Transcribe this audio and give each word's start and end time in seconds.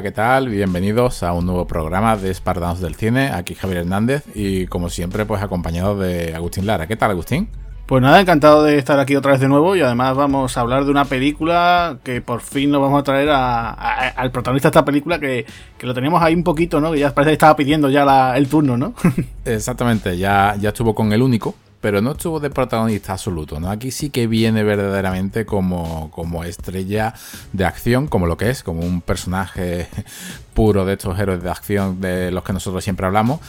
Hola, 0.00 0.08
¿qué 0.08 0.16
tal? 0.16 0.48
Bienvenidos 0.48 1.22
a 1.22 1.34
un 1.34 1.44
nuevo 1.44 1.66
programa 1.66 2.16
de 2.16 2.30
Espartanos 2.30 2.80
del 2.80 2.94
Cine. 2.94 3.32
Aquí 3.34 3.54
Javier 3.54 3.80
Hernández 3.80 4.24
y 4.34 4.66
como 4.66 4.88
siempre 4.88 5.26
pues 5.26 5.42
acompañado 5.42 5.98
de 5.98 6.34
Agustín 6.34 6.64
Lara. 6.64 6.86
¿Qué 6.86 6.96
tal, 6.96 7.10
Agustín? 7.10 7.50
Pues 7.84 8.00
nada, 8.00 8.18
encantado 8.18 8.62
de 8.62 8.78
estar 8.78 8.98
aquí 8.98 9.14
otra 9.14 9.32
vez 9.32 9.42
de 9.42 9.48
nuevo 9.48 9.76
y 9.76 9.82
además 9.82 10.16
vamos 10.16 10.56
a 10.56 10.60
hablar 10.62 10.86
de 10.86 10.90
una 10.90 11.04
película 11.04 11.98
que 12.02 12.22
por 12.22 12.40
fin 12.40 12.70
nos 12.70 12.80
vamos 12.80 12.98
a 12.98 13.04
traer 13.04 13.28
al 13.28 14.30
protagonista 14.30 14.68
de 14.68 14.70
esta 14.70 14.86
película 14.86 15.18
que, 15.20 15.44
lo 15.82 15.92
teníamos 15.92 16.22
ahí 16.22 16.34
un 16.34 16.44
poquito, 16.44 16.80
¿no? 16.80 16.92
Que 16.92 17.00
ya 17.00 17.14
parece 17.14 17.32
que 17.32 17.34
estaba 17.34 17.54
pidiendo 17.54 17.90
ya 17.90 18.34
el 18.38 18.48
turno, 18.48 18.78
¿no? 18.78 18.94
Exactamente, 19.44 20.16
ya, 20.16 20.56
ya 20.58 20.70
estuvo 20.70 20.94
con 20.94 21.12
el 21.12 21.20
único, 21.20 21.54
pero 21.80 22.02
no 22.02 22.12
estuvo 22.12 22.40
de 22.40 22.50
protagonista 22.50 23.12
absoluto, 23.12 23.58
¿no? 23.58 23.70
Aquí 23.70 23.90
sí 23.90 24.10
que 24.10 24.26
viene 24.26 24.62
verdaderamente 24.62 25.46
como, 25.46 26.10
como 26.10 26.44
estrella 26.44 27.14
de 27.52 27.64
acción, 27.64 28.06
como 28.06 28.26
lo 28.26 28.36
que 28.36 28.50
es, 28.50 28.62
como 28.62 28.80
un 28.80 29.00
personaje 29.00 29.88
puro 30.54 30.84
de 30.84 30.94
estos 30.94 31.18
héroes 31.18 31.42
de 31.42 31.50
acción 31.50 32.00
de 32.00 32.30
los 32.30 32.44
que 32.44 32.52
nosotros 32.52 32.84
siempre 32.84 33.06
hablamos. 33.06 33.40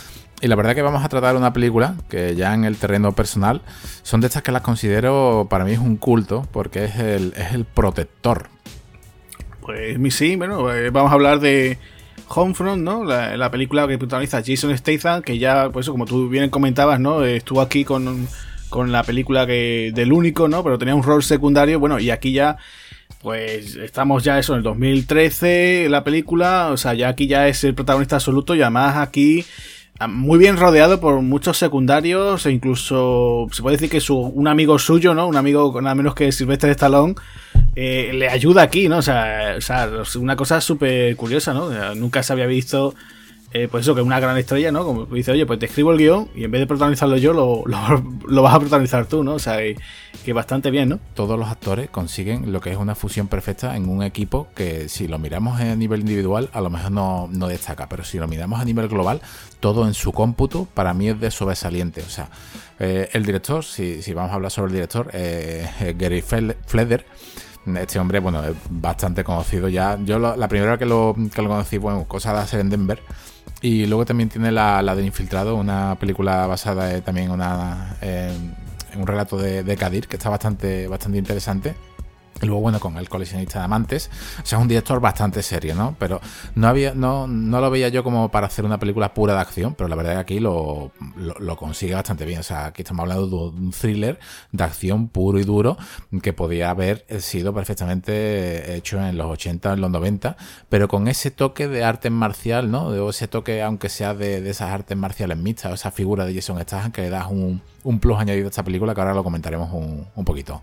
Y 0.41 0.47
la 0.47 0.55
verdad 0.55 0.73
que 0.73 0.81
vamos 0.81 1.03
a 1.03 1.09
tratar 1.09 1.35
una 1.35 1.53
película 1.53 1.95
que 2.09 2.35
ya 2.35 2.53
en 2.55 2.63
el 2.63 2.77
terreno 2.77 3.11
personal 3.11 3.61
son 4.01 4.21
de 4.21 4.27
estas 4.27 4.41
que 4.41 4.51
las 4.51 4.63
considero, 4.63 5.45
para 5.49 5.65
mí 5.65 5.73
es 5.73 5.79
un 5.79 5.97
culto, 5.97 6.47
porque 6.51 6.85
es 6.85 6.95
el, 6.95 7.33
es 7.37 7.53
el 7.53 7.65
protector. 7.65 8.47
Pues 9.61 10.15
sí, 10.15 10.35
bueno, 10.37 10.73
eh, 10.73 10.89
vamos 10.89 11.11
a 11.11 11.13
hablar 11.13 11.39
de 11.39 11.77
Homefront, 12.33 12.81
¿no? 12.81 13.03
La, 13.03 13.51
película 13.51 13.87
que 13.87 13.97
protagoniza 13.97 14.41
Jason 14.45 14.77
Statham, 14.77 15.21
que 15.21 15.37
ya, 15.37 15.69
pues 15.71 15.89
como 15.89 16.05
tú 16.05 16.29
bien 16.29 16.49
comentabas, 16.49 16.99
¿no? 16.99 17.23
Estuvo 17.23 17.61
aquí 17.61 17.83
con, 17.83 18.27
con 18.69 18.91
la 18.91 19.03
película 19.03 19.45
que 19.45 19.91
del 19.93 20.13
único, 20.13 20.47
¿no? 20.47 20.63
Pero 20.63 20.77
tenía 20.77 20.95
un 20.95 21.03
rol 21.03 21.23
secundario, 21.23 21.79
bueno, 21.79 21.99
y 21.99 22.09
aquí 22.09 22.31
ya 22.33 22.57
pues 23.21 23.75
estamos 23.75 24.23
ya 24.23 24.39
eso 24.39 24.53
en 24.53 24.59
el 24.59 24.63
2013 24.63 25.87
la 25.89 26.03
película, 26.03 26.69
o 26.71 26.77
sea, 26.77 26.95
ya 26.95 27.09
aquí 27.09 27.27
ya 27.27 27.47
es 27.47 27.63
el 27.63 27.75
protagonista 27.75 28.15
absoluto 28.15 28.55
y 28.55 28.61
además 28.61 28.97
aquí 28.97 29.45
Ah, 30.03 30.07
muy 30.07 30.39
bien 30.39 30.57
rodeado 30.57 30.99
por 30.99 31.21
muchos 31.21 31.59
secundarios 31.59 32.47
e 32.47 32.51
incluso 32.51 33.45
se 33.51 33.61
puede 33.61 33.75
decir 33.75 33.87
que 33.87 33.99
su, 33.99 34.17
un 34.17 34.47
amigo 34.47 34.79
suyo, 34.79 35.13
¿no? 35.13 35.27
Un 35.27 35.35
amigo 35.35 35.79
nada 35.79 35.93
menos 35.93 36.15
que 36.15 36.31
Silvestre 36.31 36.71
Stallone 36.71 37.13
eh, 37.75 38.11
le 38.13 38.29
ayuda 38.29 38.63
aquí, 38.63 38.87
¿no? 38.89 38.97
O 38.97 39.01
sea, 39.01 39.55
o 39.57 39.61
sea 39.61 39.89
una 40.19 40.35
cosa 40.35 40.61
súper 40.61 41.15
curiosa, 41.15 41.53
¿no? 41.53 41.95
nunca 41.95 42.23
se 42.23 42.33
había 42.33 42.45
visto 42.45 42.93
eh, 43.53 43.67
pues 43.69 43.83
eso, 43.83 43.93
que 43.93 44.01
una 44.01 44.19
gran 44.21 44.37
estrella, 44.37 44.71
¿no? 44.71 44.85
Como 44.85 45.05
dice, 45.07 45.31
oye, 45.31 45.45
pues 45.45 45.59
te 45.59 45.65
escribo 45.65 45.91
el 45.91 45.97
guion 45.97 46.29
y 46.33 46.45
en 46.45 46.51
vez 46.51 46.61
de 46.61 46.67
protagonizarlo 46.67 47.17
yo, 47.17 47.33
lo, 47.33 47.63
lo, 47.65 48.41
vas 48.41 48.55
a 48.55 48.59
protagonizar 48.59 49.07
tú, 49.07 49.25
¿no? 49.25 49.33
O 49.33 49.39
sea, 49.39 49.57
que, 50.23 50.31
bastante 50.31 50.71
bien, 50.71 50.87
¿no? 50.87 50.99
Todos 51.15 51.37
los 51.37 51.49
actores 51.49 51.89
consiguen 51.89 52.53
lo 52.53 52.61
que 52.61 52.71
es 52.71 52.77
una 52.77 52.95
fusión 52.95 53.27
perfecta 53.27 53.75
en 53.75 53.89
un 53.89 54.03
equipo 54.03 54.47
que 54.55 54.87
si 54.87 55.09
lo 55.09 55.19
miramos 55.19 55.59
a 55.59 55.75
nivel 55.75 55.99
individual, 55.99 56.49
a 56.53 56.61
lo 56.61 56.69
mejor 56.69 56.91
no, 56.91 57.47
destaca, 57.49 57.89
pero 57.89 58.05
si 58.05 58.19
lo 58.19 58.27
miramos 58.29 58.61
a 58.61 58.63
nivel 58.63 58.87
global, 58.87 59.19
todo 59.59 59.85
en 59.85 59.95
su 59.95 60.13
cómputo, 60.13 60.65
para 60.73 60.93
mí 60.93 61.09
es 61.09 61.19
de 61.19 61.29
sobresaliente. 61.29 62.01
O 62.03 62.09
sea, 62.09 62.29
eh, 62.79 63.09
el 63.11 63.25
director, 63.25 63.65
si, 63.65 64.01
si, 64.01 64.13
vamos 64.13 64.31
a 64.31 64.35
hablar 64.35 64.51
sobre 64.51 64.67
el 64.67 64.73
director, 64.75 65.11
Gary 65.11 66.21
Fleder, 66.21 67.05
este 67.65 67.99
hombre, 67.99 68.19
bueno, 68.19 68.43
es 68.43 68.55
bastante 68.69 69.23
conocido 69.23 69.67
ya. 69.69 69.97
Yo 70.03 70.19
la 70.19 70.47
primera 70.47 70.71
vez 70.71 70.79
que 70.79 70.85
lo, 70.85 71.15
que 71.33 71.41
lo 71.41 71.49
conocí, 71.49 71.77
bueno, 71.77 72.05
cosa 72.07 72.33
de 72.33 72.39
hacer 72.39 72.59
en 72.59 72.69
Denver, 72.69 73.01
y 73.61 73.85
luego 73.85 74.05
también 74.05 74.29
tiene 74.29 74.51
la, 74.51 74.81
la 74.81 74.95
de 74.95 75.05
Infiltrado, 75.05 75.55
una 75.55 75.95
película 75.99 76.47
basada 76.47 76.99
también 77.01 77.29
una, 77.29 77.95
en 78.01 78.55
un 78.99 79.07
relato 79.07 79.37
de, 79.37 79.63
de 79.63 79.77
Kadir, 79.77 80.07
que 80.07 80.17
está 80.17 80.29
bastante, 80.29 80.87
bastante 80.87 81.17
interesante. 81.17 81.75
Y 82.41 82.47
luego, 82.47 82.61
bueno, 82.61 82.79
con 82.79 82.97
el 82.97 83.07
coleccionista 83.07 83.59
de 83.59 83.65
amantes. 83.65 84.09
O 84.41 84.45
sea, 84.45 84.57
es 84.57 84.61
un 84.61 84.67
director 84.67 84.99
bastante 84.99 85.43
serio, 85.43 85.75
¿no? 85.75 85.95
Pero 85.99 86.19
no 86.55 86.67
había, 86.67 86.93
no, 86.95 87.27
no 87.27 87.61
lo 87.61 87.69
veía 87.69 87.89
yo 87.89 88.03
como 88.03 88.29
para 88.29 88.47
hacer 88.47 88.65
una 88.65 88.79
película 88.79 89.13
pura 89.13 89.35
de 89.35 89.41
acción, 89.41 89.75
pero 89.75 89.87
la 89.87 89.95
verdad 89.95 90.13
es 90.13 90.17
que 90.17 90.21
aquí 90.21 90.39
lo, 90.39 90.91
lo, 91.15 91.55
consigue 91.55 91.93
bastante 91.93 92.25
bien. 92.25 92.39
O 92.39 92.43
sea, 92.43 92.65
aquí 92.65 92.81
estamos 92.81 93.03
hablando 93.03 93.27
de 93.27 93.35
un 93.35 93.71
thriller 93.71 94.19
de 94.51 94.63
acción 94.63 95.07
puro 95.07 95.39
y 95.39 95.43
duro 95.43 95.77
que 96.21 96.33
podía 96.33 96.71
haber 96.71 97.05
sido 97.21 97.53
perfectamente 97.53 98.75
hecho 98.75 98.99
en 98.99 99.17
los 99.17 99.27
80, 99.27 99.73
en 99.73 99.81
los 99.81 99.91
90, 99.91 100.35
pero 100.69 100.87
con 100.87 101.07
ese 101.07 101.29
toque 101.29 101.67
de 101.67 101.83
arte 101.83 102.09
marcial, 102.09 102.71
¿no? 102.71 102.91
De 102.91 103.07
ese 103.07 103.27
toque, 103.27 103.61
aunque 103.61 103.89
sea 103.89 104.13
de, 104.13 104.49
esas 104.49 104.71
artes 104.71 104.97
marciales 104.97 105.37
mixtas, 105.37 105.71
o 105.71 105.75
esa 105.75 105.91
figura 105.91 106.25
de 106.25 106.33
Jason 106.33 106.59
Statham 106.61 106.91
que 106.91 107.01
le 107.01 107.09
das 107.09 107.27
un, 107.29 107.61
un 107.83 107.99
plus 107.99 108.17
añadido 108.17 108.47
a 108.47 108.49
esta 108.49 108.63
película 108.63 108.95
que 108.95 109.01
ahora 109.01 109.13
lo 109.13 109.23
comentaremos 109.23 109.71
un, 109.71 110.07
un 110.15 110.25
poquito. 110.25 110.61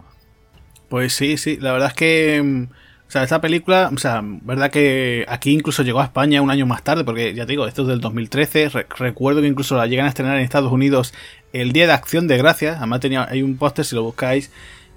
Pues 0.89 1.13
sí, 1.13 1.37
sí, 1.37 1.59
la 1.61 1.73
verdad 1.73 1.89
es 1.89 1.95
que... 1.95 2.43
Mm, 2.43 2.67
o 3.09 3.11
sea, 3.11 3.23
esta 3.23 3.41
película, 3.41 3.91
o 3.91 3.97
sea, 3.97 4.21
verdad 4.23 4.71
que 4.71 5.25
aquí 5.29 5.51
incluso 5.53 5.83
llegó 5.83 6.01
a 6.01 6.05
España 6.05 6.43
un 6.43 6.51
año 6.51 6.67
más 6.67 6.83
tarde, 6.83 7.05
porque 7.05 7.33
ya 7.33 7.47
te 7.47 7.53
digo, 7.53 7.67
esto 7.67 7.83
es 7.83 7.89
del 7.89 8.03
2013. 8.03 8.69
recuerdo 8.99 9.41
que 9.41 9.47
incluso 9.47 9.79
la 9.79 9.87
llegan 9.87 10.05
a 10.05 10.11
estrenar 10.11 10.37
en 10.37 10.43
Estados 10.43 10.71
Unidos 10.71 11.15
el 11.55 11.73
Día 11.73 11.87
de 11.87 11.95
Acción 11.95 12.29
de 12.29 12.37
Gracias. 12.37 12.77
Además 12.77 13.01
tenía, 13.01 13.27
hay 13.27 13.41
un 13.41 13.57
póster, 13.57 13.87
si 13.87 13.95
lo 13.95 14.03
buscáis, 14.03 14.51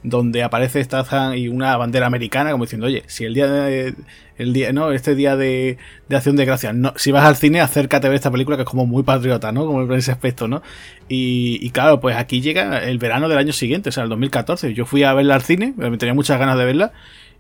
donde 0.04 0.44
aparece 0.44 0.84
Statham 0.84 1.36
y 1.36 1.48
una 1.48 1.78
bandera 1.78 2.08
americana, 2.08 2.52
como 2.52 2.66
diciendo, 2.66 2.88
oye, 2.88 3.04
si 3.08 3.26
el 3.26 3.34
día 3.34 3.48
de, 3.48 3.94
el 4.38 4.54
día, 4.54 4.74
no, 4.74 4.92
este 4.92 5.14
día 5.16 5.36
de, 5.36 5.78
de 6.10 6.16
acción 6.16 6.36
de 6.36 6.46
gracias, 6.46 6.74
no, 6.74 6.94
si 6.96 7.12
vas 7.12 7.26
al 7.26 7.36
cine, 7.36 7.62
acércate 7.62 8.08
a 8.08 8.10
ver 8.10 8.16
esta 8.16 8.32
película 8.32 8.58
que 8.58 8.64
es 8.64 8.70
como 8.70 8.86
muy 8.86 9.04
patriota, 9.04 9.52
¿no? 9.52 9.66
Como 9.66 9.84
en 9.84 9.92
ese 9.94 10.12
aspecto, 10.12 10.48
¿no? 10.48 10.64
Y, 11.08 11.60
y 11.62 11.70
claro, 11.70 12.00
pues 12.00 12.16
aquí 12.16 12.42
llega 12.42 12.84
el 12.84 12.98
verano 12.98 13.30
del 13.30 13.38
año 13.38 13.54
siguiente, 13.54 13.90
o 13.90 13.92
sea, 13.92 14.04
el 14.04 14.10
2014. 14.10 14.74
Yo 14.74 14.86
fui 14.86 15.04
a 15.04 15.14
verla 15.14 15.36
al 15.36 15.44
cine, 15.44 15.74
me 15.78 15.98
tenía 15.98 16.14
muchas 16.14 16.40
ganas 16.40 16.58
de 16.58 16.66
verla. 16.66 16.94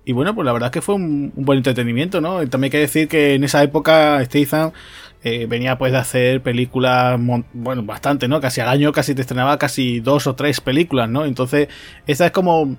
Y 0.03 0.13
bueno, 0.13 0.33
pues 0.33 0.45
la 0.45 0.53
verdad 0.53 0.67
es 0.67 0.71
que 0.71 0.81
fue 0.81 0.95
un, 0.95 1.31
buen 1.35 1.57
entretenimiento, 1.57 2.21
¿no? 2.21 2.47
También 2.47 2.65
hay 2.65 2.69
que 2.71 2.79
decir 2.79 3.07
que 3.07 3.35
en 3.35 3.43
esa 3.43 3.61
época 3.61 4.23
Statham 4.25 4.71
eh, 5.23 5.45
venía 5.47 5.77
pues 5.77 5.91
de 5.91 5.99
hacer 5.99 6.41
películas, 6.41 7.19
bueno, 7.53 7.83
bastante, 7.83 8.27
¿no? 8.27 8.41
Casi 8.41 8.61
al 8.61 8.69
año 8.69 8.91
casi 8.91 9.13
te 9.13 9.21
estrenaba 9.21 9.57
casi 9.57 9.99
dos 9.99 10.25
o 10.27 10.35
tres 10.35 10.61
películas, 10.61 11.09
¿no? 11.09 11.25
Entonces, 11.25 11.67
esta 12.07 12.25
es 12.25 12.31
como... 12.31 12.75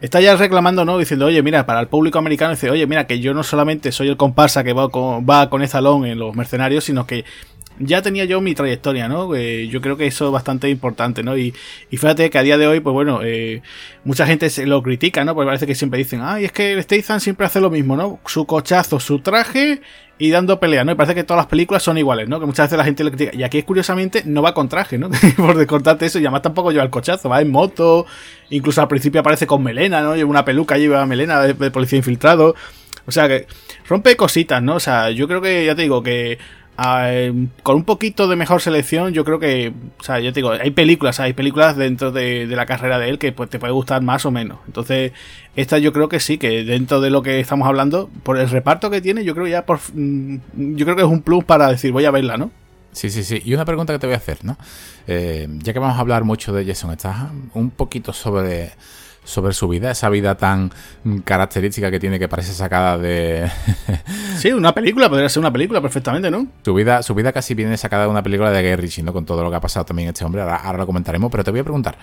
Está 0.00 0.20
ya 0.20 0.34
reclamando, 0.34 0.84
¿no? 0.84 0.98
Diciendo, 0.98 1.26
oye, 1.26 1.40
mira, 1.44 1.64
para 1.64 1.78
el 1.78 1.86
público 1.86 2.18
americano, 2.18 2.50
dice, 2.50 2.68
oye, 2.68 2.88
mira, 2.88 3.06
que 3.06 3.20
yo 3.20 3.34
no 3.34 3.44
solamente 3.44 3.92
soy 3.92 4.08
el 4.08 4.16
comparsa 4.16 4.64
que 4.64 4.72
va 4.72 4.88
con, 4.88 5.24
va 5.24 5.48
con 5.48 5.62
en 5.62 6.18
Los 6.18 6.34
Mercenarios, 6.34 6.82
sino 6.82 7.06
que 7.06 7.24
ya 7.78 8.02
tenía 8.02 8.24
yo 8.24 8.40
mi 8.40 8.54
trayectoria, 8.54 9.08
¿no? 9.08 9.34
yo 9.36 9.80
creo 9.80 9.96
que 9.96 10.06
eso 10.06 10.26
es 10.26 10.32
bastante 10.32 10.68
importante, 10.68 11.22
¿no? 11.22 11.36
Y, 11.36 11.54
y 11.90 11.96
fíjate 11.96 12.30
que 12.30 12.38
a 12.38 12.42
día 12.42 12.58
de 12.58 12.66
hoy, 12.66 12.80
pues 12.80 12.92
bueno, 12.92 13.20
eh, 13.22 13.62
mucha 14.04 14.26
gente 14.26 14.50
se 14.50 14.66
lo 14.66 14.82
critica, 14.82 15.24
¿no? 15.24 15.34
Porque 15.34 15.46
parece 15.46 15.66
que 15.66 15.74
siempre 15.74 15.98
dicen, 15.98 16.20
ay, 16.22 16.44
es 16.44 16.52
que 16.52 16.72
el 16.72 16.82
Statham 16.82 17.20
siempre 17.20 17.46
hace 17.46 17.60
lo 17.60 17.70
mismo, 17.70 17.96
¿no? 17.96 18.20
Su 18.26 18.46
cochazo, 18.46 19.00
su 19.00 19.20
traje 19.20 19.80
y 20.18 20.30
dando 20.30 20.60
pelea, 20.60 20.84
¿no? 20.84 20.92
Y 20.92 20.94
parece 20.94 21.14
que 21.14 21.24
todas 21.24 21.40
las 21.40 21.46
películas 21.46 21.82
son 21.82 21.98
iguales, 21.98 22.28
¿no? 22.28 22.38
Que 22.38 22.46
muchas 22.46 22.66
veces 22.66 22.78
la 22.78 22.84
gente 22.84 23.04
le 23.04 23.10
critica. 23.10 23.36
Y 23.36 23.42
aquí, 23.42 23.62
curiosamente, 23.62 24.22
no 24.24 24.42
va 24.42 24.54
con 24.54 24.68
traje, 24.68 24.98
¿no? 24.98 25.10
Por 25.36 25.56
descortarte 25.56 26.06
eso, 26.06 26.18
y 26.18 26.22
además 26.22 26.42
tampoco 26.42 26.70
lleva 26.70 26.84
el 26.84 26.90
cochazo, 26.90 27.28
va 27.28 27.40
en 27.40 27.50
moto, 27.50 28.06
incluso 28.50 28.80
al 28.80 28.88
principio 28.88 29.20
aparece 29.20 29.46
con 29.46 29.62
melena, 29.62 30.00
¿no? 30.02 30.14
Lleva 30.14 30.30
una 30.30 30.44
peluca, 30.44 30.78
lleva 30.78 31.04
melena 31.06 31.40
de 31.42 31.70
policía 31.70 31.98
infiltrado. 31.98 32.54
O 33.06 33.10
sea 33.10 33.28
que 33.28 33.46
rompe 33.88 34.16
cositas, 34.16 34.62
¿no? 34.62 34.76
O 34.76 34.80
sea, 34.80 35.10
yo 35.10 35.26
creo 35.26 35.40
que, 35.40 35.66
ya 35.66 35.74
te 35.74 35.82
digo, 35.82 36.02
que 36.02 36.38
Em, 36.78 37.48
con 37.62 37.76
un 37.76 37.84
poquito 37.84 38.28
de 38.28 38.34
mejor 38.34 38.62
selección, 38.62 39.12
yo 39.12 39.24
creo 39.24 39.38
que, 39.38 39.72
o 40.00 40.02
sea, 40.02 40.20
yo 40.20 40.32
te 40.32 40.40
digo, 40.40 40.52
hay 40.52 40.70
películas, 40.70 41.20
hay 41.20 41.34
películas 41.34 41.76
dentro 41.76 42.12
de, 42.12 42.46
la 42.46 42.64
carrera 42.64 42.98
de 42.98 43.10
él 43.10 43.18
que 43.18 43.30
pues, 43.30 43.50
te 43.50 43.58
puede 43.58 43.72
gustar 43.72 44.02
más 44.02 44.24
o 44.24 44.30
menos. 44.30 44.58
Entonces, 44.66 45.12
esta 45.54 45.78
yo 45.78 45.92
creo 45.92 46.08
que 46.08 46.18
sí, 46.18 46.38
que 46.38 46.64
dentro 46.64 47.00
de 47.00 47.10
lo 47.10 47.22
que 47.22 47.40
estamos 47.40 47.68
hablando, 47.68 48.08
por 48.22 48.38
el 48.38 48.48
reparto 48.48 48.90
que 48.90 49.02
tiene, 49.02 49.22
yo 49.22 49.34
creo 49.34 49.46
ya 49.46 49.66
por, 49.66 49.80
mm, 49.92 50.36
yo 50.54 50.86
creo 50.86 50.96
que 50.96 51.02
es 51.02 51.08
un 51.08 51.20
plus 51.20 51.44
para 51.44 51.68
decir, 51.68 51.92
voy 51.92 52.06
a 52.06 52.10
verla, 52.10 52.38
¿no? 52.38 52.50
Sí, 52.92 53.10
sí, 53.10 53.22
sí. 53.22 53.40
Y 53.44 53.54
una 53.54 53.64
pregunta 53.64 53.92
que 53.92 53.98
te 53.98 54.06
voy 54.06 54.14
a 54.14 54.18
hacer, 54.18 54.38
¿no? 54.42 54.56
Eh, 55.06 55.48
ya 55.62 55.72
que 55.72 55.78
vamos 55.78 55.96
a 55.96 56.00
hablar 56.00 56.24
mucho 56.24 56.52
de 56.52 56.64
Jason 56.64 56.92
Statham, 56.94 57.50
un 57.54 57.70
poquito 57.70 58.12
sobre 58.12 58.72
sobre 59.24 59.54
su 59.54 59.68
vida, 59.68 59.90
esa 59.90 60.08
vida 60.08 60.36
tan 60.36 60.72
característica 61.24 61.90
que 61.90 62.00
tiene 62.00 62.18
que 62.18 62.28
parece 62.28 62.52
sacada 62.52 62.98
de... 62.98 63.50
sí, 64.38 64.52
una 64.52 64.74
película, 64.74 65.08
podría 65.08 65.28
ser 65.28 65.40
una 65.40 65.52
película 65.52 65.80
perfectamente, 65.80 66.30
¿no? 66.30 66.46
Su 66.64 66.74
vida, 66.74 67.02
su 67.02 67.14
vida 67.14 67.32
casi 67.32 67.54
viene 67.54 67.76
sacada 67.76 68.04
de 68.04 68.10
una 68.10 68.22
película 68.22 68.50
de 68.50 68.62
Gary 68.62 68.76
Ritchie, 68.76 69.02
¿no? 69.02 69.12
Con 69.12 69.24
todo 69.24 69.42
lo 69.42 69.50
que 69.50 69.56
ha 69.56 69.60
pasado 69.60 69.86
también 69.86 70.08
este 70.08 70.24
hombre, 70.24 70.42
ahora, 70.42 70.56
ahora 70.56 70.78
lo 70.78 70.86
comentaremos, 70.86 71.30
pero 71.30 71.44
te 71.44 71.50
voy 71.50 71.60
a 71.60 71.64
preguntar, 71.64 71.96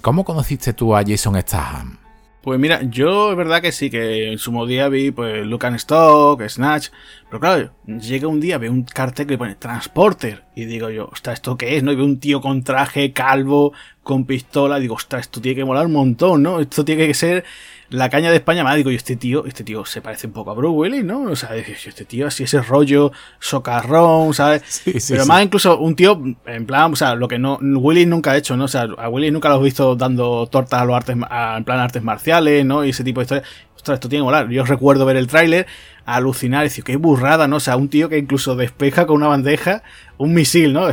¿cómo 0.00 0.24
conociste 0.24 0.72
tú 0.72 0.96
a 0.96 1.02
Jason 1.04 1.40
Statham? 1.40 1.97
Pues 2.42 2.60
mira, 2.60 2.82
yo 2.82 3.32
es 3.32 3.36
verdad 3.36 3.60
que 3.60 3.72
sí, 3.72 3.90
que 3.90 4.32
en 4.32 4.38
su 4.38 4.66
día 4.66 4.88
vi 4.88 5.10
pues 5.10 5.44
Look 5.44 5.66
and 5.66 5.76
Stock, 5.76 6.40
Snatch, 6.48 6.88
pero 7.28 7.40
claro, 7.40 7.72
llega 7.86 8.28
un 8.28 8.40
día, 8.40 8.58
veo 8.58 8.70
un 8.70 8.84
cartel 8.84 9.26
que 9.26 9.36
pone 9.36 9.56
Transporter 9.56 10.44
y 10.54 10.64
digo 10.64 10.88
yo, 10.88 11.08
ostras, 11.12 11.34
¿esto 11.34 11.56
qué 11.58 11.76
es? 11.76 11.82
¿No? 11.82 11.90
Y 11.90 11.96
veo 11.96 12.04
un 12.04 12.20
tío 12.20 12.40
con 12.40 12.62
traje, 12.62 13.12
calvo, 13.12 13.72
con 14.04 14.24
pistola, 14.24 14.78
digo, 14.78 14.94
ostras, 14.94 15.22
esto 15.22 15.40
tiene 15.40 15.56
que 15.56 15.64
molar 15.64 15.86
un 15.86 15.92
montón, 15.92 16.42
¿no? 16.44 16.60
Esto 16.60 16.84
tiene 16.84 17.08
que 17.08 17.14
ser 17.14 17.44
la 17.90 18.10
caña 18.10 18.30
de 18.30 18.36
España 18.36 18.64
más. 18.64 18.76
Digo, 18.76 18.90
y 18.90 18.94
este 18.94 19.16
tío, 19.16 19.46
este 19.46 19.64
tío 19.64 19.84
se 19.84 20.00
parece 20.00 20.26
un 20.26 20.32
poco 20.32 20.50
a 20.50 20.54
Bruce 20.54 20.76
Willis, 20.76 21.04
¿no? 21.04 21.22
O 21.22 21.36
sea, 21.36 21.56
este 21.56 22.04
tío 22.04 22.26
así 22.26 22.44
ese 22.44 22.60
rollo 22.60 23.12
socarrón, 23.38 24.34
¿sabes? 24.34 24.62
Sí, 24.68 25.00
sí, 25.00 25.12
Pero 25.12 25.26
más 25.26 25.42
incluso 25.42 25.78
un 25.78 25.96
tío, 25.96 26.20
en 26.46 26.66
plan, 26.66 26.92
o 26.92 26.96
sea, 26.96 27.14
lo 27.14 27.28
que 27.28 27.38
no, 27.38 27.58
Willis 27.60 28.06
nunca 28.06 28.32
ha 28.32 28.36
hecho, 28.36 28.56
¿no? 28.56 28.64
O 28.64 28.68
sea, 28.68 28.86
a 28.96 29.08
Willis 29.08 29.32
nunca 29.32 29.48
lo 29.48 29.60
he 29.60 29.64
visto 29.64 29.96
dando 29.96 30.46
tortas 30.46 30.80
a 30.80 30.84
los 30.84 30.96
artes, 30.96 31.16
en 31.16 31.64
plan 31.64 31.80
artes 31.80 32.02
marciales, 32.02 32.64
¿no? 32.64 32.84
Y 32.84 32.90
ese 32.90 33.04
tipo 33.04 33.20
de 33.20 33.24
historias 33.24 33.48
ostras, 33.78 33.96
esto 33.96 34.08
tiene 34.08 34.20
que 34.20 34.24
volar. 34.24 34.48
Yo 34.50 34.64
recuerdo 34.64 35.06
ver 35.06 35.16
el 35.16 35.26
tráiler, 35.26 35.66
alucinar, 36.04 36.64
decir, 36.64 36.84
qué 36.84 36.96
burrada, 36.96 37.48
¿no? 37.48 37.56
O 37.56 37.60
sea, 37.60 37.76
un 37.76 37.88
tío 37.88 38.08
que 38.08 38.18
incluso 38.18 38.56
despeja 38.56 39.06
con 39.06 39.16
una 39.16 39.28
bandeja 39.28 39.82
un 40.18 40.34
misil, 40.34 40.72
¿no? 40.72 40.86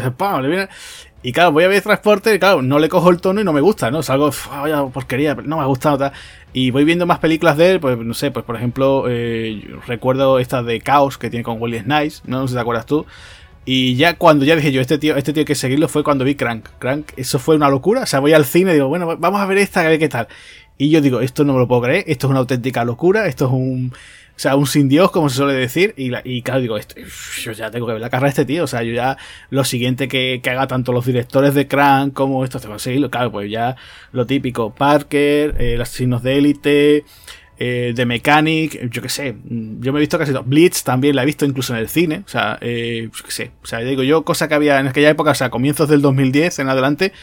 Y 1.26 1.32
claro, 1.32 1.52
voy 1.52 1.64
a 1.64 1.68
ver 1.68 1.82
transporte 1.82 2.36
y 2.36 2.38
claro, 2.38 2.62
no 2.62 2.78
le 2.78 2.88
cojo 2.88 3.10
el 3.10 3.20
tono 3.20 3.42
y 3.42 3.44
no 3.44 3.52
me 3.52 3.60
gusta, 3.60 3.90
¿no? 3.90 4.02
Es 4.02 4.12
algo, 4.12 4.30
vaya 4.48 4.86
porquería, 4.86 5.34
no 5.34 5.58
me 5.58 5.64
ha 5.64 5.66
gustado. 5.66 5.98
Tal. 5.98 6.12
Y 6.54 6.70
voy 6.70 6.84
viendo 6.84 7.08
más 7.08 7.18
películas 7.18 7.58
de 7.58 7.72
él, 7.72 7.80
pues 7.80 7.98
no 7.98 8.14
sé, 8.14 8.30
pues 8.30 8.46
por 8.46 8.56
ejemplo, 8.56 9.06
eh, 9.10 9.68
recuerdo 9.88 10.38
esta 10.38 10.62
de 10.62 10.80
Chaos 10.80 11.18
que 11.18 11.32
tiene 11.32 11.44
con 11.44 11.60
Willie 11.60 11.82
Snipes, 11.82 12.22
¿no? 12.28 12.42
No 12.42 12.48
sé 12.48 12.52
si 12.52 12.56
te 12.58 12.62
acuerdas 12.62 12.86
tú. 12.86 13.08
Y 13.66 13.96
ya 13.96 14.20
cuando 14.20 14.46
ya 14.46 14.56
dije 14.56 14.72
yo, 14.72 14.82
este 14.82 15.00
tío, 15.00 15.18
este 15.18 15.34
tío 15.34 15.42
hay 15.42 15.46
que 15.46 15.56
seguirlo 15.56 15.88
fue 15.88 16.04
cuando 16.04 16.26
vi 16.26 16.36
Crank. 16.36 16.68
Crank, 16.78 17.14
eso 17.18 17.40
fue 17.40 17.56
una 17.56 17.70
locura. 17.70 18.04
O 18.04 18.06
sea, 18.06 18.20
voy 18.20 18.34
al 18.34 18.46
cine 18.46 18.70
y 18.70 18.74
digo, 18.76 18.88
bueno, 18.88 19.18
vamos 19.18 19.42
a 19.42 19.48
ver 19.48 19.58
esta, 19.58 19.82
a 19.82 19.86
ver 19.86 19.98
qué 19.98 20.10
tal. 20.10 20.28
Y 20.78 20.92
yo 20.92 21.02
digo, 21.02 21.22
esto 21.22 21.44
no 21.44 21.54
me 21.54 21.60
lo 21.60 21.68
puedo 21.68 21.82
creer, 21.82 22.04
esto 22.06 22.28
es 22.28 22.32
una 22.32 22.42
auténtica 22.42 22.86
locura, 22.86 23.26
esto 23.26 23.46
es 23.46 23.52
un. 23.52 23.94
O 24.36 24.40
sea, 24.40 24.56
un 24.58 24.68
sin 24.68 24.90
Dios, 24.90 25.12
como 25.12 25.30
se 25.30 25.38
suele 25.38 25.54
decir. 25.54 25.94
Y, 25.96 26.12
y 26.24 26.42
claro, 26.42 26.62
digo, 26.62 26.78
esto, 26.78 26.96
yo 27.42 27.52
ya 27.54 27.72
tengo 27.72 27.88
que 27.88 27.94
ver 27.94 28.02
la 28.02 28.10
carrera 28.10 28.26
de 28.28 28.30
este 28.30 28.46
tío. 28.46 28.66
O 28.66 28.68
sea, 28.68 28.84
yo 28.84 28.94
ya 28.94 29.18
lo 29.50 29.64
siguiente 29.64 30.08
que, 30.08 30.42
que 30.44 30.50
haga 30.50 30.68
tanto 30.68 30.92
los 30.92 31.06
directores 31.06 31.54
de 31.54 31.68
Crank 31.68 32.14
como 32.14 32.44
esto, 32.44 32.60
tengo 32.60 32.74
que 32.76 32.82
seguirlo. 32.82 33.10
Claro, 33.10 33.32
pues 33.32 33.50
ya 33.50 33.76
lo 34.12 34.26
típico: 34.26 34.76
Parker, 34.76 35.56
eh, 35.58 35.76
los 35.78 35.88
asesinos 35.88 36.22
de 36.22 36.38
élite, 36.38 37.06
eh, 37.58 38.06
Mechanic, 38.06 38.90
yo 38.90 39.02
qué 39.02 39.10
sé, 39.10 39.36
yo 39.46 39.94
me 39.94 40.00
he 40.00 40.02
visto 40.02 40.18
casi 40.18 40.32
todo. 40.32 40.44
Blitz 40.44 40.84
también 40.84 41.16
la 41.16 41.24
he 41.24 41.26
visto 41.26 41.46
incluso 41.46 41.74
en 41.74 41.80
el 41.80 41.88
cine, 41.88 42.24
o 42.26 42.30
sea, 42.30 42.58
eh, 42.62 43.10
yo 43.16 43.26
qué 43.26 43.32
sé, 43.32 43.52
o 43.64 43.66
sea, 43.66 43.80
digo 43.80 44.04
yo, 44.04 44.26
cosa 44.26 44.48
que 44.48 44.56
había 44.56 44.80
en 44.80 44.88
aquella 44.88 45.10
época, 45.10 45.32
o 45.32 45.36
sea, 45.36 45.50
comienzos 45.50 45.88
del 45.88 46.02
2010 46.02 46.60
en 46.60 46.70
adelante, 46.70 47.14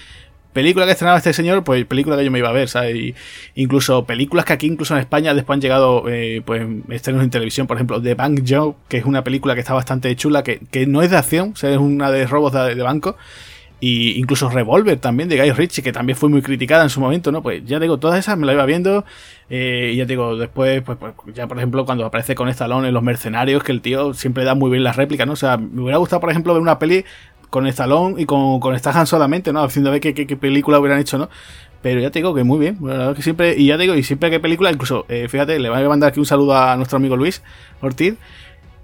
película 0.53 0.87
que 0.87 0.93
estrenaba 0.93 1.19
este 1.19 1.33
señor, 1.33 1.65
pues 1.65 1.85
película 1.87 2.17
que 2.17 2.25
yo 2.25 2.31
me 2.31 2.39
iba 2.39 2.49
a 2.49 2.53
ver, 2.53 2.69
¿sabes? 2.69 2.97
Y 2.97 3.15
incluso 3.55 4.05
películas 4.05 4.45
que 4.45 4.53
aquí, 4.53 4.67
incluso 4.67 4.95
en 4.95 5.01
España, 5.01 5.35
después 5.35 5.57
han 5.57 5.61
llegado, 5.61 6.05
eh, 6.09 6.43
pues, 6.45 6.67
estrenos 6.91 7.23
en 7.23 7.31
televisión, 7.31 7.67
por 7.67 7.77
ejemplo, 7.77 8.01
The 8.01 8.15
Bank 8.15 8.43
Joe, 8.47 8.75
que 8.89 8.99
es 8.99 9.05
una 9.05 9.25
película 9.25 9.55
que 9.55 9.61
está 9.61 9.75
bastante 9.75 10.15
chula, 10.17 10.43
que, 10.43 10.61
que 10.71 10.87
no 10.87 11.03
es 11.03 11.11
de 11.11 11.17
acción, 11.17 11.55
o 11.61 11.67
es 11.67 11.79
una 11.79 12.11
de 12.11 12.27
robos 12.27 12.53
de, 12.53 12.75
de 12.75 12.83
banco, 12.83 13.17
y 13.85 14.17
incluso 14.17 14.49
Revolver 14.49 14.97
también 15.01 15.29
de 15.29 15.37
Guy 15.37 15.51
Ritchie, 15.51 15.83
que 15.83 15.91
también 15.93 16.17
fue 16.17 16.29
muy 16.29 16.41
criticada 16.41 16.85
en 16.85 16.89
su 16.89 17.01
momento, 17.01 17.33
¿no? 17.33 17.43
Pues 17.43 17.65
ya 17.65 17.81
digo, 17.81 17.99
todas 17.99 18.17
esas 18.17 18.39
me 18.39 18.47
las 18.47 18.55
iba 18.55 18.65
viendo. 18.65 19.05
Eh, 19.51 19.91
y 19.93 19.97
ya 19.97 20.05
digo, 20.05 20.37
después, 20.37 20.83
pues, 20.83 20.97
pues, 20.99 21.13
ya 21.35 21.49
por 21.49 21.57
ejemplo, 21.59 21.85
cuando 21.85 22.07
aparece 22.07 22.37
con 22.37 22.49
Stallone 22.49 22.87
en 22.87 22.95
Los 22.95 23.03
Mercenarios, 23.03 23.65
que 23.65 23.73
el 23.73 23.81
tío 23.81 24.15
siempre 24.15 24.45
da 24.45 24.55
muy 24.55 24.71
bien 24.71 24.85
las 24.85 24.95
réplicas, 24.95 25.27
¿no? 25.27 25.33
O 25.33 25.37
sea, 25.37 25.57
me 25.57 25.83
hubiera 25.83 25.99
gustado, 25.99 26.21
por 26.21 26.31
ejemplo, 26.31 26.53
ver 26.55 26.63
una 26.63 26.79
peli 26.79 27.05
con 27.53 27.67
Stallone 27.67 28.15
y 28.21 28.25
con, 28.25 28.61
con 28.61 28.77
Stahan 28.79 29.07
solamente, 29.07 29.53
¿no? 29.53 29.63
Haciendo 29.63 29.91
ver 29.91 30.01
qué, 30.01 30.15
qué, 30.15 30.37
película 30.39 30.81
hubieran 30.81 30.99
hecho, 30.99 31.19
¿no? 31.19 31.29
Pero 31.83 32.01
ya 32.01 32.11
te 32.11 32.21
digo 32.21 32.35
que 32.35 32.45
muy 32.45 32.59
bien. 32.59 32.79
Bueno, 32.81 33.13
que 33.13 33.21
siempre, 33.21 33.55
y 33.59 33.67
ya 33.67 33.77
te 33.77 33.83
digo, 33.83 33.95
y 33.95 34.03
siempre 34.03 34.31
que 34.31 34.41
película, 34.41 34.71
incluso, 34.71 35.05
eh, 35.11 35.29
fíjate, 35.29 35.59
le 35.59 35.69
voy 35.69 35.79
a 35.79 35.87
mandar 35.87 36.09
aquí 36.09 36.19
un 36.19 36.25
saludo 36.25 36.57
a 36.57 36.75
nuestro 36.77 36.97
amigo 36.97 37.15
Luis 37.15 37.43
Ortiz 37.83 38.15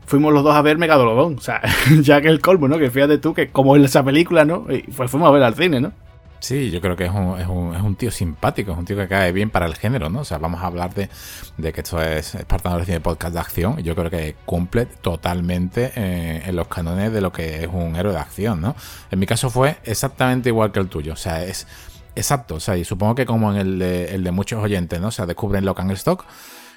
fuimos 0.05 0.33
los 0.33 0.43
dos 0.43 0.55
a 0.55 0.63
ver 0.63 0.77
Megalodon. 0.77 1.37
O 1.37 1.41
sea, 1.41 1.63
ya 2.01 2.21
que 2.21 2.29
el 2.29 2.41
colmo, 2.41 2.69
¿no? 2.69 2.79
Que 2.79 2.91
fíjate 2.91 3.17
tú 3.19 3.33
que 3.33 3.49
como 3.49 3.75
es 3.77 3.85
esa 3.85 4.05
película, 4.05 4.45
¿no? 4.45 4.67
Y 4.69 4.83
pues 4.83 5.11
fuimos 5.11 5.29
a 5.29 5.33
ver 5.33 5.43
al 5.43 5.55
cine, 5.55 5.81
¿no? 5.81 5.93
Sí, 6.41 6.71
yo 6.71 6.81
creo 6.81 6.95
que 6.95 7.07
es 7.07 7.11
un, 7.11 7.39
es, 7.39 7.49
un, 7.49 7.75
es 7.75 7.83
un 7.83 7.97
tío 7.97 8.11
simpático, 8.11 8.73
es 8.73 8.79
un 8.79 8.85
tío 8.85 8.97
que 8.97 9.09
cae 9.09 9.33
bien 9.33 9.51
para 9.51 9.67
el 9.67 9.75
género, 9.75 10.09
¿no? 10.09 10.21
O 10.21 10.25
sea, 10.25 10.39
vamos 10.39 10.63
a 10.63 10.67
hablar 10.67 10.95
de, 10.95 11.09
de 11.57 11.73
que 11.73 11.81
esto 11.81 12.01
es 12.01 12.35
Espartano 12.37 12.77
del 12.77 12.87
Cine 12.87 13.01
Podcast 13.01 13.35
de 13.35 13.41
acción. 13.41 13.77
Y 13.79 13.83
yo 13.83 13.97
creo 13.97 14.09
que 14.09 14.37
cumple 14.45 14.87
totalmente 14.87 15.93
eh, 15.97 16.43
en 16.47 16.57
los 16.57 16.69
cánones 16.69 17.13
de 17.13 17.21
lo 17.21 17.33
que 17.33 17.65
es 17.65 17.69
un 17.73 17.97
héroe 17.97 18.13
de 18.13 18.21
acción, 18.21 18.61
¿no? 18.61 18.77
En 19.11 19.19
mi 19.19 19.27
caso 19.27 19.51
fue 19.51 19.79
exactamente 19.85 20.49
igual 20.51 20.71
que 20.71 20.79
el 20.79 20.89
tuyo. 20.89 21.15
O 21.15 21.17
sea, 21.17 21.43
es 21.45 21.67
exacto. 22.15 22.57
O 22.57 22.61
sea, 22.61 22.77
y 22.77 22.85
supongo 22.85 23.17
que 23.17 23.27
como 23.27 23.53
en 23.53 23.59
el 23.59 23.79
de, 23.79 24.15
el 24.15 24.23
de 24.23 24.31
muchos 24.31 24.63
oyentes, 24.63 25.01
¿no? 25.01 25.09
O 25.09 25.13
sea, 25.13 25.27
descubren 25.27 25.65
Locan 25.65 25.91
Stock 25.91 26.25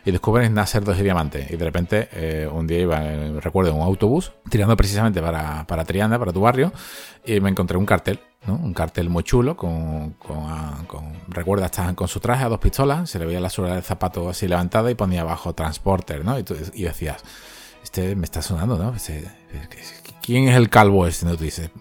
y 0.06 0.12
descubren 0.12 0.54
Nasser 0.54 0.84
2 0.84 1.00
y 1.00 1.04
Diamante. 1.04 1.48
Y 1.50 1.58
de 1.58 1.66
repente, 1.66 2.10
eh, 2.14 2.50
un 2.52 2.66
día 2.68 2.80
iba, 2.80 3.04
eh, 3.04 3.40
recuerdo, 3.40 3.72
en 3.72 3.78
un 3.78 3.84
autobús, 3.84 4.32
tirando 4.50 4.76
precisamente 4.76 5.22
para, 5.22 5.66
para 5.68 5.86
Trianda, 5.86 6.18
para 6.18 6.34
tu 6.34 6.42
barrio, 6.42 6.72
y 7.26 7.40
me 7.40 7.50
encontré 7.50 7.78
un 7.78 7.86
cartel, 7.86 8.20
¿no? 8.46 8.56
Un 8.56 8.74
cartel 8.74 9.10
muy 9.10 9.24
chulo, 9.24 9.56
con, 9.56 10.12
con, 10.14 10.40
ah, 10.40 10.80
recuerda, 11.28 11.68
estaban 11.68 11.96
con 11.96 12.08
su 12.08 12.20
traje 12.20 12.44
a 12.44 12.50
dos 12.50 12.60
pistolas, 12.60 13.10
se 13.10 13.20
le 13.20 13.26
veía 13.26 13.40
la 13.40 13.50
suela 13.50 13.76
del 13.76 13.84
zapato 13.84 14.30
así 14.30 14.48
levantada 14.48 14.90
y 14.90 14.96
ponía 14.96 15.22
abajo 15.22 15.54
Transporter, 15.54 16.26
¿no? 16.26 16.40
Y, 16.40 16.44
tú, 16.44 16.56
y 16.74 16.84
decías, 16.84 17.24
este 17.84 18.16
me 18.16 18.26
está 18.26 18.42
sonando, 18.42 18.78
¿no? 18.78 18.94
¿Quién 20.22 20.48
es 20.48 20.56
el 20.56 20.70
calvo 20.70 21.08
este? 21.08 21.26
¿no? 21.26 21.36
Tú 21.36 21.44
dices, 21.44 21.72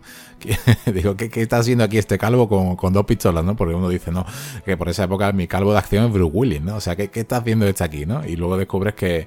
digo, 0.93 1.17
¿qué, 1.17 1.31
está 1.35 1.59
haciendo 1.59 1.85
aquí 1.85 1.99
este 1.99 2.19
calvo 2.19 2.77
con, 2.77 2.93
dos 2.93 3.05
pistolas, 3.05 3.45
no? 3.45 3.57
Porque 3.57 3.75
uno 3.75 3.89
dice, 3.89 4.11
no, 4.11 4.25
que 4.65 4.77
por 4.77 4.89
esa 4.89 5.05
época 5.05 5.33
mi 5.33 5.47
calvo 5.47 5.73
de 5.73 5.79
acción 5.79 6.07
es 6.07 6.13
Bruce 6.13 6.33
Willis, 6.35 6.63
¿no? 6.63 6.77
O 6.77 6.81
sea, 6.81 6.97
¿qué, 6.97 7.11
está 7.13 7.39
haciendo 7.39 7.67
este 7.67 7.85
aquí, 7.85 8.07
no? 8.07 8.25
Y 8.27 8.37
luego 8.37 8.57
descubres 8.57 8.95
que, 8.95 9.27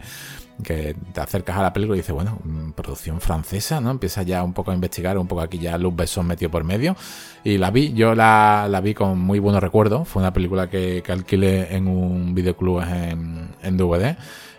te 0.63 1.19
acercas 1.19 1.57
a 1.57 1.63
la 1.63 1.73
película 1.73 1.97
y 1.97 2.01
dices, 2.01 2.13
bueno, 2.13 2.39
mm, 2.43 2.71
producción 2.71 3.19
francesa, 3.19 3.81
¿no? 3.81 3.91
Empiezas 3.91 4.25
ya 4.25 4.43
un 4.43 4.53
poco 4.53 4.71
a 4.71 4.73
investigar, 4.73 5.17
un 5.17 5.27
poco 5.27 5.41
aquí 5.41 5.57
ya 5.57 5.77
Luz 5.77 5.95
Besson 5.95 6.27
metido 6.27 6.51
por 6.51 6.63
medio. 6.63 6.95
Y 7.43 7.57
la 7.57 7.71
vi, 7.71 7.93
yo 7.93 8.15
la, 8.15 8.79
vi 8.83 8.93
con 8.93 9.19
muy 9.19 9.39
buenos 9.39 9.61
recuerdos. 9.61 10.07
Fue 10.07 10.21
una 10.21 10.31
película 10.31 10.69
que, 10.69 11.01
que 11.03 11.11
alquilé 11.11 11.75
en 11.75 11.87
un 11.87 12.33
videoclub 12.35 12.81
en, 12.81 13.49
en 13.61 13.77
DVD. 13.77 14.15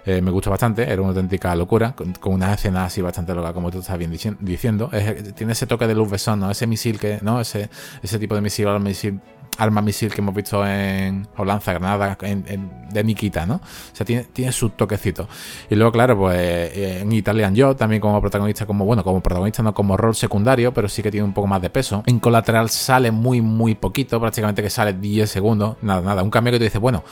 Eh, 0.06 0.20
me 0.20 0.30
gustó 0.30 0.50
bastante, 0.50 0.82
era 0.82 1.00
una 1.00 1.10
auténtica 1.10 1.54
locura, 1.56 1.94
con, 1.94 2.14
unas 2.24 2.58
escenas 2.58 2.88
así 2.88 3.00
bastante 3.00 3.34
locas, 3.34 3.52
como 3.52 3.70
tú 3.70 3.78
estás 3.78 3.98
bien 3.98 4.10
diciendo. 4.10 4.90
tiene 5.34 5.52
ese 5.52 5.66
toque 5.66 5.86
de 5.86 5.94
luz 5.94 6.10
besón, 6.10 6.40
¿no? 6.40 6.50
Ese 6.50 6.66
misil 6.66 6.98
que, 6.98 7.18
¿no? 7.22 7.40
Ese, 7.40 7.70
ese 8.02 8.18
tipo 8.18 8.34
de 8.34 8.40
misil, 8.40 8.68
misil 8.80 9.20
arma 9.58 9.80
misil 9.80 10.12
que 10.12 10.20
hemos 10.20 10.34
visto 10.34 10.66
en 10.66 11.26
o 11.36 11.44
lanza 11.44 11.72
granada 11.72 12.16
de 12.18 13.04
Nikita, 13.04 13.46
¿no? 13.46 13.56
O 13.56 13.60
sea, 13.96 14.04
tiene, 14.04 14.24
tiene 14.24 14.52
su 14.52 14.70
toquecito. 14.70 15.28
Y 15.70 15.74
luego, 15.74 15.92
claro, 15.92 16.18
pues 16.18 16.36
eh, 16.36 17.00
en 17.00 17.12
Italian 17.12 17.54
Job 17.56 17.76
también 17.76 18.00
como 18.00 18.20
protagonista, 18.20 18.66
como 18.66 18.84
bueno, 18.84 19.04
como 19.04 19.20
protagonista 19.20 19.62
no 19.62 19.74
como 19.74 19.96
rol 19.96 20.14
secundario, 20.14 20.72
pero 20.72 20.88
sí 20.88 21.02
que 21.02 21.10
tiene 21.10 21.24
un 21.24 21.34
poco 21.34 21.46
más 21.46 21.62
de 21.62 21.70
peso. 21.70 22.02
En 22.06 22.18
Colateral 22.20 22.70
sale 22.70 23.10
muy, 23.10 23.40
muy 23.40 23.74
poquito, 23.74 24.20
prácticamente 24.20 24.62
que 24.62 24.70
sale 24.70 24.92
10 24.94 25.30
segundos, 25.30 25.76
nada, 25.82 26.00
nada. 26.02 26.22
Un 26.22 26.30
cambio 26.30 26.52
que 26.52 26.58
te 26.58 26.64
dice, 26.64 26.78
bueno, 26.78 27.04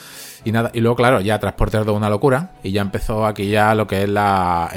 y 0.44 0.52
nada, 0.52 0.70
y 0.74 0.80
luego, 0.80 0.96
claro, 0.96 1.20
ya 1.20 1.38
Transporter 1.38 1.84
de 1.84 1.92
una 1.92 2.10
locura. 2.10 2.50
Y 2.62 2.72
ya 2.72 2.82
empezó 2.82 3.26
aquí 3.26 3.48
ya 3.48 3.74
lo 3.74 3.86
que 3.86 4.02
es 4.02 4.08
la 4.08 4.70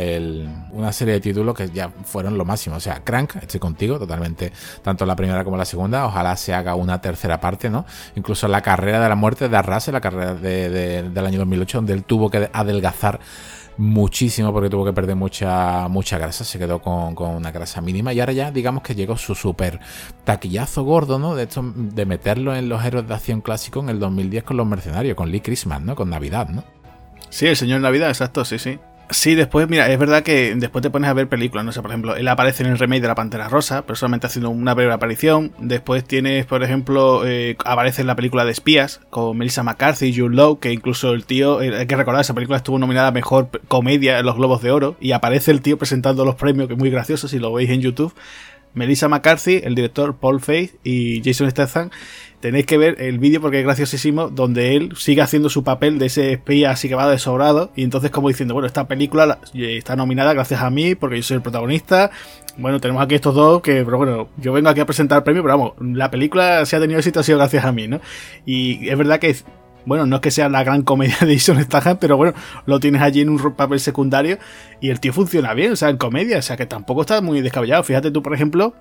una 0.72 0.91
serie 0.91 1.15
de 1.15 1.22
títulos 1.22 1.55
que 1.55 1.69
ya 1.69 1.89
fueron 2.03 2.38
lo 2.38 2.45
máximo. 2.45 2.75
O 2.75 2.79
sea, 2.79 3.03
Crank, 3.03 3.38
estoy 3.38 3.60
contigo 3.60 3.98
totalmente, 3.98 4.51
tanto 4.84 5.05
la 5.05 5.15
primera 5.15 5.43
como 5.43 5.57
la 5.57 5.65
segunda. 5.65 6.05
Ojalá 6.05 6.36
se 6.36 6.53
haga 6.53 6.75
una 6.75 7.01
tercera 7.01 7.39
parte, 7.39 7.69
¿no? 7.69 7.86
Incluso 8.15 8.48
la 8.48 8.62
carrera 8.62 9.00
de 9.00 9.10
la 9.10 9.15
muerte 9.15 9.50
de 9.50 9.57
Arrase, 9.57 9.91
la 9.91 10.01
carrera 10.01 10.36
del 10.36 11.25
año 11.25 11.39
2008, 11.39 11.77
donde 11.77 11.93
él 11.93 12.03
tuvo 12.03 12.29
que 12.29 12.50
adelgazar 12.51 13.19
muchísimo 13.77 14.53
porque 14.53 14.70
tuvo 14.70 14.86
que 14.86 14.94
perder 14.94 15.15
mucha 15.15 15.88
mucha 15.88 16.17
grasa, 16.17 16.44
se 16.44 16.58
quedó 16.58 16.82
con, 16.82 17.15
una 17.17 17.51
grasa 17.51 17.82
mínima 17.82 18.13
y 18.13 18.20
ahora 18.20 18.34
ya 18.34 18.51
digamos 18.51 18.84
que 18.84 18.96
llegó 18.96 19.17
su 19.17 19.36
super 19.36 19.79
taquillazo 20.24 20.84
gordo, 20.84 21.20
¿no? 21.20 21.36
De 21.36 21.44
esto, 21.44 21.63
de 21.75 22.05
meterlo 22.05 22.55
en 22.55 22.70
los 22.70 22.84
héroes 22.84 23.08
de 23.08 23.13
acción 23.13 23.41
clásico 23.41 23.79
en 23.79 23.89
el 23.89 24.00
2010 24.00 24.44
con 24.44 24.58
los 24.58 24.67
mercenarios, 24.67 25.15
con 25.15 25.32
Lee 25.32 25.41
Christmas, 25.41 25.82
¿no? 25.82 25.96
Con 25.96 26.10
Navidad, 26.10 26.50
¿no? 26.50 26.63
Sí, 27.29 27.48
el 27.48 27.58
señor 27.58 27.82
Navidad, 27.82 28.10
exacto, 28.10 28.46
sí, 28.46 28.60
sí. 28.60 28.79
Sí, 29.12 29.35
después, 29.35 29.69
mira, 29.69 29.88
es 29.91 30.00
verdad 30.00 30.24
que 30.24 30.55
después 30.55 30.81
te 30.81 30.89
pones 30.89 31.09
a 31.09 31.13
ver 31.13 31.29
películas, 31.29 31.63
no 31.63 31.71
sé, 31.71 31.81
por 31.81 31.91
ejemplo, 31.91 32.15
él 32.15 32.27
aparece 32.27 32.63
en 32.63 32.71
el 32.71 32.79
remake 32.79 33.01
de 33.01 33.07
La 33.07 33.15
Pantera 33.15 33.47
Rosa, 33.50 33.83
pero 33.83 33.95
solamente 33.95 34.25
haciendo 34.25 34.50
una 34.50 34.74
breve 34.74 34.93
aparición. 34.93 35.51
Después 35.59 36.03
tienes, 36.03 36.47
por 36.47 36.63
ejemplo, 36.63 37.25
eh, 37.25 37.55
aparece 37.65 38.01
en 38.01 38.07
la 38.07 38.15
película 38.15 38.45
de 38.45 38.51
espías 38.51 39.01
con 39.12 39.38
Melissa 39.38 39.62
McCarthy 39.62 40.07
y 40.07 40.17
Jude 40.17 40.35
Law, 40.35 40.59
que 40.59 40.71
incluso 40.71 41.12
el 41.12 41.25
tío, 41.25 41.62
eh, 41.62 41.75
hay 41.77 41.85
que 41.85 41.95
recordar, 41.95 42.21
esa 42.21 42.33
película 42.33 42.57
estuvo 42.57 42.79
nominada 42.79 43.09
a 43.09 43.12
Mejor 43.12 43.50
Comedia 43.67 44.17
en 44.17 44.25
los 44.25 44.35
Globos 44.35 44.63
de 44.63 44.71
Oro, 44.71 44.97
y 45.00 45.12
aparece 45.12 45.51
el 45.51 45.62
tío 45.62 45.77
presentando 45.77 46.25
los 46.25 46.35
premios, 46.35 46.67
que 46.67 46.74
es 46.74 46.79
muy 46.79 46.89
gracioso 46.89 47.27
si 47.27 47.38
lo 47.38 47.53
veis 47.53 47.69
en 47.69 47.81
YouTube. 47.81 48.13
Melissa 48.74 49.07
McCarthy, 49.07 49.62
el 49.63 49.74
director 49.74 50.17
Paul 50.17 50.41
Faith 50.41 50.75
y 50.83 51.21
Jason 51.24 51.50
Statham 51.50 51.89
tenéis 52.39 52.65
que 52.65 52.77
ver 52.77 53.01
el 53.01 53.20
vídeo 53.20 53.42
porque 53.42 53.60
es 53.60 53.63
graciosísimo, 53.65 54.30
donde 54.30 54.75
él 54.75 54.94
sigue 54.96 55.22
haciendo 55.22 55.50
su 55.50 55.63
papel 55.63 56.00
de 56.00 56.08
ese 56.08 56.34
espía 56.34 56.72
así 56.72 56.88
que 56.88 56.96
va 56.96 57.10
de 57.10 57.20
sobrado, 57.20 57.72
y 57.75 57.84
entonces 57.84 58.12
como 58.12 58.27
diciendo, 58.27 58.54
bueno, 58.54 58.68
esta 58.68 58.88
película 58.88 59.39
está 59.54 59.96
nominada 59.96 60.34
gracias 60.34 60.62
a 60.62 60.70
mí, 60.70 60.96
porque 60.96 61.18
yo 61.18 61.24
soy 61.24 61.36
el 61.36 61.42
protagonista, 61.42 62.12
bueno, 62.58 62.80
tenemos 62.80 63.04
aquí 63.04 63.15
estos 63.15 63.36
dos 63.36 63.62
que, 63.62 63.84
pero 63.84 63.98
bueno, 63.98 64.30
yo 64.38 64.54
vengo 64.54 64.70
aquí 64.70 64.80
a 64.80 64.86
presentar 64.86 65.20
el 65.20 65.24
premio, 65.24 65.44
pero 65.44 65.58
vamos, 65.58 65.74
la 65.80 66.10
película 66.10 66.65
se 66.65 66.75
ha 66.75 66.80
tenido 66.80 67.00
éxito 67.00 67.20
ha 67.20 67.24
sido 67.24 67.38
gracias 67.38 67.65
a 67.65 67.72
mí, 67.72 67.88
¿no? 67.88 68.00
Y 68.46 68.88
es 68.88 68.98
verdad 68.98 69.20
que 69.20 69.36
bueno, 69.86 70.06
no 70.06 70.15
es 70.18 70.22
que 70.22 70.32
sea 70.32 70.50
la 70.50 70.63
gran 70.63 70.82
comedia 70.82 71.18
de 71.22 71.34
Jason 71.36 71.62
Statham, 71.63 71.98
pero 72.00 72.18
bueno, 72.18 72.34
lo 72.65 72.80
tienes 72.80 73.01
allí 73.01 73.22
en 73.22 73.30
un 73.30 73.56
papel 73.56 73.80
secundario 73.80 74.38
y 74.82 74.89
el 74.89 75.00
tío 75.00 75.13
funciona 75.13 75.54
bien, 75.54 75.72
o 75.72 75.75
sea, 75.75 75.89
en 75.89 75.98
comedia, 75.98 76.39
o 76.39 76.42
sea, 76.42 76.58
que 76.58 76.65
tampoco 76.65 77.01
está 77.01 77.22
muy 77.22 77.42
descabellado. 77.42 77.84
Fíjate 77.84 78.12
tú, 78.12 78.22
por 78.22 78.34
ejemplo, 78.34 78.74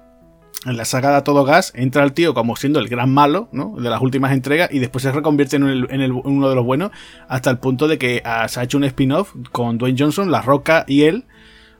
en 0.64 0.76
la 0.76 0.84
saga 0.84 1.14
de 1.14 1.22
todo 1.22 1.44
gas 1.44 1.72
entra 1.74 2.02
el 2.04 2.12
tío 2.12 2.34
como 2.34 2.56
siendo 2.56 2.80
el 2.80 2.88
gran 2.88 3.10
malo, 3.10 3.48
¿no? 3.52 3.74
De 3.78 3.90
las 3.90 4.00
últimas 4.00 4.32
entregas 4.32 4.70
y 4.72 4.78
después 4.78 5.02
se 5.02 5.12
reconvierte 5.12 5.56
en, 5.56 5.62
uno 5.64 6.48
de 6.48 6.54
los 6.54 6.64
buenos 6.64 6.90
hasta 7.28 7.50
el 7.50 7.58
punto 7.58 7.88
de 7.88 7.98
que 7.98 8.22
ah, 8.24 8.48
se 8.48 8.60
ha 8.60 8.62
hecho 8.64 8.78
un 8.78 8.84
spin-off 8.84 9.34
con 9.52 9.78
Dwayne 9.78 9.98
Johnson, 9.98 10.30
La 10.30 10.42
Roca 10.42 10.84
y 10.86 11.02
él. 11.02 11.24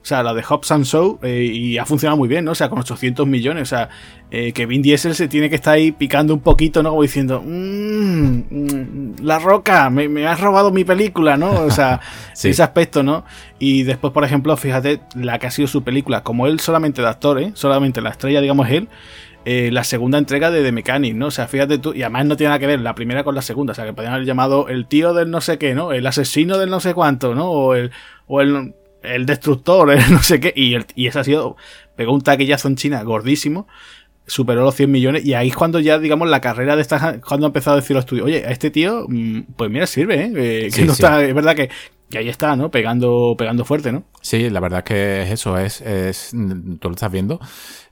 O 0.05 0.07
sea, 0.07 0.23
la 0.23 0.35
de 0.35 0.43
Hobbs 0.43 0.71
and 0.71 0.85
Show, 0.85 1.19
eh, 1.23 1.51
y 1.51 1.79
ha 1.79 1.87
funcionado 1.87 2.19
muy 2.19 2.29
bien, 2.29 2.45
¿no? 2.45 2.51
O 2.51 2.55
sea, 2.55 2.69
con 2.69 2.79
800 2.79 3.27
millones, 3.27 3.63
o 3.63 3.65
sea, 3.65 3.89
eh, 4.31 4.53
que 4.53 4.67
Vin 4.67 4.83
Diesel 4.83 5.15
se 5.15 5.29
tiene 5.29 5.49
que 5.49 5.55
estar 5.55 5.73
ahí 5.73 5.93
picando 5.93 6.35
un 6.35 6.41
poquito, 6.41 6.83
¿no? 6.83 6.91
Como 6.91 7.01
diciendo, 7.01 7.43
mmm, 7.43 9.15
La 9.23 9.39
Roca, 9.39 9.89
me, 9.89 10.27
has 10.27 10.39
robado 10.41 10.71
mi 10.73 10.85
película, 10.85 11.39
¿no? 11.39 11.53
O 11.53 11.71
sea, 11.71 12.03
ese 12.35 12.63
aspecto, 12.63 13.03
¿no? 13.03 13.25
Y 13.59 13.85
después, 13.85 14.13
por 14.13 14.25
ejemplo, 14.25 14.55
fíjate 14.59 15.01
la 15.15 15.39
que 15.39 15.47
ha 15.47 15.51
sido 15.51 15.69
su 15.69 15.83
película, 15.83 16.23
como 16.23 16.47
él 16.47 16.61
solamente 16.61 17.01
de 17.01 17.09
actor, 17.09 17.41
¿eh? 17.41 17.53
Solamente 17.55 18.03
la 18.03 18.11
estrella, 18.11 18.43
digamos, 18.43 18.69
él. 18.69 18.91
Eh, 19.47 19.71
la 19.73 19.85
segunda 19.85 20.19
entrega 20.19 20.51
de 20.51 20.63
The 20.63 20.73
Mechanic, 20.73 21.15
¿no? 21.15 21.29
O 21.29 21.31
sea, 21.31 21.49
fíjate 21.49 21.79
tú, 21.79 21.95
y 21.95 22.03
además 22.03 22.27
no 22.27 22.37
tiene 22.37 22.49
nada 22.49 22.59
que 22.59 22.67
ver 22.67 22.81
la 22.81 22.95
primera 22.95 23.25
con 23.25 23.35
la 23.35 23.43
segunda, 23.43 23.73
o 23.73 23.75
sea, 23.75 23.87
que 23.87 23.95
podrían 23.95 24.13
haber 24.13 24.27
llamado 24.27 24.69
el 24.69 24.87
tío 24.87 25.15
del 25.15 25.31
no 25.31 25.41
sé 25.41 25.57
qué, 25.57 25.75
¿no? 25.75 25.93
El 25.93 26.07
asesino 26.07 26.59
del 26.59 26.69
no 26.69 26.81
sé 26.81 26.93
cuánto, 26.93 27.35
¿no? 27.35 27.51
O 27.51 27.75
el, 27.75 27.91
o 28.27 28.43
el, 28.43 28.75
el 29.05 29.27
destructor, 29.27 29.91
el 29.93 30.13
no 30.13 30.23
sé 30.23 30.41
qué, 30.41 30.53
y, 30.55 30.75
el, 30.75 30.87
y 30.95 31.07
ese 31.07 31.19
ha 31.19 31.25
sido, 31.25 31.57
pegó 31.97 32.13
un 32.13 32.23
taquillazo 32.23 32.69
en 32.69 32.77
China 32.77 33.03
gordísimo, 33.03 33.67
superó 34.27 34.63
los 34.63 34.75
100 34.75 34.91
millones 34.91 35.25
y 35.25 35.35
ahí 35.35 35.49
es 35.49 35.57
cuando 35.57 35.81
ya, 35.81 35.99
digamos, 35.99 36.29
la 36.29 36.41
carrera 36.41 36.77
de 36.77 36.83
esta, 36.83 37.21
cuando 37.21 37.47
ha 37.47 37.49
empezado 37.49 37.77
a 37.77 37.81
decir 37.81 37.95
los 37.95 38.05
estudios, 38.05 38.27
oye, 38.27 38.45
a 38.47 38.51
este 38.51 38.71
tío, 38.71 39.07
mm, 39.09 39.41
pues 39.57 39.71
mira, 39.71 39.87
sirve, 39.87 40.25
¿eh? 40.25 40.33
eh 40.35 40.71
que 40.75 40.85
no 40.85 40.93
está, 40.93 41.23
es 41.23 41.35
verdad 41.35 41.55
que 41.55 41.71
y 42.11 42.17
ahí 42.17 42.29
está, 42.29 42.55
¿no? 42.55 42.71
Pegando, 42.71 43.35
pegando 43.37 43.65
fuerte, 43.65 43.91
¿no? 43.91 44.05
Sí, 44.21 44.49
la 44.51 44.61
verdad 44.61 44.81
es 44.81 44.85
que 44.85 45.23
es 45.23 45.31
eso, 45.31 45.59
es, 45.59 45.81
es 45.81 46.31
tú 46.79 46.89
lo 46.89 46.95
estás 46.95 47.11
viendo, 47.11 47.41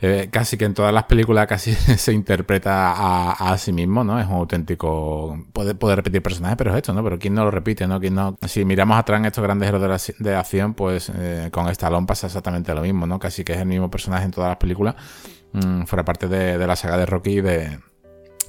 eh, 0.01 0.29
casi 0.31 0.57
que 0.57 0.65
en 0.65 0.75
todas 0.75 0.93
las 0.93 1.05
películas 1.05 1.47
casi 1.47 1.73
se 1.75 2.13
interpreta 2.13 2.93
a, 2.93 3.53
a, 3.53 3.59
sí 3.59 3.73
mismo, 3.73 4.05
¿no? 4.05 4.21
Es 4.21 4.27
un 4.27 4.35
auténtico, 4.35 5.45
puede, 5.53 5.75
puede 5.75 5.97
repetir 5.97 6.23
personajes, 6.23 6.57
pero 6.57 6.71
es 6.71 6.77
esto, 6.77 6.93
¿no? 6.93 7.03
Pero 7.03 7.19
¿quién 7.19 7.35
no 7.35 7.45
lo 7.45 7.51
repite, 7.51 7.87
¿no? 7.87 7.99
¿Quién 8.01 8.15
no? 8.15 8.37
Si 8.47 8.65
miramos 8.65 8.97
atrás 8.97 9.19
en 9.19 9.27
estos 9.27 9.43
grandes 9.43 9.69
héroes 9.69 10.15
de, 10.19 10.35
acción, 10.35 10.75
pues 10.75 11.11
eh, 11.15 11.49
con 11.51 11.69
Stallone 11.69 12.07
pasa 12.07 12.27
exactamente 12.27 12.75
lo 12.75 12.83
mismo, 12.83 13.07
¿no? 13.07 13.19
Casi 13.19 13.45
que 13.45 13.55
es 13.55 13.59
el 13.59 13.67
mismo 13.67 13.91
personaje 13.91 14.25
en 14.25 14.31
todas 14.31 14.49
las 14.49 14.59
películas, 14.59 14.95
mm, 15.53 15.85
fuera 15.85 16.05
parte 16.05 16.29
de, 16.29 16.59
de 16.59 16.67
la 16.67 16.77
saga 16.77 16.97
de 16.97 17.07
Rocky 17.07 17.39
y 17.39 17.41
de 17.41 17.79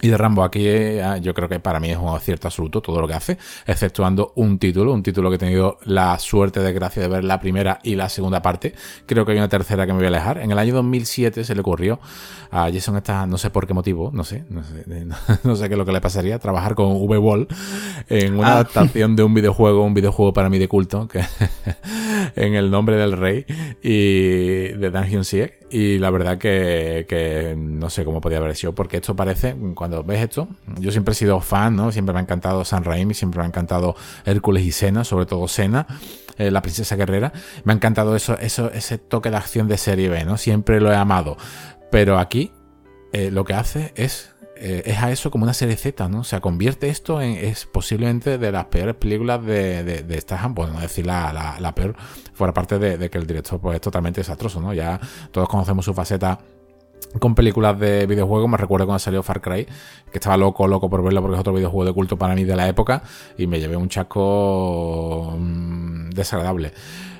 y 0.03 0.10
de 0.10 0.17
Rambo 0.17 0.43
aquí 0.43 0.67
eh, 0.67 1.01
yo 1.22 1.33
creo 1.33 1.48
que 1.48 1.62
para 1.62 1.79
mí 1.79 1.89
es 1.89 1.98
un 1.98 2.10
acierto 2.10 2.50
absoluto 2.50 2.81
todo 2.81 3.00
lo 3.00 3.07
que 3.07 3.13
hace, 3.13 3.38
exceptuando 3.65 4.33
un 4.36 4.60
título, 4.60 4.93
un 4.93 5.01
título 5.01 5.29
que 5.29 5.38
he 5.38 5.39
tenido 5.39 5.77
la 5.86 6.19
suerte, 6.19 6.60
de 6.60 6.74
gracia 6.74 7.01
de 7.01 7.07
ver 7.07 7.24
la 7.24 7.39
primera 7.39 7.79
y 7.83 7.95
la 7.95 8.10
segunda 8.10 8.41
parte. 8.41 8.74
Creo 9.05 9.25
que 9.25 9.31
hay 9.31 9.38
una 9.38 9.48
tercera 9.48 9.86
que 9.86 9.93
me 9.93 10.00
voy 10.00 10.05
a 10.05 10.10
alejar. 10.10 10.39
En 10.39 10.51
el 10.51 10.60
año 10.60 10.74
2007 10.75 11.45
se 11.45 11.55
le 11.55 11.62
ocurrió 11.62 12.01
a 12.51 12.69
Jason 12.69 12.98
esta, 12.98 13.25
no 13.25 13.38
sé 13.38 13.50
por 13.50 13.65
qué 13.65 13.74
motivo, 13.74 14.12
no 14.13 14.25
sé, 14.25 14.43
no 14.50 14.62
sé, 14.65 14.83
no 15.45 15.55
sé 15.55 15.69
qué 15.69 15.75
es 15.75 15.77
lo 15.77 15.86
que 15.86 15.93
le 15.93 16.01
pasaría, 16.01 16.38
trabajar 16.38 16.75
con 16.75 16.98
V-Wall 16.98 17.48
en 18.10 18.38
una 18.38 18.50
ah. 18.50 18.53
adaptación 18.55 19.15
de 19.15 19.24
un 19.24 19.33
videojuego, 19.33 19.86
un 19.86 19.93
videojuego 19.93 20.33
para 20.33 20.50
mí 20.50 20.60
de 20.60 20.67
culto, 20.67 21.07
que 21.07 21.24
en 22.36 22.55
el 22.55 22.69
nombre 22.69 22.98
del 22.98 23.13
rey 23.13 23.45
y 23.81 24.67
de 24.74 24.89
Dungeon 24.91 25.24
Siege. 25.24 25.60
Y 25.72 25.98
la 25.98 26.12
verdad 26.12 26.38
que, 26.38 27.07
que 27.10 27.55
no 27.57 27.89
sé 27.89 28.05
cómo 28.05 28.22
podía 28.22 28.38
haber 28.38 28.55
sido, 28.55 28.75
porque 28.75 28.98
esto 28.98 29.15
parece, 29.15 29.55
cuando 29.74 29.93
ves 30.02 30.24
esto, 30.24 30.48
yo 30.80 30.92
siempre 30.92 31.12
he 31.12 31.16
sido 31.16 31.40
fan, 31.42 31.76
¿no? 31.76 31.92
Siempre 31.92 32.14
me 32.14 32.20
ha 32.20 32.24
encantado 32.24 32.66
San 32.66 32.84
Raimi, 32.84 33.14
siempre 33.14 33.40
me 33.40 33.44
ha 33.44 33.48
encantado 33.48 33.96
Hércules 34.26 34.64
y 34.64 34.72
Sena, 34.72 35.04
sobre 35.04 35.26
todo 35.26 35.48
Sena. 35.48 35.86
Eh, 36.38 36.50
la 36.50 36.64
princesa 36.64 36.96
guerrera, 36.96 37.32
me 37.64 37.74
ha 37.74 37.76
encantado 37.76 38.16
eso, 38.16 38.38
eso, 38.40 38.72
ese 38.72 38.98
toque 38.98 39.30
de 39.30 39.38
acción 39.38 39.68
de 39.68 39.78
serie 39.78 40.10
B, 40.10 40.26
¿no? 40.26 40.38
Siempre 40.38 40.82
lo 40.82 40.92
he 40.92 40.96
amado. 40.96 41.38
Pero 41.92 42.18
aquí 42.18 42.52
eh, 43.12 43.30
lo 43.30 43.46
que 43.46 43.54
hace 43.54 43.94
es, 43.96 44.32
eh, 44.56 44.82
es 44.88 44.98
a 44.98 45.12
eso 45.12 45.30
como 45.30 45.44
una 45.44 45.54
serie 45.54 45.76
Z, 45.76 46.10
¿no? 46.10 46.22
O 46.22 46.24
sea, 46.24 46.42
convierte 46.42 46.90
esto 46.90 47.22
en, 47.22 47.34
es 47.38 47.68
posiblemente 47.68 48.40
de 48.40 48.52
las 48.52 48.66
peores 48.66 48.96
películas 48.96 49.46
de, 49.46 49.84
de, 49.84 50.02
de 50.02 50.22
Statham, 50.22 50.56
bueno, 50.56 50.74
no 50.74 50.80
decir 50.80 51.06
la, 51.06 51.58
la, 51.60 51.76
peor, 51.76 51.96
fuera 52.34 52.52
parte 52.52 52.80
de, 52.80 53.10
que 53.12 53.18
el 53.20 53.28
director 53.28 53.62
pues, 53.62 53.76
es 53.76 53.82
totalmente 53.82 54.22
desastroso, 54.22 54.60
¿no? 54.60 54.74
Ya 54.74 55.00
todos 55.32 55.48
conocemos 55.48 55.86
su 55.86 55.94
faceta 55.94 56.40
con 57.19 57.36
películas 57.36 57.79
de 57.79 58.05
videojuegos. 58.05 58.50
Me 58.50 58.57
recuerdo 58.57 58.86
cuando 58.86 59.00
salió 59.00 59.24
Far 59.24 59.41
Cry, 59.41 59.65
que 59.65 60.17
estaba 60.19 60.38
loco, 60.38 60.67
loco 60.67 60.89
por 60.89 61.03
verlo 61.03 61.22
porque 61.22 61.36
es 61.36 61.39
otro 61.39 61.53
videojuego 61.53 61.86
de 61.86 61.93
culto 61.93 62.17
para 62.17 62.36
mí 62.36 62.43
de 62.43 62.55
la 62.55 62.67
época 62.67 63.03
y 63.38 63.48
me 63.48 63.60
llevé 63.60 63.75
un 63.75 63.89
chasco 63.89 65.36
mm, 65.38 66.10
desagradable. 66.10 66.72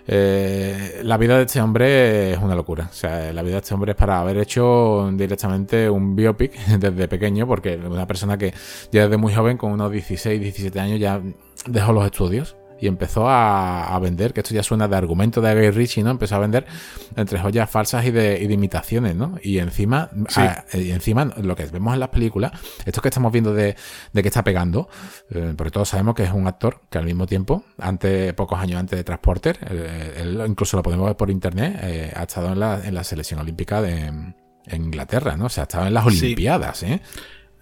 Eh, 0.05 0.99
la 1.03 1.17
vida 1.17 1.37
de 1.37 1.43
este 1.43 1.61
hombre 1.61 2.33
es 2.33 2.37
una 2.39 2.55
locura. 2.55 2.87
O 2.89 2.93
sea, 2.93 3.31
la 3.31 3.41
vida 3.41 3.53
de 3.53 3.59
este 3.59 3.73
hombre 3.73 3.91
es 3.91 3.97
para 3.97 4.19
haber 4.19 4.37
hecho 4.37 5.09
directamente 5.13 5.89
un 5.89 6.15
biopic 6.15 6.53
desde 6.79 7.07
pequeño, 7.07 7.47
porque 7.47 7.77
una 7.77 8.05
persona 8.05 8.37
que 8.37 8.53
ya 8.91 9.03
desde 9.03 9.17
muy 9.17 9.33
joven, 9.33 9.57
con 9.57 9.71
unos 9.71 9.91
16, 9.91 10.41
17 10.41 10.79
años, 10.79 10.99
ya 10.99 11.21
dejó 11.67 11.93
los 11.93 12.05
estudios 12.05 12.55
y 12.83 12.87
empezó 12.87 13.29
a, 13.29 13.97
vender, 14.01 14.33
que 14.33 14.41
esto 14.41 14.53
ya 14.53 14.61
suena 14.61 14.89
de 14.89 14.97
argumento 14.97 15.39
de 15.39 15.55
Gay 15.55 15.71
Ritchie, 15.71 16.03
¿no? 16.03 16.11
Empezó 16.11 16.35
a 16.35 16.39
vender 16.39 16.65
entre 17.15 17.39
joyas 17.39 17.69
falsas 17.69 18.05
y 18.05 18.11
de, 18.11 18.43
imitaciones, 18.43 19.15
¿no? 19.15 19.37
Y 19.41 19.59
encima, 19.59 20.09
y 20.73 20.91
encima, 20.91 21.33
lo 21.41 21.55
que 21.55 21.65
vemos 21.67 21.93
en 21.93 22.01
las 22.01 22.09
películas, 22.09 22.51
esto 22.85 23.01
que 23.01 23.07
estamos 23.07 23.31
viendo 23.31 23.53
de, 23.53 23.77
que 24.13 24.27
está 24.27 24.43
pegando, 24.43 24.89
eh, 25.29 25.53
porque 25.55 25.71
todos 25.71 25.87
sabemos 25.87 26.13
que 26.13 26.23
es 26.23 26.31
un 26.33 26.45
actor 26.45 26.81
que 26.89 26.97
al 26.97 27.05
mismo 27.05 27.25
tiempo, 27.25 27.63
antes, 27.77 28.33
pocos 28.33 28.59
años 28.59 28.81
antes 28.81 28.99
de 28.99 29.05
Transporter, 29.05 29.59
eh, 29.69 30.15
él, 30.17 30.43
incluso 30.45 30.75
lo 30.75 30.83
podemos 30.83 31.05
ver 31.05 31.15
por 31.15 31.31
internet, 31.31 31.79
eh, 31.83 32.11
ha 32.13 32.23
estado 32.23 32.51
en 32.51 32.59
la, 32.59 32.85
en 32.85 32.93
la 32.93 33.05
selección 33.05 33.39
olímpica 33.39 33.81
de 33.81 34.11
Inglaterra, 34.73 35.37
¿no? 35.37 35.45
O 35.45 35.49
sea, 35.49 35.63
ha 35.63 35.67
estado 35.67 35.87
en 35.87 35.93
las 35.93 36.05
Olimpiadas, 36.05 36.83
¿eh? 36.83 36.99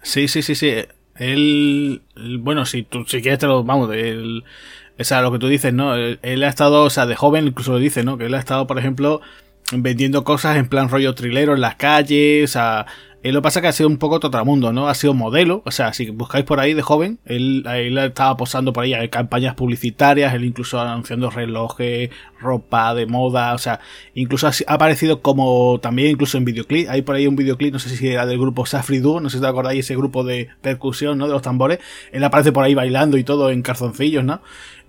Sí, 0.02 0.26
sí, 0.26 0.42
sí, 0.42 0.56
sí. 0.56 0.74
Él, 1.14 2.02
bueno, 2.40 2.64
si 2.64 2.82
tú 2.82 3.04
si 3.04 3.20
quieres 3.20 3.38
te 3.38 3.46
lo, 3.46 3.62
vamos, 3.62 3.94
él, 3.94 4.42
o 4.98 5.04
sea, 5.04 5.22
lo 5.22 5.32
que 5.32 5.38
tú 5.38 5.48
dices, 5.48 5.72
¿no? 5.72 5.94
Él, 5.94 6.42
ha 6.42 6.48
estado, 6.48 6.84
o 6.84 6.90
sea, 6.90 7.06
de 7.06 7.16
joven 7.16 7.46
incluso 7.46 7.72
lo 7.72 7.78
dice, 7.78 8.04
¿no? 8.04 8.18
Que 8.18 8.26
él 8.26 8.34
ha 8.34 8.38
estado, 8.38 8.66
por 8.66 8.78
ejemplo, 8.78 9.20
vendiendo 9.72 10.24
cosas 10.24 10.56
en 10.56 10.68
plan 10.68 10.88
rollo 10.88 11.14
trilero 11.14 11.54
en 11.54 11.60
las 11.60 11.76
calles, 11.76 12.50
o 12.50 12.52
sea, 12.52 12.86
él 13.22 13.34
lo 13.34 13.42
pasa 13.42 13.60
que 13.60 13.68
ha 13.68 13.72
sido 13.72 13.88
un 13.88 13.98
poco 13.98 14.18
totramundo, 14.18 14.72
¿no? 14.72 14.88
Ha 14.88 14.94
sido 14.94 15.14
modelo, 15.14 15.62
o 15.64 15.70
sea, 15.70 15.92
si 15.92 16.10
buscáis 16.10 16.44
por 16.44 16.58
ahí 16.58 16.74
de 16.74 16.82
joven, 16.82 17.20
él, 17.24 17.64
él 17.66 17.96
estaba 17.98 18.36
posando 18.36 18.72
por 18.72 18.82
ahí 18.82 18.94
en 18.94 19.08
campañas 19.08 19.54
publicitarias, 19.54 20.34
él 20.34 20.44
incluso 20.44 20.80
anunciando 20.80 21.30
relojes, 21.30 22.10
ropa 22.40 22.94
de 22.94 23.06
moda, 23.06 23.54
o 23.54 23.58
sea, 23.58 23.78
incluso 24.14 24.48
ha, 24.48 24.52
aparecido 24.66 25.22
como 25.22 25.78
también 25.80 26.10
incluso 26.10 26.36
en 26.36 26.44
videoclip, 26.44 26.88
hay 26.90 27.02
por 27.02 27.14
ahí 27.14 27.28
un 27.28 27.36
videoclip, 27.36 27.72
no 27.72 27.78
sé 27.78 27.90
si 27.90 28.08
era 28.08 28.26
del 28.26 28.38
grupo 28.38 28.66
Safri 28.66 28.98
Duo, 28.98 29.20
no 29.20 29.30
sé 29.30 29.36
si 29.36 29.42
te 29.42 29.48
acordáis 29.48 29.84
ese 29.84 29.94
grupo 29.94 30.24
de 30.24 30.48
percusión, 30.60 31.16
¿no? 31.16 31.28
De 31.28 31.32
los 31.32 31.42
tambores, 31.42 31.78
él 32.10 32.24
aparece 32.24 32.50
por 32.50 32.64
ahí 32.64 32.74
bailando 32.74 33.18
y 33.18 33.24
todo 33.24 33.50
en 33.50 33.62
calzoncillos, 33.62 34.24
¿no? 34.24 34.40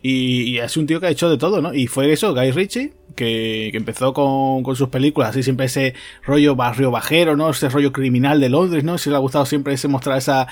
Y, 0.06 0.58
es 0.58 0.76
un 0.76 0.86
tío 0.86 1.00
que 1.00 1.08
ha 1.08 1.10
hecho 1.10 1.30
de 1.30 1.38
todo, 1.38 1.62
¿no? 1.62 1.74
Y 1.74 1.88
fue 1.88 2.12
eso, 2.12 2.36
Guy 2.36 2.52
Ritchie, 2.52 2.92
que, 3.16 3.70
empezó 3.70 4.14
con, 4.14 4.76
sus 4.76 4.90
películas, 4.90 5.30
así 5.30 5.44
siempre 5.44 5.68
ese 5.68 5.94
rollo 6.26 6.58
barrio 6.58 6.92
bajero, 6.92 7.38
¿no? 7.38 7.50
Ese 7.50 7.70
rollo 7.70 7.94
criminal 7.94 8.42
de 8.42 8.50
Londres, 8.50 8.84
¿no? 8.84 8.98
Se 8.98 9.10
le 9.10 9.16
ha 9.16 9.20
gustado 9.20 9.46
siempre 9.46 9.74
ese 9.74 9.88
mostrar 9.88 10.18
esa 10.18 10.48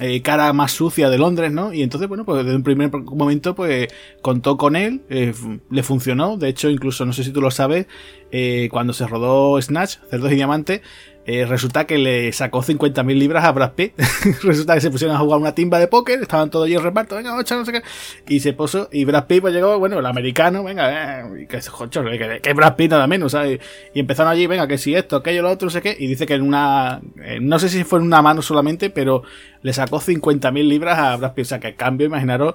eh, 0.00 0.22
cara 0.22 0.52
más 0.52 0.72
sucia 0.72 1.08
de 1.08 1.18
Londres, 1.18 1.52
¿no? 1.52 1.72
Y 1.72 1.82
entonces, 1.82 2.08
bueno, 2.08 2.24
pues 2.24 2.44
desde 2.44 2.56
un 2.56 2.64
primer 2.64 2.90
momento, 2.92 3.54
pues 3.54 3.86
contó 4.22 4.56
con 4.56 4.74
él, 4.74 5.02
eh, 5.08 5.32
le 5.70 5.82
funcionó. 5.84 6.36
De 6.36 6.48
hecho, 6.48 6.68
incluso, 6.68 7.06
no 7.06 7.12
sé 7.12 7.22
si 7.22 7.30
tú 7.30 7.40
lo 7.40 7.52
sabes, 7.52 7.86
eh, 8.32 8.68
cuando 8.72 8.92
se 8.92 9.06
rodó 9.06 9.62
Snatch, 9.62 9.98
Cerdos 10.10 10.32
y 10.32 10.34
Diamantes, 10.34 10.80
eh, 11.26 11.44
resulta 11.44 11.86
que 11.86 11.98
le 11.98 12.32
sacó 12.32 12.62
50.000 12.62 13.18
libras 13.18 13.44
a 13.44 13.50
Brad 13.50 13.72
Pitt. 13.72 13.94
resulta 14.42 14.74
que 14.74 14.80
se 14.80 14.90
pusieron 14.92 15.16
a 15.16 15.18
jugar 15.18 15.40
una 15.40 15.54
timba 15.54 15.80
de 15.80 15.88
póker, 15.88 16.22
estaban 16.22 16.50
todos 16.50 16.68
ellos 16.68 16.84
reparto, 16.84 17.16
venga, 17.16 17.36
ocho, 17.36 17.56
no 17.56 17.64
sé 17.64 17.72
qué. 17.72 17.82
Y 18.28 18.38
se 18.38 18.52
puso, 18.52 18.88
y 18.92 19.04
Brad 19.04 19.26
Pitt 19.26 19.40
pues 19.40 19.52
llegó, 19.52 19.76
bueno, 19.78 19.98
el 19.98 20.06
americano, 20.06 20.62
venga, 20.62 21.20
eh, 21.20 21.46
que, 21.48 21.58
que, 21.58 22.40
que, 22.40 22.52
Brad 22.52 22.76
Pitt 22.76 22.92
nada 22.92 23.08
menos, 23.08 23.32
¿sabes? 23.32 23.60
Y 23.92 23.98
empezaron 23.98 24.30
allí, 24.30 24.46
venga, 24.46 24.68
que 24.68 24.78
si 24.78 24.94
esto, 24.94 25.16
aquello, 25.16 25.42
lo 25.42 25.50
otro, 25.50 25.66
no 25.66 25.70
sé 25.70 25.82
qué. 25.82 25.96
Y 25.98 26.06
dice 26.06 26.26
que 26.26 26.34
en 26.34 26.42
una, 26.42 27.00
no 27.40 27.58
sé 27.58 27.68
si 27.70 27.82
fue 27.82 27.98
en 27.98 28.04
una 28.04 28.22
mano 28.22 28.40
solamente, 28.40 28.90
pero 28.90 29.24
le 29.62 29.72
sacó 29.72 29.98
50.000 30.00 30.68
libras 30.68 30.96
a 30.96 31.16
Brad 31.16 31.34
Pitt. 31.34 31.46
O 31.46 31.48
sea, 31.48 31.58
que 31.58 31.74
cambio, 31.74 32.06
imaginaros 32.06 32.54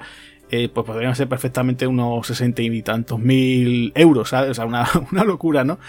eh, 0.51 0.67
pues 0.67 0.85
podrían 0.85 1.15
ser 1.15 1.29
perfectamente 1.29 1.87
unos 1.87 2.27
sesenta 2.27 2.61
y 2.61 2.81
tantos 2.81 3.17
mil 3.19 3.93
euros, 3.95 4.29
¿sabes? 4.29 4.51
O 4.51 4.53
sea, 4.53 4.65
una, 4.65 4.85
una, 5.11 5.23
locura, 5.23 5.63
¿no? 5.63 5.79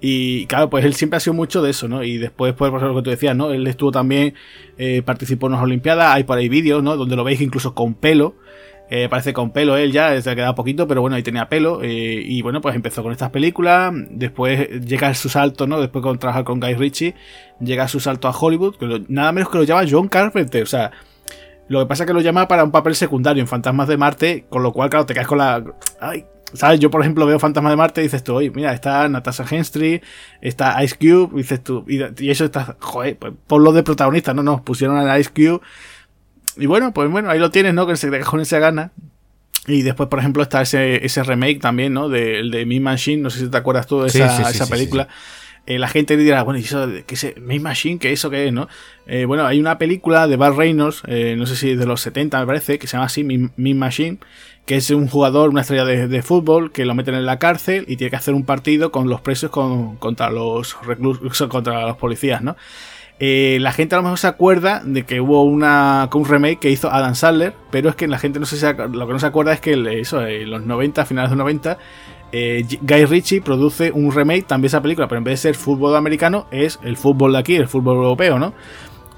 Y 0.00 0.44
claro, 0.46 0.68
pues 0.68 0.84
él 0.84 0.94
siempre 0.94 1.16
ha 1.16 1.20
sido 1.20 1.32
mucho 1.32 1.62
de 1.62 1.70
eso, 1.70 1.88
¿no? 1.88 2.04
Y 2.04 2.18
después, 2.18 2.52
pues, 2.52 2.70
por 2.70 2.82
lo 2.82 2.94
que 2.96 3.02
tú 3.02 3.10
decías, 3.10 3.34
¿no? 3.34 3.50
Él 3.50 3.66
estuvo 3.66 3.90
también, 3.90 4.34
eh, 4.76 5.00
participó 5.02 5.46
en 5.46 5.54
unas 5.54 5.64
Olimpiadas, 5.64 6.14
hay 6.14 6.24
por 6.24 6.36
ahí 6.36 6.50
vídeos, 6.50 6.82
¿no? 6.82 6.98
Donde 6.98 7.16
lo 7.16 7.24
veis 7.24 7.40
incluso 7.40 7.74
con 7.74 7.94
pelo. 7.94 8.36
Eh, 8.92 9.08
parece 9.08 9.32
con 9.32 9.52
pelo 9.52 9.76
él 9.76 9.92
ya, 9.92 10.20
se 10.20 10.28
ha 10.28 10.34
quedado 10.34 10.56
poquito, 10.56 10.88
pero 10.88 11.00
bueno, 11.00 11.16
ahí 11.16 11.22
tenía 11.22 11.48
pelo. 11.48 11.80
Eh, 11.82 12.22
y 12.26 12.42
bueno, 12.42 12.60
pues 12.60 12.74
empezó 12.74 13.02
con 13.02 13.12
estas 13.12 13.30
películas. 13.30 13.92
Después 14.10 14.68
llega 14.84 15.14
su 15.14 15.30
salto, 15.30 15.66
¿no? 15.66 15.80
Después 15.80 16.04
de 16.04 16.18
trabajar 16.18 16.44
con 16.44 16.60
Guy 16.60 16.74
Ritchie, 16.74 17.14
llega 17.60 17.88
su 17.88 18.00
salto 18.00 18.28
a 18.28 18.32
Hollywood, 18.32 18.74
nada 19.08 19.32
menos 19.32 19.48
que 19.48 19.58
lo 19.58 19.64
llama 19.64 19.88
John 19.88 20.08
Carpenter. 20.08 20.62
O 20.62 20.66
sea, 20.66 20.90
lo 21.70 21.78
que 21.78 21.86
pasa 21.86 22.02
es 22.02 22.08
que 22.08 22.12
lo 22.12 22.20
llama 22.20 22.48
para 22.48 22.64
un 22.64 22.72
papel 22.72 22.96
secundario 22.96 23.40
en 23.40 23.46
Fantasmas 23.46 23.86
de 23.86 23.96
Marte, 23.96 24.44
con 24.48 24.64
lo 24.64 24.72
cual, 24.72 24.90
claro, 24.90 25.06
te 25.06 25.14
caes 25.14 25.28
con 25.28 25.38
la. 25.38 25.62
Ay, 26.00 26.26
¿Sabes? 26.52 26.80
Yo, 26.80 26.90
por 26.90 27.00
ejemplo, 27.00 27.24
veo 27.26 27.38
Fantasmas 27.38 27.70
de 27.70 27.76
Marte 27.76 28.00
y 28.00 28.04
dices 28.04 28.24
tú, 28.24 28.34
oye, 28.34 28.50
mira, 28.50 28.72
está 28.72 29.08
Natasha 29.08 29.44
Henstry, 29.48 30.02
está 30.40 30.82
Ice 30.82 30.96
Cube, 30.96 31.30
y 31.34 31.42
dices 31.42 31.62
tú, 31.62 31.84
y, 31.86 32.28
eso 32.28 32.46
está, 32.46 32.76
joder, 32.80 33.16
pues 33.18 33.62
lo 33.62 33.72
de 33.72 33.84
protagonista, 33.84 34.34
no, 34.34 34.42
no, 34.42 34.64
pusieron 34.64 34.98
a 34.98 35.16
Ice 35.20 35.30
Cube. 35.30 35.60
Y 36.56 36.66
bueno, 36.66 36.92
pues 36.92 37.08
bueno, 37.08 37.30
ahí 37.30 37.38
lo 37.38 37.52
tienes, 37.52 37.72
¿no? 37.72 37.86
Que 37.86 37.94
se 37.94 38.10
con 38.22 38.40
esa 38.40 38.58
gana. 38.58 38.90
Y 39.68 39.82
después, 39.82 40.08
por 40.08 40.18
ejemplo, 40.18 40.42
está 40.42 40.62
ese, 40.62 41.06
ese 41.06 41.22
remake 41.22 41.60
también, 41.60 41.92
¿no? 41.92 42.08
De, 42.08 42.42
de 42.50 42.66
Me 42.66 42.80
Machine, 42.80 43.22
no 43.22 43.30
sé 43.30 43.38
si 43.38 43.48
te 43.48 43.56
acuerdas 43.56 43.86
tú 43.86 44.00
de 44.00 44.08
esa, 44.08 44.50
esa 44.50 44.66
película. 44.66 45.06
Eh, 45.70 45.78
la 45.78 45.86
gente 45.86 46.16
dirá, 46.16 46.42
bueno, 46.42 46.58
¿y 46.58 46.64
eso 46.64 46.88
qué 47.06 47.14
es 47.14 47.34
Me 47.40 47.60
Machine? 47.60 48.00
¿Qué 48.00 48.10
eso 48.10 48.28
qué 48.28 48.48
es, 48.48 48.52
no? 48.52 48.66
Eh, 49.06 49.24
bueno, 49.24 49.46
hay 49.46 49.60
una 49.60 49.78
película 49.78 50.26
de 50.26 50.34
Bar 50.34 50.56
Reynolds, 50.56 51.02
eh, 51.06 51.36
no 51.38 51.46
sé 51.46 51.54
si 51.54 51.76
de 51.76 51.86
los 51.86 52.00
70 52.00 52.40
me 52.40 52.46
parece, 52.46 52.80
que 52.80 52.88
se 52.88 52.94
llama 52.96 53.06
así, 53.06 53.22
Me, 53.22 53.74
Machine, 53.74 54.18
que 54.66 54.74
es 54.74 54.90
un 54.90 55.06
jugador, 55.06 55.50
una 55.50 55.60
estrella 55.60 55.84
de, 55.84 56.22
fútbol, 56.22 56.72
que 56.72 56.84
lo 56.84 56.96
meten 56.96 57.14
en 57.14 57.24
la 57.24 57.38
cárcel 57.38 57.84
y 57.86 57.96
tiene 57.96 58.10
que 58.10 58.16
hacer 58.16 58.34
un 58.34 58.44
partido 58.44 58.90
con 58.90 59.08
los 59.08 59.20
presos 59.20 59.50
contra 59.50 60.28
los 60.30 60.76
reclusos, 60.84 61.46
contra 61.46 61.86
los 61.86 61.96
policías, 61.96 62.42
¿no? 62.42 62.56
la 63.20 63.72
gente 63.72 63.94
a 63.94 63.98
lo 63.98 64.04
mejor 64.04 64.18
se 64.18 64.28
acuerda 64.28 64.80
de 64.82 65.04
que 65.04 65.20
hubo 65.20 65.44
una, 65.44 66.08
un 66.14 66.24
remake 66.24 66.58
que 66.58 66.70
hizo 66.70 66.90
Adam 66.90 67.14
Sandler, 67.14 67.54
pero 67.70 67.90
es 67.90 67.94
que 67.94 68.08
la 68.08 68.18
gente 68.18 68.40
no 68.40 68.46
si 68.46 68.56
lo 68.58 69.06
que 69.06 69.12
no 69.12 69.18
se 69.18 69.26
acuerda 69.26 69.52
es 69.52 69.60
que 69.60 70.00
eso, 70.00 70.26
en 70.26 70.50
los 70.50 70.64
90, 70.64 71.04
finales 71.04 71.30
de 71.30 71.36
los 71.36 71.44
90, 71.44 71.78
eh, 72.32 72.64
Guy 72.80 73.04
Ritchie 73.06 73.40
produce 73.40 73.90
un 73.92 74.12
remake 74.12 74.46
también 74.46 74.66
esa 74.66 74.80
película, 74.80 75.08
pero 75.08 75.18
en 75.18 75.24
vez 75.24 75.42
de 75.42 75.48
ser 75.48 75.54
fútbol 75.54 75.96
americano, 75.96 76.46
es 76.50 76.78
el 76.82 76.96
fútbol 76.96 77.32
de 77.32 77.38
aquí, 77.38 77.56
el 77.56 77.68
fútbol 77.68 77.96
europeo, 77.96 78.38
¿no? 78.38 78.52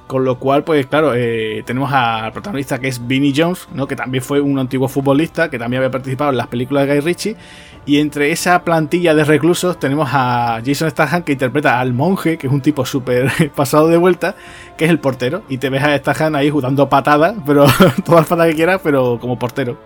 Con 0.07 0.25
lo 0.25 0.39
cual, 0.39 0.63
pues 0.65 0.87
claro, 0.87 1.15
eh, 1.15 1.63
tenemos 1.65 1.91
al 1.93 2.33
protagonista 2.33 2.79
que 2.79 2.89
es 2.89 3.07
Vinnie 3.07 3.33
Jones, 3.35 3.69
¿no? 3.73 3.87
Que 3.87 3.97
también 3.97 4.23
fue 4.23 4.41
un 4.41 4.59
antiguo 4.59 4.89
futbolista, 4.89 5.49
que 5.49 5.59
también 5.59 5.79
había 5.79 5.91
participado 5.91 6.31
en 6.31 6.37
las 6.37 6.49
películas 6.49 6.87
de 6.87 6.95
Guy 6.95 7.01
Ritchie. 7.01 7.37
Y 7.85 7.99
entre 7.99 8.31
esa 8.31 8.63
plantilla 8.63 9.15
de 9.15 9.25
reclusos 9.25 9.79
tenemos 9.79 10.11
a 10.13 10.61
Jason 10.65 10.91
Statham, 10.91 11.23
que 11.23 11.33
interpreta 11.33 11.81
al 11.81 11.95
monje, 11.95 12.37
que 12.37 12.47
es 12.47 12.53
un 12.53 12.61
tipo 12.61 12.85
súper 12.85 13.31
pasado 13.57 13.89
de 13.89 13.97
vuelta, 13.97 14.37
que 14.77 14.85
es 14.85 14.91
el 14.91 14.99
portero. 14.99 15.43
Y 15.49 15.59
te 15.59 15.71
ves 15.71 15.83
a 15.83 15.97
Statham 15.97 16.35
ahí 16.35 16.51
jugando 16.51 16.89
patadas, 16.89 17.35
pero 17.47 17.65
todas 18.05 18.21
las 18.21 18.29
patadas 18.29 18.51
que 18.51 18.57
quieras, 18.57 18.81
pero 18.85 19.19
como 19.19 19.39
portero. 19.39 19.79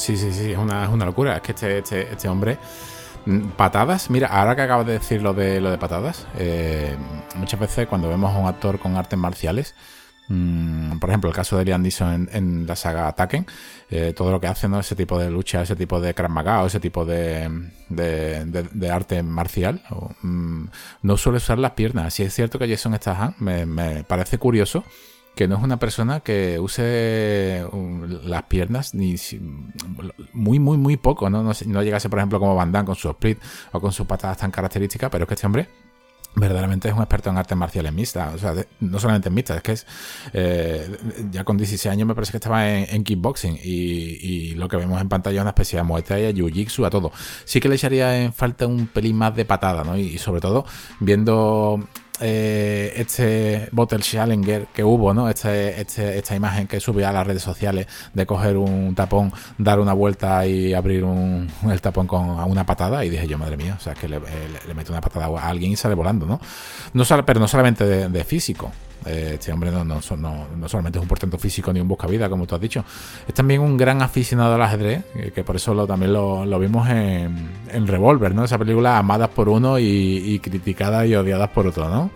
Sí, 0.00 0.16
sí, 0.16 0.32
sí, 0.32 0.52
es 0.52 0.58
una, 0.58 0.86
locura. 1.04 1.36
Es 1.36 1.42
que 1.42 1.52
este, 1.52 1.78
este, 1.78 2.12
este, 2.12 2.28
hombre. 2.28 2.56
Mm, 3.26 3.50
patadas, 3.50 4.08
mira, 4.08 4.28
ahora 4.28 4.56
que 4.56 4.62
acabas 4.62 4.86
de 4.86 4.94
decir 4.94 5.20
lo 5.20 5.34
de, 5.34 5.60
lo 5.60 5.70
de 5.70 5.76
patadas, 5.76 6.26
eh, 6.38 6.96
muchas 7.36 7.60
veces 7.60 7.86
cuando 7.86 8.08
vemos 8.08 8.34
a 8.34 8.38
un 8.38 8.46
actor 8.48 8.78
con 8.78 8.96
artes 8.96 9.18
marciales, 9.18 9.74
mm, 10.28 10.98
por 10.98 11.10
ejemplo, 11.10 11.28
el 11.28 11.36
caso 11.36 11.58
de 11.58 11.66
Liam 11.66 11.82
Neeson 11.82 12.30
en, 12.32 12.66
la 12.66 12.76
saga 12.76 13.08
Ataken, 13.08 13.46
eh, 13.90 14.14
todo 14.16 14.30
lo 14.30 14.40
que 14.40 14.46
hace, 14.46 14.68
¿no? 14.68 14.80
Ese 14.80 14.96
tipo 14.96 15.18
de 15.18 15.30
lucha, 15.30 15.60
ese 15.60 15.76
tipo 15.76 16.00
de 16.00 16.14
Krav 16.14 16.30
Maga, 16.30 16.64
ese 16.64 16.80
tipo 16.80 17.04
de, 17.04 17.50
de, 17.90 18.90
arte 18.90 19.22
marcial, 19.22 19.82
mm, 20.22 20.64
no 21.02 21.16
suele 21.18 21.36
usar 21.36 21.58
las 21.58 21.72
piernas. 21.72 22.14
Si 22.14 22.22
es 22.22 22.32
cierto 22.32 22.58
que 22.58 22.68
Jason 22.68 22.96
Statham 22.96 23.34
me, 23.38 23.66
me 23.66 24.02
parece 24.04 24.38
curioso 24.38 24.82
que 25.40 25.48
no 25.48 25.56
es 25.56 25.62
una 25.62 25.78
persona 25.78 26.20
que 26.20 26.60
use 26.60 27.64
um, 27.72 28.02
las 28.26 28.42
piernas 28.42 28.92
ni 28.94 29.16
muy, 30.34 30.58
muy, 30.58 30.76
muy 30.76 30.98
poco, 30.98 31.30
¿no? 31.30 31.42
No, 31.42 31.82
llegase, 31.82 32.10
por 32.10 32.18
ejemplo, 32.18 32.38
como 32.38 32.54
Van 32.54 32.70
Damme 32.70 32.84
con 32.84 32.94
su 32.94 33.08
split 33.08 33.38
o 33.72 33.80
con 33.80 33.90
sus 33.90 34.06
patadas 34.06 34.36
tan 34.36 34.50
características, 34.50 35.08
pero 35.08 35.24
es 35.24 35.28
que 35.28 35.32
este 35.32 35.46
hombre 35.46 35.66
verdaderamente 36.34 36.88
es 36.88 36.94
un 36.94 37.00
experto 37.00 37.30
en 37.30 37.38
artes 37.38 37.56
marciales 37.56 37.90
mixtas, 37.90 38.34
o 38.34 38.38
sea, 38.38 38.54
no 38.80 38.98
solamente 38.98 39.30
en 39.30 39.34
mixtas, 39.34 39.56
es 39.56 39.62
que 39.62 39.72
es 39.72 39.86
eh, 40.34 40.98
ya 41.30 41.42
con 41.42 41.56
16 41.56 41.90
años 41.90 42.06
me 42.06 42.14
parece 42.14 42.32
que 42.32 42.36
estaba 42.36 42.70
en, 42.70 43.02
kickboxing 43.02 43.58
y, 43.64 44.50
lo 44.56 44.68
que 44.68 44.76
vemos 44.76 45.00
en 45.00 45.08
pantalla 45.08 45.38
es 45.38 45.40
una 45.40 45.52
especie 45.52 45.78
de 45.78 45.84
muestra 45.84 46.20
y 46.20 46.34
jiu-jitsu 46.34 46.84
a 46.84 46.90
todo. 46.90 47.12
Sí 47.46 47.60
que 47.60 47.70
le 47.70 47.76
echaría 47.76 48.24
en 48.24 48.34
falta 48.34 48.66
un 48.66 48.88
pelín 48.88 49.16
más 49.16 49.34
de 49.34 49.46
patada, 49.46 49.84
¿no? 49.84 49.96
y 49.96 50.18
sobre 50.18 50.42
todo 50.42 50.66
viendo 51.00 51.82
eh, 52.20 52.92
este 52.96 53.68
Bottle 53.72 54.00
Challenger 54.00 54.66
que 54.74 54.84
hubo, 54.84 55.14
¿no? 55.14 55.28
Este, 55.28 55.80
este, 55.80 56.18
esta 56.18 56.36
imagen 56.36 56.66
que 56.66 56.80
subió 56.80 57.08
a 57.08 57.12
las 57.12 57.26
redes 57.26 57.42
sociales 57.42 57.86
de 58.12 58.26
coger 58.26 58.56
un 58.56 58.94
tapón, 58.94 59.32
dar 59.58 59.80
una 59.80 59.92
vuelta 59.92 60.46
y 60.46 60.74
abrir 60.74 61.04
un, 61.04 61.50
el 61.68 61.80
tapón 61.80 62.06
con 62.06 62.28
una 62.28 62.64
patada. 62.64 63.04
Y 63.04 63.10
dije 63.10 63.26
yo, 63.26 63.38
madre 63.38 63.56
mía, 63.56 63.76
o 63.78 63.82
sea, 63.82 63.94
que 63.94 64.08
le, 64.08 64.20
le, 64.20 64.74
mete 64.74 64.90
una 64.90 65.00
patada 65.00 65.26
a 65.26 65.48
alguien 65.48 65.72
y 65.72 65.76
sale 65.76 65.94
volando, 65.94 66.26
¿no? 66.26 66.40
no 66.92 67.04
pero 67.24 67.40
no 67.40 67.48
solamente 67.48 68.08
de 68.08 68.24
físico. 68.24 68.70
Eh, 69.06 69.32
este 69.34 69.52
hombre 69.52 69.70
no, 69.70 69.84
no, 69.84 70.02
solamente 70.02 70.98
es 70.98 71.02
un 71.02 71.08
portento 71.08 71.38
físico 71.38 71.72
ni 71.72 71.80
un 71.80 71.88
buscavida, 71.88 72.28
como 72.28 72.46
tú 72.46 72.54
has 72.54 72.60
dicho, 72.60 72.84
es 73.26 73.34
también 73.34 73.60
un 73.60 73.76
gran 73.76 74.02
aficionado 74.02 74.54
al 74.54 74.62
ajedrez, 74.62 75.04
eh, 75.14 75.32
que 75.34 75.42
por 75.42 75.56
eso 75.56 75.86
también 75.86 76.12
lo, 76.12 76.58
vimos 76.58 76.88
en, 76.88 77.48
en, 77.72 77.86
Revolver, 77.86 78.34
¿no? 78.34 78.44
Esa 78.44 78.58
película 78.58 78.98
amadas 78.98 79.30
por 79.30 79.48
uno 79.48 79.78
y, 79.78 80.38
criticadas 80.40 81.06
y 81.06 81.14
odiadas 81.14 81.48
por 81.50 81.66
otro, 81.66 81.88
¿no? 81.88 82.10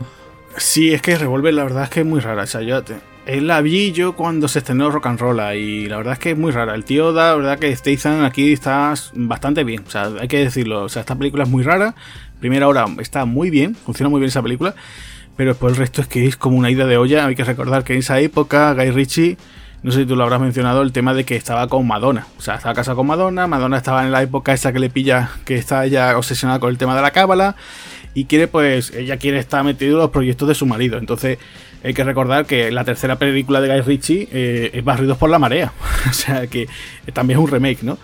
Sí, 0.56 0.92
es 0.92 1.02
que 1.02 1.16
Revolver 1.16 1.54
la 1.54 1.64
verdad 1.64 1.84
es 1.84 1.90
que 1.90 2.00
es 2.00 2.06
muy 2.06 2.20
rara. 2.20 2.44
O 2.44 2.46
sea, 2.46 2.60
yo 2.60 2.82
la 3.26 3.60
vi 3.60 3.92
yo 3.92 4.14
cuando 4.14 4.46
se 4.48 4.60
estrenó 4.60 4.90
Rock 4.90 5.06
and 5.06 5.18
Roll 5.18 5.56
y 5.56 5.86
la 5.86 5.96
verdad 5.96 6.12
es 6.12 6.18
que 6.18 6.30
es 6.32 6.38
muy 6.38 6.52
rara. 6.52 6.74
El 6.74 6.84
tío 6.84 7.12
da, 7.12 7.30
la 7.30 7.36
verdad 7.36 7.58
que 7.58 7.74
Statham 7.74 8.24
aquí 8.24 8.52
está 8.52 8.94
bastante 9.14 9.64
bien. 9.64 9.82
O 9.86 9.90
sea, 9.90 10.10
hay 10.20 10.28
que 10.28 10.38
decirlo. 10.38 10.84
O 10.84 10.88
sea, 10.88 11.00
esta 11.00 11.16
película 11.16 11.44
es 11.44 11.50
muy 11.50 11.62
rara. 11.64 11.94
Primera 12.38 12.68
hora 12.68 12.86
está 12.98 13.24
muy 13.24 13.50
bien, 13.50 13.74
funciona 13.74 14.10
muy 14.10 14.20
bien 14.20 14.28
esa 14.28 14.42
película. 14.42 14.74
Pero 15.36 15.50
después 15.50 15.72
el 15.72 15.78
resto 15.78 16.00
es 16.00 16.06
que 16.06 16.26
es 16.26 16.36
como 16.36 16.56
una 16.56 16.70
ida 16.70 16.86
de 16.86 16.96
olla. 16.96 17.26
Hay 17.26 17.34
que 17.34 17.44
recordar 17.44 17.84
que 17.84 17.94
en 17.94 18.00
esa 18.00 18.20
época 18.20 18.72
Guy 18.74 18.90
Ritchie, 18.90 19.36
no 19.82 19.90
sé 19.90 20.00
si 20.00 20.06
tú 20.06 20.16
lo 20.16 20.22
habrás 20.22 20.40
mencionado, 20.40 20.82
el 20.82 20.92
tema 20.92 21.12
de 21.14 21.24
que 21.24 21.36
estaba 21.36 21.66
con 21.68 21.86
Madonna. 21.86 22.26
O 22.38 22.40
sea, 22.40 22.54
estaba 22.54 22.74
casado 22.74 22.96
con 22.96 23.06
Madonna. 23.06 23.46
Madonna 23.46 23.76
estaba 23.76 24.04
en 24.04 24.12
la 24.12 24.22
época 24.22 24.52
esa 24.52 24.72
que 24.72 24.78
le 24.78 24.90
pilla, 24.90 25.30
que 25.44 25.56
está 25.56 25.86
ya 25.86 26.16
obsesionada 26.16 26.60
con 26.60 26.70
el 26.70 26.78
tema 26.78 26.94
de 26.94 27.02
la 27.02 27.10
cábala. 27.10 27.56
Y 28.14 28.26
quiere, 28.26 28.46
pues, 28.46 28.92
ella 28.92 29.16
quiere 29.16 29.38
estar 29.38 29.64
metido 29.64 29.94
en 29.94 30.02
los 30.02 30.10
proyectos 30.10 30.46
de 30.46 30.54
su 30.54 30.66
marido. 30.66 30.98
Entonces, 30.98 31.38
hay 31.82 31.92
que 31.94 32.04
recordar 32.04 32.46
que 32.46 32.70
la 32.70 32.84
tercera 32.84 33.16
película 33.16 33.60
de 33.60 33.68
Guy 33.68 33.80
Ritchie 33.80 34.28
eh, 34.32 34.70
es 34.72 34.84
Barridos 34.84 35.18
por 35.18 35.28
la 35.30 35.40
Marea. 35.40 35.72
o 36.08 36.12
sea, 36.12 36.46
que 36.46 36.68
también 37.12 37.40
es 37.40 37.44
un 37.44 37.50
remake, 37.50 37.82
¿no? 37.82 37.98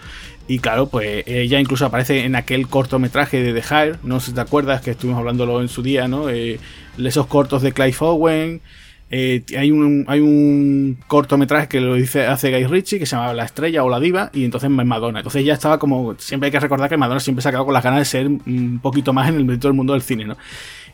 Y 0.48 0.58
claro, 0.58 0.88
pues 0.88 1.22
ella 1.26 1.60
incluso 1.60 1.86
aparece 1.86 2.24
en 2.24 2.34
aquel 2.34 2.66
cortometraje 2.66 3.40
de 3.40 3.52
The 3.52 3.66
Hire, 3.68 3.98
no 4.02 4.18
sé 4.18 4.26
si 4.26 4.34
te 4.34 4.40
acuerdas 4.40 4.80
que 4.80 4.90
estuvimos 4.90 5.20
hablándolo 5.20 5.60
en 5.60 5.68
su 5.68 5.82
día, 5.82 6.08
¿no? 6.08 6.28
Eh, 6.28 6.58
esos 6.98 7.26
cortos 7.26 7.62
de 7.62 7.72
Clive 7.72 7.96
Owen. 8.00 8.60
Eh, 9.12 9.42
hay, 9.58 9.72
un, 9.72 10.04
hay 10.06 10.20
un 10.20 10.96
cortometraje 11.08 11.66
que 11.66 11.80
lo 11.80 11.94
dice 11.94 12.26
hace 12.26 12.52
Guy 12.52 12.66
Ritchie 12.66 13.00
que 13.00 13.06
se 13.06 13.16
llama 13.16 13.32
La 13.32 13.44
Estrella 13.44 13.82
o 13.82 13.88
La 13.88 13.98
Diva 13.98 14.30
y 14.32 14.44
entonces 14.44 14.70
Madonna. 14.70 15.18
Entonces 15.18 15.44
ya 15.44 15.54
estaba 15.54 15.78
como, 15.78 16.14
siempre 16.18 16.46
hay 16.46 16.52
que 16.52 16.60
recordar 16.60 16.88
que 16.88 16.96
Madonna 16.96 17.18
siempre 17.18 17.42
se 17.42 17.48
ha 17.48 17.52
con 17.52 17.74
las 17.74 17.82
ganas 17.82 18.00
de 18.00 18.04
ser 18.04 18.26
un 18.28 18.78
poquito 18.80 19.12
más 19.12 19.28
en 19.28 19.36
el 19.36 19.58
del 19.58 19.72
mundo 19.72 19.94
del 19.94 20.02
cine, 20.02 20.26
¿no? 20.26 20.36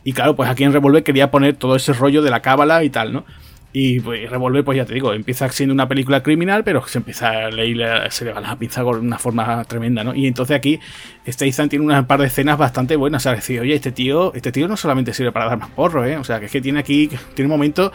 Y 0.03 0.13
claro, 0.13 0.37
pues 0.37 0.49
aquí 0.49 0.65
en 0.65 0.73
Revolver 0.73 1.03
quería 1.03 1.31
poner 1.31 1.57
todo 1.57 1.77
ese 1.77 1.93
rollo 1.93 2.23
de 2.23 2.31
la 2.31 2.41
cábala 2.41 2.85
y 2.85 2.91
tal, 2.91 3.13
¿no? 3.13 3.25
Y 3.73 4.01
pues, 4.01 4.31
Revolver, 4.31 4.65
pues 4.65 4.77
ya 4.77 4.87
te 4.87 4.95
digo, 4.95 5.13
empieza 5.13 5.49
siendo 5.51 5.75
una 5.75 5.87
película 5.87 6.23
criminal, 6.23 6.65
pero 6.65 6.87
se 6.87 6.99
empieza 6.99 7.29
a 7.29 7.51
leer, 7.51 8.11
se 8.11 8.25
le 8.25 8.33
va 8.33 8.41
la 8.41 8.57
pinza 8.57 8.83
con 8.83 9.01
una 9.01 9.19
forma 9.19 9.65
tremenda, 9.65 10.03
¿no? 10.03 10.15
Y 10.15 10.27
entonces 10.27 10.57
aquí 10.57 10.81
Statham 11.29 11.69
tiene 11.69 11.85
un 11.85 12.07
par 12.07 12.21
de 12.21 12.27
escenas 12.29 12.57
bastante 12.57 12.97
buenas. 12.97 13.23
O 13.23 13.25
sea, 13.25 13.35
decir, 13.35 13.61
oye, 13.61 13.75
este 13.75 13.93
tío, 13.93 14.33
este 14.35 14.51
tío 14.51 14.67
no 14.67 14.79
solamente 14.79 15.13
sirve 15.13 15.31
para 15.31 15.47
dar 15.47 15.59
más 15.59 15.71
porro, 15.71 16.07
¿eh? 16.07 16.17
O 16.17 16.25
sea, 16.25 16.41
que 16.41 16.47
es 16.47 16.53
que 16.53 16.63
tiene 16.63 16.81
aquí, 16.81 17.11
tiene 17.35 17.47
un 17.47 17.59
momento 17.59 17.93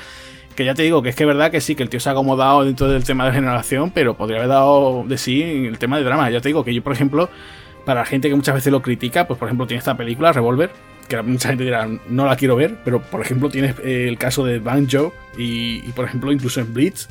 que 0.56 0.66
ya 0.66 0.74
te 0.76 0.84
digo 0.84 1.02
que 1.02 1.10
es 1.10 1.16
que 1.16 1.24
es 1.24 1.28
verdad 1.28 1.50
que 1.50 1.62
sí, 1.62 1.76
que 1.76 1.84
el 1.84 1.90
tío 1.90 2.00
se 2.00 2.10
ha 2.10 2.12
acomodado 2.12 2.64
dentro 2.64 2.88
del 2.88 3.04
tema 3.04 3.26
de 3.26 3.32
generación, 3.32 3.90
pero 3.90 4.16
podría 4.16 4.38
haber 4.38 4.50
dado 4.50 5.04
de 5.08 5.18
sí 5.18 5.42
el 5.42 5.80
tema 5.80 5.98
de 5.98 6.04
drama. 6.04 6.30
Ya 6.30 6.42
te 6.42 6.50
digo 6.50 6.64
que 6.64 6.74
yo, 6.74 6.84
por 6.84 6.94
ejemplo, 6.94 7.30
para 7.86 8.02
la 8.02 8.06
gente 8.06 8.30
que 8.30 8.36
muchas 8.36 8.56
veces 8.56 8.72
lo 8.72 8.82
critica, 8.82 9.26
pues 9.26 9.40
por 9.40 9.48
ejemplo 9.48 9.66
tiene 9.66 9.80
esta 9.80 9.98
película, 9.98 10.32
Revolver, 10.32 10.70
que 11.18 11.22
mucha 11.22 11.50
gente 11.50 11.64
dirá, 11.64 11.88
no 12.10 12.26
la 12.26 12.36
quiero 12.36 12.56
ver, 12.56 12.78
pero 12.84 13.02
por 13.02 13.22
ejemplo 13.22 13.50
tienes 13.50 13.76
eh, 13.84 14.08
el 14.08 14.18
caso 14.18 14.46
de 14.46 14.60
Banjo 14.60 15.14
y, 15.38 15.88
y, 15.88 15.92
por 15.96 16.06
ejemplo 16.06 16.32
incluso 16.32 16.60
en 16.60 16.74
Blitz. 16.74 17.08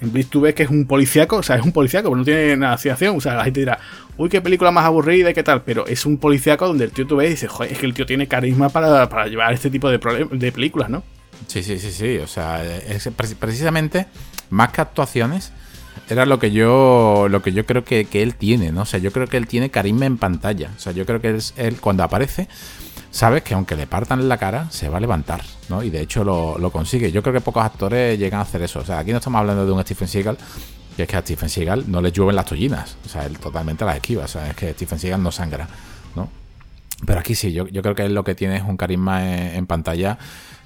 En 0.00 0.12
Blitz 0.12 0.30
tú 0.30 0.40
ves 0.40 0.54
que 0.54 0.64
es 0.64 0.70
un 0.70 0.86
policíaco, 0.86 1.36
o 1.36 1.42
sea, 1.42 1.56
es 1.56 1.62
un 1.64 1.70
policíaco, 1.70 2.08
pero 2.08 2.16
no 2.16 2.24
tiene 2.24 2.56
nada 2.56 2.76
de 2.76 2.90
acción. 2.90 3.16
O 3.16 3.20
sea, 3.20 3.34
la 3.34 3.44
gente 3.44 3.60
dirá, 3.60 3.78
uy, 4.16 4.28
qué 4.28 4.40
película 4.40 4.72
más 4.72 4.84
aburrida 4.84 5.30
y 5.30 5.34
qué 5.34 5.44
tal, 5.44 5.62
pero 5.62 5.86
es 5.86 6.04
un 6.06 6.18
policíaco 6.18 6.66
donde 6.66 6.84
el 6.84 6.90
tío 6.90 7.06
tú 7.06 7.16
ves 7.16 7.28
y 7.28 7.30
dices, 7.32 7.50
joder, 7.50 7.72
es 7.72 7.78
que 7.78 7.86
el 7.86 7.94
tío 7.94 8.04
tiene 8.04 8.26
carisma 8.26 8.68
para, 8.68 9.08
para 9.08 9.26
llevar 9.26 9.52
este 9.52 9.70
tipo 9.70 9.88
de, 9.88 9.98
de 10.32 10.52
películas, 10.52 10.90
¿no? 10.90 11.04
Sí, 11.46 11.62
sí, 11.62 11.78
sí, 11.78 11.92
sí. 11.92 12.18
O 12.18 12.26
sea, 12.26 12.64
es 12.64 13.08
precisamente 13.38 14.06
más 14.50 14.72
que 14.72 14.80
actuaciones 14.80 15.52
era 16.08 16.26
lo 16.26 16.38
que 16.38 16.50
yo 16.50 17.26
lo 17.30 17.42
que 17.42 17.52
yo 17.52 17.64
creo 17.64 17.84
que, 17.84 18.04
que, 18.06 18.22
él 18.22 18.34
tiene, 18.34 18.72
¿no? 18.72 18.82
O 18.82 18.86
sea, 18.86 18.98
yo 18.98 19.12
creo 19.12 19.28
que 19.28 19.36
él 19.36 19.46
tiene 19.46 19.70
carisma 19.70 20.06
en 20.06 20.18
pantalla. 20.18 20.70
O 20.76 20.80
sea, 20.80 20.92
yo 20.92 21.06
creo 21.06 21.20
que 21.20 21.36
es 21.36 21.54
él 21.56 21.76
cuando 21.80 22.02
aparece 22.02 22.48
sabes 23.12 23.42
que 23.42 23.54
aunque 23.54 23.76
le 23.76 23.86
partan 23.86 24.28
la 24.28 24.38
cara, 24.38 24.68
se 24.70 24.88
va 24.88 24.96
a 24.96 25.00
levantar, 25.00 25.42
¿no? 25.68 25.82
Y 25.82 25.90
de 25.90 26.00
hecho 26.00 26.24
lo, 26.24 26.70
consigue. 26.72 27.12
Yo 27.12 27.22
creo 27.22 27.34
que 27.34 27.40
pocos 27.40 27.62
actores 27.62 28.18
llegan 28.18 28.40
a 28.40 28.42
hacer 28.42 28.62
eso. 28.62 28.80
O 28.80 28.84
sea, 28.84 28.98
aquí 28.98 29.12
no 29.12 29.18
estamos 29.18 29.38
hablando 29.38 29.64
de 29.64 29.70
un 29.70 29.80
Stephen 29.82 30.08
Seagal, 30.08 30.38
que 30.96 31.02
es 31.04 31.08
que 31.08 31.16
a 31.16 31.20
Stephen 31.20 31.48
Seagal 31.48 31.84
no 31.86 32.00
le 32.00 32.10
llueven 32.10 32.34
las 32.34 32.46
tollinas. 32.46 32.96
O 33.04 33.08
sea, 33.08 33.24
él 33.26 33.38
totalmente 33.38 33.84
las 33.84 33.96
esquiva. 33.96 34.24
O 34.24 34.28
sea, 34.28 34.48
es 34.48 34.56
que 34.56 34.72
Stephen 34.72 34.98
Seagal 34.98 35.22
no 35.22 35.30
sangra, 35.30 35.68
¿no? 36.16 36.28
Pero 37.06 37.20
aquí 37.20 37.34
sí, 37.34 37.52
yo, 37.52 37.66
creo 37.66 37.94
que 37.94 38.04
él 38.04 38.14
lo 38.14 38.24
que 38.24 38.34
tiene 38.34 38.56
es 38.56 38.62
un 38.62 38.76
carisma 38.76 39.54
en, 39.54 39.66
pantalla 39.66 40.18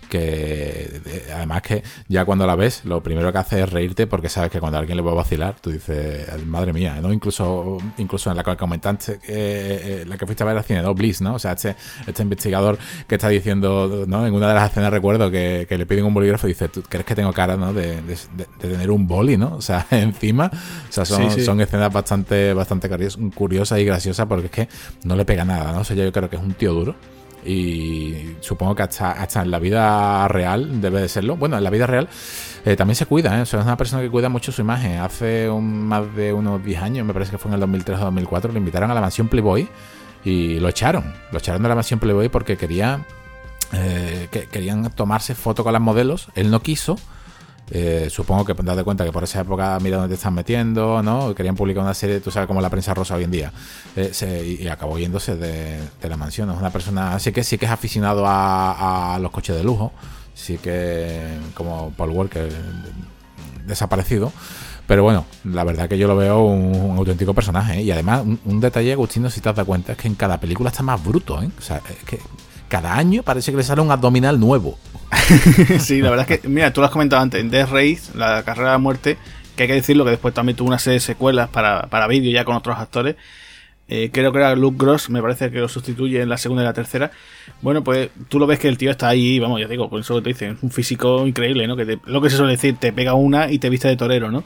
que 0.07 1.01
además 1.35 1.62
que 1.62 1.83
ya 2.09 2.25
cuando 2.25 2.47
la 2.47 2.57
ves, 2.57 2.85
lo 2.85 3.03
primero 3.03 3.33
que 3.33 3.38
hace 3.38 3.62
es 3.62 3.71
reírte 3.71 4.07
porque 4.07 4.29
sabes 4.29 4.51
que 4.51 4.61
cuando 4.61 4.79
alguien 4.79 4.97
le 4.97 5.03
va 5.03 5.12
a 5.12 5.14
vacilar, 5.14 5.57
tú 5.61 5.71
dices, 5.71 6.27
madre 6.47 6.73
mía, 6.73 6.99
¿no? 7.01 7.12
Incluso, 7.12 7.79
incluso 7.99 8.31
en 8.31 8.37
la 8.37 8.45
que 8.45 8.57
comentaste, 8.57 9.14
eh, 9.14 9.19
eh, 9.29 10.05
la 10.07 10.16
que 10.16 10.27
fuiste 10.27 10.42
a 10.42 10.47
ver 10.47 10.57
al 10.57 10.64
cine, 10.64 10.83
¿no? 10.83 10.95
Bliss, 10.95 11.21
¿no? 11.21 11.35
O 11.35 11.38
sea, 11.38 11.53
este, 11.53 11.77
este 12.07 12.23
investigador 12.23 12.79
que 13.07 13.16
está 13.16 13.29
diciendo, 13.29 14.05
¿no? 14.07 14.27
En 14.27 14.35
una 14.35 14.49
de 14.49 14.55
las 14.55 14.71
escenas 14.71 14.90
recuerdo 14.90 15.31
que, 15.31 15.66
le 15.69 15.87
piden 15.87 16.05
un 16.05 16.14
bolígrafo 16.14 16.47
y 16.47 16.51
dice, 16.51 16.69
¿tú 16.69 16.83
crees 16.83 17.05
que 17.05 17.14
tengo 17.14 17.33
cara, 17.33 17.57
¿no? 17.57 17.73
De, 17.73 18.01
tener 18.59 18.90
un 18.90 19.07
boli, 19.07 19.37
¿no? 19.37 19.57
O 19.57 19.62
sea, 19.62 19.87
encima, 19.90 20.51
o 20.88 20.92
sea, 20.92 21.05
son, 21.05 21.31
son 21.31 21.61
escenas 21.61 21.92
bastante, 21.92 22.55
bastante 22.55 22.88
curiosas 23.35 23.79
y 23.79 23.85
graciosas 23.85 24.27
porque 24.27 24.47
es 24.47 24.53
que 24.53 24.69
no 25.05 25.16
le 25.16 25.25
pega 25.25 25.45
nada, 25.45 25.73
¿no? 25.73 25.81
O 25.81 25.85
sea, 25.85 25.97
yo 25.97 26.11
creo 26.12 26.31
que 26.31 26.37
es 26.37 26.42
un 26.42 26.55
tío 26.55 26.73
duro 26.73 26.95
y 27.47 28.37
supongo 28.41 28.75
que 28.75 28.83
hasta, 28.83 29.13
hasta 29.13 29.43
en 29.43 29.51
la 29.51 29.59
vida 29.59 30.27
real 30.29 30.81
debe 30.81 31.01
de 31.01 31.09
serlo. 31.09 31.37
Bueno, 31.37 31.57
en 31.57 31.65
la 31.65 31.71
vida 31.71 31.87
real 31.87 32.09
eh, 32.65 32.77
también 32.77 32.97
se 32.97 33.07
cuida, 33.07 33.39
¿eh? 33.39 33.43
es 33.43 33.53
una 33.55 33.77
persona 33.77 34.03
que 34.03 34.11
cuida 34.11 34.29
mucho 34.29 34.51
su 34.51 34.61
imagen. 34.61 34.99
Hace 34.99 35.49
más 35.49 36.15
de 36.17 36.33
unos 36.33 36.65
10 36.65 36.83
años, 36.83 37.07
me 37.07 37.13
parece 37.13 37.31
que 37.31 37.39
fue 37.39 37.51
en 37.51 37.55
el 37.55 37.61
2003 37.61 37.99
o 38.01 38.05
2004, 38.07 38.53
le 38.53 38.59
invitaron 38.59 38.91
a 38.91 38.95
la 38.95 39.01
mansión 39.01 39.29
Playboy 39.29 39.69
y 40.25 40.59
lo 40.59 40.69
echaron. 40.69 41.15
Lo 41.31 41.39
echaron 41.39 41.63
de 41.63 41.69
la 41.69 41.77
mansión 41.77 42.01
Playboy 42.01 42.29
porque 42.29 42.57
quería, 42.57 43.07
eh, 43.73 44.29
que, 44.31 44.47
querían 44.47 44.91
tomarse 44.91 45.35
foto 45.37 45.63
con 45.63 45.73
las 45.73 45.83
modelos. 45.83 46.29
Él 46.35 46.51
no 46.51 46.61
quiso 46.61 46.97
eh, 47.71 48.09
supongo 48.11 48.45
que 48.45 48.55
date 48.55 48.85
cuenta 48.85 49.05
que 49.05 49.13
por 49.13 49.25
esa 49.25 49.41
época 49.41 49.79
mira 49.81 49.97
dónde 49.97 50.11
te 50.11 50.15
están 50.15 50.35
metiendo, 50.35 51.03
¿no? 51.03 51.35
Querían 51.35 51.57
publicar 51.57 51.83
una 51.83 51.95
serie, 51.95 52.21
tú 52.21 52.31
sabes 52.31 52.47
como 52.47 52.61
la 52.61 52.71
prensa 52.71 52.95
rosa 52.95 53.17
hoy 53.17 53.25
en 53.25 53.31
día. 53.31 53.53
Eh, 53.97 54.59
y, 54.61 54.69
acabó 54.69 54.99
yéndose 54.99 55.37
de, 55.37 55.81
la 56.03 56.17
mansión. 56.17 56.51
Es 56.51 56.57
una 56.59 56.71
persona, 56.71 57.15
así 57.15 57.33
que 57.33 57.43
sí 57.43 57.59
que 57.59 57.67
es 57.67 57.73
aficionado 57.73 58.25
a, 58.27 59.19
los 59.21 59.31
coches 59.31 59.57
de 59.57 59.65
lujo. 59.65 59.93
Sí 60.35 60.59
que, 60.59 61.39
como 61.55 61.91
Paul 61.97 62.11
Walker, 62.11 62.49
desaparecido. 63.67 64.33
Pero 64.87 65.03
bueno, 65.03 65.27
la 65.45 65.65
verdad 65.65 65.89
que 65.89 65.99
yo 65.99 66.07
lo 66.07 66.17
veo 66.17 66.45
un, 66.45 66.97
auténtico 66.97 67.35
personaje. 67.35 67.79
¿eh? 67.79 67.83
Y 67.83 67.91
además, 67.91 68.23
un, 68.45 68.61
detalle, 68.61 68.93
Agustino, 68.93 69.29
si 69.31 69.41
te 69.41 69.53
das 69.53 69.67
cuenta, 69.67 69.93
es 69.93 69.99
que 69.99 70.07
en 70.07 70.15
cada 70.15 70.39
película 70.39 70.71
está 70.71 70.83
más 70.85 71.03
bruto. 71.03 71.43
¿eh? 71.43 71.51
O 71.59 71.63
sea, 71.63 71.79
es 71.79 72.05
que 72.05 72.21
cada 72.69 72.97
año 72.97 73.23
parece 73.23 73.51
que 73.51 73.57
le 73.57 73.63
sale 73.63 73.81
un 73.81 73.91
abdominal 73.91 74.39
nuevo. 74.41 74.79
sí, 75.79 76.01
la 76.01 76.11
verdad 76.11 76.31
es 76.31 76.41
que, 76.41 76.49
mira, 76.49 76.73
tú 76.73 76.81
lo 76.81 76.87
has 76.87 76.93
comentado 76.93 77.23
antes, 77.23 77.41
en 77.41 77.51
Death 77.51 77.71
Race, 77.71 78.03
la 78.15 78.43
carrera 78.43 78.73
de 78.73 78.79
muerte, 78.79 79.19
que 79.55 79.65
hay 79.65 79.69
que 79.69 79.75
decirlo 79.75 80.05
que 80.05 80.11
después 80.11 80.35
también 80.35 80.57
tuvo 80.57 80.69
una 80.69 80.79
serie 80.79 80.95
de 80.95 81.01
secuelas 81.01 81.49
para, 81.49 81.87
para 81.87 82.07
vídeo 82.07 82.31
ya 82.31 82.45
con 82.45 82.57
otros 82.57 82.79
actores. 82.79 83.17
Eh, 83.89 84.11
creo 84.13 84.33
que 84.33 84.39
era 84.39 84.57
Luke 84.57 84.77
Gross, 84.79 85.11
me 85.11 85.23
parece 85.23 85.51
que 85.51 85.59
lo 85.59 85.69
sustituye 85.69 86.21
en 86.21 86.29
la 86.29 86.39
segunda 86.39 86.63
y 86.63 86.67
la 86.67 86.73
tercera. 86.73 87.13
Bueno, 87.63 87.85
pues 87.85 88.11
tú 88.29 88.39
lo 88.39 88.47
ves 88.47 88.59
que 88.59 88.69
el 88.69 88.79
tío 88.79 88.91
está 88.91 89.09
ahí, 89.09 89.39
vamos, 89.39 89.61
ya 89.61 89.69
digo, 89.69 89.89
por 89.89 90.01
eso 90.01 90.21
te 90.23 90.31
dicen, 90.31 90.59
un 90.61 90.71
físico 90.71 91.25
increíble, 91.27 91.67
¿no? 91.69 91.77
Que 91.77 91.99
lo 92.05 92.21
que 92.21 92.31
se 92.31 92.37
suele 92.37 92.53
decir, 92.53 92.77
te 92.77 92.93
pega 92.93 93.15
una 93.15 93.51
y 93.51 93.59
te 93.59 93.71
viste 93.71 93.87
de 93.87 93.97
torero, 93.97 94.31
¿no? 94.31 94.45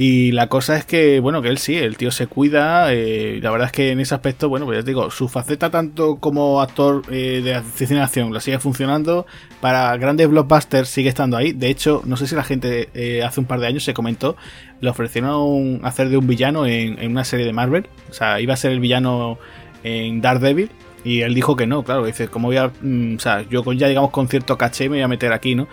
Y 0.00 0.30
la 0.30 0.46
cosa 0.46 0.76
es 0.76 0.84
que, 0.84 1.18
bueno, 1.18 1.42
que 1.42 1.48
él 1.48 1.58
sí, 1.58 1.74
el 1.74 1.96
tío 1.96 2.12
se 2.12 2.28
cuida. 2.28 2.94
Eh, 2.94 3.40
la 3.42 3.50
verdad 3.50 3.66
es 3.66 3.72
que 3.72 3.90
en 3.90 3.98
ese 3.98 4.14
aspecto, 4.14 4.48
bueno, 4.48 4.64
pues 4.64 4.78
ya 4.78 4.82
digo, 4.84 5.10
su 5.10 5.28
faceta 5.28 5.70
tanto 5.70 6.18
como 6.20 6.60
actor 6.60 7.02
eh, 7.10 7.42
de 7.42 7.60
cine 7.84 8.00
acción 8.00 8.32
la 8.32 8.38
sigue 8.38 8.60
funcionando. 8.60 9.26
Para 9.60 9.96
grandes 9.96 10.28
blockbusters 10.28 10.88
sigue 10.88 11.08
estando 11.08 11.36
ahí. 11.36 11.50
De 11.50 11.68
hecho, 11.68 12.02
no 12.04 12.16
sé 12.16 12.28
si 12.28 12.36
la 12.36 12.44
gente 12.44 12.90
eh, 12.94 13.24
hace 13.24 13.40
un 13.40 13.46
par 13.46 13.58
de 13.58 13.66
años 13.66 13.82
se 13.82 13.92
comentó, 13.92 14.36
le 14.80 14.88
ofrecieron 14.88 15.80
hacer 15.82 16.10
de 16.10 16.16
un 16.16 16.28
villano 16.28 16.64
en, 16.64 16.96
en, 17.00 17.10
una 17.10 17.24
serie 17.24 17.44
de 17.44 17.52
Marvel. 17.52 17.88
O 18.08 18.12
sea, 18.12 18.40
iba 18.40 18.54
a 18.54 18.56
ser 18.56 18.70
el 18.70 18.78
villano 18.78 19.40
en 19.82 20.20
Daredevil. 20.20 20.70
Y 21.04 21.22
él 21.22 21.34
dijo 21.34 21.56
que 21.56 21.66
no, 21.66 21.82
claro, 21.84 22.04
dice, 22.04 22.28
como 22.28 22.48
voy 22.48 22.56
a. 22.56 22.70
Mm, 22.82 23.16
o 23.16 23.20
sea, 23.20 23.44
yo 23.48 23.64
ya 23.72 23.88
digamos 23.88 24.10
con 24.10 24.28
cierto 24.28 24.58
caché 24.58 24.88
me 24.88 24.96
voy 24.96 25.02
a 25.02 25.08
meter 25.08 25.32
aquí, 25.32 25.54
¿no? 25.54 25.66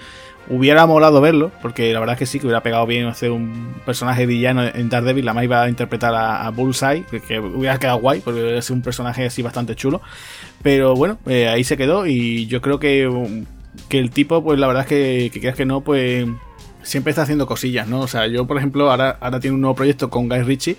Hubiera 0.48 0.86
molado 0.86 1.22
verlo, 1.22 1.52
porque 1.62 1.92
la 1.92 2.00
verdad 2.00 2.14
es 2.14 2.20
que 2.20 2.26
sí, 2.26 2.40
que 2.40 2.46
hubiera 2.46 2.62
pegado 2.62 2.86
bien 2.86 3.08
hacer 3.08 3.32
un 3.32 3.76
personaje 3.86 4.26
villano 4.26 4.64
en 4.64 4.90
Daredevil. 4.90 5.26
La 5.26 5.34
más 5.34 5.44
iba 5.44 5.64
a 5.64 5.70
interpretar 5.70 6.14
a, 6.14 6.50
Bullseye, 6.52 7.04
que, 7.28 7.40
hubiera 7.40 7.80
quedado 7.80 8.00
guay, 8.00 8.22
porque 8.22 8.42
hubiera 8.42 8.62
sido 8.62 8.76
un 8.76 8.82
personaje 8.82 9.26
así 9.26 9.42
bastante 9.42 9.76
chulo. 9.76 10.02
Pero 10.62 10.96
bueno, 10.96 11.18
eh, 11.26 11.48
ahí 11.48 11.64
se 11.64 11.78
quedó 11.78 12.06
y 12.06 12.46
yo 12.48 12.62
creo 12.62 12.80
que, 12.80 13.10
que 13.90 14.00
el 14.00 14.12
tipo, 14.12 14.44
pues 14.44 14.60
la 14.60 14.68
verdad 14.68 14.84
es 14.84 14.88
que, 14.88 15.30
que 15.34 15.40
creas 15.40 15.56
que 15.56 15.66
no, 15.66 15.82
pues 15.82 16.28
siempre 16.84 17.10
está 17.10 17.24
haciendo 17.24 17.48
cosillas, 17.48 17.88
¿no? 17.88 18.02
O 18.02 18.08
sea, 18.08 18.28
yo 18.28 18.46
por 18.46 18.58
ejemplo 18.58 18.92
ahora, 18.92 19.18
ahora 19.20 19.40
tiene 19.40 19.56
un 19.56 19.62
nuevo 19.62 19.76
proyecto 19.76 20.10
con 20.10 20.30
Guy 20.30 20.44
Ritchie 20.44 20.78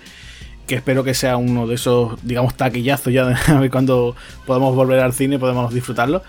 que 0.67 0.75
espero 0.75 1.03
que 1.03 1.13
sea 1.13 1.37
uno 1.37 1.65
de 1.65 1.75
esos, 1.75 2.19
digamos, 2.23 2.55
taquillazos 2.55 3.13
ya, 3.13 3.27
a 3.47 3.53
ver 3.59 3.71
cuando 3.71 4.15
podamos 4.45 4.75
volver 4.75 4.99
al 4.99 5.13
cine, 5.13 5.39
podemos 5.39 5.73
disfrutarlo. 5.73 6.21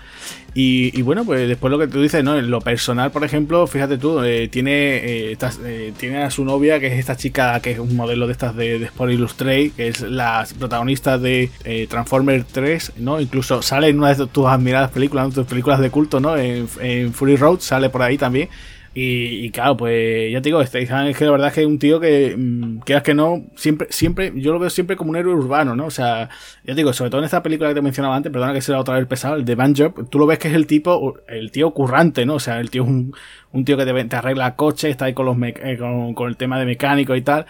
Y, 0.53 1.01
bueno, 1.03 1.25
pues 1.25 1.47
después 1.47 1.71
lo 1.71 1.77
que 1.77 1.87
tú 1.87 2.01
dices, 2.01 2.23
¿no? 2.23 2.37
En 2.37 2.49
lo 2.49 2.59
personal, 2.59 3.11
por 3.11 3.23
ejemplo, 3.23 3.67
fíjate 3.67 3.97
tú, 3.97 4.21
eh, 4.23 4.47
tiene, 4.47 4.97
eh, 4.97 5.37
eh, 5.63 5.93
tiene 5.97 6.23
a 6.23 6.31
su 6.31 6.43
novia, 6.43 6.79
que 6.79 6.87
es 6.87 6.93
esta 6.93 7.15
chica, 7.15 7.59
que 7.59 7.71
es 7.71 7.79
un 7.79 7.95
modelo 7.95 8.25
de 8.25 8.33
estas 8.33 8.55
de, 8.55 8.83
Sport 8.83 9.11
Illustrated, 9.11 9.71
que 9.73 9.87
es 9.89 10.01
la 10.01 10.45
protagonista 10.57 11.17
de 11.17 11.51
Transformers 11.89 12.47
3, 12.47 12.93
¿no? 12.97 13.21
Incluso 13.21 13.61
sale 13.61 13.89
en 13.89 13.99
una 13.99 14.13
de 14.13 14.27
tus 14.27 14.47
admiradas 14.47 14.91
películas, 14.91 15.33
tus 15.33 15.45
películas 15.45 15.79
de 15.79 15.91
culto, 15.91 16.19
¿no? 16.19 16.35
En, 16.35 16.67
en 16.81 17.13
Fury 17.13 17.35
Road 17.35 17.59
sale 17.59 17.89
por 17.89 18.01
ahí 18.01 18.17
también. 18.17 18.49
Y, 18.93 19.51
claro, 19.51 19.77
pues 19.77 20.31
ya 20.31 20.41
te 20.41 20.49
digo, 20.49 20.61
este 20.61 20.81
es 20.81 20.89
que 21.17 21.25
la 21.25 21.31
verdad 21.31 21.49
es 21.49 21.53
que 21.53 21.61
es 21.61 21.67
un 21.67 21.77
tío 21.77 21.99
que, 21.99 22.35
mm, 22.35 22.79
quieras 22.79 23.03
que 23.03 23.13
no, 23.13 23.45
siempre, 23.55 23.87
siempre, 23.91 24.33
yo 24.35 24.51
lo 24.51 24.59
veo 24.59 24.69
siempre 24.69 24.95
como 24.95 25.11
un 25.11 25.15
héroe 25.15 25.35
urbano, 25.35 25.75
¿no? 25.75 25.85
O 25.85 25.91
sea, 25.91 26.29
ya 26.65 26.73
te 26.73 26.75
digo, 26.75 26.91
sobre 26.91 27.11
todo 27.11 27.21
en 27.21 27.25
esta 27.25 27.43
película 27.43 27.69
que 27.69 27.75
te 27.75 27.81
mencionaba 27.81 28.15
antes, 28.15 28.31
perdona 28.31 28.53
que 28.53 28.61
sea 28.61 28.79
otra 28.79 28.95
vez 28.95 29.05
pesado, 29.05 29.35
el 29.35 29.45
de 29.45 29.55
Van 29.55 29.73
tú 29.73 30.19
lo 30.19 30.25
ves 30.25 30.39
que 30.39 30.47
es 30.47 30.55
el 30.55 30.65
tipo, 30.67 31.17
el 31.27 31.51
tío 31.51 31.71
currante, 31.71 32.25
¿no? 32.25 32.35
O 32.35 32.39
sea, 32.39 32.59
el 32.59 32.71
tío 32.71 32.83
es 32.83 32.89
un, 32.89 33.13
un 33.51 33.65
tío 33.65 33.77
que 33.77 33.85
te, 33.85 34.03
te 34.05 34.15
arregla 34.15 34.55
coches, 34.55 34.89
está 34.91 35.05
ahí 35.05 35.13
con, 35.13 35.27
los 35.27 35.37
eh, 35.41 35.77
con, 35.77 36.13
con 36.15 36.29
el 36.29 36.37
tema 36.37 36.59
de 36.59 36.65
mecánico 36.65 37.15
y 37.15 37.21
tal. 37.21 37.45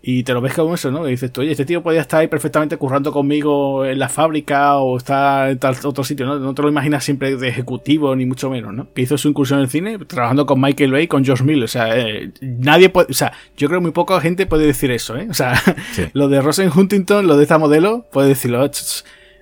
Y 0.00 0.22
te 0.22 0.32
lo 0.32 0.40
ves 0.40 0.54
como 0.54 0.74
eso, 0.74 0.92
¿no? 0.92 1.08
Y 1.08 1.12
dices 1.12 1.32
tú, 1.32 1.40
oye, 1.40 1.50
este 1.50 1.64
tío 1.64 1.82
podía 1.82 2.00
estar 2.00 2.20
ahí 2.20 2.28
perfectamente 2.28 2.76
currando 2.76 3.10
conmigo 3.10 3.84
en 3.84 3.98
la 3.98 4.08
fábrica 4.08 4.76
o 4.78 4.96
está 4.96 5.50
en 5.50 5.58
tal 5.58 5.76
otro 5.82 6.04
sitio, 6.04 6.24
¿no? 6.24 6.38
No 6.38 6.54
te 6.54 6.62
lo 6.62 6.68
imaginas 6.68 7.02
siempre 7.02 7.36
de 7.36 7.48
ejecutivo, 7.48 8.14
ni 8.14 8.24
mucho 8.24 8.48
menos, 8.48 8.72
¿no? 8.72 8.92
Que 8.94 9.02
hizo 9.02 9.18
su 9.18 9.28
incursión 9.28 9.58
en 9.58 9.64
el 9.64 9.70
cine 9.70 9.98
trabajando 9.98 10.46
con 10.46 10.60
Michael 10.60 10.92
Bay, 10.92 11.08
con 11.08 11.26
Josh 11.26 11.42
Mill. 11.42 11.64
O 11.64 11.68
sea, 11.68 11.98
eh, 11.98 12.30
nadie 12.40 12.90
puede. 12.90 13.08
O 13.10 13.14
sea, 13.14 13.32
yo 13.56 13.66
creo 13.66 13.80
que 13.80 13.82
muy 13.82 13.90
poca 13.90 14.20
gente 14.20 14.46
puede 14.46 14.66
decir 14.66 14.92
eso, 14.92 15.16
¿eh? 15.16 15.26
O 15.28 15.34
sea, 15.34 15.60
lo 16.12 16.28
de 16.28 16.40
Rosen 16.40 16.70
Huntington, 16.74 17.26
lo 17.26 17.36
de 17.36 17.42
esta 17.42 17.58
modelo, 17.58 18.06
puede 18.12 18.28
decirlo. 18.28 18.70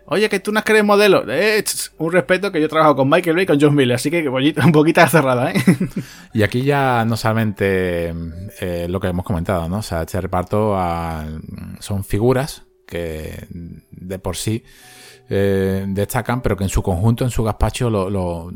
Oye, 0.08 0.28
que 0.28 0.40
tú 0.40 0.52
no 0.52 0.62
crees 0.62 0.84
modelo. 0.84 1.24
Eh, 1.28 1.64
un 1.98 2.12
respeto 2.12 2.52
que 2.52 2.60
yo 2.60 2.68
trabajo 2.68 2.94
con 2.96 3.08
Michael 3.08 3.34
Bay 3.34 3.42
y 3.42 3.46
con 3.46 3.60
John 3.60 3.74
Miller, 3.74 3.96
así 3.96 4.10
que 4.10 4.28
un 4.28 4.72
poquito 4.72 5.06
cerrada, 5.08 5.52
¿eh? 5.52 5.62
Y 6.32 6.42
aquí 6.42 6.62
ya 6.62 7.04
no 7.04 7.16
solamente 7.16 8.14
eh, 8.60 8.86
lo 8.88 9.00
que 9.00 9.08
hemos 9.08 9.24
comentado, 9.24 9.68
¿no? 9.68 9.78
O 9.78 9.82
sea, 9.82 10.02
este 10.02 10.20
reparto 10.20 10.76
son 11.80 12.04
figuras 12.04 12.64
que 12.86 13.46
de 13.50 14.18
por 14.20 14.36
sí 14.36 14.62
eh, 15.28 15.84
destacan, 15.88 16.40
pero 16.40 16.56
que 16.56 16.62
en 16.62 16.70
su 16.70 16.82
conjunto, 16.82 17.24
en 17.24 17.30
su 17.30 17.42
gazpacho, 17.42 17.90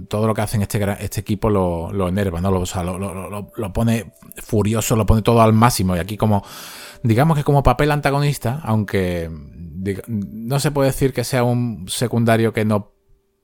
todo 0.09 0.27
lo 0.27 0.35
que 0.35 0.41
hacen 0.41 0.63
este, 0.63 0.81
este 1.01 1.21
equipo 1.21 1.51
lo, 1.51 1.93
lo 1.93 2.09
enerva, 2.09 2.41
¿no? 2.41 2.53
Lo, 2.53 2.61
o 2.61 2.67
sea, 2.67 2.85
lo, 2.85 3.73
pone 3.73 4.13
furioso, 4.37 4.95
lo 4.95 5.05
pone 5.05 5.23
todo 5.23 5.43
al 5.43 5.53
máximo. 5.53 5.97
Y 5.97 5.99
aquí 5.99 6.17
como, 6.17 6.45
digamos 7.03 7.37
que 7.37 7.43
como 7.43 7.65
papel 7.65 7.91
antagonista, 7.91 8.61
aunque 8.63 9.29
no 10.07 10.61
se 10.61 10.71
puede 10.71 10.89
decir 10.89 11.13
que 11.13 11.25
sea 11.25 11.45
un 11.45 11.87
secundario 11.89 12.53
que 12.53 12.65
no 12.65 12.93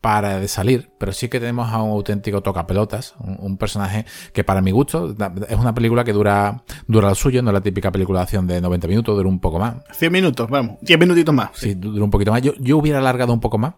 para 0.00 0.38
de 0.38 0.46
salir, 0.46 0.90
pero 0.98 1.12
sí 1.12 1.28
que 1.28 1.40
tenemos 1.40 1.72
a 1.72 1.82
un 1.82 1.90
auténtico 1.90 2.40
tocapelotas, 2.40 3.14
un, 3.18 3.38
un 3.40 3.56
personaje 3.56 4.04
que 4.32 4.44
para 4.44 4.60
mi 4.60 4.70
gusto 4.70 5.16
es 5.48 5.56
una 5.56 5.74
película 5.74 6.04
que 6.04 6.12
dura 6.12 6.62
dura 6.86 7.08
lo 7.08 7.14
suyo, 7.14 7.42
no 7.42 7.50
es 7.50 7.54
la 7.54 7.60
típica 7.60 7.90
película 7.90 8.20
de 8.20 8.22
acción 8.24 8.46
de 8.46 8.60
90 8.60 8.86
minutos, 8.86 9.16
dura 9.16 9.28
un 9.28 9.40
poco 9.40 9.58
más. 9.58 9.76
100 9.92 10.12
minutos, 10.12 10.48
vamos, 10.48 10.76
10 10.82 10.98
minutitos 11.00 11.34
más. 11.34 11.50
Sí, 11.54 11.74
dura 11.74 12.04
un 12.04 12.10
poquito 12.10 12.30
más. 12.30 12.40
Yo, 12.42 12.52
yo 12.60 12.78
hubiera 12.78 12.98
alargado 12.98 13.32
un 13.32 13.40
poco 13.40 13.58
más 13.58 13.74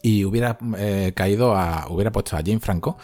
y 0.00 0.24
hubiera 0.24 0.58
eh, 0.76 1.12
caído 1.16 1.56
a, 1.56 1.86
hubiera 1.90 2.12
puesto 2.12 2.36
a 2.36 2.40
Jane 2.40 2.60
Franco 2.60 2.96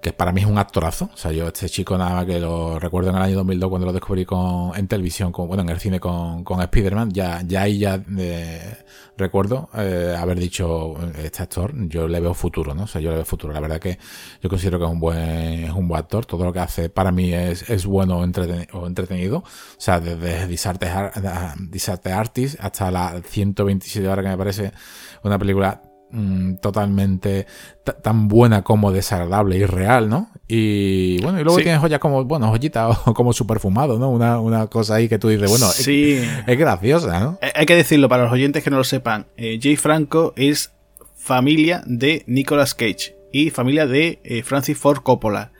que 0.00 0.12
para 0.12 0.32
mí 0.32 0.40
es 0.40 0.46
un 0.46 0.58
actorazo. 0.58 1.10
O 1.12 1.16
sea, 1.16 1.32
yo 1.32 1.48
este 1.48 1.68
chico 1.68 1.96
nada 1.98 2.14
más 2.14 2.26
que 2.26 2.40
lo 2.40 2.78
recuerdo 2.78 3.10
en 3.10 3.16
el 3.16 3.22
año 3.22 3.36
2002 3.36 3.68
cuando 3.68 3.86
lo 3.86 3.92
descubrí 3.92 4.24
con, 4.24 4.72
en 4.76 4.88
televisión, 4.88 5.32
con, 5.32 5.48
bueno, 5.48 5.62
en 5.62 5.68
el 5.68 5.78
cine 5.78 6.00
con, 6.00 6.44
con 6.44 6.60
Spider-Man, 6.60 7.10
ya, 7.12 7.42
ya 7.42 7.62
ahí 7.62 7.78
ya 7.78 8.02
eh, 8.18 8.76
recuerdo 9.16 9.68
eh, 9.74 10.16
haber 10.18 10.38
dicho, 10.38 10.96
este 11.18 11.42
actor, 11.42 11.72
yo 11.88 12.08
le 12.08 12.20
veo 12.20 12.34
futuro, 12.34 12.74
¿no? 12.74 12.84
O 12.84 12.86
sea, 12.86 13.00
yo 13.00 13.10
le 13.10 13.16
veo 13.16 13.24
futuro. 13.24 13.52
La 13.52 13.60
verdad 13.60 13.78
que 13.78 13.98
yo 14.42 14.48
considero 14.48 14.78
que 14.78 14.84
es 14.86 14.90
un 14.90 15.00
buen, 15.00 15.18
es 15.64 15.72
un 15.72 15.88
buen 15.88 16.00
actor. 16.00 16.24
Todo 16.26 16.44
lo 16.44 16.52
que 16.52 16.60
hace 16.60 16.88
para 16.88 17.12
mí 17.12 17.32
es, 17.32 17.68
es 17.68 17.86
bueno 17.86 18.18
o 18.18 18.86
entretenido. 18.86 19.38
O 19.38 19.44
sea, 19.78 20.00
desde 20.00 20.46
Disarte, 20.46 22.12
Artist 22.12 22.56
hasta 22.60 22.90
la 22.90 23.20
127 23.22 24.08
horas 24.08 24.24
que 24.24 24.30
me 24.30 24.38
parece 24.38 24.72
una 25.22 25.38
película 25.38 25.82
Mm, 26.12 26.56
totalmente 26.56 27.46
tan 28.02 28.26
buena 28.26 28.62
como 28.62 28.90
desagradable 28.90 29.58
y 29.58 29.64
real, 29.64 30.08
¿no? 30.08 30.28
Y 30.48 31.22
bueno, 31.22 31.40
y 31.40 31.44
luego 31.44 31.58
tienes 31.58 31.78
joyas 31.78 32.00
como, 32.00 32.24
bueno, 32.24 32.48
joyita 32.48 32.88
o 33.04 33.14
como 33.14 33.32
su 33.32 33.46
perfumado, 33.46 33.96
¿no? 33.96 34.10
Una, 34.10 34.40
una, 34.40 34.66
cosa 34.66 34.96
ahí 34.96 35.08
que 35.08 35.20
tú 35.20 35.28
dices, 35.28 35.48
bueno, 35.48 35.66
sí. 35.66 36.20
es, 36.46 36.58
graciosa, 36.58 37.20
¿no? 37.20 37.38
Hay 37.54 37.64
que 37.64 37.76
decirlo 37.76 38.08
para 38.08 38.24
los 38.24 38.32
oyentes 38.32 38.64
que 38.64 38.70
no 38.70 38.78
lo 38.78 38.84
sepan. 38.84 39.26
Eh, 39.36 39.60
Jay 39.62 39.76
Franco 39.76 40.32
es 40.34 40.72
familia 41.14 41.82
de 41.86 42.24
Nicolas 42.26 42.74
Cage. 42.74 43.16
y 43.32 43.50
familia 43.50 43.86
de 43.86 44.18
eh, 44.24 44.42
Francis 44.42 44.76
Ford 44.76 45.02
Coppola. 45.04 45.52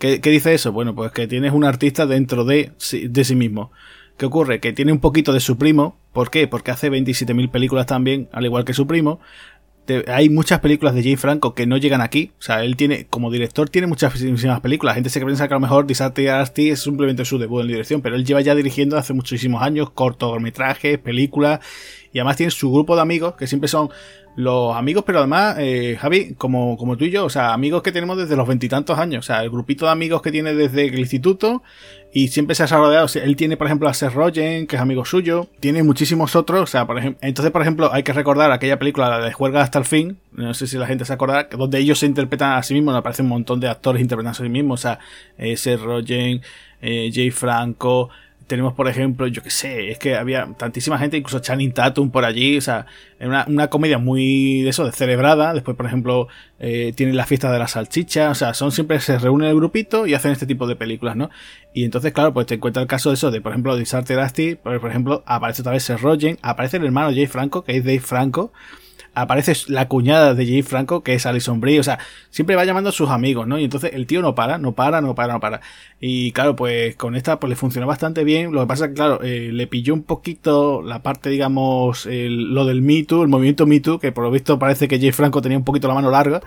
¿Qué, 0.00 0.18
dice 0.18 0.52
eso? 0.52 0.72
Bueno, 0.72 0.96
pues 0.96 1.12
que 1.12 1.28
tienes 1.28 1.52
un 1.52 1.62
artista 1.62 2.06
dentro 2.06 2.44
de, 2.44 2.72
de 3.08 3.24
sí 3.24 3.36
mismo. 3.36 3.70
¿Qué 4.16 4.26
ocurre? 4.26 4.58
Que 4.58 4.72
tiene 4.72 4.90
un 4.90 4.98
poquito 4.98 5.32
de 5.32 5.38
su 5.38 5.56
primo. 5.58 5.96
¿Por 6.12 6.30
qué? 6.30 6.48
Porque 6.48 6.72
hace 6.72 6.90
27.000 6.90 7.52
películas 7.52 7.86
también, 7.86 8.28
al 8.32 8.44
igual 8.44 8.64
que 8.64 8.74
su 8.74 8.88
primo 8.88 9.20
hay 10.06 10.28
muchas 10.28 10.60
películas 10.60 10.94
de 10.94 11.02
Jay 11.02 11.16
Franco 11.16 11.54
que 11.54 11.66
no 11.66 11.76
llegan 11.76 12.00
aquí. 12.00 12.32
O 12.38 12.42
sea, 12.42 12.64
él 12.64 12.76
tiene, 12.76 13.06
como 13.06 13.30
director, 13.30 13.68
tiene 13.68 13.86
muchísimas 13.86 14.60
películas. 14.60 14.92
La 14.92 14.94
gente 14.94 15.10
se 15.10 15.20
piensa 15.20 15.48
que 15.48 15.54
a 15.54 15.56
lo 15.56 15.60
mejor 15.60 15.86
Disarte 15.86 16.30
Asti 16.30 16.70
es 16.70 16.80
simplemente 16.80 17.24
su 17.24 17.38
debut 17.38 17.62
en 17.62 17.68
dirección, 17.68 18.02
pero 18.02 18.16
él 18.16 18.24
lleva 18.24 18.40
ya 18.40 18.54
dirigiendo 18.54 18.96
hace 18.96 19.12
muchísimos 19.12 19.62
años 19.62 19.90
cortometrajes, 19.90 20.98
películas, 20.98 21.60
y 22.12 22.18
además 22.18 22.36
tiene 22.36 22.50
su 22.50 22.70
grupo 22.72 22.94
de 22.94 23.02
amigos 23.02 23.34
que 23.34 23.46
siempre 23.46 23.68
son 23.68 23.90
los 24.34 24.74
amigos, 24.74 25.04
pero 25.06 25.18
además, 25.18 25.56
eh, 25.58 25.96
Javi, 26.00 26.34
como, 26.34 26.76
como 26.78 26.96
tú 26.96 27.04
y 27.04 27.10
yo, 27.10 27.26
o 27.26 27.30
sea, 27.30 27.52
amigos 27.52 27.82
que 27.82 27.92
tenemos 27.92 28.16
desde 28.16 28.34
los 28.34 28.48
veintitantos 28.48 28.98
años, 28.98 29.24
o 29.24 29.26
sea, 29.26 29.42
el 29.42 29.50
grupito 29.50 29.84
de 29.84 29.92
amigos 29.92 30.22
que 30.22 30.32
tiene 30.32 30.54
desde 30.54 30.86
el 30.86 30.98
instituto 30.98 31.62
y 32.14 32.28
siempre 32.28 32.54
se 32.54 32.62
ha 32.62 32.66
rodeado. 32.66 33.06
él 33.14 33.36
tiene, 33.36 33.58
por 33.58 33.66
ejemplo, 33.66 33.88
a 33.88 33.94
Seth 33.94 34.12
Rogen, 34.12 34.66
que 34.66 34.76
es 34.76 34.82
amigo 34.82 35.04
suyo, 35.04 35.48
tiene 35.60 35.82
muchísimos 35.82 36.34
otros, 36.34 36.62
o 36.62 36.66
sea, 36.66 36.86
por 36.86 36.98
ejemplo, 36.98 37.18
entonces, 37.22 37.52
por 37.52 37.60
ejemplo, 37.60 37.92
hay 37.92 38.02
que 38.02 38.14
recordar 38.14 38.50
aquella 38.52 38.78
película 38.78 39.10
la 39.10 39.18
de 39.18 39.32
Juega 39.32 39.60
hasta 39.60 39.78
el 39.78 39.84
fin, 39.84 40.18
no 40.32 40.54
sé 40.54 40.66
si 40.66 40.78
la 40.78 40.86
gente 40.86 41.04
se 41.04 41.12
acordará, 41.12 41.48
donde 41.54 41.78
ellos 41.78 41.98
se 41.98 42.06
interpretan 42.06 42.52
a 42.52 42.62
sí 42.62 42.72
mismos, 42.72 42.94
aparece 42.94 43.22
un 43.22 43.28
montón 43.28 43.60
de 43.60 43.68
actores 43.68 44.00
interpretando 44.00 44.42
a 44.42 44.44
sí 44.44 44.48
mismos, 44.48 44.80
o 44.80 44.82
sea, 44.82 44.98
eh, 45.36 45.58
Seth 45.58 45.80
Rogen, 45.80 46.40
eh, 46.80 47.10
Jay 47.12 47.30
Franco, 47.30 48.08
tenemos, 48.52 48.74
por 48.74 48.86
ejemplo, 48.86 49.26
yo 49.28 49.42
qué 49.42 49.48
sé, 49.48 49.90
es 49.90 49.98
que 49.98 50.14
había 50.14 50.46
tantísima 50.58 50.98
gente, 50.98 51.16
incluso 51.16 51.38
Channing 51.38 51.72
Tatum 51.72 52.10
por 52.10 52.26
allí, 52.26 52.58
o 52.58 52.60
sea, 52.60 52.84
una, 53.18 53.46
una 53.48 53.68
comedia 53.68 53.96
muy 53.96 54.60
de 54.60 54.68
eso, 54.68 54.84
de 54.84 54.92
celebrada. 54.92 55.54
Después, 55.54 55.74
por 55.74 55.86
ejemplo, 55.86 56.28
eh, 56.58 56.92
tienen 56.94 57.16
la 57.16 57.24
fiesta 57.24 57.50
de 57.50 57.58
la 57.58 57.66
salchicha, 57.66 58.28
o 58.28 58.34
sea, 58.34 58.52
son 58.52 58.70
siempre 58.70 59.00
se 59.00 59.18
reúnen 59.18 59.48
el 59.48 59.56
grupito 59.56 60.06
y 60.06 60.12
hacen 60.12 60.32
este 60.32 60.44
tipo 60.44 60.66
de 60.66 60.76
películas, 60.76 61.16
¿no? 61.16 61.30
Y 61.72 61.84
entonces, 61.84 62.12
claro, 62.12 62.34
pues 62.34 62.46
te 62.46 62.56
encuentra 62.56 62.82
el 62.82 62.88
caso 62.88 63.08
de 63.08 63.14
eso, 63.14 63.30
de 63.30 63.40
por 63.40 63.52
ejemplo, 63.52 63.74
Disarte 63.74 64.16
Dusty, 64.16 64.56
por, 64.56 64.78
por 64.82 64.90
ejemplo, 64.90 65.22
aparece 65.24 65.62
otra 65.62 65.72
vez 65.72 65.84
Seth 65.84 66.00
Rogen, 66.00 66.38
aparece 66.42 66.76
el 66.76 66.84
hermano 66.84 67.08
Jay 67.08 67.26
Franco, 67.26 67.64
que 67.64 67.74
es 67.74 67.82
Dave 67.82 68.00
Franco, 68.00 68.52
aparece 69.14 69.54
la 69.68 69.88
cuñada 69.88 70.34
de 70.34 70.46
Jay 70.46 70.62
Franco, 70.62 71.02
que 71.02 71.14
es 71.14 71.26
Alison 71.26 71.60
Brie, 71.60 71.80
o 71.80 71.82
sea, 71.82 71.98
siempre 72.30 72.56
va 72.56 72.64
llamando 72.64 72.90
a 72.90 72.92
sus 72.92 73.10
amigos, 73.10 73.46
¿no? 73.46 73.58
Y 73.58 73.64
entonces 73.64 73.92
el 73.94 74.06
tío 74.06 74.22
no 74.22 74.34
para, 74.34 74.58
no 74.58 74.72
para, 74.72 75.00
no 75.00 75.14
para, 75.14 75.34
no 75.34 75.40
para. 75.40 75.60
Y 76.00 76.32
claro, 76.32 76.56
pues 76.56 76.96
con 76.96 77.16
esta 77.16 77.38
pues 77.38 77.50
le 77.50 77.56
funcionó 77.56 77.86
bastante 77.86 78.24
bien. 78.24 78.52
Lo 78.52 78.60
que 78.62 78.66
pasa 78.66 78.84
es 78.86 78.90
que, 78.90 78.94
claro, 78.94 79.20
eh, 79.22 79.50
le 79.52 79.66
pilló 79.66 79.94
un 79.94 80.02
poquito 80.02 80.82
la 80.82 81.02
parte, 81.02 81.30
digamos, 81.30 82.06
lo 82.06 82.64
del 82.64 82.82
Me 82.82 83.04
Too, 83.04 83.22
el 83.22 83.28
movimiento 83.28 83.66
Me 83.66 83.80
Too, 83.80 83.98
que 83.98 84.12
por 84.12 84.24
lo 84.24 84.30
visto 84.30 84.58
parece 84.58 84.88
que 84.88 84.98
Jay 84.98 85.12
Franco 85.12 85.42
tenía 85.42 85.58
un 85.58 85.64
poquito 85.64 85.88
la 85.88 85.94
mano 85.94 86.10
larga 86.10 86.40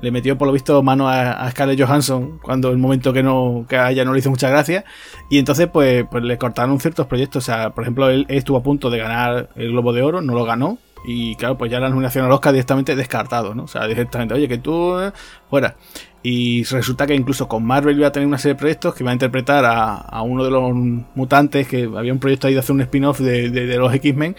le 0.00 0.10
metió 0.10 0.38
por 0.38 0.46
lo 0.46 0.52
visto 0.52 0.82
mano 0.82 1.08
a, 1.08 1.50
Scarlett 1.50 1.80
Johansson 1.80 2.38
cuando 2.42 2.70
el 2.70 2.78
momento 2.78 3.12
que 3.12 3.22
no 3.22 3.66
que 3.68 3.76
a 3.76 3.90
ella 3.90 4.04
no 4.04 4.12
le 4.12 4.20
hizo 4.20 4.30
mucha 4.30 4.48
gracia 4.48 4.84
y 5.28 5.38
entonces 5.38 5.68
pues, 5.70 6.04
pues 6.10 6.24
le 6.24 6.38
cortaron 6.38 6.80
ciertos 6.80 7.06
proyectos 7.06 7.44
o 7.44 7.46
sea 7.46 7.70
por 7.70 7.84
ejemplo 7.84 8.08
él, 8.08 8.26
estuvo 8.28 8.56
a 8.56 8.62
punto 8.62 8.90
de 8.90 8.98
ganar 8.98 9.50
el 9.56 9.72
Globo 9.72 9.92
de 9.92 10.02
Oro 10.02 10.22
no 10.22 10.34
lo 10.34 10.44
ganó 10.44 10.78
y 11.04 11.34
claro, 11.36 11.56
pues 11.56 11.70
ya 11.70 11.80
la 11.80 11.88
nominación 11.88 12.24
al 12.24 12.32
Oscar 12.32 12.52
directamente 12.52 12.94
descartado, 12.94 13.54
¿no? 13.54 13.64
O 13.64 13.68
sea, 13.68 13.86
directamente, 13.86 14.34
oye, 14.34 14.48
que 14.48 14.58
tú 14.58 14.98
eh, 14.98 15.12
fuera. 15.48 15.76
Y 16.22 16.64
resulta 16.64 17.06
que 17.06 17.14
incluso 17.14 17.48
con 17.48 17.64
Marvel 17.64 17.96
iba 17.96 18.08
a 18.08 18.12
tener 18.12 18.26
una 18.26 18.36
serie 18.36 18.54
de 18.54 18.58
proyectos 18.58 18.94
que 18.94 19.02
iba 19.02 19.10
a 19.10 19.14
interpretar 19.14 19.64
a, 19.64 20.22
uno 20.22 20.44
de 20.44 20.50
los 20.50 20.72
mutantes, 21.14 21.66
que 21.66 21.88
había 21.96 22.12
un 22.12 22.18
proyecto 22.18 22.46
ahí 22.46 22.52
de 22.52 22.60
hacer 22.60 22.74
un 22.74 22.82
spin-off 22.82 23.20
de, 23.20 23.48
de, 23.48 23.76
los 23.78 23.92
X-Men, 23.94 24.36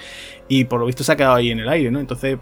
y 0.47 0.65
por 0.65 0.79
lo 0.79 0.85
visto 0.85 1.03
se 1.03 1.11
ha 1.11 1.15
quedado 1.15 1.35
ahí 1.35 1.49
en 1.49 1.59
el 1.59 1.69
aire, 1.69 1.89
¿no? 1.89 1.99
Entonces, 1.99 2.37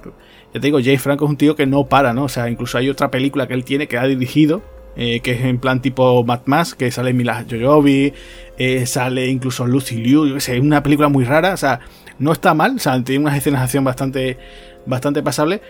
ya 0.54 0.60
te 0.60 0.68
digo, 0.68 0.80
Jay 0.84 0.98
Franco 0.98 1.24
es 1.24 1.32
un 1.32 1.38
tío 1.38 1.56
que 1.56 1.66
no 1.66 1.86
para, 1.86 2.12
¿no? 2.14 2.26
O 2.26 2.30
sea, 2.30 2.50
incluso 2.50 2.78
hay 2.78 2.90
otra 2.90 3.10
película 3.10 3.48
que 3.48 3.54
él 3.54 3.64
tiene 3.64 3.88
que 3.88 3.98
ha 3.98 4.04
dirigido, 4.04 4.62
eh, 4.98 5.22
que 5.22 5.32
es 5.32 5.42
en 5.46 5.60
plan 5.60 5.82
tipo 5.82 6.22
Mad 6.26 6.42
Max, 6.46 6.76
que 6.76 6.92
sale 6.92 7.14
Mila 7.14 7.46
Jojobi, 7.50 8.12
eh, 8.58 8.86
sale 8.86 9.28
incluso 9.28 9.66
Lucy 9.66 9.96
Liu, 9.96 10.36
es 10.36 10.50
una 10.50 10.84
película 10.84 11.08
muy 11.08 11.24
rara, 11.24 11.54
o 11.54 11.58
sea, 11.58 11.80
no 12.20 12.32
está 12.32 12.54
mal, 12.54 12.76
o 12.76 12.80
sea, 12.80 13.02
tiene 13.04 13.24
unas 13.24 13.38
escenas 13.38 13.62
de 13.62 13.64
acción 13.66 13.84
bastante, 13.84 14.38
bastante 14.86 15.24
pasables. 15.24 15.62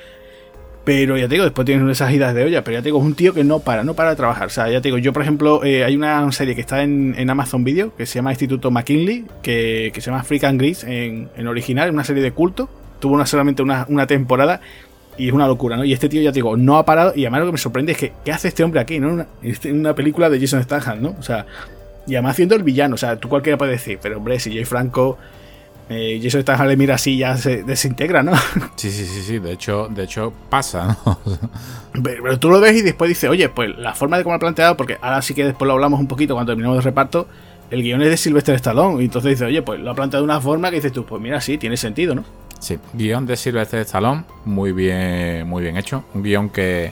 Pero 0.83 1.17
ya 1.17 1.27
te 1.27 1.35
digo, 1.35 1.43
después 1.43 1.65
tienes 1.65 1.87
esas 1.91 2.11
idas 2.11 2.33
de 2.33 2.43
olla. 2.43 2.63
Pero 2.63 2.77
ya 2.77 2.81
te 2.81 2.85
digo, 2.85 2.97
es 2.97 3.05
un 3.05 3.13
tío 3.13 3.33
que 3.33 3.43
no 3.43 3.59
para, 3.59 3.83
no 3.83 3.93
para 3.93 4.11
de 4.11 4.15
trabajar. 4.15 4.47
O 4.47 4.49
sea, 4.49 4.69
ya 4.69 4.81
te 4.81 4.87
digo, 4.87 4.97
yo 4.97 5.13
por 5.13 5.21
ejemplo, 5.21 5.63
eh, 5.63 5.83
hay 5.83 5.95
una 5.95 6.31
serie 6.31 6.55
que 6.55 6.61
está 6.61 6.81
en, 6.81 7.29
Amazon 7.29 7.63
Video 7.63 7.95
que 7.95 8.05
se 8.05 8.15
llama 8.15 8.31
Instituto 8.31 8.71
McKinley, 8.71 9.25
que, 9.43 9.91
se 9.93 10.01
llama 10.01 10.21
African 10.21 10.57
Grease 10.57 10.87
en, 10.87 11.29
en 11.35 11.47
original, 11.47 11.91
una 11.91 12.03
serie 12.03 12.23
de 12.23 12.31
culto. 12.31 12.69
Tuvo 12.99 13.13
una, 13.13 13.25
solamente 13.25 13.61
una, 13.61 14.07
temporada 14.07 14.61
y 15.17 15.27
es 15.27 15.33
una 15.33 15.47
locura, 15.47 15.77
¿no? 15.77 15.85
Y 15.85 15.93
este 15.93 16.09
tío, 16.09 16.21
ya 16.21 16.31
te 16.31 16.35
digo, 16.35 16.57
no 16.57 16.77
ha 16.77 16.85
parado. 16.85 17.13
Y 17.15 17.23
además 17.25 17.41
lo 17.41 17.45
que 17.47 17.51
me 17.51 17.57
sorprende 17.59 17.91
es 17.91 17.97
que, 17.97 18.13
¿qué 18.25 18.31
hace 18.31 18.47
este 18.47 18.63
hombre 18.63 18.79
aquí, 18.79 18.99
no? 18.99 19.27
En 19.43 19.79
una, 19.79 19.93
película 19.93 20.29
de 20.29 20.39
Jason 20.39 20.63
Statham, 20.63 21.01
¿no? 21.01 21.15
O 21.19 21.23
sea, 21.23 21.45
y 22.07 22.15
además 22.15 22.31
haciendo 22.31 22.55
el 22.55 22.63
villano. 22.63 22.95
O 22.95 22.97
sea, 22.97 23.17
tú 23.17 23.29
cualquiera 23.29 23.57
puede 23.57 23.73
decir, 23.73 23.99
pero 24.01 24.17
hombre, 24.17 24.39
si 24.39 24.51
Jay 24.51 24.65
Franco 24.65 25.19
eh, 25.89 26.19
y 26.21 26.27
eso 26.27 26.37
está 26.37 26.63
le 26.65 26.77
mira 26.77 26.95
así 26.95 27.17
ya 27.17 27.35
se 27.35 27.63
desintegra, 27.63 28.21
¿no? 28.21 28.33
Sí, 28.75 28.91
sí, 28.91 29.05
sí, 29.05 29.23
sí. 29.23 29.39
De 29.39 29.51
hecho, 29.51 29.87
de 29.89 30.03
hecho 30.03 30.31
pasa, 30.49 30.99
¿no? 31.05 31.19
pero, 32.03 32.39
tú 32.39 32.49
lo 32.49 32.59
ves 32.61 32.77
y 32.77 32.81
después 32.83 33.09
dices, 33.09 33.29
oye, 33.29 33.49
pues 33.49 33.75
la 33.75 33.95
forma 33.95 34.17
de 34.17 34.23
cómo 34.23 34.35
ha 34.35 34.39
planteado, 34.39 34.77
porque 34.77 34.97
ahora 35.01 35.21
sí 35.23 35.33
que 35.33 35.43
después 35.43 35.67
lo 35.67 35.73
hablamos 35.73 35.99
un 35.99 36.07
poquito 36.07 36.35
cuando 36.35 36.51
terminamos 36.51 36.77
el 36.77 36.83
reparto, 36.83 37.27
el 37.71 37.81
guion 37.81 38.03
es 38.03 38.09
de 38.09 38.17
Sylvester 38.17 38.53
Stallone. 38.55 39.01
Y 39.01 39.05
entonces 39.05 39.31
dices, 39.31 39.47
oye, 39.47 39.63
pues 39.63 39.79
lo 39.79 39.89
ha 39.89 39.95
planteado 39.95 40.23
de 40.23 40.31
una 40.31 40.39
forma 40.39 40.69
que 40.69 40.75
dices 40.75 40.91
tú, 40.91 41.05
pues 41.05 41.19
mira, 41.21 41.41
sí, 41.41 41.57
tiene 41.57 41.75
sentido, 41.75 42.13
¿no? 42.13 42.23
Sí, 42.59 42.77
guion 42.93 43.25
de 43.25 43.35
Sylvester 43.35 43.79
Stallone, 43.79 44.25
muy 44.45 44.73
bien, 44.73 45.47
muy 45.47 45.63
bien 45.63 45.75
hecho. 45.75 46.03
Un 46.13 46.21
guion 46.21 46.49
que 46.49 46.91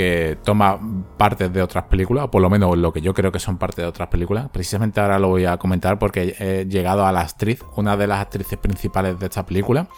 que 0.00 0.38
toma 0.42 0.80
partes 1.18 1.52
de 1.52 1.60
otras 1.60 1.84
películas, 1.84 2.24
o 2.24 2.30
por 2.30 2.40
lo 2.40 2.48
menos 2.48 2.74
lo 2.78 2.90
que 2.90 3.02
yo 3.02 3.12
creo 3.12 3.30
que 3.30 3.38
son 3.38 3.58
partes 3.58 3.84
de 3.84 3.86
otras 3.86 4.08
películas. 4.08 4.48
Precisamente 4.50 4.98
ahora 4.98 5.18
lo 5.18 5.28
voy 5.28 5.44
a 5.44 5.58
comentar 5.58 5.98
porque 5.98 6.34
he 6.38 6.64
llegado 6.64 7.04
a 7.04 7.12
la 7.12 7.20
actriz, 7.20 7.62
una 7.76 7.98
de 7.98 8.06
las 8.06 8.20
actrices 8.20 8.58
principales 8.58 9.18
de 9.18 9.26
esta 9.26 9.44
película. 9.44 9.88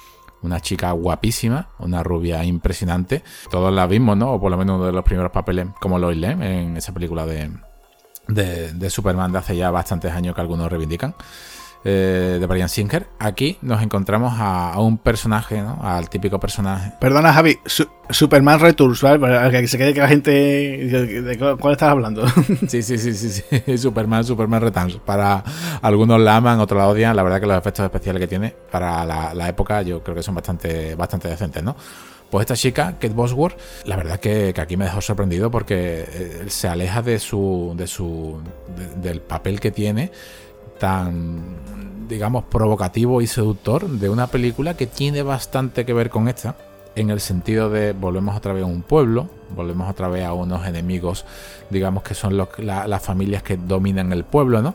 Una 0.42 0.58
chica 0.58 0.90
guapísima, 0.90 1.68
una 1.78 2.02
rubia 2.02 2.42
impresionante. 2.42 3.22
Todos 3.48 3.72
la 3.72 3.86
vimos, 3.86 4.16
¿no? 4.16 4.32
O 4.32 4.40
por 4.40 4.50
lo 4.50 4.56
menos 4.56 4.74
uno 4.74 4.86
de 4.86 4.92
los 4.92 5.04
primeros 5.04 5.30
papeles 5.30 5.68
como 5.80 6.00
Lois 6.00 6.18
Lane 6.18 6.62
en 6.62 6.76
esa 6.76 6.92
película 6.92 7.24
de, 7.24 7.52
de, 8.26 8.72
de 8.72 8.90
Superman 8.90 9.30
de 9.30 9.38
hace 9.38 9.56
ya 9.56 9.70
bastantes 9.70 10.10
años 10.10 10.34
que 10.34 10.40
algunos 10.40 10.68
reivindican. 10.68 11.14
Eh, 11.84 12.38
de 12.38 12.46
Brian 12.46 12.68
Singer. 12.68 13.08
Aquí 13.18 13.58
nos 13.60 13.82
encontramos 13.82 14.34
a, 14.36 14.78
un 14.78 14.98
personaje, 14.98 15.62
¿no? 15.62 15.80
Al 15.82 16.08
típico 16.08 16.38
personaje. 16.38 16.92
Perdona, 17.00 17.32
Javi, 17.32 17.58
Superman 18.08 18.60
Returns, 18.60 19.02
¿vale? 19.02 19.18
Para 19.18 19.50
que 19.50 19.66
se 19.66 19.78
quede 19.78 19.92
que 19.92 20.00
la 20.00 20.06
gente. 20.06 20.30
¿De 20.30 21.56
cuál 21.58 21.72
estás 21.72 21.90
hablando? 21.90 22.24
sí, 22.68 22.82
sí, 22.82 22.98
sí, 22.98 23.14
sí, 23.14 23.30
sí. 23.30 23.78
Superman, 23.78 24.24
Superman 24.24 24.62
Returns. 24.62 24.96
Para 24.98 25.42
algunos 25.82 26.20
la 26.20 26.36
aman, 26.36 26.60
otros 26.60 26.78
la 26.78 26.86
odian. 26.86 27.16
La 27.16 27.24
verdad 27.24 27.40
que 27.40 27.46
los 27.46 27.58
efectos 27.58 27.84
especiales 27.84 28.20
que 28.20 28.28
tiene 28.28 28.54
para 28.70 29.04
la, 29.04 29.48
época 29.48 29.82
yo 29.82 30.04
creo 30.04 30.14
que 30.14 30.22
son 30.22 30.36
bastante, 30.36 30.94
bastante 30.94 31.28
decentes, 31.28 31.64
¿no? 31.64 31.74
Pues 32.30 32.44
esta 32.44 32.56
chica, 32.56 32.92
Kate 32.92 33.10
Bosworth, 33.10 33.58
la 33.84 33.94
verdad 33.94 34.18
que, 34.18 34.54
aquí 34.56 34.78
me 34.78 34.86
dejó 34.86 35.02
sorprendido 35.02 35.50
porque 35.50 36.06
eh, 36.08 36.44
se 36.48 36.66
aleja 36.66 37.02
de 37.02 37.18
su, 37.18 37.74
de 37.76 37.86
su, 37.86 38.40
del 39.02 39.20
papel 39.20 39.60
que 39.60 39.70
tiene 39.70 40.10
tan, 40.82 42.08
digamos, 42.08 42.42
provocativo 42.42 43.22
y 43.22 43.28
seductor 43.28 43.88
de 43.88 44.08
una 44.08 44.26
película 44.26 44.74
que 44.74 44.88
tiene 44.88 45.22
bastante 45.22 45.86
que 45.86 45.92
ver 45.92 46.10
con 46.10 46.26
esta, 46.26 46.56
en 46.96 47.10
el 47.10 47.20
sentido 47.20 47.70
de 47.70 47.92
volvemos 47.92 48.36
otra 48.36 48.52
vez 48.52 48.64
a 48.64 48.66
un 48.66 48.82
pueblo, 48.82 49.28
volvemos 49.54 49.88
otra 49.88 50.08
vez 50.08 50.24
a 50.24 50.32
unos 50.32 50.66
enemigos, 50.66 51.24
digamos 51.70 52.02
que 52.02 52.14
son 52.14 52.36
las 52.36 53.02
familias 53.02 53.44
que 53.44 53.56
dominan 53.56 54.12
el 54.12 54.24
pueblo, 54.24 54.60
¿no? 54.60 54.74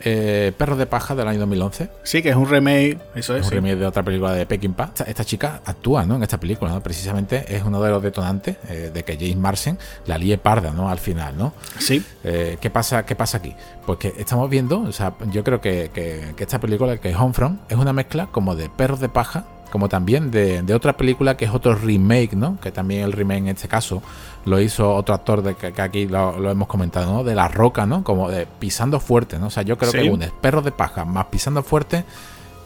Eh, 0.00 0.52
Perro 0.56 0.76
de 0.76 0.86
Paja 0.86 1.14
del 1.14 1.28
año 1.28 1.40
2011. 1.40 1.90
Sí, 2.02 2.22
que 2.22 2.30
es 2.30 2.36
un 2.36 2.48
remake, 2.48 2.98
eso 3.14 3.36
es. 3.36 3.46
Un 3.46 3.52
remake 3.52 3.76
de 3.76 3.86
otra 3.86 4.02
película 4.02 4.32
de 4.32 4.46
Peckinpah. 4.46 4.84
Esta, 4.84 5.04
esta 5.04 5.24
chica 5.24 5.60
actúa 5.64 6.04
¿no? 6.04 6.16
en 6.16 6.22
esta 6.22 6.38
película, 6.38 6.70
¿no? 6.70 6.82
precisamente 6.82 7.44
es 7.54 7.62
uno 7.62 7.82
de 7.82 7.90
los 7.90 8.02
detonantes 8.02 8.56
eh, 8.68 8.90
de 8.92 9.04
que 9.04 9.16
James 9.16 9.36
Marsden 9.36 9.78
la 10.06 10.18
líe 10.18 10.38
parda 10.38 10.70
¿no? 10.70 10.90
al 10.90 10.98
final. 10.98 11.36
¿no? 11.36 11.52
Sí. 11.78 12.04
Eh, 12.24 12.58
¿qué, 12.60 12.70
pasa, 12.70 13.04
¿Qué 13.04 13.14
pasa 13.14 13.38
aquí? 13.38 13.54
Pues 13.84 13.98
que 13.98 14.14
estamos 14.18 14.48
viendo, 14.50 14.80
o 14.80 14.92
sea, 14.92 15.14
yo 15.30 15.44
creo 15.44 15.60
que, 15.60 15.90
que, 15.92 16.34
que 16.36 16.44
esta 16.44 16.60
película, 16.60 16.96
que 16.98 17.10
es 17.10 17.16
Homefront, 17.16 17.70
es 17.70 17.78
una 17.78 17.92
mezcla 17.92 18.26
como 18.26 18.56
de 18.56 18.68
Perros 18.68 19.00
de 19.00 19.08
Paja 19.08 19.44
como 19.70 19.88
también 19.88 20.30
de, 20.30 20.62
otra 20.74 20.96
película 20.96 21.36
que 21.36 21.44
es 21.44 21.50
otro 21.50 21.74
remake, 21.74 22.34
¿no? 22.34 22.58
Que 22.60 22.70
también 22.70 23.02
el 23.02 23.12
remake 23.12 23.40
en 23.40 23.48
este 23.48 23.68
caso 23.68 24.02
lo 24.46 24.60
hizo 24.60 24.94
otro 24.94 25.14
actor 25.14 25.42
de 25.42 25.54
que, 25.54 25.82
aquí 25.82 26.06
lo, 26.06 26.50
hemos 26.50 26.68
comentado, 26.68 27.12
¿no? 27.12 27.24
De 27.24 27.34
La 27.34 27.48
Roca, 27.48 27.84
¿no? 27.84 28.02
Como 28.02 28.30
de 28.30 28.46
pisando 28.46 29.00
fuerte, 29.00 29.38
¿no? 29.38 29.48
O 29.48 29.50
sea, 29.50 29.64
yo 29.64 29.76
creo 29.76 29.92
que 29.92 30.08
unes 30.08 30.30
perros 30.30 30.64
de 30.64 30.72
paja 30.72 31.04
más 31.04 31.26
pisando 31.26 31.62
fuerte, 31.62 32.04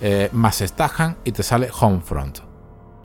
eh, 0.00 0.28
más 0.32 0.60
estajan 0.60 1.16
y 1.24 1.32
te 1.32 1.42
sale 1.42 1.70
Homefront. 1.80 2.49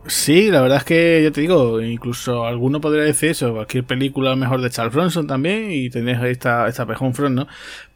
Sí, 0.07 0.51
la 0.51 0.61
verdad 0.61 0.77
es 0.77 0.83
que 0.83 1.23
ya 1.23 1.31
te 1.31 1.41
digo, 1.41 1.81
incluso 1.81 2.45
alguno 2.45 2.79
podría 2.79 3.03
decir 3.03 3.31
eso, 3.31 3.53
cualquier 3.53 3.85
película 3.85 4.35
mejor 4.35 4.61
de 4.61 4.69
Charles 4.69 4.93
Bronson 4.93 5.25
también 5.25 5.71
y 5.71 5.89
tenés 5.89 6.21
esta, 6.23 6.67
esta 6.67 6.85
Front, 6.85 7.35
¿no? 7.35 7.47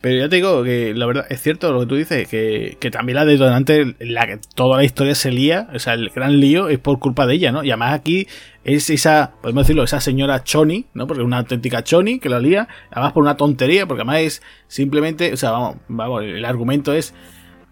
Pero 0.02 0.22
ya 0.22 0.28
te 0.28 0.38
digo 0.38 0.64
que 0.64 0.96
la 0.96 1.06
verdad 1.06 1.28
es 1.30 1.40
cierto 1.40 1.72
lo 1.72 1.82
que 1.82 1.86
tú 1.86 1.96
dices, 1.96 2.28
que, 2.28 2.78
que 2.80 2.90
también 2.90 3.16
la 3.16 3.26
detonante, 3.26 3.96
la 4.00 4.26
que 4.26 4.40
toda 4.56 4.78
la 4.78 4.84
historia 4.86 5.14
se 5.14 5.32
lía, 5.32 5.68
o 5.72 5.78
sea, 5.78 5.94
el 5.94 6.10
gran 6.10 6.40
lío 6.40 6.68
es 6.68 6.80
por 6.80 6.98
culpa 6.98 7.28
de 7.28 7.36
ella, 7.36 7.52
¿no? 7.52 7.64
Y 7.64 7.70
además 7.70 7.94
aquí 7.94 8.28
es 8.64 8.90
esa, 8.90 9.34
podemos 9.44 9.66
decirlo, 9.66 9.84
esa 9.84 10.02
señora 10.02 10.44
Choni, 10.44 10.88
¿no? 10.96 11.06
Porque 11.06 11.22
es 11.22 11.28
una 11.28 11.38
auténtica 11.38 11.84
Choni 11.84 12.18
que 12.18 12.30
la 12.30 12.40
lía, 12.40 12.68
además 12.90 13.14
por 13.14 13.22
una 13.22 13.38
tontería, 13.38 13.86
porque 13.86 14.02
además 14.02 14.22
es 14.22 14.42
simplemente, 14.68 15.32
o 15.32 15.38
sea, 15.38 15.52
vamos, 15.52 15.76
vamos, 15.88 16.24
el 16.24 16.44
argumento 16.44 16.92
es, 16.92 17.14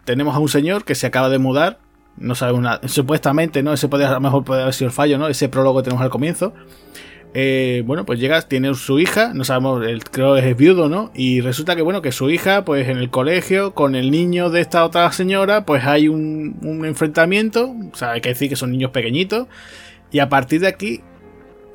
tenemos 0.05 0.35
a 0.35 0.39
un 0.39 0.49
señor 0.49 0.85
que 0.85 0.93
se 0.93 1.07
acaba 1.07 1.29
de 1.29 1.39
mudar, 1.39 1.79
no 2.17 2.35
sabemos 2.35 2.61
nada, 2.61 2.87
supuestamente, 2.87 3.63
¿no? 3.63 3.73
Ese 3.73 3.87
puede, 3.87 4.05
a 4.05 4.11
lo 4.11 4.19
mejor 4.19 4.43
puede 4.43 4.61
haber 4.61 4.73
sido 4.73 4.87
el 4.87 4.93
fallo, 4.93 5.17
¿no? 5.17 5.27
Ese 5.27 5.49
prólogo 5.49 5.79
que 5.79 5.85
tenemos 5.85 6.03
al 6.03 6.09
comienzo. 6.09 6.53
Eh, 7.33 7.83
bueno, 7.85 8.05
pues 8.05 8.19
llegas, 8.19 8.47
tiene 8.47 8.73
su 8.73 8.99
hija, 8.99 9.33
no 9.33 9.43
sabemos, 9.43 9.85
el, 9.85 10.03
creo 10.03 10.35
que 10.35 10.49
es 10.49 10.57
viudo, 10.57 10.89
¿no? 10.89 11.11
Y 11.13 11.41
resulta 11.41 11.75
que, 11.75 11.81
bueno, 11.81 12.01
que 12.01 12.11
su 12.11 12.29
hija, 12.29 12.65
pues 12.65 12.87
en 12.87 12.97
el 12.97 13.09
colegio, 13.09 13.73
con 13.73 13.95
el 13.95 14.11
niño 14.11 14.49
de 14.49 14.61
esta 14.61 14.83
otra 14.83 15.11
señora, 15.11 15.65
pues 15.65 15.85
hay 15.85 16.07
un, 16.07 16.57
un 16.63 16.85
enfrentamiento, 16.85 17.75
o 17.91 17.95
sea, 17.95 18.11
hay 18.11 18.21
que 18.21 18.29
decir 18.29 18.49
que 18.49 18.55
son 18.55 18.71
niños 18.71 18.91
pequeñitos, 18.91 19.47
y 20.11 20.19
a 20.19 20.29
partir 20.29 20.61
de 20.61 20.67
aquí, 20.67 21.01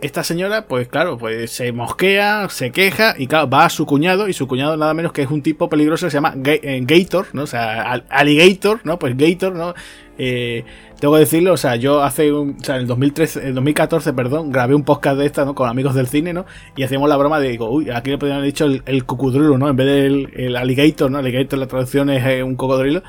esta 0.03 0.25
señora, 0.25 0.67
pues 0.67 0.89
claro, 0.89 1.17
pues 1.17 1.53
se 1.53 1.71
mosquea, 1.71 2.49
se 2.49 2.73
queja 2.73 3.15
y 3.17 3.29
claro, 3.29 3.49
va 3.49 3.67
a 3.67 3.71
su 3.71 3.87
cuñado 3.87 4.27
y 4.27 4.33
su 4.33 4.49
cuñado 4.49 4.77
nada 4.77 4.95
menos 4.95 5.13
que 5.13 5.23
es 5.23 5.31
un 5.31 5.43
tipo 5.43 5.69
peligroso 5.69 6.11
se 6.11 6.15
llama 6.15 6.35
eh, 6.45 6.81
Gator, 6.83 7.29
¿no? 7.35 7.43
O 7.43 7.47
sea, 7.47 7.93
Alligator, 8.09 8.81
¿no? 8.83 8.99
Pues 8.99 9.17
Gator, 9.17 9.55
¿no? 9.55 9.75
Eh, 10.19 10.65
tengo 11.01 11.15
que 11.15 11.21
decirlo, 11.21 11.55
o 11.55 11.57
sea, 11.57 11.77
yo 11.77 12.03
hace 12.03 12.33
un, 12.33 12.57
o 12.61 12.65
sea, 12.65 12.77
en 12.77 12.83
el 12.83 12.87
2013, 12.87 13.49
el 13.49 13.55
2014, 13.55 14.13
perdón, 14.13 14.53
grabé 14.53 14.75
un 14.75 14.85
podcast 14.85 15.19
de 15.19 15.27
esta, 15.27 15.45
¿no? 15.45 15.55
Con 15.55 15.69
amigos 15.69 15.95
del 15.95 16.07
cine, 16.07 16.33
¿no? 16.33 16.47
Y 16.77 16.83
hacíamos 16.83 17.09
la 17.09 17.17
broma 17.17 17.41
de, 17.41 17.49
digo, 17.49 17.71
uy, 17.71 17.91
aquí 17.91 18.11
le 18.11 18.19
podrían 18.19 18.39
haber 18.39 18.53
dicho 18.53 18.67
el, 18.67 18.83
el 18.87 19.05
cucudrulo, 19.05 19.59
¿no? 19.59 19.69
En 19.69 19.77
vez 19.77 19.87
del 19.87 20.31
el 20.35 20.57
alligator, 20.57 21.11
¿no? 21.11 21.19
Alligator, 21.19 21.59
la 21.59 21.67
traducción 21.67 22.11
es 22.11 22.25
eh, 22.27 22.43
un 22.43 22.57
cocodrilo. 22.57 23.03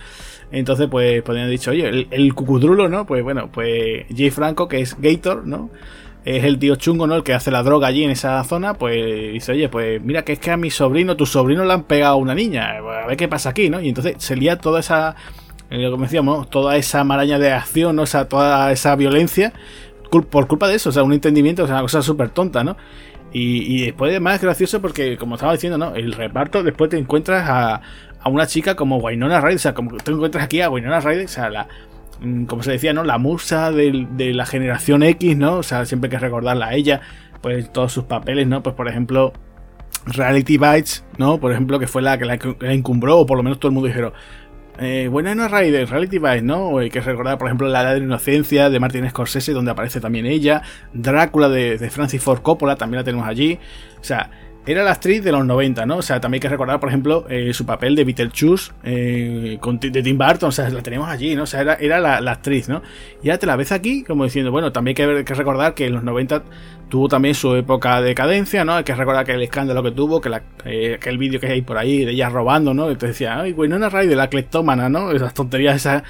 Entonces, 0.52 0.88
pues, 0.89 1.22
podrían 1.24 1.46
haber 1.46 1.58
dicho, 1.58 1.72
oye, 1.72 1.88
el, 1.88 2.08
el 2.12 2.34
cucudrulo, 2.34 2.88
¿no? 2.88 3.06
Pues 3.06 3.24
bueno, 3.24 3.50
pues 3.52 4.06
Jay 4.16 4.30
Franco, 4.30 4.68
que 4.68 4.82
es 4.82 5.00
Gator, 5.00 5.46
¿no? 5.46 5.70
es 6.26 6.44
el 6.44 6.58
tío 6.58 6.76
chungo, 6.76 7.06
¿no? 7.06 7.16
El 7.16 7.24
que 7.24 7.34
hace 7.34 7.52
la 7.52 7.63
droga 7.63 7.88
allí 7.88 8.04
en 8.04 8.12
esa 8.12 8.42
zona, 8.44 8.76
pues 8.76 9.34
dice, 9.34 9.52
oye, 9.52 9.68
pues 9.70 10.02
mira 10.02 10.24
que 10.24 10.34
es 10.34 10.39
que 10.39 10.52
a 10.52 10.58
mi 10.58 10.70
sobrino, 10.70 11.18
tu 11.18 11.26
sobrino 11.26 11.66
le 11.66 11.74
han 11.74 11.84
pegado 11.84 12.13
a 12.13 12.18
una 12.18 12.34
niña, 12.34 12.78
a 12.78 13.08
ver 13.08 13.18
qué 13.18 13.28
pasa 13.28 13.50
aquí, 13.50 13.70
¿no? 13.70 13.82
Y 13.82 13.89
entonces 13.89 14.16
se 14.20 14.36
lía 14.36 14.58
toda 14.58 14.80
esa, 14.80 15.16
eh, 15.74 15.90
como 15.92 16.04
decíamos, 16.04 16.50
toda 16.50 16.78
esa 16.78 17.04
maraña 17.04 17.40
de 17.40 17.52
acción. 17.52 18.00
O 18.00 18.06
sea, 18.06 18.30
toda 18.30 18.72
esa 18.72 18.96
violencia 18.96 19.54
por 20.30 20.48
culpa 20.48 20.68
de 20.68 20.76
eso, 20.76 20.90
o 20.90 20.92
sea, 20.92 21.02
un 21.02 21.12
entendimiento, 21.12 21.64
o 21.64 21.66
sea, 21.66 21.78
una 21.78 21.82
cosa 21.82 22.04
súper 22.04 22.30
tonta, 22.30 22.64
¿no? 22.64 22.78
Y, 23.36 23.86
después 23.86 24.12
además 24.12 24.36
es 24.36 24.42
gracioso 24.44 24.80
porque, 24.80 25.18
como 25.18 25.36
estaba 25.36 25.54
diciendo, 25.54 25.80
¿no? 25.80 25.96
El 25.96 26.14
reparto, 26.14 26.62
después 26.62 26.92
te 26.92 27.00
encuentras 27.00 27.50
a, 27.50 27.82
a 28.22 28.30
una 28.30 28.46
chica 28.46 28.76
como 28.76 28.98
Wynonna 28.98 29.42
Ryder, 29.42 29.56
o 29.56 29.60
sea, 29.60 29.74
como 29.74 29.98
te 29.98 30.12
encuentras 30.12 30.44
aquí 30.44 30.62
a 30.62 30.70
Wynonna 30.70 31.00
Ryder, 31.00 31.26
o 31.26 31.28
sea, 31.28 31.50
la 31.50 31.68
Mm, 32.24 32.46
como 32.46 32.64
se 32.64 32.72
decía, 32.72 32.94
¿no? 32.94 33.04
La 33.04 33.18
musa 33.18 33.72
de, 33.72 34.08
la 34.34 34.46
generación 34.46 35.04
X, 35.04 35.38
¿no? 35.38 35.58
O 35.58 35.64
sea, 35.64 35.86
siempre 35.86 36.08
hay 36.08 36.12
que 36.12 36.20
recordarla 36.20 36.68
a 36.68 36.74
ella, 36.74 37.02
pues 37.42 37.72
todos 37.72 37.92
sus 37.92 38.06
papeles, 38.06 38.48
¿no? 38.48 38.64
Pues 38.64 38.76
por 38.76 38.88
ejemplo, 38.88 39.34
Reality 40.06 40.58
Bites, 40.58 41.06
¿no? 41.18 41.40
Por 41.40 41.52
ejemplo, 41.52 41.80
que 41.80 41.88
fue 41.88 42.02
la 42.02 42.18
que 42.18 42.26
la, 42.26 42.40
encumbró, 42.72 43.20
o 43.20 43.26
por 43.26 43.38
lo 43.38 43.44
menos 43.44 43.60
todo 43.60 43.70
el 43.70 43.74
mundo 43.74 43.88
dijeron, 43.88 44.14
eh, 44.80 45.08
buena 45.10 45.36
no 45.36 45.48
Rider, 45.48 45.90
Reality 45.90 46.18
Bites, 46.20 46.44
¿no? 46.44 46.78
Hay 46.78 46.90
que 46.90 47.02
recordar, 47.02 47.38
por 47.38 47.48
ejemplo, 47.48 47.68
La 47.68 47.82
Edad 47.82 47.96
de 47.96 48.00
Inocencia 48.00 48.70
de 48.70 48.80
Martin 48.80 49.10
Scorsese, 49.10 49.54
donde 49.54 49.72
aparece 49.72 50.00
también 50.00 50.26
ella, 50.26 50.62
Drácula 50.94 51.50
de, 51.50 51.78
de 51.78 51.90
Francis 51.90 52.22
Ford 52.22 52.42
Coppola, 52.42 52.76
también 52.76 53.00
la 53.00 53.04
tenemos 53.04 53.28
allí, 53.28 53.60
o 54.00 54.04
sea, 54.04 54.30
era 54.66 54.84
la 54.84 54.92
actriz 54.92 55.24
de 55.24 55.32
los 55.32 55.46
90, 55.46 55.86
¿no? 55.86 55.98
O 55.98 56.02
sea, 56.02 56.22
también 56.22 56.38
hay 56.38 56.42
que 56.42 56.50
recordar, 56.50 56.80
por 56.80 56.88
ejemplo, 56.88 57.26
eh, 57.30 57.54
su 57.54 57.66
papel 57.66 57.96
de 57.96 58.06
Beetlejuice 58.06 58.72
eh, 58.84 59.60
de 59.62 60.04
Tim 60.04 60.18
Burton, 60.18 60.50
o 60.50 60.52
sea, 60.52 60.70
la 60.70 60.82
tenemos 60.82 61.10
allí, 61.10 61.36
¿no? 61.36 61.44
O 61.44 61.46
sea, 61.46 61.62
era, 61.62 62.00
la, 62.00 62.32
actriz, 62.32 62.70
¿no? 62.70 62.82
Y 63.22 63.30
ahora 63.30 63.40
te 63.40 63.46
la 63.46 63.56
ves 63.58 63.74
aquí 63.74 64.04
como 64.04 64.24
diciendo, 64.24 64.52
bueno, 64.52 64.72
también 64.72 64.96
hay 64.98 65.24
que, 65.26 65.34
recordar 65.34 65.74
que 65.74 65.88
en 65.88 65.94
los 65.94 66.04
90 66.04 66.44
tuvo 66.94 67.08
también 67.08 67.34
su 67.34 67.56
época 67.56 68.00
de 68.02 68.10
decadencia, 68.10 68.64
¿no? 68.64 68.76
Hay 68.76 68.84
que 68.84 68.94
recordar 68.94 69.26
que 69.26 69.32
el 69.32 69.42
escándalo 69.42 69.82
que 69.82 69.90
tuvo, 69.90 70.22
que, 70.22 70.30
la, 70.30 70.44
eh, 70.64 71.00
el 71.04 71.18
vídeo 71.18 71.40
que 71.40 71.48
hay 71.48 71.64
por 71.64 71.80
ahí 71.80 72.06
de 72.06 72.12
ella 72.12 72.30
robando, 72.30 72.76
¿no? 72.76 72.92
Y 72.92 72.96
te 72.98 73.08
decía, 73.08 73.40
ay, 73.40 73.52
bueno, 73.52 73.78
una 73.78 73.90
raíz 73.90 74.08
de 74.08 74.16
la 74.16 74.30
cleptómana, 74.30 74.90
¿no? 74.90 75.12
Esas 75.12 75.34
tonterías 75.34 75.76
esas. 75.76 76.04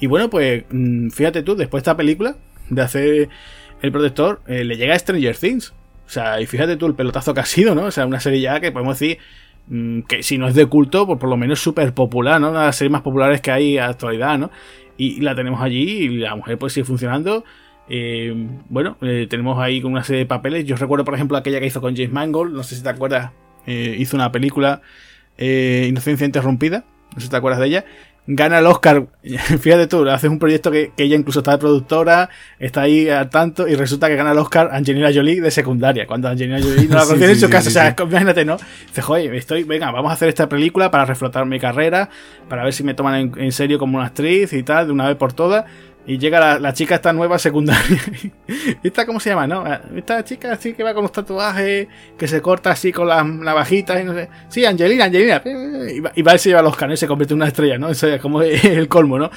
Y 0.00 0.06
bueno, 0.06 0.30
pues 0.30 0.64
mm, 0.70 1.10
fíjate 1.10 1.42
tú, 1.42 1.54
después 1.54 1.82
de 1.82 1.90
esta 1.90 1.98
película, 1.98 2.36
de 2.70 2.80
hacer 2.80 3.28
El 3.82 3.92
Protector, 3.92 4.40
le 4.46 4.74
llega 4.74 4.94
a 4.94 4.98
Stranger 4.98 5.36
Things. 5.36 5.74
O 6.06 6.08
sea, 6.08 6.40
y 6.40 6.46
fíjate 6.46 6.78
tú 6.78 6.86
el 6.86 6.94
pelotazo 6.94 7.34
que 7.34 7.40
ha 7.40 7.44
sido, 7.44 7.74
¿no? 7.74 7.84
O 7.84 7.90
sea, 7.90 8.06
una 8.06 8.18
serie 8.18 8.40
ya 8.40 8.58
que 8.58 8.72
podemos 8.72 8.98
decir 8.98 9.18
mm, 9.66 10.00
que 10.08 10.22
si 10.22 10.38
no 10.38 10.48
es 10.48 10.54
de 10.54 10.64
culto, 10.64 11.06
pues 11.06 11.18
por 11.18 11.28
lo 11.28 11.36
menos 11.36 11.60
súper 11.60 11.92
popular, 11.92 12.40
¿no? 12.40 12.48
Una 12.52 12.60
de 12.60 12.66
las 12.68 12.76
series 12.76 12.92
más 12.92 13.02
populares 13.02 13.42
que 13.42 13.50
hay 13.50 13.76
en 13.76 13.84
la 13.84 13.90
actualidad, 13.90 14.38
¿no? 14.38 14.50
Y, 14.96 15.20
la 15.20 15.34
tenemos 15.34 15.60
allí 15.60 15.82
y 15.82 16.08
la 16.08 16.34
mujer 16.36 16.56
pues 16.56 16.72
sigue 16.72 16.84
funcionando. 16.84 17.44
Eh, 17.88 18.32
bueno, 18.68 18.96
eh, 19.02 19.26
tenemos 19.28 19.58
ahí 19.58 19.80
con 19.80 19.92
una 19.92 20.04
serie 20.04 20.20
de 20.20 20.26
papeles. 20.26 20.64
Yo 20.64 20.76
recuerdo, 20.76 21.04
por 21.04 21.14
ejemplo, 21.14 21.36
aquella 21.36 21.60
que 21.60 21.66
hizo 21.66 21.80
con 21.80 21.94
James 21.96 22.12
Mangold, 22.12 22.54
no 22.54 22.62
sé 22.62 22.76
si 22.76 22.82
te 22.82 22.88
acuerdas, 22.88 23.32
eh, 23.66 23.96
hizo 23.98 24.16
una 24.16 24.32
película 24.32 24.80
Inocencia 25.38 26.24
Interrumpida, 26.24 26.84
no 27.14 27.20
sé 27.20 27.26
si 27.26 27.30
te 27.30 27.36
acuerdas 27.36 27.60
de 27.60 27.66
ella 27.66 27.84
gana 28.26 28.58
el 28.58 28.66
Oscar. 28.66 29.06
Fíjate 29.22 29.86
tú, 29.86 30.08
haces 30.08 30.30
un 30.30 30.38
proyecto 30.38 30.70
que, 30.70 30.92
ella 30.96 31.16
incluso 31.16 31.40
está 31.40 31.52
de 31.52 31.58
productora, 31.58 32.30
está 32.58 32.82
ahí 32.82 33.08
al 33.08 33.28
tanto 33.30 33.66
y 33.66 33.74
resulta 33.74 34.08
que 34.08 34.16
gana 34.16 34.32
el 34.32 34.38
Oscar 34.38 34.70
Angelina 34.72 35.10
Jolie 35.12 35.40
de 35.40 35.50
secundaria, 35.50 36.06
cuando 36.06 36.28
Angelina 36.28 36.60
Jolie 36.60 36.88
no 36.88 36.96
la 36.96 37.04
conoce 37.06 37.32
en 37.32 37.40
su 37.40 37.50
casa. 37.50 37.68
o 37.68 37.72
sea, 37.72 37.96
imagínate, 37.98 38.44
¿no? 38.44 38.56
Dice, 38.86 39.02
joder, 39.02 39.34
estoy, 39.34 39.64
venga, 39.64 39.90
vamos 39.90 40.10
a 40.10 40.14
hacer 40.14 40.28
esta 40.28 40.48
película 40.48 40.90
para 40.90 41.04
reflotar 41.04 41.44
mi 41.46 41.58
carrera, 41.58 42.08
para 42.48 42.64
ver 42.64 42.72
si 42.72 42.84
me 42.84 42.94
toman 42.94 43.32
en 43.36 43.52
serio 43.52 43.78
como 43.78 43.98
una 43.98 44.06
actriz 44.06 44.52
y 44.52 44.62
tal, 44.62 44.86
de 44.86 44.92
una 44.92 45.08
vez 45.08 45.16
por 45.16 45.32
todas. 45.32 45.64
Y 46.04 46.18
llega 46.18 46.58
la, 46.58 46.72
chica 46.72 46.96
esta 46.96 47.12
nueva 47.12 47.38
secundaria. 47.38 48.00
¿Esta 48.82 49.06
cómo 49.06 49.20
se 49.20 49.30
llama, 49.30 49.46
no? 49.46 49.64
Esta 49.96 50.24
chica 50.24 50.52
así 50.52 50.72
que 50.72 50.82
va 50.82 50.94
con 50.94 51.04
los 51.04 51.12
tatuajes, 51.12 51.86
que 52.18 52.26
se 52.26 52.42
corta 52.42 52.72
así 52.72 52.90
con 52.90 53.06
las 53.06 53.24
navajitas 53.24 54.00
y 54.00 54.04
no 54.04 54.12
sé. 54.12 54.28
Sí, 54.48 54.64
Angelina, 54.64 55.04
Angelina. 55.04 55.42
Y 55.44 56.00
va, 56.00 56.12
y 56.14 56.28
a 56.28 56.36
lleva 56.36 56.62
los 56.62 56.76
canes 56.76 56.98
y 56.98 57.00
se 57.00 57.06
convierte 57.06 57.34
en 57.34 57.38
una 57.38 57.48
estrella, 57.48 57.78
¿no? 57.78 57.88
Eso 57.88 58.08
es 58.08 58.20
como 58.20 58.42
el 58.42 58.88
colmo, 58.88 59.18
¿no? 59.18 59.30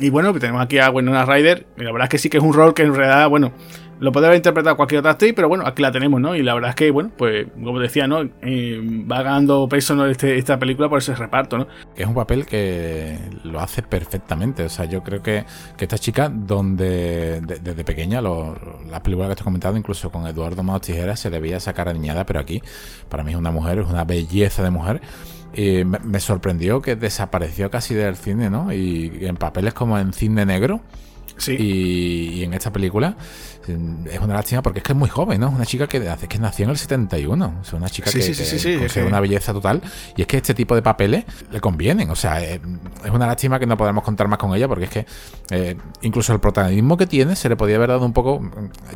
Y 0.00 0.10
bueno, 0.10 0.32
tenemos 0.34 0.60
aquí 0.60 0.78
a 0.78 0.90
Winona 0.90 1.24
Ryder. 1.24 1.66
Y 1.76 1.82
la 1.84 1.92
verdad 1.92 2.06
es 2.06 2.10
que 2.10 2.18
sí 2.18 2.28
que 2.28 2.38
es 2.38 2.42
un 2.42 2.52
rol 2.52 2.74
que 2.74 2.82
en 2.82 2.94
realidad, 2.94 3.28
bueno, 3.28 3.52
lo 4.00 4.12
puede 4.12 4.26
haber 4.26 4.36
interpretado 4.36 4.76
cualquier 4.76 5.00
otra 5.00 5.12
actriz, 5.12 5.32
pero 5.34 5.48
bueno, 5.48 5.64
aquí 5.66 5.82
la 5.82 5.92
tenemos, 5.92 6.20
¿no? 6.20 6.34
Y 6.34 6.42
la 6.42 6.54
verdad 6.54 6.70
es 6.70 6.76
que, 6.76 6.90
bueno, 6.90 7.10
pues 7.16 7.46
como 7.62 7.78
decía, 7.78 8.06
¿no? 8.06 8.22
Eh, 8.42 8.80
va 9.10 9.22
ganando 9.22 9.68
peso 9.68 9.94
¿no? 9.94 10.06
Este, 10.06 10.38
esta 10.38 10.58
película 10.58 10.88
por 10.88 10.98
ese 10.98 11.14
reparto, 11.14 11.58
¿no? 11.58 11.66
Que 11.94 12.02
es 12.02 12.08
un 12.08 12.14
papel 12.14 12.46
que 12.46 13.18
lo 13.44 13.60
hace 13.60 13.82
perfectamente. 13.82 14.64
O 14.64 14.68
sea, 14.68 14.84
yo 14.86 15.02
creo 15.02 15.22
que, 15.22 15.44
esta 15.78 15.98
chica, 15.98 16.30
donde 16.30 17.40
desde 17.42 17.84
pequeña, 17.84 18.22
las 18.22 19.00
películas 19.02 19.28
que 19.28 19.32
estoy 19.32 19.44
comentando, 19.44 19.78
incluso 19.78 20.10
con 20.10 20.26
Eduardo 20.26 20.62
Manos 20.62 20.82
Tijeras, 20.82 21.20
se 21.20 21.30
le 21.30 21.40
veía 21.40 21.60
sacar 21.60 21.92
niñada, 21.92 22.24
pero 22.24 22.40
aquí, 22.40 22.62
para 23.08 23.22
mí 23.22 23.32
es 23.32 23.36
una 23.36 23.50
mujer, 23.50 23.80
es 23.80 23.86
una 23.86 24.04
belleza 24.04 24.62
de 24.62 24.70
mujer. 24.70 25.02
Y 25.52 25.84
me, 25.84 26.18
sorprendió 26.18 26.82
que 26.82 26.96
desapareció 26.96 27.70
casi 27.70 27.94
del 27.94 28.16
cine, 28.16 28.50
¿no? 28.50 28.72
Y 28.72 29.26
en 29.26 29.36
papeles 29.36 29.74
como 29.74 29.98
en 29.98 30.12
cine 30.12 30.44
negro. 30.44 30.80
Sí. 31.36 31.56
y 31.58 32.44
en 32.44 32.54
esta 32.54 32.72
película 32.72 33.16
es 33.68 34.20
una 34.20 34.34
lástima 34.34 34.62
porque 34.62 34.80
es 34.80 34.84
que 34.84 34.92
es 34.92 34.98
muy 34.98 35.08
joven, 35.08 35.40
¿no? 35.40 35.48
Una 35.48 35.64
chica 35.64 35.86
que 35.86 36.08
hace 36.08 36.28
que 36.28 36.38
nació 36.38 36.64
en 36.64 36.70
el 36.70 36.76
71. 36.76 37.60
Es 37.62 37.72
una 37.72 37.88
chica 37.88 38.10
que, 38.10 38.18
es 38.18 38.96
una 38.96 39.20
belleza 39.20 39.52
total. 39.52 39.82
Y 40.16 40.22
es 40.22 40.26
que 40.26 40.36
este 40.36 40.54
tipo 40.54 40.74
de 40.74 40.82
papeles 40.82 41.24
le 41.50 41.60
convienen. 41.60 42.10
O 42.10 42.16
sea, 42.16 42.42
eh, 42.42 42.60
es, 43.04 43.10
una 43.10 43.26
lástima 43.26 43.58
que 43.58 43.66
no 43.66 43.76
podamos 43.76 44.04
contar 44.04 44.28
más 44.28 44.38
con 44.38 44.54
ella 44.54 44.68
porque 44.68 44.84
es 44.84 44.90
que 44.90 45.06
eh, 45.50 45.76
incluso 46.02 46.32
el 46.32 46.40
protagonismo 46.40 46.96
que 46.96 47.06
tiene 47.06 47.36
se 47.36 47.48
le 47.48 47.56
podía 47.56 47.76
haber 47.76 47.90
dado 47.90 48.04
un 48.04 48.12
poco, 48.12 48.40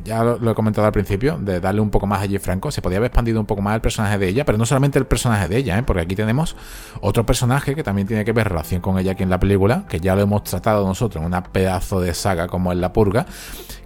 ya 0.04 0.22
lo, 0.22 0.50
he 0.50 0.54
comentado 0.54 0.87
al 0.87 0.92
principio, 0.92 1.38
de 1.38 1.61
darle 1.61 1.81
un 1.81 1.90
poco 1.90 2.07
más 2.07 2.22
a 2.22 2.26
Jay 2.26 2.38
Franco. 2.38 2.70
Se 2.70 2.83
podía 2.83 2.98
haber 2.98 3.09
expandido 3.09 3.40
un 3.40 3.46
poco 3.46 3.62
más 3.62 3.74
el 3.74 3.81
personaje 3.81 4.18
de 4.18 4.28
ella, 4.28 4.44
pero 4.44 4.59
no 4.59 4.66
solamente 4.66 4.98
el 4.98 5.07
personaje 5.07 5.48
de 5.48 5.57
ella, 5.57 5.78
¿eh? 5.78 5.83
porque 5.83 6.02
aquí 6.02 6.14
tenemos 6.14 6.57
otro 7.00 7.24
personaje 7.24 7.74
que 7.74 7.83
también 7.83 8.07
tiene 8.07 8.24
que 8.24 8.33
ver 8.33 8.48
relación 8.48 8.81
con 8.81 8.98
ella 8.98 9.12
aquí 9.12 9.22
en 9.22 9.31
la 9.31 9.40
película, 9.40 9.85
que 9.88 10.00
ya 10.00 10.14
lo 10.14 10.22
hemos 10.22 10.44
tratado 10.44 10.87
nosotros 10.87 11.22
en 11.22 11.26
una 11.26 11.42
pedazo 11.42 12.00
de 12.00 12.14
saga 12.14 12.48
como 12.48 12.72
es 12.72 12.78
La 12.78 12.92
Purga, 12.92 13.26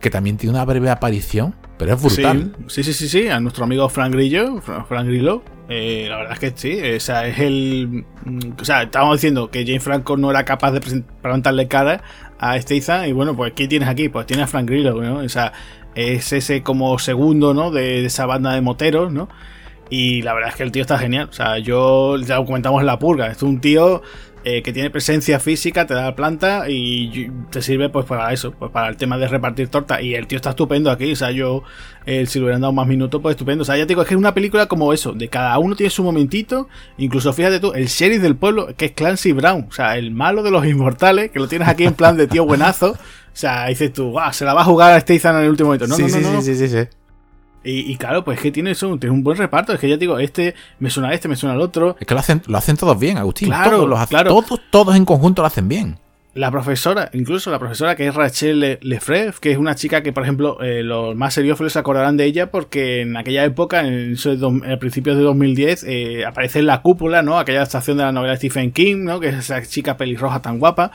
que 0.01 0.11
también 0.11 0.37
tiene 0.37 0.55
una 0.55 0.65
breve 0.73 0.91
aparición, 0.91 1.55
pero 1.79 1.95
es 1.95 2.03
brutal. 2.03 2.57
Sí, 2.69 2.83
sí, 2.83 2.93
sí, 2.93 3.09
sí, 3.09 3.29
a 3.29 3.41
nuestro 3.41 3.65
amigo 3.65 3.89
Frank 3.89 4.13
Grillo, 4.13 4.61
Frank 4.61 5.07
Grillo. 5.07 5.43
Eh, 5.69 6.07
la 6.09 6.17
verdad 6.17 6.33
es 6.35 6.39
que 6.39 6.53
sí, 6.55 6.97
o 6.97 7.01
sea, 7.01 7.27
es 7.27 7.39
el. 7.39 8.05
Mm, 8.25 8.61
o 8.61 8.65
sea, 8.65 8.83
estábamos 8.83 9.19
diciendo 9.19 9.51
que 9.51 9.65
James 9.65 9.83
Franco 9.83 10.17
no 10.17 10.31
era 10.31 10.45
capaz 10.45 10.73
de 10.73 10.81
presentarle 10.81 11.69
cara 11.69 12.03
a 12.39 12.61
Statham, 12.61 13.07
y 13.07 13.13
bueno, 13.13 13.37
pues 13.37 13.53
¿qué 13.55 13.69
tienes 13.69 13.89
aquí? 13.89 14.09
Pues 14.09 14.27
tienes 14.27 14.45
a 14.45 14.47
Frank 14.47 14.69
Grillo, 14.69 15.01
¿no? 15.01 15.19
O 15.19 15.29
sea, 15.29 15.53
es 15.95 16.33
ese 16.33 16.63
como 16.63 16.99
segundo, 16.99 17.55
¿no? 17.55 17.71
De, 17.71 18.05
esa 18.05 18.27
banda 18.27 18.53
de 18.55 18.61
moteros, 18.61 19.13
¿no? 19.13 19.29
Y 19.91 20.23
la 20.23 20.33
verdad 20.35 20.51
es 20.51 20.57
que 20.57 20.63
el 20.63 20.73
tío 20.73 20.83
está 20.83 20.99
genial. 20.99 21.29
O 21.29 21.33
sea, 21.33 21.59
yo 21.59 22.17
ya 22.19 22.37
comentamos 22.45 22.81
en 22.81 22.87
la 22.87 22.99
purga. 22.99 23.27
Es 23.27 23.43
un 23.43 23.61
tío 23.61 24.03
eh, 24.45 24.63
que 24.63 24.73
tiene 24.73 24.91
presencia 24.91 25.39
física, 25.39 25.87
te 25.87 25.95
da 25.95 26.03
la 26.03 26.17
planta 26.17 26.69
y 26.69 27.31
te 27.51 27.63
sirve 27.63 27.89
pues 27.89 28.07
para 28.07 28.33
eso, 28.33 28.53
pues 28.53 28.71
para 28.73 28.89
el 28.89 28.97
tema 28.97 29.17
de 29.19 29.29
repartir 29.29 29.69
torta. 29.69 30.03
Y 30.03 30.15
el 30.15 30.27
tío 30.27 30.37
está 30.37 30.51
estupendo 30.51 30.91
aquí. 30.91 31.13
O 31.13 31.17
sea, 31.17 31.31
yo, 31.31 31.63
eh, 32.07 32.27
si 32.27 32.39
le 32.39 32.47
hubieran 32.47 32.61
dado 32.61 32.73
más 32.73 32.87
minutos, 32.87 33.21
pues 33.23 33.35
estupendo. 33.35 33.63
O 33.63 33.65
sea, 33.65 33.77
ya 33.77 33.85
te 33.85 33.89
digo, 33.89 34.03
es 34.03 34.09
que 34.09 34.15
es 34.15 34.19
una 34.19 34.35
película 34.35 34.67
como 34.67 34.93
eso, 34.93 35.13
de 35.13 35.29
cada 35.29 35.59
uno 35.59 35.77
tiene 35.77 35.91
su 35.91 36.03
momentito. 36.03 36.69
Incluso 36.99 37.33
fíjate 37.33 37.61
tú, 37.61 37.73
el 37.73 37.87
sheriff 37.87 38.23
del 38.23 38.37
pueblo, 38.37 38.75
que 38.77 38.87
es 38.87 38.93
Clancy 38.93 39.33
Brown. 39.33 39.67
O 39.69 39.73
sea, 39.73 39.97
el 39.97 40.11
malo 40.11 40.43
de 40.43 40.51
los 40.51 40.67
inmortales, 40.67 41.31
que 41.31 41.39
lo 41.39 41.49
tienes 41.49 41.69
aquí 41.69 41.85
en 41.85 41.95
plan 41.95 42.17
de 42.17 42.27
tío 42.27 42.45
buenazo. 42.45 42.93
O 42.93 43.35
sea, 43.37 43.67
dices 43.67 43.93
tú, 43.93 44.15
se 44.33 44.45
la 44.45 44.55
va 44.55 44.63
a 44.63 44.65
jugar 44.65 44.93
a 44.93 45.01
Statham 45.01 45.37
en 45.37 45.45
el 45.45 45.51
último 45.51 45.69
momento. 45.69 45.87
No, 45.87 45.97
no. 45.97 46.09
sí, 46.09 46.43
sí, 46.43 46.57
sí. 46.57 46.69
sí. 46.69 46.89
Y, 47.65 47.97
claro, 47.97 48.25
pues 48.25 48.39
es 48.39 48.43
que 48.43 48.51
tiene, 48.51 48.73
eso, 48.73 48.97
tiene 48.99 49.15
un 49.15 49.23
buen 49.23 49.39
reparto. 49.39 49.73
Es 49.73 49.81
que 49.81 49.89
ya 49.89 49.97
digo, 49.97 50.19
este 50.19 50.55
me 50.79 50.91
suena 50.91 51.11
a 51.11 51.15
este, 51.15 51.29
me 51.29 51.37
suena 51.37 51.55
al 51.55 51.61
otro. 51.61 51.97
Es 52.01 52.07
que 52.07 52.15
lo 52.15 52.21
hacen, 52.21 52.43
lo 52.47 52.59
hacen 52.59 52.77
todos 52.77 52.99
bien, 52.99 53.19
Agustín. 53.19 53.49
Claro, 53.49 53.79
todos, 53.79 53.89
los 53.89 54.07
claro. 54.09 54.31
todos, 54.31 54.61
todos 54.71 54.97
en 54.97 55.05
conjunto 55.05 55.43
lo 55.43 55.47
hacen 55.47 55.69
bien. 55.69 55.99
La 56.35 56.51
profesora, 56.51 57.11
incluso 57.13 57.51
la 57.51 57.59
profesora 57.59 57.95
que 57.95 58.07
es 58.07 58.15
Rachel 58.15 58.79
Lefreve, 58.81 59.35
que 59.39 59.53
es 59.53 59.59
una 59.59 59.75
chica 59.75 60.03
que, 60.03 60.15
por 60.15 60.23
ejemplo, 60.23 60.63
eh, 60.63 60.83
los 60.83 61.15
más 61.15 61.35
seriófilos 61.35 61.75
se 61.75 61.79
acordarán 61.79 62.17
de 62.17 62.25
ella 62.25 62.51
porque 62.51 63.03
en 63.03 63.19
aquella 63.19 63.45
época, 63.45 63.87
en 63.87 64.17
a 64.17 64.77
principios 64.79 65.19
de 65.19 65.25
2010, 65.25 65.85
eh, 65.87 66.25
aparece 66.25 66.61
en 66.61 66.67
la 66.67 66.81
cúpula, 66.81 67.21
¿no? 67.21 67.39
Aquella 67.39 67.63
estación 67.63 67.99
de 67.99 68.05
la 68.05 68.13
novela 68.13 68.33
de 68.33 68.39
Stephen 68.39 68.73
King, 68.73 69.05
¿no? 69.05 69.21
Que 69.21 69.29
es 69.29 69.35
esa 69.35 69.61
chica 69.61 69.99
pelirroja 69.99 70.41
tan 70.41 70.59
guapa. 70.59 70.93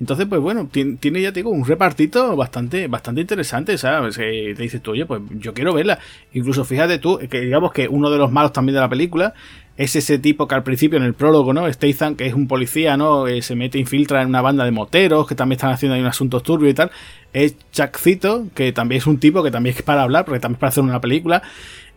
Entonces, 0.00 0.26
pues 0.26 0.40
bueno, 0.40 0.68
tiene, 0.70 1.22
ya 1.22 1.32
te 1.32 1.40
digo, 1.40 1.50
un 1.50 1.64
repartito 1.64 2.34
bastante, 2.34 2.88
bastante 2.88 3.20
interesante, 3.20 3.78
¿sabes? 3.78 4.16
te 4.16 4.54
dices 4.54 4.82
tú, 4.82 4.90
oye, 4.92 5.06
pues 5.06 5.22
yo 5.30 5.54
quiero 5.54 5.72
verla. 5.72 5.98
Incluso 6.32 6.64
fíjate 6.64 6.98
tú, 6.98 7.18
que 7.30 7.40
digamos 7.40 7.72
que 7.72 7.86
uno 7.86 8.10
de 8.10 8.18
los 8.18 8.32
malos 8.32 8.52
también 8.52 8.74
de 8.74 8.80
la 8.80 8.88
película 8.88 9.34
es 9.76 9.96
ese 9.96 10.18
tipo 10.18 10.46
que 10.46 10.54
al 10.54 10.62
principio 10.62 10.98
en 10.98 11.04
el 11.04 11.14
prólogo, 11.14 11.52
¿no? 11.52 11.72
Statham, 11.72 12.14
que 12.16 12.26
es 12.26 12.34
un 12.34 12.46
policía, 12.46 12.96
¿no? 12.96 13.26
Eh, 13.26 13.42
se 13.42 13.56
mete, 13.56 13.78
infiltra 13.78 14.22
en 14.22 14.28
una 14.28 14.40
banda 14.40 14.64
de 14.64 14.70
moteros 14.70 15.26
que 15.26 15.34
también 15.34 15.56
están 15.56 15.72
haciendo 15.72 15.94
ahí 15.94 16.00
un 16.00 16.06
asunto 16.06 16.40
turbio 16.40 16.70
y 16.70 16.74
tal. 16.74 16.90
Es 17.32 17.56
Chuckcito, 17.72 18.46
que 18.54 18.72
también 18.72 18.98
es 19.00 19.06
un 19.06 19.18
tipo 19.18 19.42
que 19.42 19.50
también 19.50 19.76
es 19.76 19.82
para 19.82 20.02
hablar, 20.02 20.24
porque 20.24 20.40
también 20.40 20.56
es 20.56 20.60
para 20.60 20.68
hacer 20.68 20.84
una 20.84 21.00
película. 21.00 21.42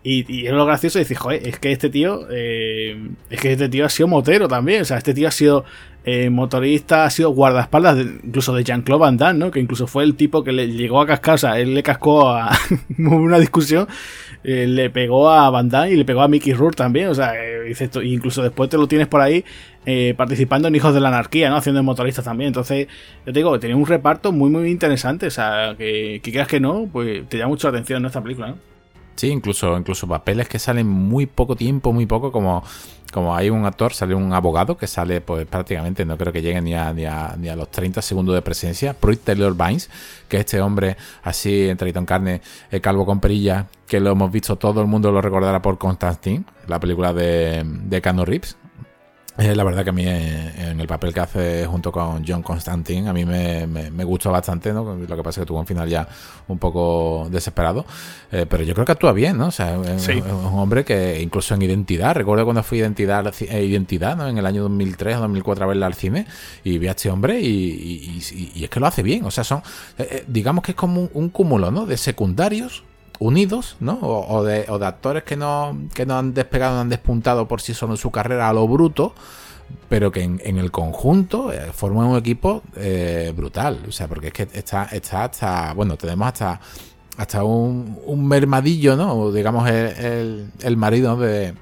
Y, 0.03 0.45
es 0.45 0.53
lo 0.53 0.65
gracioso 0.65 0.99
decir, 0.99 1.17
joder, 1.17 1.45
es 1.47 1.59
que 1.59 1.71
este 1.71 1.89
tío, 1.89 2.27
eh, 2.31 2.97
es 3.29 3.41
que 3.41 3.51
este 3.51 3.67
tío 3.67 3.85
ha 3.85 3.89
sido 3.89 4.07
motero 4.07 4.47
también, 4.47 4.83
o 4.83 4.85
sea, 4.85 4.97
este 4.97 5.13
tío 5.13 5.27
ha 5.27 5.31
sido 5.31 5.65
eh, 6.09 6.29
motorista, 6.29 7.03
ha 7.03 7.09
sido 7.09 7.31
guardaespaldas 7.31 7.97
incluso 8.23 8.55
de 8.55 8.63
Jean-Claude 8.63 9.01
Van 9.01 9.17
Damme, 9.17 9.39
¿no? 9.39 9.51
Que 9.51 9.59
incluso 9.59 9.87
fue 9.87 10.05
el 10.05 10.15
tipo 10.15 10.41
que 10.41 10.53
le 10.53 10.71
llegó 10.71 11.01
a 11.01 11.05
cascar, 11.05 11.35
o 11.35 11.37
sea, 11.37 11.59
él 11.59 11.73
le 11.73 11.83
cascó 11.83 12.29
a 12.29 12.57
una 12.97 13.37
discusión, 13.39 13.89
eh, 14.45 14.67
le 14.67 14.89
pegó 14.89 15.29
a 15.29 15.49
Van 15.49 15.67
Damme 15.67 15.91
y 15.91 15.97
le 15.97 16.05
pegó 16.05 16.21
a 16.21 16.29
Mickey 16.29 16.53
Rourke 16.53 16.77
también, 16.77 17.09
o 17.09 17.13
sea, 17.13 17.33
dice 17.65 17.83
esto, 17.83 18.01
incluso 18.01 18.41
después 18.41 18.69
te 18.69 18.77
lo 18.77 18.87
tienes 18.87 19.07
por 19.07 19.19
ahí 19.19 19.43
participando 20.15 20.69
en 20.69 20.75
Hijos 20.75 20.93
de 20.93 21.01
la 21.01 21.09
Anarquía, 21.09 21.49
¿no? 21.49 21.57
Haciendo 21.57 21.79
de 21.79 21.83
motorista 21.83 22.23
también, 22.23 22.47
entonces, 22.47 22.87
yo 23.25 23.33
te 23.33 23.39
digo, 23.39 23.59
tenía 23.59 23.75
un 23.75 23.85
reparto 23.85 24.31
muy, 24.31 24.49
muy 24.49 24.69
interesante, 24.69 25.27
o 25.27 25.31
sea, 25.31 25.75
que, 25.77 26.21
que 26.23 26.31
creas 26.31 26.47
que 26.47 26.61
no, 26.61 26.87
pues 26.89 27.27
te 27.27 27.37
llama 27.37 27.49
mucho 27.49 27.67
la 27.67 27.77
atención 27.77 28.01
en 28.01 28.05
esta 28.05 28.23
película, 28.23 28.47
¿no? 28.47 28.76
Sí, 29.17 29.29
incluso, 29.29 29.75
incluso 29.75 30.07
papeles 30.07 30.47
que 30.47 30.59
salen 30.59 30.87
muy 30.87 31.25
poco 31.25 31.55
tiempo, 31.55 31.91
muy 31.91 32.05
poco, 32.05 32.31
como, 32.31 32.63
como 33.11 33.35
hay 33.35 33.49
un 33.49 33.65
actor, 33.65 33.91
sale 33.91 34.13
un 34.13 34.31
abogado 34.31 34.77
que 34.77 34.85
sale 34.85 35.21
pues 35.21 35.47
prácticamente, 35.47 36.05
no 36.05 36.19
creo 36.19 36.31
que 36.31 36.43
llegue 36.43 36.61
ni 36.61 36.75
a, 36.75 36.93
ni 36.93 37.05
a, 37.05 37.35
ni 37.35 37.49
a 37.49 37.55
los 37.55 37.71
30 37.71 37.99
segundos 38.03 38.35
de 38.35 38.43
presencia, 38.43 38.93
Pruitt 38.93 39.23
Taylor 39.23 39.55
Vines, 39.57 39.89
que 40.29 40.37
es 40.37 40.41
este 40.41 40.61
hombre 40.61 40.97
así, 41.23 41.67
entre 41.67 41.89
en 41.89 42.05
carne, 42.05 42.41
el 42.69 42.79
calvo 42.79 43.07
con 43.07 43.19
perilla, 43.19 43.65
que 43.87 43.99
lo 43.99 44.11
hemos 44.11 44.31
visto, 44.31 44.55
todo 44.55 44.81
el 44.81 44.87
mundo 44.87 45.11
lo 45.11 45.19
recordará 45.19 45.63
por 45.63 45.79
Constantine, 45.79 46.43
la 46.67 46.79
película 46.79 47.11
de, 47.11 47.63
de 47.65 48.01
Cano 48.01 48.23
Reeves, 48.23 48.55
eh, 49.37 49.55
la 49.55 49.63
verdad 49.63 49.83
que 49.83 49.91
a 49.91 49.93
mí 49.93 50.03
eh, 50.05 50.71
en 50.71 50.79
el 50.79 50.87
papel 50.87 51.13
que 51.13 51.19
hace 51.19 51.65
junto 51.67 51.91
con 51.91 52.25
John 52.27 52.41
Constantine 52.41 53.07
a 53.07 53.13
mí 53.13 53.23
me, 53.23 53.67
me, 53.67 54.03
gustó 54.03 54.31
bastante, 54.31 54.73
¿no? 54.73 54.95
Lo 54.95 55.15
que 55.15 55.23
pasa 55.23 55.41
es 55.41 55.43
que 55.43 55.45
tuvo 55.45 55.59
un 55.59 55.67
final 55.67 55.87
ya 55.87 56.07
un 56.47 56.57
poco 56.57 57.27
desesperado, 57.29 57.85
eh, 58.31 58.47
pero 58.49 58.63
yo 58.63 58.73
creo 58.73 58.85
que 58.85 58.93
actúa 58.93 59.11
bien, 59.11 59.37
¿no? 59.37 59.47
O 59.47 59.51
sea, 59.51 59.79
es, 59.83 60.07
un 60.07 60.59
hombre 60.59 60.83
que 60.83 61.21
incluso 61.21 61.53
en 61.53 61.61
Identidad, 61.61 62.15
recuerdo 62.15 62.45
cuando 62.45 62.63
fui 62.63 62.79
Identidad, 62.79 63.31
Identidad 63.41 64.17
¿no? 64.17 64.27
En 64.27 64.39
el 64.39 64.45
año 64.45 64.63
2003 64.63 65.17
o 65.17 65.19
2004 65.19 65.63
a 65.63 65.67
verla 65.67 65.85
al 65.85 65.93
cine 65.93 66.25
y 66.63 66.79
vi 66.79 66.87
a 66.87 66.91
este 66.91 67.11
hombre 67.11 67.39
y, 67.39 68.19
y, 68.55 68.63
es 68.63 68.69
que 68.69 68.79
lo 68.79 68.87
hace 68.87 69.03
bien, 69.03 69.23
o 69.23 69.31
sea, 69.31 69.43
son, 69.43 69.61
digamos 70.25 70.63
que 70.63 70.71
es 70.71 70.75
como 70.75 71.01
un, 71.01 71.09
un 71.13 71.29
cúmulo, 71.29 71.69
¿no? 71.69 71.85
De 71.85 71.97
secundarios 71.97 72.83
unidos, 73.19 73.77
¿no? 73.79 73.99
O, 74.01 74.43
de, 74.43 74.65
o, 74.69 74.79
de, 74.79 74.85
actores 74.85 75.23
que 75.23 75.35
no, 75.35 75.77
que 75.93 76.05
no 76.05 76.17
han 76.17 76.33
despegado, 76.33 76.75
no 76.75 76.81
han 76.81 76.89
despuntado 76.89 77.47
por 77.47 77.61
sí 77.61 77.73
solo 77.73 77.93
en 77.93 77.97
su 77.97 78.11
carrera 78.11 78.49
a 78.49 78.53
lo 78.53 78.67
bruto, 78.67 79.13
pero 79.89 80.11
que 80.11 80.23
en, 80.23 80.57
el 80.57 80.71
conjunto 80.71 81.51
eh, 81.51 81.71
forman 81.73 82.07
un 82.07 82.17
equipo 82.17 82.63
eh, 82.75 83.33
brutal. 83.35 83.79
O 83.87 83.91
sea, 83.91 84.07
porque 84.07 84.27
es 84.27 84.33
que 84.33 84.47
está, 84.53 84.85
está 84.85 85.25
hasta, 85.25 85.73
bueno, 85.73 85.97
tenemos 85.97 86.27
hasta, 86.27 86.59
hasta 87.17 87.43
un, 87.43 87.99
un 88.05 88.27
mermadillo, 88.27 88.95
¿no? 88.95 89.13
O 89.13 89.31
digamos 89.31 89.69
el, 89.69 90.51
el 90.61 90.77
marido 90.77 91.17
de 91.17 91.53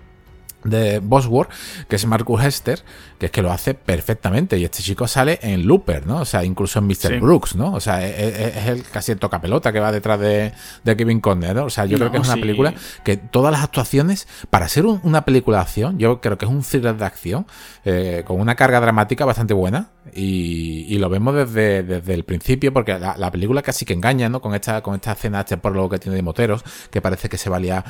de 0.65 0.99
Bosworth, 0.99 1.49
que 1.87 1.95
es 1.95 2.05
Marcus 2.05 2.43
Hester, 2.43 2.83
que 3.17 3.27
es 3.27 3.31
que 3.31 3.41
lo 3.41 3.51
hace 3.51 3.73
perfectamente. 3.73 4.57
Y 4.57 4.65
este 4.65 4.81
chico 4.81 5.07
sale 5.07 5.39
en 5.41 5.65
Looper, 5.65 6.05
¿no? 6.05 6.21
O 6.21 6.25
sea, 6.25 6.43
incluso 6.43 6.79
en 6.79 6.87
Mr. 6.87 7.19
Brooks, 7.19 7.55
¿no? 7.55 7.73
O 7.73 7.79
sea, 7.79 8.05
es, 8.05 8.67
el 8.67 8.83
casi 8.83 9.11
el 9.11 9.19
tocapelota 9.19 9.71
que 9.71 9.79
va 9.79 9.91
detrás 9.91 10.19
de, 10.19 10.53
Kevin 10.83 11.19
Conner, 11.19 11.55
¿no? 11.55 11.65
O 11.65 11.69
sea, 11.69 11.85
yo 11.85 11.97
creo 11.97 12.11
que 12.11 12.17
es 12.17 12.27
una 12.27 12.35
película 12.35 12.73
que 13.03 13.17
todas 13.17 13.51
las 13.51 13.63
actuaciones, 13.63 14.27
para 14.49 14.67
ser 14.67 14.85
una 14.85 15.25
película 15.25 15.57
de 15.57 15.63
acción, 15.63 15.97
yo 15.97 16.21
creo 16.21 16.37
que 16.37 16.45
es 16.45 16.51
un 16.51 16.61
thriller 16.61 16.95
de 16.95 17.05
acción, 17.05 17.45
eh, 17.83 18.23
con 18.25 18.39
una 18.39 18.55
carga 18.55 18.79
dramática 18.79 19.25
bastante 19.25 19.53
buena. 19.53 19.89
Y, 20.13 20.97
lo 20.99 21.09
vemos 21.09 21.35
desde, 21.35 21.83
desde, 21.83 22.13
el 22.13 22.23
principio, 22.23 22.71
porque 22.71 22.97
la, 22.97 23.31
película 23.31 23.61
casi 23.61 23.85
que 23.85 23.93
engaña, 23.93 24.29
¿no? 24.29 24.39
Con 24.39 24.55
esta, 24.55 24.81
con 24.81 24.95
esta 24.95 25.11
escena, 25.11 25.41
este 25.41 25.57
lo 25.69 25.89
que 25.89 25.99
tiene 25.99 26.15
de 26.15 26.21
moteros, 26.21 26.63
que 26.89 27.01
parece 27.01 27.27
que 27.27 27.37
se 27.37 27.49
valía 27.49 27.83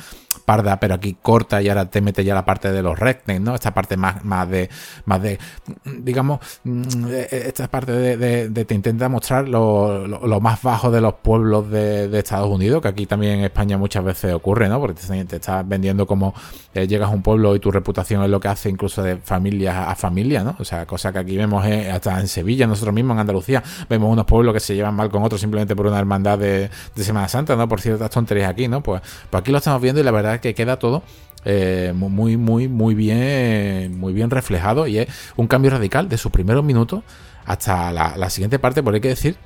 parda, 0.44 0.80
pero 0.80 0.94
aquí 0.94 1.16
corta 1.20 1.60
y 1.62 1.68
ahora 1.68 1.90
te 1.90 2.00
mete 2.00 2.24
ya 2.24 2.34
la 2.34 2.44
parte 2.44 2.72
de 2.72 2.82
los 2.82 2.98
rednecks, 2.98 3.40
¿no? 3.40 3.54
Esta 3.54 3.74
parte 3.74 3.96
más, 3.96 4.24
más 4.24 4.48
de, 4.48 4.70
más 5.04 5.15
de, 5.20 5.38
digamos, 5.84 6.40
mm, 6.64 7.06
esta 7.30 7.68
parte 7.68 7.92
de, 7.92 8.64
te 8.64 8.74
intenta 8.74 9.08
mostrar 9.08 9.48
lo, 9.48 10.40
más 10.40 10.62
bajo 10.62 10.90
de 10.90 11.00
los 11.00 11.14
pueblos 11.14 11.70
de, 11.70 12.16
Estados 12.18 12.48
Unidos, 12.48 12.82
que 12.82 12.88
aquí 12.88 13.06
también 13.06 13.38
en 13.38 13.44
España 13.44 13.78
muchas 13.78 14.04
veces 14.04 14.34
ocurre, 14.34 14.68
¿no? 14.68 14.80
Porque 14.80 15.00
te, 15.26 15.36
estás 15.36 15.66
vendiendo 15.68 16.06
como 16.06 16.34
eh, 16.74 16.86
llegas 16.86 17.10
a 17.10 17.12
un 17.12 17.22
pueblo 17.22 17.54
y 17.54 17.60
tu 17.60 17.70
reputación 17.70 18.22
es 18.22 18.30
lo 18.30 18.40
que 18.40 18.48
hace 18.48 18.68
incluso 18.68 19.02
de 19.02 19.16
familia 19.16 19.90
a 19.90 19.94
familia, 19.94 20.42
¿no? 20.42 20.56
O 20.58 20.64
sea, 20.64 20.86
cosa 20.86 21.12
que 21.12 21.18
aquí 21.18 21.36
vemos 21.36 21.64
eh, 21.66 21.90
hasta 21.90 22.18
en 22.20 22.28
Sevilla, 22.28 22.66
nosotros 22.66 22.94
mismos 22.94 23.14
en 23.14 23.20
Andalucía, 23.20 23.62
vemos 23.88 24.10
unos 24.10 24.26
pueblos 24.26 24.54
que 24.54 24.60
se 24.60 24.74
llevan 24.74 24.94
mal 24.94 25.10
con 25.10 25.22
otros 25.22 25.40
simplemente 25.40 25.76
por 25.76 25.86
una 25.86 25.98
hermandad 25.98 26.38
de, 26.38 26.70
Semana 26.96 27.28
Santa, 27.28 27.54
¿no? 27.54 27.68
Por 27.68 27.80
ciertas 27.80 28.10
tonterías 28.10 28.50
aquí, 28.50 28.66
¿no? 28.68 28.82
Pues, 28.82 29.02
pues 29.30 29.40
aquí 29.40 29.52
lo 29.52 29.58
estamos 29.58 29.80
viendo 29.80 30.00
y 30.00 30.04
la 30.04 30.10
verdad 30.10 30.34
es 30.34 30.40
que 30.40 30.54
queda 30.54 30.78
todo 30.78 31.02
eh, 31.48 31.92
muy, 31.94 32.36
muy, 32.36 32.66
muy 32.66 32.96
bien, 32.96 33.96
muy 33.98 34.12
bien 34.12 34.30
reflejado 34.30 34.88
y 34.88 34.98
es 34.98 35.08
un 35.36 35.46
cambio 35.46 35.70
radical 35.70 36.08
de 36.08 36.18
sus 36.18 36.32
primeros 36.32 36.64
minutos 36.64 37.04
hasta 37.44 37.92
la, 37.92 38.30
siguiente 38.30 38.58
parte, 38.58 38.82
porque 38.82 38.96
hay 38.96 39.00
que 39.00 39.08
decir 39.10 39.36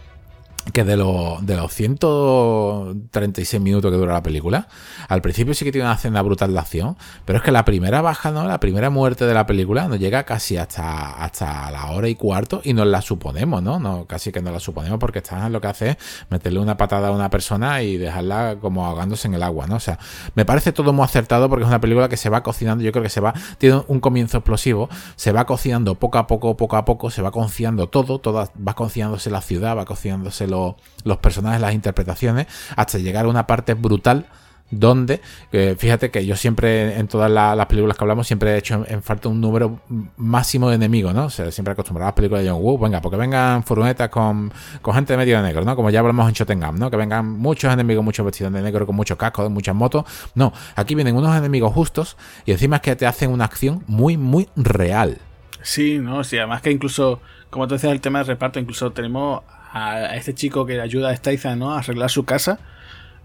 que 0.73 0.85
de, 0.85 0.97
de 0.97 1.57
los 1.57 1.73
136 1.73 3.63
minutos 3.63 3.91
que 3.91 3.97
dura 3.97 4.13
la 4.13 4.23
película, 4.23 4.69
al 5.09 5.23
principio 5.23 5.55
sí 5.55 5.65
que 5.65 5.73
tiene 5.73 5.87
una 5.87 5.95
escena 5.95 6.23
brutal 6.23 6.53
de 6.53 6.59
acción, 6.59 6.97
pero 7.25 7.39
es 7.39 7.45
que 7.45 7.51
la 7.51 7.65
primera 7.65 8.03
baja, 8.03 8.31
¿no? 8.31 8.47
La 8.47 8.61
primera 8.61 8.91
muerte 8.91 9.27
de 9.27 9.35
la 9.35 9.47
película 9.47 9.89
nos 9.89 9.99
llega 9.99 10.25
casi 10.25 10.57
hasta, 10.57 11.13
hasta 11.23 11.71
la 11.71 11.91
hora 11.91 12.09
y 12.09 12.15
cuarto 12.15 12.61
y 12.63 12.73
nos 12.73 12.87
la 12.87 13.01
suponemos, 13.01 13.63
¿no? 13.63 13.79
no 13.79 14.07
casi 14.07 14.33
que 14.33 14.43
nos 14.43 14.53
la 14.53 14.61
suponemos 14.61 14.99
porque 14.99 15.19
están 15.19 15.53
lo 15.53 15.61
que 15.61 15.69
hace 15.69 15.91
es 15.91 15.97
meterle 16.29 16.61
una 16.61 16.77
patada 16.77 17.09
a 17.09 17.11
una 17.11 17.31
persona 17.31 17.83
y 17.83 17.97
dejarla 17.97 18.57
como 18.61 18.87
ahogándose 18.87 19.29
en 19.29 19.35
el 19.35 19.43
agua, 19.43 19.67
¿no? 19.67 19.77
O 19.77 19.81
sea, 19.81 19.99
me 20.35 20.45
parece 20.45 20.73
todo 20.73 20.93
muy 20.93 21.05
acertado 21.05 21.49
porque 21.49 21.65
es 21.65 21.69
una 21.69 21.81
película 21.81 22.09
que 22.09 22.17
se 22.17 22.29
va 22.29 22.43
cocinando, 22.43 22.85
yo 22.85 22.93
creo 22.93 23.03
que 23.03 23.11
se 23.11 23.21
va, 23.21 23.35
tiene 23.59 23.83
un 23.89 24.01
comienzo 24.01 24.39
explosivo, 24.39 24.89
se 25.17 25.33
va 25.33 25.47
cocinando 25.47 25.95
poco 25.95 26.19
a 26.19 26.27
poco, 26.27 26.57
poco 26.57 26.77
a 26.77 26.85
poco, 26.85 27.11
se 27.11 27.23
va 27.23 27.31
cocinando 27.31 27.89
todo, 27.89 28.19
todo 28.19 28.51
va 28.67 28.75
cocinándose 28.75 29.31
la 29.31 29.41
ciudad, 29.41 29.77
va 29.77 29.85
cocinándose 29.85 30.47
los 30.51 31.19
personajes, 31.19 31.61
las 31.61 31.75
interpretaciones, 31.75 32.47
hasta 32.77 32.99
llegar 32.99 33.25
a 33.25 33.29
una 33.29 33.47
parte 33.47 33.75
brutal 33.75 34.27
donde, 34.71 35.21
fíjate 35.51 36.11
que 36.11 36.25
yo 36.25 36.37
siempre, 36.37 36.99
en 36.99 37.09
todas 37.09 37.31
las 37.31 37.67
películas 37.67 37.97
que 37.97 38.05
hablamos, 38.05 38.27
siempre 38.27 38.53
he 38.53 38.59
hecho 38.59 38.85
en, 38.87 39.03
falta 39.03 39.29
un 39.29 39.41
número 39.41 39.81
máximo 40.17 40.69
de 40.69 40.77
enemigos, 40.77 41.13
¿no? 41.13 41.25
O 41.25 41.31
sea, 41.31 41.51
siempre 41.51 41.73
acostumbrado 41.73 42.07
a 42.07 42.11
las 42.11 42.15
películas 42.15 42.45
de 42.45 42.51
John 42.51 42.61
Woo, 42.63 42.79
venga, 42.79 43.01
porque 43.01 43.17
vengan 43.17 43.65
furgonetas 43.65 44.09
con, 44.09 44.53
gente 44.95 45.13
de 45.13 45.17
medio 45.17 45.37
de 45.39 45.43
negro, 45.43 45.65
¿no? 45.65 45.75
Como 45.75 45.91
ya 45.91 46.01
hablamos 46.01 46.29
en 46.29 46.35
Chotengam, 46.35 46.79
¿no? 46.79 46.91
Que 46.91 46.97
vengan 46.97 47.29
muchos 47.29 47.73
enemigos, 47.73 48.05
muchos 48.05 48.25
vestidos 48.25 48.53
de 48.53 48.63
negro, 48.63 48.87
con 48.87 48.95
muchos 48.95 49.19
cascos, 49.19 49.51
muchas 49.51 49.75
motos. 49.75 50.05
No, 50.35 50.53
aquí 50.77 50.95
vienen 50.95 51.17
unos 51.17 51.37
enemigos 51.37 51.73
justos 51.73 52.17
y 52.47 52.53
encima 52.53 52.77
es 52.77 52.83
que 52.83 52.97
te 52.97 53.07
hacen 53.07 53.31
una 53.31 53.47
acción 53.47 53.83
muy, 53.89 54.17
muy 54.17 54.49
real. 54.55 55.19
Sí, 55.63 55.99
no, 55.99 56.25
sí, 56.25 56.39
además 56.39 56.63
que 56.63 56.71
incluso, 56.71 57.21
como 57.51 57.67
tú 57.67 57.75
decías, 57.75 57.93
el 57.93 58.01
tema 58.01 58.21
del 58.21 58.29
reparto, 58.29 58.61
incluso 58.61 58.93
tenemos 58.93 59.43
a 59.73 60.17
este 60.17 60.35
chico 60.35 60.67
que 60.67 60.81
ayuda 60.81 61.11
a 61.11 61.17
Statham 61.17 61.59
¿no? 61.59 61.73
a 61.73 61.79
arreglar 61.79 62.11
su 62.11 62.25
casa. 62.25 62.59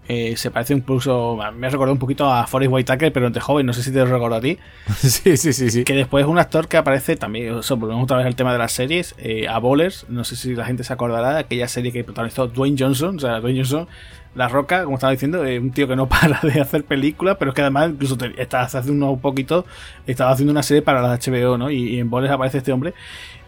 Eh, 0.08 0.36
se 0.36 0.52
parece 0.52 0.72
incluso, 0.72 1.36
me 1.56 1.66
ha 1.66 1.70
recordado 1.70 1.92
un 1.92 1.98
poquito 1.98 2.30
a 2.32 2.46
Forrest 2.46 2.72
Whitaker, 2.72 3.12
pero 3.12 3.26
entre 3.26 3.42
joven, 3.42 3.66
no 3.66 3.72
sé 3.72 3.82
si 3.82 3.92
te 3.92 3.98
lo 3.98 4.06
recuerdo 4.06 4.36
a 4.36 4.40
ti. 4.40 4.58
sí, 4.96 5.36
sí, 5.36 5.52
sí, 5.52 5.70
sí. 5.70 5.84
Que 5.84 5.94
después 5.94 6.24
es 6.24 6.30
un 6.30 6.38
actor 6.38 6.68
que 6.68 6.76
aparece 6.76 7.16
también, 7.16 7.58
eso, 7.58 7.76
volvemos 7.76 8.04
otra 8.04 8.18
vez 8.18 8.26
al 8.26 8.36
tema 8.36 8.52
de 8.52 8.58
las 8.58 8.72
series, 8.72 9.16
eh, 9.18 9.48
a 9.48 9.58
Bowlers, 9.58 10.06
no 10.08 10.22
sé 10.22 10.36
si 10.36 10.54
la 10.54 10.64
gente 10.64 10.84
se 10.84 10.92
acordará 10.92 11.34
de 11.34 11.40
aquella 11.40 11.66
serie 11.66 11.90
que 11.90 12.04
protagonizó 12.04 12.46
Dwayne 12.46 12.76
Johnson, 12.78 13.16
o 13.16 13.18
sea, 13.18 13.40
Dwayne 13.40 13.58
Johnson, 13.58 13.88
La 14.36 14.48
Roca, 14.48 14.84
como 14.84 14.96
estaba 14.96 15.10
diciendo, 15.10 15.44
es 15.44 15.60
un 15.60 15.72
tío 15.72 15.88
que 15.88 15.96
no 15.96 16.08
para 16.08 16.38
de 16.40 16.60
hacer 16.60 16.84
películas, 16.84 17.36
pero 17.36 17.50
es 17.50 17.54
que 17.56 17.62
además 17.62 17.90
incluso 17.90 18.16
está, 18.36 18.62
hace 18.62 18.90
unos 18.90 19.18
poquitos 19.18 19.64
estaba 20.06 20.30
haciendo 20.30 20.52
una 20.52 20.62
serie 20.62 20.82
para 20.82 21.02
las 21.02 21.26
HBO, 21.26 21.58
¿no? 21.58 21.68
Y, 21.68 21.98
en 21.98 22.10
Bowlers 22.10 22.32
aparece 22.32 22.58
este 22.58 22.72
hombre. 22.72 22.94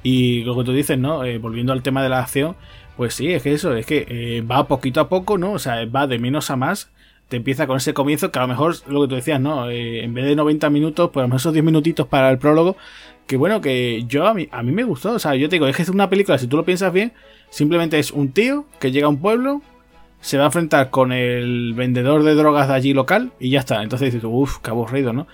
Y 0.03 0.43
lo 0.45 0.57
que 0.57 0.65
tú 0.65 0.73
dices, 0.73 0.97
¿no? 0.97 1.25
Eh, 1.25 1.39
volviendo 1.39 1.73
al 1.73 1.83
tema 1.83 2.03
de 2.03 2.09
la 2.09 2.21
acción, 2.21 2.57
pues 2.99 3.15
sí, 3.15 3.33
es 3.33 3.45
que 3.45 3.53
eso, 3.53 3.77
es 3.77 3.87
que 3.87 4.07
eh, 4.09 4.41
va 4.43 4.67
poquito 4.67 5.01
a 5.01 5.09
poco, 5.09 5.39
¿no? 5.39 5.53
O 5.53 5.61
sea, 5.61 5.87
va 5.87 6.09
de 6.09 6.19
menos 6.19 6.51
a 6.51 6.57
más. 6.57 6.91
Te 7.29 7.37
empieza 7.37 7.69
con 7.69 7.77
ese 7.77 7.95
comienzo 7.95 8.33
que 8.33 8.41
a 8.41 8.43
lo 8.43 8.49
mejor, 8.49 8.75
lo 8.89 9.03
que 9.03 9.09
tú 9.09 9.15
decías, 9.15 9.41
¿no? 9.41 9.71
Eh, 9.71 10.03
en 10.03 10.15
vez 10.15 10.25
de 10.25 10.35
90 10.35 10.69
minutos, 10.69 11.11
pues 11.13 11.23
a 11.23 11.27
lo 11.27 11.29
mejor 11.29 11.41
esos 11.41 11.53
10 11.53 11.65
minutitos 11.65 12.09
para 12.09 12.29
el 12.29 12.39
prólogo. 12.39 12.77
Que 13.29 13.37
bueno, 13.37 13.61
que 13.61 14.03
yo 14.09 14.27
a 14.27 14.35
mí, 14.35 14.49
a 14.51 14.65
mí 14.65 14.73
me 14.73 14.83
gustó. 14.83 15.13
O 15.13 15.19
sea, 15.21 15.37
yo 15.37 15.49
te 15.49 15.55
digo, 15.55 15.69
es 15.69 15.77
que 15.77 15.83
es 15.83 15.89
una 15.91 16.11
película, 16.11 16.39
si 16.39 16.49
tú 16.49 16.57
lo 16.57 16.65
piensas 16.65 16.93
bien, 16.93 17.13
simplemente 17.51 18.01
es 18.01 18.11
un 18.11 18.33
tío 18.33 18.67
que 18.81 18.91
llega 18.91 19.07
a 19.07 19.11
un 19.11 19.21
pueblo, 19.21 19.63
se 20.21 20.37
va 20.37 20.43
a 20.43 20.47
enfrentar 20.47 20.91
con 20.91 21.13
el 21.13 21.75
vendedor 21.75 22.25
de 22.25 22.35
drogas 22.35 22.67
de 22.67 22.75
allí 22.75 22.95
local 22.95 23.31
y 23.39 23.51
ya 23.51 23.61
está. 23.61 23.81
Entonces 23.85 24.13
dices, 24.13 24.29
uff, 24.29 24.59
qué 24.59 24.71
aburrido, 24.71 25.13
¿no? 25.13 25.29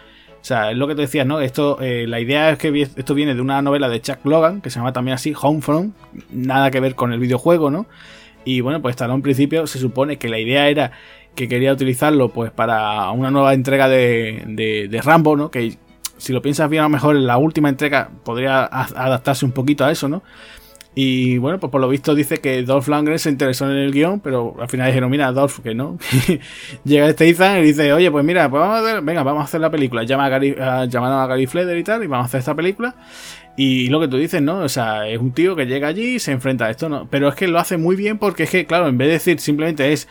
O 0.45 0.47
sea, 0.47 0.71
es 0.71 0.77
lo 0.77 0.87
que 0.87 0.95
te 0.95 1.01
decías, 1.01 1.27
¿no? 1.27 1.41
Esto, 1.41 1.81
eh, 1.81 2.07
la 2.07 2.21
idea 2.21 2.51
es 2.51 2.59
que 2.59 2.83
esto 2.83 3.15
viene 3.15 3.35
de 3.35 3.41
una 3.41 3.63
novela 3.63 3.89
de 3.89 4.03
Chuck 4.03 4.27
Logan, 4.27 4.61
que 4.61 4.69
se 4.69 4.79
llama 4.79 4.93
también 4.93 5.15
así, 5.15 5.33
Homefront, 5.41 5.95
nada 6.31 6.71
que 6.71 6.81
ver 6.81 6.95
con 6.95 7.15
el 7.15 7.19
videojuego, 7.19 7.71
¿no? 7.71 7.87
Y 8.45 8.61
bueno, 8.61 8.83
pues 8.83 9.01
en 9.01 9.23
principio 9.23 9.67
se 9.67 9.79
supone 9.79 10.19
que 10.19 10.29
la 10.29 10.39
idea 10.39 10.69
era 10.69 10.93
que 11.35 11.49
quería 11.49 11.73
utilizarlo 11.73 12.29
pues 12.29 12.51
para 12.51 13.11
una 13.13 13.31
nueva 13.31 13.55
entrega 13.55 13.89
de, 13.89 14.43
de, 14.91 15.01
Rambo, 15.01 15.35
¿no? 15.35 15.51
Que 15.51 15.79
si 16.19 16.35
lo 16.35 16.43
piensas 16.43 16.69
bien, 16.69 16.83
a 16.83 16.87
lo 16.89 16.91
mejor 16.91 17.17
la 17.17 17.39
última 17.39 17.71
entrega 17.71 18.11
podría 18.23 18.67
adaptarse 18.67 19.47
un 19.47 19.53
poquito 19.53 19.87
a 19.87 19.93
eso, 19.93 20.11
¿no? 20.11 20.23
Y 20.97 21.39
bueno, 21.39 21.59
pues 21.59 21.73
por 21.73 21.81
lo 21.81 21.89
visto 21.89 22.15
dice 22.15 22.39
que 22.39 22.63
Dolph 22.63 22.87
Lundgren 22.87 23.19
se 23.19 23.29
interesó 23.29 23.69
en 23.69 23.77
el 23.77 23.91
guion, 23.91 24.21
pero 24.21 24.55
al 24.61 24.69
final 24.69 24.87
dijeron, 24.87 25.11
mira, 25.11 25.33
Dolph, 25.33 25.59
que 25.61 25.75
no. 25.75 25.99
Llega 26.85 27.09
este 27.09 27.29
Ethan 27.29 27.59
y 27.59 27.63
dice, 27.63 27.93
oye, 27.93 28.11
pues 28.13 28.25
mira, 28.25 28.49
pues 28.49 28.61
vamos 28.61 28.77
a 28.77 28.81
hacer, 28.81 29.03
venga, 29.03 29.25
vamos 29.25 29.41
a 29.41 29.45
hacer 29.45 29.61
la 29.61 29.71
película. 29.71 30.05
Llama 30.05 30.27
a 30.27 30.29
Gary, 30.29 30.55
a 30.57 30.87
Gary 30.87 31.47
Fleder 31.47 31.77
y 31.77 31.83
tal, 31.83 32.05
y 32.05 32.07
vamos 32.07 32.25
a 32.25 32.27
hacer 32.27 32.41
esta 32.41 32.55
película. 32.55 32.95
Y 33.57 33.89
lo 33.89 34.01
que 34.01 34.07
tú 34.07 34.17
dices, 34.19 34.41
¿no? 34.41 34.59
O 34.59 34.69
sea, 34.69 35.09
es 35.09 35.19
un 35.19 35.33
tío 35.33 35.57
que 35.57 35.67
llega 35.67 35.89
allí 35.89 36.15
y 36.15 36.19
se 36.21 36.31
enfrenta 36.31 36.67
a 36.67 36.71
esto, 36.71 36.89
¿no? 36.89 37.09
Pero 37.11 37.29
es 37.29 37.35
que 37.35 37.49
lo 37.49 37.59
hace 37.59 37.77
muy 37.77 37.97
bien 37.97 38.19
porque 38.19 38.45
es 38.45 38.51
que, 38.51 38.65
claro, 38.65 38.87
en 38.87 38.97
vez 38.97 39.09
de 39.09 39.13
decir 39.15 39.41
simplemente 39.41 39.93
es 39.93 40.09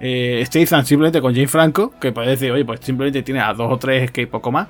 eh, 0.00 0.46
Ethan 0.52 0.86
simplemente 0.86 1.20
con 1.20 1.34
James 1.34 1.50
Franco, 1.50 1.92
que 2.00 2.12
puede 2.12 2.30
decir, 2.30 2.52
oye, 2.52 2.64
pues 2.64 2.80
simplemente 2.82 3.22
tiene 3.22 3.40
a 3.40 3.52
dos 3.52 3.70
o 3.70 3.78
tres 3.78 4.12
que 4.12 4.28
poco 4.28 4.52
más 4.52 4.68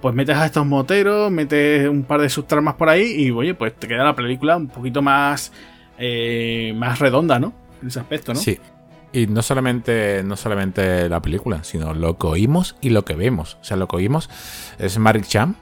pues 0.00 0.14
metes 0.14 0.36
a 0.36 0.46
estos 0.46 0.66
moteros, 0.66 1.30
metes 1.30 1.88
un 1.88 2.02
par 2.04 2.20
de 2.20 2.28
subtramas 2.28 2.74
por 2.74 2.88
ahí 2.88 3.14
y 3.16 3.30
oye, 3.30 3.54
pues 3.54 3.74
te 3.74 3.88
queda 3.88 4.04
la 4.04 4.14
película 4.14 4.56
un 4.56 4.68
poquito 4.68 5.02
más, 5.02 5.52
eh, 5.98 6.72
más 6.76 6.98
redonda, 6.98 7.38
¿no? 7.38 7.52
En 7.82 7.88
ese 7.88 8.00
aspecto, 8.00 8.34
¿no? 8.34 8.40
Sí. 8.40 8.58
Y 9.12 9.26
no 9.26 9.42
solamente, 9.42 10.22
no 10.22 10.36
solamente 10.36 11.08
la 11.08 11.22
película, 11.22 11.64
sino 11.64 11.94
lo 11.94 12.18
que 12.18 12.26
oímos 12.26 12.76
y 12.80 12.90
lo 12.90 13.04
que 13.04 13.14
vemos. 13.14 13.56
O 13.60 13.64
sea, 13.64 13.76
lo 13.76 13.88
que 13.88 13.96
oímos 13.96 14.28
es 14.78 14.98
Marik 14.98 15.26
Cham, 15.26 15.56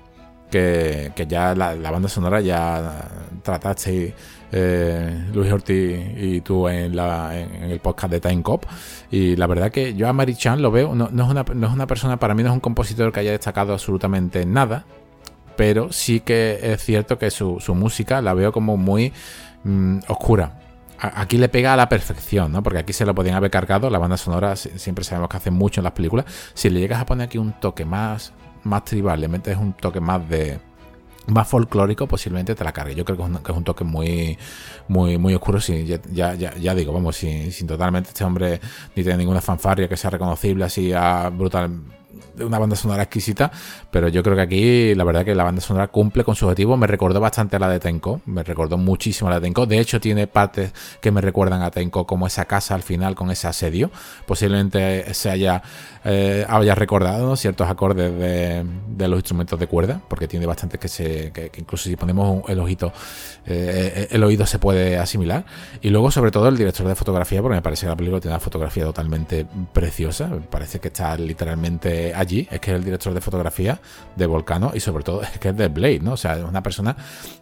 que, 0.51 1.13
ya 1.29 1.55
la, 1.55 1.75
la, 1.75 1.91
banda 1.91 2.09
sonora 2.09 2.41
ya 2.41 3.09
trataste 3.43 4.15
eh, 4.53 5.27
Luis 5.33 5.53
Ortiz 5.53 5.99
y 6.17 6.41
tú 6.41 6.69
en, 6.69 6.99
el 6.99 7.81
podcast 7.81 8.13
de 8.13 8.21
Time 8.21 8.43
Cop. 8.43 8.65
Y 9.11 9.37
la 9.37 9.47
verdad 9.47 9.71
que 9.71 9.95
yo 9.95 10.09
a 10.09 10.13
Mari 10.13 10.35
Chan 10.35 10.63
lo 10.63 10.71
veo, 10.71 10.95
no, 10.95 11.07
es 11.07 11.13
una, 11.13 11.45
no 11.55 11.67
es 11.67 11.73
una 11.73 11.87
persona, 11.87 12.19
para 12.19 12.35
mí 12.35 12.43
no 12.43 12.51
es 12.51 12.55
un 12.55 12.61
compositor 12.61 13.13
que 13.13 13.21
haya 13.21 13.33
destacado 13.33 13.73
absolutamente 13.73 14.47
nada, 14.47 14.85
pero 15.57 15.93
sí 15.93 16.21
que 16.21 16.59
es 16.63 16.83
cierto 16.83 17.19
que 17.19 17.31
su, 17.31 17.61
música 17.75 18.21
la 18.21 18.35
veo 18.35 18.53
como 18.53 18.77
muy 18.77 19.13
mm, 19.65 19.99
oscura. 20.09 20.61
aquí 20.99 21.39
le 21.39 21.49
pega 21.49 21.75
a 21.75 21.77
la 21.77 21.89
perfección, 21.89 22.53
¿no? 22.53 22.63
Porque 22.63 22.79
aquí 22.79 22.93
se 22.93 23.07
lo 23.07 23.15
podían 23.15 23.37
haber 23.37 23.51
cargado, 23.51 23.91
la 23.91 23.99
banda 23.99 24.17
sonora 24.17 24.57
siempre 24.57 25.05
sabemos 25.05 25.29
que 25.29 25.37
hace 25.39 25.51
mucho 25.51 25.81
en 25.81 25.85
las 25.85 25.93
películas. 25.93 26.27
Si 26.55 26.71
le 26.71 26.81
llegas 26.81 27.01
a 27.01 27.07
poner 27.07 27.27
aquí 27.27 27.39
un 27.39 27.53
toque 27.53 27.85
más, 27.85 28.33
más 28.65 28.85
tribal, 28.85 29.21
le 29.21 29.29
metes 29.29 29.57
un 29.57 29.73
toque 29.73 30.01
más 30.01 30.29
de 30.29 30.59
más 31.27 31.49
folclórico 31.49 32.07
posiblemente 32.07 32.55
te 32.55 32.65
la 32.65 32.73
cargue. 32.73 32.95
Yo 32.95 33.05
creo 33.05 33.17
que 33.17 33.53
es 33.53 33.57
un, 33.57 33.65
toque 33.65 33.85
muy, 33.85 34.39
muy, 34.89 35.19
muy 35.19 35.35
oscuro. 35.35 35.59
ya, 35.59 36.01
ya, 36.35 36.35
ya, 36.35 36.75
digo, 36.75 36.93
vamos, 36.93 37.17
sin, 37.17 37.53
sin, 37.53 37.67
totalmente 37.67 38.11
este 38.11 38.25
hombre 38.25 38.61
ni 38.95 39.03
tiene 39.03 39.19
ninguna 39.19 39.41
fanfarria 39.41 39.89
que 39.89 39.97
sea 39.97 40.11
reconocible 40.11 40.65
así 40.65 40.93
a 40.93 41.29
brutal 41.31 41.81
una 42.41 42.59
banda 42.59 42.77
sonora 42.77 43.03
exquisita, 43.05 43.51
pero 43.91 44.09
yo 44.09 44.23
creo 44.23 44.37
que 44.37 44.43
aquí 44.43 44.95
la 44.95 45.05
verdad 45.05 45.25
que 45.25 45.35
la 45.35 45.45
banda 45.45 45.61
sonora 45.61 45.89
cumple 45.89 46.25
con 46.25 46.35
su 46.35 46.47
objetivo. 46.47 46.77
Me 46.77 46.87
recordó 46.87 47.21
bastante 47.21 47.57
a 47.57 47.59
la 47.59 47.69
de 47.69 47.81
Tenko, 47.81 48.21
me 48.27 48.43
recordó 48.43 48.77
muchísimo 48.77 49.29
a 49.29 49.33
la 49.33 49.41
de 49.41 49.47
Tenko. 49.47 49.67
De 49.67 49.79
hecho, 49.79 50.01
tiene 50.01 50.27
partes 50.27 50.73
que 51.01 51.11
me 51.11 51.21
recuerdan 51.21 51.63
a 51.63 51.71
Tenko, 51.71 52.07
como 52.07 52.27
esa 52.27 52.45
casa 52.45 52.75
al 52.75 52.83
final 52.83 53.15
con 53.15 53.31
ese 53.31 53.49
asedio. 53.49 53.91
Posiblemente 54.27 55.13
se 55.15 55.31
haya, 55.31 55.63
eh, 56.05 56.45
haya 56.49 56.75
recordado 56.75 57.37
ciertos 57.37 57.69
acordes 57.69 58.17
de, 58.19 59.09
los 59.09 59.19
instrumentos 59.19 59.59
de 59.59 59.67
cuerda, 59.67 60.01
porque 60.09 60.29
tiene 60.29 60.47
bastantes 60.47 60.81
que 60.81 60.89
se, 60.89 61.33
que, 61.33 61.51
incluso 61.57 61.89
si 61.89 61.97
ponemos 61.97 62.49
el 62.49 62.59
ojito, 62.59 62.93
eh, 63.47 64.09
el 64.11 64.23
oído 64.25 64.47
se 64.47 64.59
puede 64.59 64.99
asimilar. 64.99 65.45
Y 65.81 65.91
luego, 65.91 66.11
sobre 66.11 66.31
todo, 66.31 66.49
el 66.49 66.57
director 66.57 66.87
de 66.87 66.95
fotografía, 66.95 67.43
porque 67.43 67.57
me 67.57 67.63
parece 67.63 67.87
que 67.87 67.91
la 67.91 67.97
película 67.97 68.21
tiene 68.21 68.35
una 68.35 68.41
fotografía 68.41 68.85
totalmente 68.85 69.47
preciosa. 69.73 70.27
Me 70.27 70.41
parece 70.41 70.81
que 70.81 70.89
está 70.89 71.17
literalmente 71.17 72.15
allí, 72.27 72.49
es 72.51 72.61
que 72.61 72.71
es 72.71 72.77
el 72.77 72.85
director 72.85 73.15
de 73.15 73.21
fotografía 73.21 73.81
de 74.15 74.27
Volcano 74.27 74.73
y 74.75 74.81
sobre 74.81 75.05
todo 75.05 75.23
es 75.35 75.39
que 75.39 75.51
es 75.51 75.57
de 75.57 75.69
Blade, 75.69 76.01
¿no? 76.01 76.13
O 76.13 76.17
sea, 76.17 76.37
es 76.37 76.45
una 76.45 76.63
persona 76.63 76.97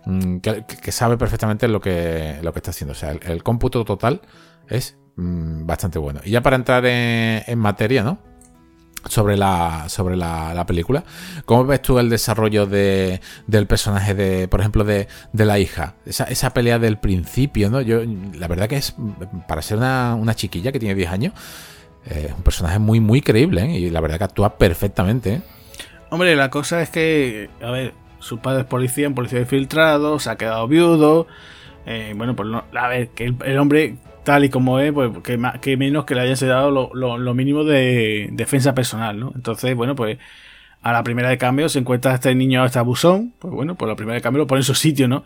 mm, 0.05 0.39
que, 0.39 0.93
sabe 0.93 1.16
perfectamente 1.16 1.68
lo 1.68 1.80
que, 1.80 2.39
lo 2.43 2.53
que 2.53 2.59
está 2.59 2.70
haciendo. 2.70 2.93
O 2.93 2.97
sea, 2.97 3.12
el, 3.12 3.43
cómputo 3.43 3.85
total 3.85 4.20
es 4.68 4.97
mm, 5.16 5.66
bastante 5.66 5.99
bueno. 5.99 6.20
Y 6.24 6.30
ya 6.30 6.43
para 6.43 6.57
entrar 6.57 6.85
en, 6.87 7.59
materia, 7.59 8.03
¿no? 8.03 8.18
sobre 9.07 9.37
la 9.37 9.87
sobre 9.89 10.16
la, 10.16 10.64
película. 10.66 11.05
¿Cómo 11.45 11.66
ves 11.66 11.82
tú 11.82 11.99
el 11.99 12.09
desarrollo 12.09 12.64
de, 12.64 13.20
del 13.47 13.66
personaje 13.66 14.14
de, 14.14 14.49
por 14.49 14.61
ejemplo, 14.61 14.82
de, 14.82 15.09
de 15.32 15.45
la 15.45 15.59
hija? 15.59 15.97
Esa, 16.07 16.24
esa, 16.24 16.55
pelea 16.55 16.78
del 16.78 16.99
principio, 16.99 17.68
¿no? 17.68 17.82
Yo, 17.82 18.01
la 18.32 18.49
verdad 18.49 18.66
que 18.66 18.76
es, 18.76 18.95
para 19.47 19.61
ser 19.61 19.76
una, 19.76 20.14
una 20.14 20.35
chiquilla 20.35 20.72
que 20.72 20.78
tiene 20.78 20.95
10 20.95 21.11
años, 21.11 21.35
es 22.07 22.33
un 22.33 22.43
personaje 22.43 22.79
muy, 22.79 23.01
muy 23.01 23.21
creíble 23.21 23.63
¿eh? 23.63 23.79
y 23.79 23.91
la 23.91 24.01
verdad 24.01 24.19
que 24.19 24.25
actúa 24.25 24.59
perfectamente. 24.59 25.35
¿eh? 25.35 25.43
Hombre, 26.11 26.37
la 26.37 26.51
cosa 26.51 26.83
es 26.83 26.91
que, 26.91 27.51
a 27.63 27.71
ver, 27.71 27.95
su 28.19 28.39
padre 28.39 28.61
es 28.61 28.67
policía, 28.67 29.09
un 29.09 29.15
policía 29.15 29.41
infiltrado, 29.41 30.19
se 30.19 30.31
ha 30.31 30.37
quedado 30.37 30.69
viudo. 30.69 31.27
Eh, 31.87 32.15
bueno, 32.17 32.35
pues 32.37 32.49
a 32.75 32.89
ver, 32.89 33.09
que 33.09 33.35
el, 33.45 33.59
hombre, 33.59 33.97
tal 34.23 34.45
y 34.45 34.49
como 34.49 34.79
es, 34.81 34.93
pues 34.93 35.11
que, 35.23 35.77
menos 35.77 36.05
que 36.05 36.15
le 36.15 36.23
haya 36.23 36.47
dado 36.47 36.71
lo, 36.71 37.35
mínimo 37.35 37.65
de 37.65 38.29
defensa 38.33 38.75
personal, 38.75 39.19
¿no? 39.19 39.33
Entonces, 39.35 39.75
bueno, 39.75 39.95
pues 39.95 40.19
a 40.83 40.93
la 40.93 41.03
primera 41.03 41.29
de 41.31 41.39
cambio 41.39 41.69
se 41.69 41.79
encuentra 41.79 42.15
este 42.15 42.35
niño, 42.35 42.65
este 42.65 42.79
abusón, 42.79 43.35
pues 43.39 43.53
bueno, 43.53 43.75
pues 43.75 43.89
la 43.89 43.97
primera 43.97 44.15
de 44.15 44.23
cambio 44.23 44.43
lo 44.43 44.47
pone 44.47 44.61
en 44.61 44.65
su 44.65 44.75
sitio, 44.75 45.09
¿no? 45.09 45.25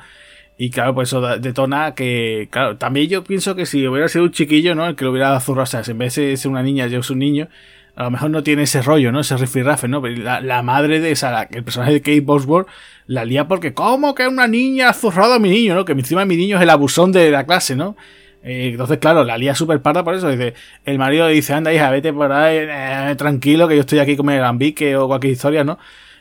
Y 0.61 0.71
claro, 0.71 0.93
pues 0.93 1.09
eso 1.11 1.21
detona 1.39 1.95
que, 1.95 2.49
claro, 2.51 2.77
también 2.77 3.09
yo 3.09 3.23
pienso 3.23 3.55
que 3.55 3.65
si 3.65 3.87
hubiera 3.87 4.09
sido 4.09 4.25
un 4.25 4.33
chiquillo, 4.33 4.75
¿no? 4.75 4.87
El 4.89 4.97
que 4.97 5.05
lo 5.05 5.13
hubiera 5.13 5.39
zurrado, 5.39 5.63
o 5.63 5.67
sea, 5.67 5.83
en 5.87 5.99
vez 5.99 6.17
de 6.17 6.37
ser 6.37 6.51
una 6.51 6.65
niña, 6.65 6.89
yo 6.89 7.01
soy 7.05 7.15
un 7.15 7.21
niño, 7.21 7.49
a 7.95 8.03
lo 8.03 8.11
mejor 8.11 8.31
no 8.31 8.43
tiene 8.43 8.65
ese 8.65 8.83
rollo, 8.83 9.13
¿no? 9.13 9.21
Ese 9.21 9.37
rifirrafe, 9.37 9.87
¿no? 9.87 10.05
La, 10.05 10.41
la 10.41 10.63
madre 10.63 10.99
de 10.99 11.13
esa, 11.13 11.45
el 11.45 11.63
personaje 11.63 11.93
de 11.93 12.01
Kate 12.01 12.23
Bosworth, 12.23 12.67
la 13.07 13.25
lía 13.25 13.47
porque, 13.47 13.73
¿cómo 13.73 14.17
que 14.17 14.27
una 14.27 14.49
niña 14.49 14.89
ha 14.89 14.95
zurrado 14.95 15.35
a 15.35 15.39
mi 15.39 15.49
niño, 15.49 15.77
¿no? 15.77 15.85
Que 15.85 15.93
encima 15.93 16.25
mi 16.25 16.37
niño 16.37 16.57
es 16.57 16.63
el 16.63 16.71
abusón 16.71 17.13
de 17.13 17.31
la 17.31 17.47
clase, 17.47 17.77
¿no? 17.77 17.97
Eh, 18.43 18.71
entonces, 18.73 18.99
claro, 18.99 19.23
la 19.23 19.39
lía 19.39 19.55
súper 19.55 19.81
parda 19.81 20.03
por 20.03 20.15
eso. 20.15 20.29
Dice, 20.29 20.55
el 20.85 20.99
marido 20.99 21.29
dice, 21.29 21.55
anda, 21.55 21.73
hija, 21.73 21.89
vete 21.91 22.13
por 22.13 22.33
ahí, 22.33 22.59
eh, 22.61 23.15
tranquilo, 23.17 23.69
que 23.69 23.77
yo 23.77 23.81
estoy 23.83 24.01
aquí 24.01 24.17
con 24.17 24.29
el 24.31 24.43
ambique 24.43 24.97
o 24.97 25.07
cualquier 25.07 25.35
historia, 25.35 25.63
¿no? 25.63 25.79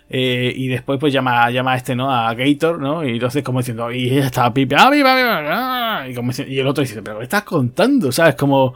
Eh, 0.09 0.53
y 0.55 0.67
después 0.69 0.99
pues 0.99 1.11
llama, 1.11 1.49
llama 1.51 1.73
a 1.73 1.75
este, 1.75 1.95
¿no? 1.95 2.11
A 2.11 2.33
Gator, 2.33 2.79
¿no? 2.79 3.03
Y 3.03 3.11
entonces 3.13 3.43
como 3.43 3.59
diciendo, 3.59 3.91
y 3.91 4.09
ella 4.09 4.25
estaba 4.27 4.53
pipi, 4.53 4.75
¡ah, 4.77 4.89
viva, 4.89 5.15
viva! 5.15 6.07
Y, 6.09 6.13
como, 6.13 6.31
y 6.47 6.59
el 6.59 6.67
otro 6.67 6.81
dice, 6.81 7.01
pero 7.01 7.17
¿qué 7.17 7.23
estás 7.25 7.43
contando? 7.43 8.11
¿Sabes? 8.11 8.35
Como, 8.35 8.73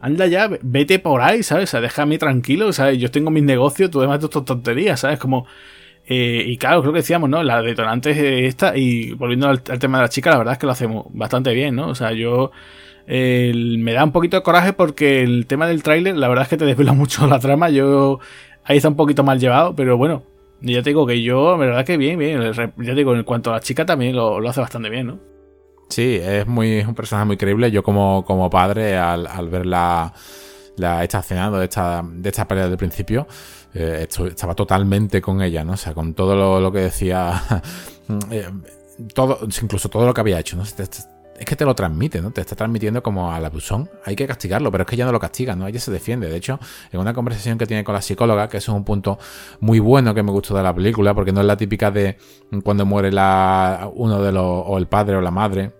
anda 0.00 0.26
ya, 0.26 0.50
vete 0.62 0.98
por 0.98 1.22
ahí, 1.22 1.42
¿sabes? 1.42 1.70
O 1.70 1.72
sea, 1.72 1.80
déjame 1.80 2.18
tranquilo, 2.18 2.72
¿sabes? 2.72 2.98
Yo 2.98 3.10
tengo 3.10 3.30
mis 3.30 3.44
negocios, 3.44 3.90
tú 3.90 4.00
demás 4.00 4.20
de 4.20 4.28
tus 4.28 4.44
tonterías, 4.44 5.00
¿sabes? 5.00 5.18
Como... 5.18 5.46
Eh, 6.06 6.44
y 6.46 6.58
claro, 6.58 6.82
creo 6.82 6.92
que 6.92 6.98
decíamos, 6.98 7.30
¿no? 7.30 7.42
La 7.42 7.62
detonante 7.62 8.10
es 8.10 8.18
esta. 8.48 8.76
Y 8.76 9.12
volviendo 9.12 9.48
al, 9.48 9.62
tema 9.62 9.98
de 9.98 10.04
la 10.04 10.08
chica, 10.10 10.30
la 10.30 10.38
verdad 10.38 10.52
es 10.52 10.58
que 10.58 10.66
lo 10.66 10.72
hacemos 10.72 11.06
bastante 11.10 11.54
bien, 11.54 11.74
¿no? 11.76 11.88
O 11.88 11.94
sea, 11.94 12.12
yo. 12.12 12.50
me 13.06 13.92
da 13.92 14.04
un 14.04 14.12
poquito 14.12 14.36
de 14.36 14.42
coraje 14.42 14.74
porque 14.74 15.22
el 15.22 15.46
tema 15.46 15.66
del 15.66 15.82
tráiler, 15.82 16.16
la 16.16 16.28
verdad 16.28 16.42
es 16.42 16.48
que 16.50 16.56
te 16.58 16.66
desvela 16.66 16.92
mucho 16.94 17.26
la 17.26 17.38
trama. 17.38 17.70
Yo. 17.70 18.20
Ahí 18.64 18.76
está 18.78 18.88
un 18.88 18.96
poquito 18.96 19.24
mal 19.24 19.40
llevado, 19.40 19.74
pero 19.74 19.96
bueno, 19.96 20.22
ya 20.60 20.82
te 20.82 20.90
digo 20.90 21.06
que 21.06 21.22
yo, 21.22 21.52
la 21.52 21.66
verdad 21.66 21.84
que 21.84 21.96
bien, 21.96 22.18
bien. 22.18 22.40
Ya 22.52 22.72
te 22.76 22.94
digo, 22.94 23.14
en 23.14 23.24
cuanto 23.24 23.50
a 23.50 23.54
la 23.54 23.60
chica 23.60 23.84
también 23.84 24.16
lo, 24.16 24.36
hace 24.48 24.60
bastante 24.60 24.90
bien, 24.90 25.06
¿no? 25.08 25.18
Sí, 25.88 26.18
es 26.20 26.46
muy 26.46 26.80
un 26.80 26.94
personaje 26.94 27.26
muy 27.26 27.36
creíble. 27.36 27.70
Yo 27.70 27.82
como, 27.82 28.24
como 28.24 28.48
padre, 28.48 28.96
al, 28.96 29.26
al 29.26 29.48
verla 29.48 30.12
la, 30.76 31.04
esta 31.04 31.20
escena 31.20 31.50
de 31.50 31.64
esta, 31.64 32.02
de 32.04 32.28
esta 32.28 32.48
pelea 32.48 32.68
del 32.68 32.76
principio, 32.76 33.26
eh, 33.74 34.06
estaba 34.08 34.54
totalmente 34.54 35.20
con 35.20 35.42
ella, 35.42 35.64
¿no? 35.64 35.72
O 35.72 35.76
sea, 35.76 35.94
con 35.94 36.14
todo 36.14 36.60
lo, 36.60 36.72
que 36.72 36.80
decía, 36.80 37.42
eh, 38.30 38.48
todo, 39.12 39.38
incluso 39.62 39.88
todo 39.88 40.06
lo 40.06 40.14
que 40.14 40.20
había 40.20 40.40
hecho, 40.40 40.56
¿no? 40.56 40.64
Es 41.38 41.44
que 41.44 41.56
te 41.56 41.64
lo 41.64 41.74
transmite, 41.74 42.20
¿no? 42.20 42.30
Te 42.30 42.40
está 42.40 42.54
transmitiendo 42.56 43.02
como 43.02 43.32
al 43.32 43.44
abusón. 43.44 43.90
Hay 44.04 44.16
que 44.16 44.26
castigarlo, 44.26 44.70
pero 44.70 44.82
es 44.82 44.88
que 44.88 44.96
ya 44.96 45.04
no 45.04 45.12
lo 45.12 45.20
castiga, 45.20 45.56
¿no? 45.56 45.66
Ella 45.66 45.80
se 45.80 45.90
defiende. 45.90 46.28
De 46.28 46.36
hecho, 46.36 46.58
en 46.92 47.00
una 47.00 47.12
conversación 47.12 47.58
que 47.58 47.66
tiene 47.66 47.84
con 47.84 47.94
la 47.94 48.02
psicóloga, 48.02 48.48
que 48.48 48.58
eso 48.58 48.72
es 48.72 48.76
un 48.76 48.84
punto 48.84 49.18
muy 49.60 49.78
bueno 49.78 50.14
que 50.14 50.22
me 50.22 50.30
gustó 50.30 50.56
de 50.56 50.62
la 50.62 50.74
película, 50.74 51.14
porque 51.14 51.32
no 51.32 51.40
es 51.40 51.46
la 51.46 51.56
típica 51.56 51.90
de 51.90 52.18
cuando 52.62 52.86
muere 52.86 53.08
uno 53.08 54.22
de 54.22 54.32
los, 54.32 54.44
o 54.44 54.78
el 54.78 54.86
padre 54.86 55.16
o 55.16 55.20
la 55.20 55.30
madre 55.30 55.72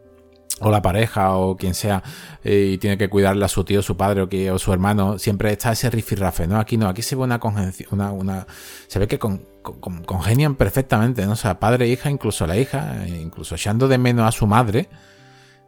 o 0.60 0.70
la 0.70 0.80
pareja 0.80 1.36
o 1.36 1.56
quien 1.56 1.74
sea 1.74 2.02
eh, 2.44 2.72
y 2.74 2.78
tiene 2.78 2.96
que 2.96 3.08
cuidarle 3.08 3.44
a 3.44 3.48
su 3.48 3.64
tío, 3.64 3.82
su 3.82 3.96
padre 3.96 4.50
o, 4.50 4.58
su 4.58 4.72
hermano, 4.72 5.18
siempre 5.18 5.52
está 5.52 5.72
ese 5.72 5.90
rifirrafe, 5.90 6.46
¿no? 6.46 6.58
Aquí 6.58 6.76
no, 6.76 6.88
aquí 6.88 7.02
se 7.02 7.16
ve 7.16 7.22
una 7.22 7.40
una, 8.12 8.46
se 8.86 8.98
ve 8.98 9.08
que 9.08 9.18
con, 9.18 9.44
congenian 9.62 10.54
perfectamente, 10.54 11.26
¿no? 11.26 11.32
O 11.32 11.36
sea, 11.36 11.58
padre 11.58 11.86
e 11.86 11.88
hija, 11.88 12.10
incluso 12.10 12.46
la 12.46 12.56
hija, 12.56 13.06
incluso 13.08 13.56
echando 13.56 13.88
de 13.88 13.98
menos 13.98 14.28
a 14.28 14.32
su 14.32 14.46
madre, 14.46 14.88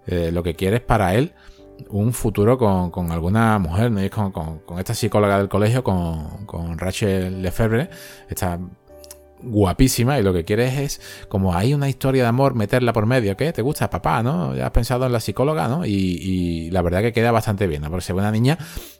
eh, 0.07 0.31
lo 0.33 0.43
que 0.43 0.55
quiere 0.55 0.77
es 0.77 0.83
para 0.83 1.15
él 1.15 1.33
un 1.91 2.13
futuro 2.13 2.57
con, 2.57 3.13
alguna 3.13 3.59
mujer, 3.59 3.91
¿no? 3.91 4.03
Y 4.03 4.09
con, 4.09 4.33
con, 4.33 4.79
esta 4.79 4.95
psicóloga 4.95 5.39
del 5.39 5.49
colegio, 5.49 5.85
con, 5.85 6.47
con 6.47 6.79
Rachel 6.79 7.43
Lefebvre, 7.43 7.91
esta 8.29 8.59
guapísima 9.47 10.19
y 10.19 10.23
lo 10.23 10.33
que 10.33 10.45
quieres 10.45 10.79
es, 10.79 11.01
como 11.29 11.55
hay 11.55 11.75
una 11.75 11.89
historia 11.89 12.23
de 12.23 12.29
amor, 12.29 12.55
meterla 12.55 12.93
por 12.93 13.07
medio. 13.07 13.37
¿Qué? 13.37 13.53
¿Te 13.53 13.63
gusta 13.63 13.91
papá, 13.91 14.23
no? 14.23 14.55
Ya 14.55 14.67
has 14.67 14.73
pensado 14.73 15.07
en 15.07 15.13
la 15.13 15.21
psicóloga, 15.21 15.69
¿no? 15.69 15.85
Y, 15.87 16.71
la 16.71 16.83
verdad 16.83 17.01
que 17.01 17.13
queda 17.13 17.31
bastante 17.31 17.67
bien, 17.67 17.83
¿no? 17.83 17.91
Porque 17.91 18.05
se 18.05 18.13
ve 18.13 18.21
una 18.21 18.31
niña 18.31 18.59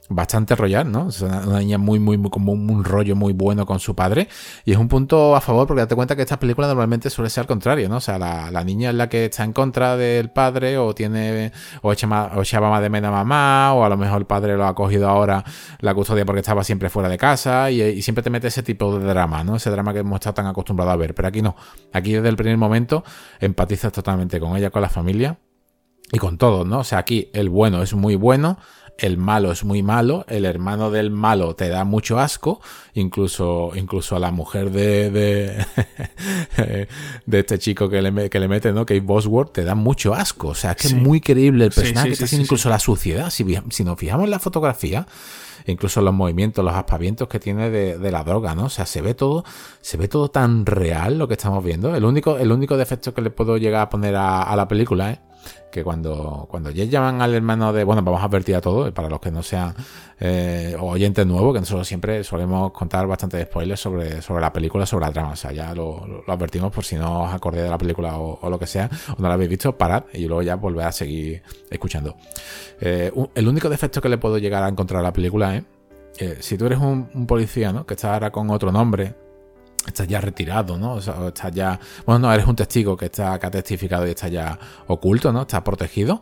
bastante 0.09 0.55
royal, 0.55 0.91
¿no? 0.91 1.09
Es 1.09 1.21
una, 1.21 1.59
niña 1.59 1.79
muy, 1.79 1.99
muy, 1.99 2.17
muy, 2.17 2.31
como 2.31 2.53
un, 2.53 2.85
rollo 2.85 3.17
muy 3.17 3.33
bueno 3.33 3.67
con 3.67 3.81
su 3.81 3.95
padre. 3.95 4.29
Y 4.65 4.73
es 4.73 4.79
un 4.79 4.89
punto 4.89 5.35
a 5.35 5.41
favor 5.41 5.67
porque 5.67 5.81
date 5.81 5.95
cuenta 5.95 6.15
que 6.15 6.23
estas 6.23 6.39
películas 6.39 6.69
normalmente 6.69 7.11
suele 7.11 7.31
ser 7.31 7.43
al 7.43 7.47
contrario, 7.47 7.89
¿no? 7.89 7.97
O 7.97 8.01
sea, 8.01 8.19
la, 8.19 8.65
niña 8.65 8.91
es 8.91 8.97
la 8.97 9.09
que 9.09 9.27
está 9.27 9.45
en 9.45 9.53
contra 9.53 9.97
del 9.97 10.31
padre 10.31 10.79
o 10.79 10.95
tiene, 10.95 11.53
o 11.83 11.93
echa, 11.93 12.07
más, 12.07 12.33
o 12.37 12.43
echaba 12.43 12.71
más 12.71 12.83
de 12.83 12.91
menos 12.91 13.09
a 13.09 13.13
mamá, 13.13 13.75
o 13.75 13.85
a 13.85 13.89
lo 13.89 13.97
mejor 13.97 14.19
el 14.19 14.27
padre 14.27 14.57
lo 14.57 14.67
ha 14.67 14.75
cogido 14.75 15.09
ahora 15.09 15.45
la 15.81 15.95
custodia 15.95 16.25
porque 16.25 16.41
estaba 16.41 16.65
siempre 16.65 16.89
fuera 16.89 17.09
de 17.09 17.19
casa 17.19 17.71
y, 17.71 18.03
siempre 18.03 18.23
te 18.23 18.31
mete 18.31 18.49
ese 18.49 18.63
tipo 18.63 18.99
de 18.99 19.07
drama, 19.07 19.43
¿no? 19.43 19.57
Ese 19.57 19.71
drama 19.71 19.93
que 19.93 20.01
hemos 20.01 20.17
estado 20.17 20.35
tan 20.37 20.47
acostumbrados 20.47 20.95
a 20.95 20.97
ver. 20.97 21.15
Pero 21.15 21.27
aquí 21.27 21.43
no. 21.43 21.57
Aquí 21.93 22.13
desde 22.13 22.29
el 22.29 22.37
primer 22.37 22.57
momento 22.57 23.03
empatizas 23.41 23.93
totalmente 23.93 24.39
con 24.39 24.57
ella, 24.57 24.71
con 24.71 24.83
la 24.83 24.89
familia 24.89 25.41
y 26.13 26.19
con 26.19 26.39
todos, 26.39 26.65
¿no? 26.65 26.81
O 26.81 26.85
sea, 26.85 26.99
aquí 26.99 27.31
el 27.35 27.49
bueno 27.49 27.83
es 27.83 27.95
muy 27.95 28.15
bueno, 28.15 28.59
el 28.99 29.19
malo 29.19 29.53
es 29.53 29.65
muy 29.65 29.83
malo, 29.83 30.25
el 30.29 30.45
hermano 30.45 30.91
del 30.91 31.11
malo 31.11 31.55
te 31.55 31.69
da 31.69 31.85
mucho 31.85 32.19
asco, 32.19 32.61
incluso, 32.95 33.73
incluso 33.75 34.17
a 34.17 34.19
la 34.19 34.31
mujer 34.31 34.71
de, 34.71 35.11
de, 35.11 35.67
de 37.27 37.39
este 37.39 37.59
chico 37.59 37.89
que 37.89 38.01
le, 38.01 38.31
que 38.31 38.41
le 38.41 38.49
mete, 38.49 38.73
¿no? 38.73 38.87
Kate 38.87 39.01
Bosworth, 39.01 39.53
te 39.53 39.65
da 39.65 39.75
mucho 39.75 40.15
asco. 40.15 40.49
O 40.49 40.55
sea, 40.55 40.73
es 40.73 40.77
que 40.77 40.87
es 40.89 40.95
muy 40.95 41.21
creíble 41.21 41.67
el 41.67 41.73
personaje, 41.73 42.17
que 42.17 42.25
está 42.25 42.37
incluso 42.37 42.69
la 42.69 42.79
suciedad. 42.79 43.31
Si, 43.31 43.45
si 43.71 43.85
nos 43.85 43.99
fijamos 43.99 44.25
en 44.25 44.31
la 44.31 44.39
fotografía, 44.39 45.07
incluso 45.73 46.01
los 46.01 46.15
movimientos, 46.15 46.65
los 46.65 46.75
aspavientos 46.75 47.29
que 47.29 47.41
tiene 47.41 47.71
de, 47.71 48.11
la 48.11 48.25
droga, 48.25 48.55
¿no? 48.55 48.67
O 48.67 48.71
sea, 48.71 48.87
se 48.87 49.03
ve 49.03 49.15
todo, 49.15 49.45
se 49.81 49.97
ve 49.97 50.09
todo 50.09 50.29
tan 50.29 50.67
real 50.67 51.19
lo 51.19 51.29
que 51.29 51.35
estamos 51.35 51.63
viendo. 51.65 51.95
El 51.95 52.05
único, 52.05 52.39
el 52.39 52.53
único 52.53 52.77
defecto 52.77 53.15
que 53.15 53.23
le 53.23 53.31
puedo 53.31 53.57
llegar 53.57 53.83
a 53.83 53.91
poner 53.91 54.17
a, 54.17 54.43
a 54.43 54.57
la 54.57 54.69
película 54.69 55.13
es 55.13 55.19
que 55.71 55.85
cuando, 55.85 56.47
cuando 56.51 56.71
ya 56.71 56.85
llaman 56.85 57.23
al 57.23 57.35
hermano 57.35 57.73
de, 57.73 57.85
bueno, 57.85 58.03
vamos 58.03 58.21
a 58.23 58.25
advertir 58.25 58.57
a 58.57 58.61
todos, 58.61 58.93
para 58.93 59.09
los 59.09 59.21
que 59.21 59.31
no 59.31 59.43
sean 59.43 59.75
eh, 60.21 60.77
oyentes 60.79 61.27
nuevos, 61.27 61.55
que 61.55 61.61
nosotros 61.61 61.87
siempre 61.87 62.25
solemos 62.25 62.73
contar 62.73 63.07
bastante 63.07 63.43
spoilers 63.45 63.81
sobre, 63.81 64.23
sobre 64.23 64.41
la 64.41 64.53
película, 64.53 64.87
sobre 64.87 65.07
la 65.07 65.13
trama, 65.13 65.31
o 65.33 65.37
sea, 65.37 65.53
ya 65.53 65.75
lo, 65.75 66.23
advertimos 66.27 66.73
por 66.73 66.85
si 66.85 66.97
no 66.97 67.25
os 67.25 67.35
acordéis 67.35 67.65
de 67.65 67.71
la 67.71 67.79
película 67.79 68.17
o, 68.19 68.49
lo 68.49 68.59
que 68.59 68.67
sea, 68.67 68.89
o 69.17 69.21
no 69.21 69.29
la 69.29 69.35
habéis 69.35 69.51
visto, 69.51 69.77
parad 69.77 70.05
y 70.13 70.27
luego 70.27 70.43
ya 70.43 70.57
volver 70.57 70.87
a 70.87 70.93
seguir 70.93 71.43
escuchando. 71.71 72.17
Eh, 72.81 73.13
el 73.35 73.49
único 73.49 73.69
defecto 73.69 74.01
que 74.01 74.09
le 74.09 74.19
puedo 74.19 74.39
llegar 74.39 74.63
a 74.63 74.69
encontrar 74.69 75.01
a 75.01 75.03
la 75.03 75.13
película 75.13 75.57
es, 75.57 75.65
eh, 76.19 76.39
si 76.41 76.57
tú 76.57 76.65
eres 76.67 76.79
un 76.79 77.27
policía, 77.27 77.73
¿no? 77.73 77.85
Que 77.85 77.93
está 77.93 78.15
ahora 78.15 78.31
con 78.31 78.49
otro 78.49 78.73
nombre, 78.73 79.15
estás 79.91 80.09
ya 80.09 80.21
retirado, 80.21 80.79
¿no? 80.79 80.95
O 80.95 81.01
sea, 81.01 81.15
estás 81.29 81.53
ya. 81.53 81.79
Bueno, 82.05 82.21
no, 82.21 82.33
eres 82.33 82.47
un 82.47 82.57
testigo 82.57 82.97
que 82.97 83.07
está 83.07 83.35
ha 83.35 83.51
testificado 83.51 84.07
y 84.07 84.11
está 84.11 84.29
ya 84.29 84.59
oculto, 84.87 85.33
¿no? 85.33 85.43
Está 85.43 85.63
protegido. 85.63 86.21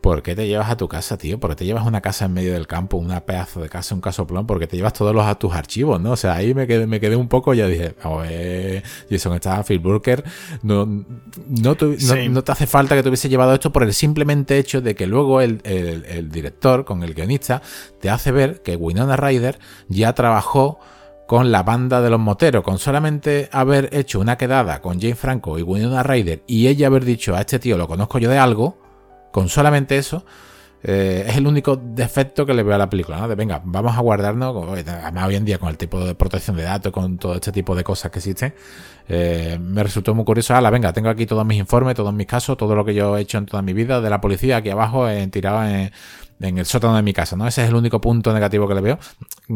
¿Por 0.00 0.22
qué 0.22 0.34
te 0.34 0.46
llevas 0.46 0.68
a 0.68 0.76
tu 0.76 0.86
casa, 0.86 1.16
tío? 1.16 1.40
¿Por 1.40 1.50
qué 1.50 1.56
te 1.56 1.64
llevas 1.64 1.86
una 1.86 2.02
casa 2.02 2.26
en 2.26 2.34
medio 2.34 2.52
del 2.52 2.66
campo, 2.66 2.98
una 2.98 3.24
pedazo 3.24 3.60
de 3.60 3.70
casa, 3.70 3.94
un 3.94 4.02
casoplón? 4.02 4.46
Porque 4.46 4.66
te 4.66 4.76
llevas 4.76 4.92
todos 4.92 5.14
los 5.14 5.24
a 5.24 5.36
tus 5.36 5.54
archivos, 5.54 6.00
¿no? 6.00 6.12
O 6.12 6.16
sea, 6.16 6.34
ahí 6.34 6.52
me 6.52 6.66
quedé, 6.66 6.86
me 6.86 7.00
quedé 7.00 7.16
un 7.16 7.28
poco, 7.28 7.54
ya 7.54 7.66
dije, 7.66 7.94
a 8.02 8.10
ver, 8.16 8.82
Jason, 9.08 9.34
está 9.34 9.62
Phil 9.64 9.78
Burker, 9.78 10.22
no, 10.62 10.84
no, 10.84 11.74
te 11.76 12.52
hace 12.52 12.66
falta 12.66 12.94
que 12.96 13.02
te 13.02 13.08
hubiese 13.08 13.30
llevado 13.30 13.54
esto 13.54 13.72
por 13.72 13.82
el 13.82 13.94
simplemente 13.94 14.58
hecho 14.58 14.82
de 14.82 14.94
que 14.94 15.06
luego 15.06 15.40
el, 15.40 15.62
el 15.64 16.30
director, 16.30 16.84
con 16.84 17.02
el 17.02 17.14
guionista, 17.14 17.62
te 18.00 18.10
hace 18.10 18.30
ver 18.30 18.62
que 18.62 18.76
Winona 18.76 19.16
Ryder 19.16 19.58
ya 19.88 20.12
trabajó 20.12 20.80
con 21.26 21.50
la 21.50 21.62
banda 21.62 22.00
de 22.00 22.10
los 22.10 22.20
moteros, 22.20 22.62
con 22.62 22.78
solamente 22.78 23.48
haber 23.52 23.88
hecho 23.92 24.20
una 24.20 24.36
quedada 24.36 24.80
con 24.80 25.00
Jane 25.00 25.14
Franco 25.14 25.58
y 25.58 25.62
Winona 25.62 26.02
Ryder 26.02 26.42
y 26.46 26.66
ella 26.66 26.88
haber 26.88 27.04
dicho 27.04 27.34
a 27.34 27.40
este 27.40 27.58
tío 27.58 27.78
lo 27.78 27.88
conozco 27.88 28.18
yo 28.18 28.30
de 28.30 28.38
algo, 28.38 28.78
con 29.32 29.48
solamente 29.48 29.96
eso, 29.96 30.24
eh, 30.86 31.24
es 31.26 31.38
el 31.38 31.46
único 31.46 31.76
defecto 31.76 32.44
que 32.44 32.52
le 32.52 32.62
veo 32.62 32.74
a 32.74 32.78
la 32.78 32.90
película, 32.90 33.18
¿no? 33.18 33.26
De 33.26 33.34
venga, 33.34 33.62
vamos 33.64 33.96
a 33.96 34.00
guardarnos, 34.00 34.54
además 34.86 35.26
hoy 35.26 35.36
en 35.36 35.46
día 35.46 35.56
con 35.56 35.70
el 35.70 35.78
tipo 35.78 35.98
de 36.04 36.14
protección 36.14 36.56
de 36.58 36.64
datos, 36.64 36.92
con 36.92 37.16
todo 37.16 37.34
este 37.34 37.52
tipo 37.52 37.74
de 37.74 37.82
cosas 37.82 38.10
que 38.10 38.18
existen, 38.18 38.54
eh, 39.08 39.58
me 39.58 39.82
resultó 39.82 40.14
muy 40.14 40.26
curioso, 40.26 40.60
la 40.60 40.68
venga, 40.68 40.92
tengo 40.92 41.08
aquí 41.08 41.24
todos 41.24 41.46
mis 41.46 41.58
informes, 41.58 41.94
todos 41.94 42.12
mis 42.12 42.26
casos, 42.26 42.58
todo 42.58 42.74
lo 42.74 42.84
que 42.84 42.92
yo 42.92 43.16
he 43.16 43.22
hecho 43.22 43.38
en 43.38 43.46
toda 43.46 43.62
mi 43.62 43.72
vida 43.72 44.02
de 44.02 44.10
la 44.10 44.20
policía 44.20 44.58
aquí 44.58 44.68
abajo, 44.68 45.08
en, 45.08 45.30
tirado 45.30 45.64
en 45.64 45.90
en 46.40 46.58
el 46.58 46.66
sótano 46.66 46.96
de 46.96 47.02
mi 47.02 47.12
casa, 47.12 47.36
¿no? 47.36 47.46
Ese 47.46 47.62
es 47.62 47.68
el 47.68 47.74
único 47.74 48.00
punto 48.00 48.32
negativo 48.32 48.68
que 48.68 48.74
le 48.74 48.80
veo. 48.80 48.98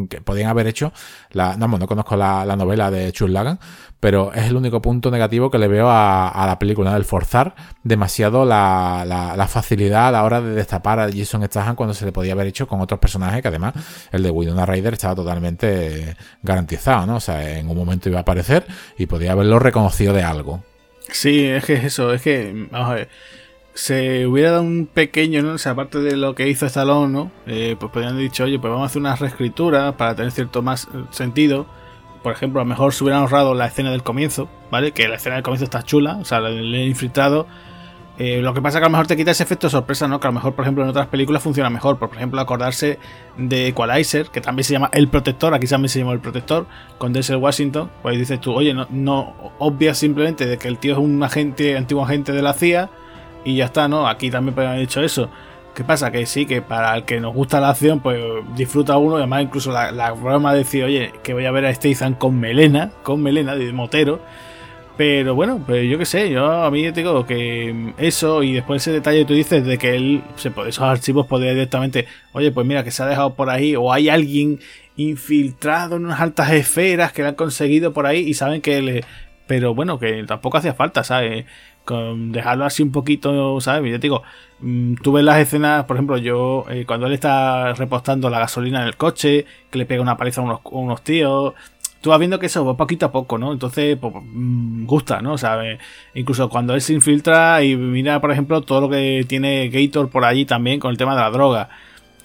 Que 0.08 0.20
podían 0.20 0.48
haber 0.48 0.66
hecho. 0.66 0.92
La, 1.30 1.56
no, 1.56 1.66
no 1.66 1.86
conozco 1.86 2.16
la, 2.16 2.44
novela 2.56 2.90
de 2.90 3.12
Chul 3.12 3.32
Lagan, 3.32 3.58
pero 4.00 4.32
es 4.32 4.46
el 4.46 4.56
único 4.56 4.80
punto 4.80 5.10
negativo 5.10 5.50
que 5.50 5.58
le 5.58 5.68
veo 5.68 5.88
a, 5.90 6.44
la 6.46 6.58
película, 6.58 6.96
el 6.96 7.04
forzar 7.04 7.54
demasiado 7.82 8.44
la, 8.44 9.04
la, 9.06 9.48
facilidad 9.48 10.08
a 10.08 10.12
la 10.12 10.24
hora 10.24 10.40
de 10.40 10.54
destapar 10.54 11.00
a 11.00 11.10
Jason 11.10 11.44
Statham 11.44 11.74
cuando 11.74 11.94
se 11.94 12.04
le 12.04 12.12
podía 12.12 12.32
haber 12.32 12.46
hecho 12.46 12.66
con 12.66 12.80
otros 12.80 13.00
personajes 13.00 13.42
que 13.42 13.48
además 13.48 13.74
el 14.12 14.22
de 14.22 14.30
Winona 14.30 14.66
Ryder 14.66 14.94
estaba 14.94 15.14
totalmente 15.14 16.16
garantizado, 16.42 17.06
¿no? 17.06 17.16
O 17.16 17.20
sea, 17.20 17.58
en 17.58 17.68
un 17.68 17.76
momento 17.76 18.08
iba 18.08 18.18
a 18.18 18.22
aparecer 18.22 18.66
y 18.96 19.06
podía 19.06 19.32
haberlo 19.32 19.58
reconocido 19.58 20.12
de 20.12 20.22
algo. 20.22 20.62
Sí, 21.10 21.46
es 21.46 21.64
que 21.64 21.74
es 21.74 21.84
eso, 21.84 22.12
es 22.12 22.22
que, 22.22 22.68
vamos 22.70 22.90
a 22.90 22.94
ver, 22.94 23.08
se 23.78 24.26
hubiera 24.26 24.50
dado 24.50 24.64
un 24.64 24.86
pequeño, 24.92 25.40
¿no? 25.40 25.52
O 25.52 25.58
sea, 25.58 25.70
aparte 25.70 26.00
de 26.00 26.16
lo 26.16 26.34
que 26.34 26.48
hizo 26.48 26.66
Stallone, 26.66 27.12
¿no? 27.12 27.30
Eh, 27.46 27.76
pues 27.78 27.92
podrían 27.92 28.14
haber 28.14 28.24
dicho, 28.24 28.42
oye, 28.42 28.58
pues 28.58 28.72
vamos 28.72 28.82
a 28.82 28.86
hacer 28.86 28.98
una 28.98 29.14
reescritura 29.14 29.96
para 29.96 30.16
tener 30.16 30.32
cierto 30.32 30.62
más 30.62 30.88
eh, 30.92 31.04
sentido. 31.10 31.64
Por 32.24 32.32
ejemplo, 32.32 32.60
a 32.60 32.64
lo 32.64 32.68
mejor 32.68 32.92
se 32.92 33.04
hubieran 33.04 33.22
ahorrado 33.22 33.54
la 33.54 33.66
escena 33.66 33.92
del 33.92 34.02
comienzo, 34.02 34.48
¿vale? 34.72 34.90
Que 34.90 35.06
la 35.06 35.14
escena 35.14 35.36
del 35.36 35.44
comienzo 35.44 35.62
está 35.62 35.84
chula, 35.84 36.16
o 36.16 36.24
sea, 36.24 36.38
el 36.38 36.74
infiltrado. 36.74 37.46
Eh, 38.18 38.42
lo 38.42 38.52
que 38.52 38.60
pasa 38.60 38.80
que 38.80 38.86
a 38.86 38.88
lo 38.88 38.90
mejor 38.90 39.06
te 39.06 39.16
quita 39.16 39.30
ese 39.30 39.44
efecto 39.44 39.70
sorpresa, 39.70 40.08
¿no? 40.08 40.18
Que 40.18 40.26
a 40.26 40.30
lo 40.30 40.34
mejor, 40.34 40.56
por 40.56 40.64
ejemplo, 40.64 40.82
en 40.82 40.90
otras 40.90 41.06
películas 41.06 41.40
funciona 41.40 41.70
mejor. 41.70 42.00
Por 42.00 42.12
ejemplo, 42.12 42.40
acordarse 42.40 42.98
de 43.36 43.68
Equalizer, 43.68 44.26
que 44.30 44.40
también 44.40 44.64
se 44.64 44.72
llama 44.72 44.90
El 44.92 45.06
Protector, 45.06 45.54
aquí 45.54 45.68
también 45.68 45.88
se 45.88 46.00
llama 46.00 46.14
El 46.14 46.20
Protector, 46.20 46.66
con 46.98 47.12
Denzel 47.12 47.36
Washington. 47.36 47.88
Pues 48.02 48.18
dices 48.18 48.40
tú, 48.40 48.54
oye, 48.54 48.74
no, 48.74 48.88
no 48.90 49.52
obvias 49.60 49.98
simplemente 49.98 50.46
de 50.46 50.58
que 50.58 50.66
el 50.66 50.78
tío 50.78 50.94
es 50.94 50.98
un 50.98 51.22
agente, 51.22 51.76
antiguo 51.76 52.02
agente 52.02 52.32
de 52.32 52.42
la 52.42 52.54
CIA 52.54 52.90
y 53.48 53.56
ya 53.56 53.66
está, 53.66 53.88
¿no? 53.88 54.06
Aquí 54.06 54.30
también 54.30 54.54
podrían 54.54 54.72
haber 54.72 54.86
dicho 54.86 55.02
eso. 55.02 55.30
¿Qué 55.74 55.84
pasa? 55.84 56.10
Que 56.10 56.26
sí, 56.26 56.44
que 56.44 56.60
para 56.60 56.96
el 56.96 57.04
que 57.04 57.20
nos 57.20 57.32
gusta 57.32 57.60
la 57.60 57.70
acción, 57.70 58.00
pues 58.00 58.20
disfruta 58.56 58.96
uno. 58.96 59.16
Y 59.16 59.18
además, 59.18 59.42
incluso 59.42 59.70
la, 59.70 60.12
broma 60.12 60.52
de 60.52 60.58
decir, 60.58 60.84
oye, 60.84 61.12
que 61.22 61.34
voy 61.34 61.46
a 61.46 61.52
ver 61.52 61.66
a 61.66 61.74
Statham 61.74 62.14
con 62.14 62.38
melena, 62.38 62.90
con 63.02 63.22
melena 63.22 63.54
de 63.54 63.72
motero. 63.72 64.20
Pero 64.96 65.36
bueno, 65.36 65.62
pues 65.64 65.88
yo 65.88 65.96
qué 65.96 66.04
sé, 66.04 66.28
yo 66.28 66.50
a 66.50 66.70
mí 66.72 66.82
te 66.90 67.02
digo 67.02 67.24
que 67.24 67.92
eso 67.98 68.42
y 68.42 68.54
después 68.54 68.82
ese 68.82 68.90
detalle 68.90 69.24
tú 69.24 69.32
dices 69.32 69.64
de 69.64 69.78
que 69.78 69.94
él, 69.94 70.24
esos 70.36 70.80
archivos 70.80 71.28
podría 71.28 71.52
directamente, 71.52 72.06
oye, 72.32 72.50
pues 72.50 72.66
mira, 72.66 72.82
que 72.82 72.90
se 72.90 73.04
ha 73.04 73.06
dejado 73.06 73.34
por 73.34 73.48
ahí 73.48 73.76
o 73.76 73.92
hay 73.92 74.08
alguien 74.08 74.58
infiltrado 74.96 75.94
en 75.94 76.06
unas 76.06 76.20
altas 76.20 76.50
esferas 76.50 77.12
que 77.12 77.22
lo 77.22 77.28
han 77.28 77.36
conseguido 77.36 77.92
por 77.92 78.06
ahí 78.06 78.18
y 78.26 78.34
saben 78.34 78.60
que 78.60 78.78
él... 78.78 79.04
Pero 79.46 79.74
bueno, 79.74 79.98
que 79.98 80.24
tampoco 80.24 80.58
hacía 80.58 80.74
falta, 80.74 81.04
¿sabes? 81.04 81.46
Con 81.88 82.32
dejarlo 82.32 82.66
así 82.66 82.82
un 82.82 82.92
poquito, 82.92 83.58
¿sabes? 83.62 83.90
Yo 83.90 83.98
te 83.98 84.02
digo, 84.02 84.22
mm, 84.60 84.96
tú 84.96 85.12
ves 85.12 85.24
las 85.24 85.38
escenas, 85.38 85.86
por 85.86 85.96
ejemplo, 85.96 86.18
yo, 86.18 86.66
eh, 86.68 86.84
cuando 86.86 87.06
él 87.06 87.14
está 87.14 87.72
repostando 87.72 88.28
la 88.28 88.40
gasolina 88.40 88.82
en 88.82 88.88
el 88.88 88.96
coche, 88.98 89.46
que 89.70 89.78
le 89.78 89.86
pega 89.86 90.02
una 90.02 90.18
paliza 90.18 90.42
a 90.42 90.60
unos, 90.70 91.02
tíos, 91.02 91.54
tú 92.02 92.10
vas 92.10 92.18
viendo 92.18 92.38
que 92.38 92.46
eso 92.46 92.62
va 92.62 92.76
poquito 92.76 93.06
a 93.06 93.12
poco, 93.12 93.38
¿no? 93.38 93.52
Entonces, 93.54 93.96
pues, 93.98 94.12
mm, 94.22 94.84
gusta, 94.84 95.22
¿no? 95.22 95.38
¿Sabes? 95.38 95.78
Incluso 96.14 96.50
cuando 96.50 96.74
él 96.74 96.82
se 96.82 96.92
infiltra 96.92 97.62
y 97.64 97.74
mira, 97.74 98.20
por 98.20 98.32
ejemplo, 98.32 98.60
todo 98.60 98.82
lo 98.82 98.90
que 98.90 99.24
tiene 99.26 99.70
Gator 99.70 100.10
por 100.10 100.26
allí 100.26 100.44
también 100.44 100.80
con 100.80 100.90
el 100.90 100.98
tema 100.98 101.14
de 101.14 101.22
la 101.22 101.30
droga. 101.30 101.70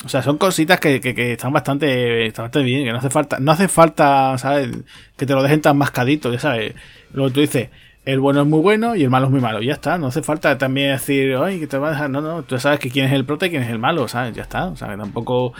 O 0.05 0.09
sea, 0.09 0.21
son 0.21 0.37
cositas 0.37 0.79
que, 0.81 0.99
están 1.31 1.53
bastante, 1.53 2.25
bastante 2.27 2.61
bien, 2.63 2.83
que 2.83 2.91
no 2.91 2.97
hace 2.97 3.09
falta, 3.09 3.39
no 3.39 3.51
hace 3.53 3.69
falta, 3.69 4.37
¿sabes? 4.37 4.69
Que 5.15 5.25
te 5.25 5.33
lo 5.33 5.41
dejen 5.41 5.61
tan 5.61 5.77
mascadito, 5.77 6.33
ya 6.33 6.39
sabes. 6.39 6.75
Luego 7.13 7.31
tú 7.31 7.39
dices, 7.39 7.69
el 8.05 8.19
bueno 8.19 8.41
es 8.41 8.47
muy 8.47 8.59
bueno 8.59 8.95
y 8.95 9.03
el 9.03 9.09
malo 9.09 9.27
es 9.27 9.31
muy 9.31 9.41
malo. 9.41 9.61
Ya 9.61 9.73
está, 9.73 9.97
no 9.97 10.07
hace 10.07 10.21
falta 10.21 10.57
también 10.57 10.91
decir, 10.91 11.35
ay, 11.35 11.59
que 11.59 11.67
te 11.67 11.77
va 11.77 11.89
a 11.89 11.91
dejar. 11.91 12.09
No, 12.09 12.21
no, 12.21 12.43
tú 12.43 12.59
sabes 12.59 12.79
que 12.79 12.89
quién 12.89 13.05
es 13.05 13.13
el 13.13 13.25
prota 13.25 13.47
y 13.47 13.49
quién 13.49 13.63
es 13.63 13.69
el 13.69 13.79
malo, 13.79 14.07
¿sabes? 14.07 14.35
Ya 14.35 14.43
está, 14.43 14.65
o 14.65 14.75
sea, 14.75 14.89
que 14.89 14.97
tampoco. 14.97 15.53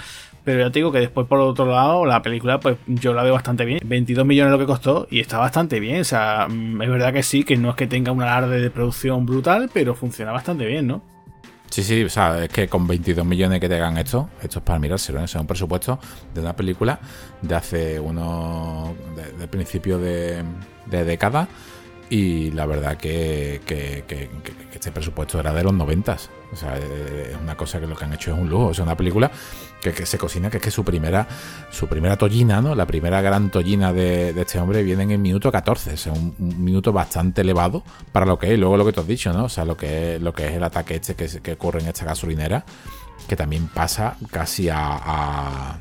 Pero 0.43 0.59
ya 0.59 0.71
te 0.71 0.79
digo 0.79 0.91
que 0.91 0.99
después, 0.99 1.25
por 1.25 1.39
otro 1.39 1.65
lado, 1.65 2.05
la 2.05 2.21
película, 2.21 2.59
pues 2.59 2.77
yo 2.85 3.13
la 3.13 3.23
veo 3.23 3.33
bastante 3.33 3.63
bien. 3.63 3.79
22 3.85 4.25
millones 4.25 4.51
lo 4.51 4.59
que 4.59 4.65
costó 4.65 5.07
y 5.09 5.21
está 5.21 5.37
bastante 5.37 5.79
bien. 5.79 6.01
O 6.01 6.03
sea, 6.03 6.47
mm, 6.49 6.81
es 6.81 6.89
verdad 6.89 7.13
que 7.13 7.23
sí, 7.23 7.45
que 7.45 7.55
no 7.55 7.69
es 7.69 7.75
que 7.75 7.87
tenga 7.87 8.11
un 8.11 8.21
alarde 8.21 8.59
de 8.59 8.69
producción 8.69 9.25
brutal, 9.25 9.69
pero 9.73 9.95
funciona 9.95 10.33
bastante 10.33 10.65
bien, 10.65 10.87
¿no? 10.87 11.01
Sí, 11.69 11.81
sí, 11.81 12.03
o 12.03 12.09
sea, 12.09 12.43
es 12.43 12.49
que 12.49 12.67
con 12.67 12.85
22 12.85 13.25
millones 13.25 13.59
que 13.61 13.69
te 13.69 13.75
hagan 13.75 13.97
esto, 13.97 14.29
esto 14.41 14.59
es 14.59 14.65
para 14.65 14.77
mirárselo, 14.79 15.21
¿eh? 15.21 15.23
es 15.23 15.33
un 15.33 15.47
presupuesto 15.47 15.97
de 16.33 16.41
una 16.41 16.55
película 16.55 16.99
de 17.41 17.55
hace 17.55 17.99
unos. 17.99 18.89
de, 19.39 19.47
principio 19.47 19.97
de 19.97 20.43
década 20.85 21.47
y 22.13 22.51
la 22.51 22.67
verdad 22.67 22.95
que, 22.95 23.59
este 24.71 24.91
presupuesto 24.91 25.39
era 25.39 25.51
de 25.51 25.63
los 25.63 25.73
noventas. 25.73 26.29
O 26.51 26.55
sea, 26.55 26.77
es 26.77 27.35
una 27.41 27.57
cosa 27.57 27.79
que 27.79 27.87
lo 27.87 27.95
que 27.95 28.05
han 28.05 28.13
hecho 28.13 28.31
es 28.31 28.37
un 28.37 28.47
lujo. 28.47 28.69
Es 28.69 28.77
una 28.77 28.95
película 28.95 29.31
que, 29.81 30.05
se 30.05 30.19
cocina, 30.19 30.51
que 30.51 30.57
es 30.57 30.63
que 30.63 30.69
su 30.69 30.83
primera, 30.83 31.27
su 31.71 31.87
primera 31.87 32.15
tollina, 32.15 32.61
¿no? 32.61 32.75
La 32.75 32.85
primera 32.85 33.19
gran 33.21 33.49
tollina 33.49 33.91
de, 33.91 34.29
este 34.39 34.59
hombre 34.59 34.83
viene 34.83 35.01
en 35.01 35.09
el 35.09 35.17
minuto 35.17 35.51
14. 35.51 35.95
Es 35.95 36.05
un, 36.05 36.35
minuto 36.37 36.93
bastante 36.93 37.41
elevado 37.41 37.81
para 38.11 38.27
lo 38.27 38.37
que 38.37 38.53
es. 38.53 38.59
Luego 38.59 38.77
lo 38.77 38.85
que 38.85 38.93
tú 38.93 39.01
has 39.01 39.07
dicho, 39.07 39.33
¿no? 39.33 39.45
O 39.45 39.49
sea, 39.49 39.65
lo 39.65 39.75
que 39.75 40.17
es, 40.17 40.21
lo 40.21 40.33
que 40.33 40.49
es 40.49 40.53
el 40.53 40.63
ataque 40.63 40.93
este 40.93 41.15
que, 41.15 41.51
ocurre 41.53 41.79
en 41.79 41.87
esta 41.87 42.05
gasolinera, 42.05 42.63
que 43.27 43.35
también 43.35 43.69
pasa 43.69 44.17
casi 44.29 44.69
a, 44.69 45.79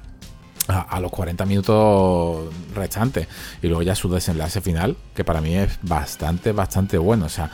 los 1.00 1.10
40 1.10 1.44
minutos 1.44 2.52
restantes. 2.74 3.26
Y 3.62 3.68
luego 3.68 3.82
ya 3.82 3.94
su 3.94 4.08
desenlace 4.08 4.60
final 4.60 4.96
que 5.14 5.24
para 5.24 5.40
mí 5.40 5.56
es 5.56 5.78
bastante 5.82 6.52
bastante 6.52 6.98
bueno. 6.98 7.26
O 7.26 7.28
sea 7.28 7.50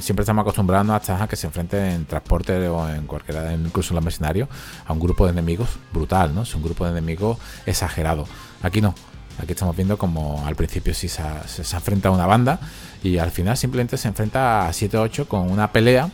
siempre 0.00 0.22
estamos 0.22 0.42
acostumbrados 0.42 1.10
a 1.10 1.28
que 1.28 1.36
se 1.36 1.46
enfrenten 1.46 1.84
en 1.84 2.04
transporte 2.04 2.68
o 2.68 2.88
en 2.88 3.06
cualquiera 3.06 3.52
incluso 3.52 3.92
en 3.92 3.96
los 3.96 4.04
mercenarios 4.04 4.48
a 4.86 4.92
un 4.92 5.00
grupo 5.00 5.26
de 5.26 5.32
enemigos 5.32 5.68
brutal 5.92 6.34
no 6.34 6.42
es 6.42 6.54
un 6.54 6.62
grupo 6.62 6.84
de 6.84 6.92
enemigos 6.92 7.38
exagerado. 7.66 8.26
Aquí 8.62 8.80
no. 8.80 8.94
Aquí 9.38 9.52
estamos 9.52 9.74
viendo 9.74 9.96
como 9.96 10.46
al 10.46 10.56
principio 10.56 10.92
sí 10.92 11.08
se, 11.08 11.22
se, 11.46 11.74
enfrenta 11.74 12.10
a 12.10 12.12
una 12.12 12.26
banda 12.26 12.60
y 13.02 13.16
al 13.16 13.30
final 13.30 13.56
simplemente 13.56 13.96
se 13.96 14.08
enfrenta 14.08 14.66
a 14.66 14.70
7-8 14.70 15.26
con 15.26 15.50
una 15.50 15.72
pelea 15.72 16.10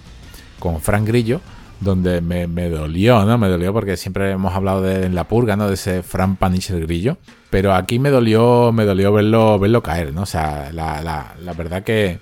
con 0.61 0.81
Frank 0.81 1.07
Grillo 1.07 1.41
donde 1.81 2.21
me, 2.21 2.69
dolió, 2.69 3.25
¿no? 3.25 3.39
Me 3.39 3.49
dolió 3.49 3.73
porque 3.73 3.97
siempre 3.97 4.31
hemos 4.33 4.55
hablado 4.55 4.83
de 4.83 5.09
La 5.09 5.25
Purga, 5.25 5.57
¿no? 5.57 5.69
De 5.69 5.75
ese 5.75 6.03
Fran 6.03 6.37
Paniche 6.37 6.79
grillo. 6.81 7.19
Pero 7.51 7.75
aquí 7.75 7.99
me 7.99 8.11
dolió, 8.11 8.73
me 8.73 8.85
dolió 8.85 9.13
verlo, 9.13 9.59
verlo 9.59 9.83
caer, 9.83 10.13
¿no? 10.13 10.23
O 10.23 10.27
sea, 10.27 10.71
la, 10.73 11.01
la, 11.03 11.35
la 11.43 11.53
verdad 11.55 11.83
que 11.83 12.21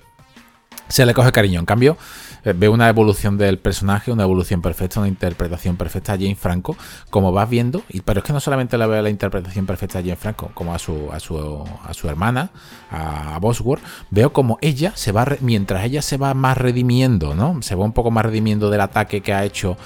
se 0.87 1.05
le 1.05 1.13
coge 1.13 1.31
cariño. 1.31 1.59
En 1.59 1.65
cambio, 1.65 1.97
veo 2.43 2.71
una 2.71 2.89
evolución 2.89 3.37
del 3.37 3.59
personaje, 3.59 4.11
una 4.11 4.23
evolución 4.23 4.61
perfecta, 4.61 4.99
una 4.99 5.09
interpretación 5.09 5.75
perfecta 5.75 6.13
a 6.13 6.17
Jane 6.17 6.35
Franco, 6.35 6.77
como 7.09 7.31
vas 7.31 7.49
viendo, 7.49 7.83
y, 7.89 8.01
pero 8.01 8.19
es 8.19 8.25
que 8.25 8.33
no 8.33 8.39
solamente 8.39 8.77
la 8.77 8.87
veo 8.87 9.01
la 9.01 9.09
interpretación 9.09 9.65
perfecta 9.65 9.99
a 9.99 10.01
Jane 10.01 10.15
Franco, 10.15 10.51
como 10.53 10.73
a 10.73 10.79
su, 10.79 11.09
a 11.11 11.19
su, 11.19 11.65
a 11.85 11.93
su 11.93 12.09
hermana, 12.09 12.51
a, 12.91 13.37
Bosworth, 13.39 13.83
veo 14.09 14.33
como 14.33 14.57
ella 14.61 14.93
se 14.95 15.11
va, 15.11 15.25
mientras 15.41 15.83
ella 15.85 16.01
se 16.01 16.17
va 16.17 16.33
más 16.33 16.57
redimiendo, 16.57 17.35
¿no? 17.35 17.61
Se 17.61 17.75
va 17.75 17.85
un 17.85 17.93
poco 17.93 18.11
más 18.11 18.25
redimiendo 18.25 18.69
del 18.69 18.81
ataque 18.81 19.21
que 19.21 19.33
ha 19.33 19.43
hecho 19.43 19.77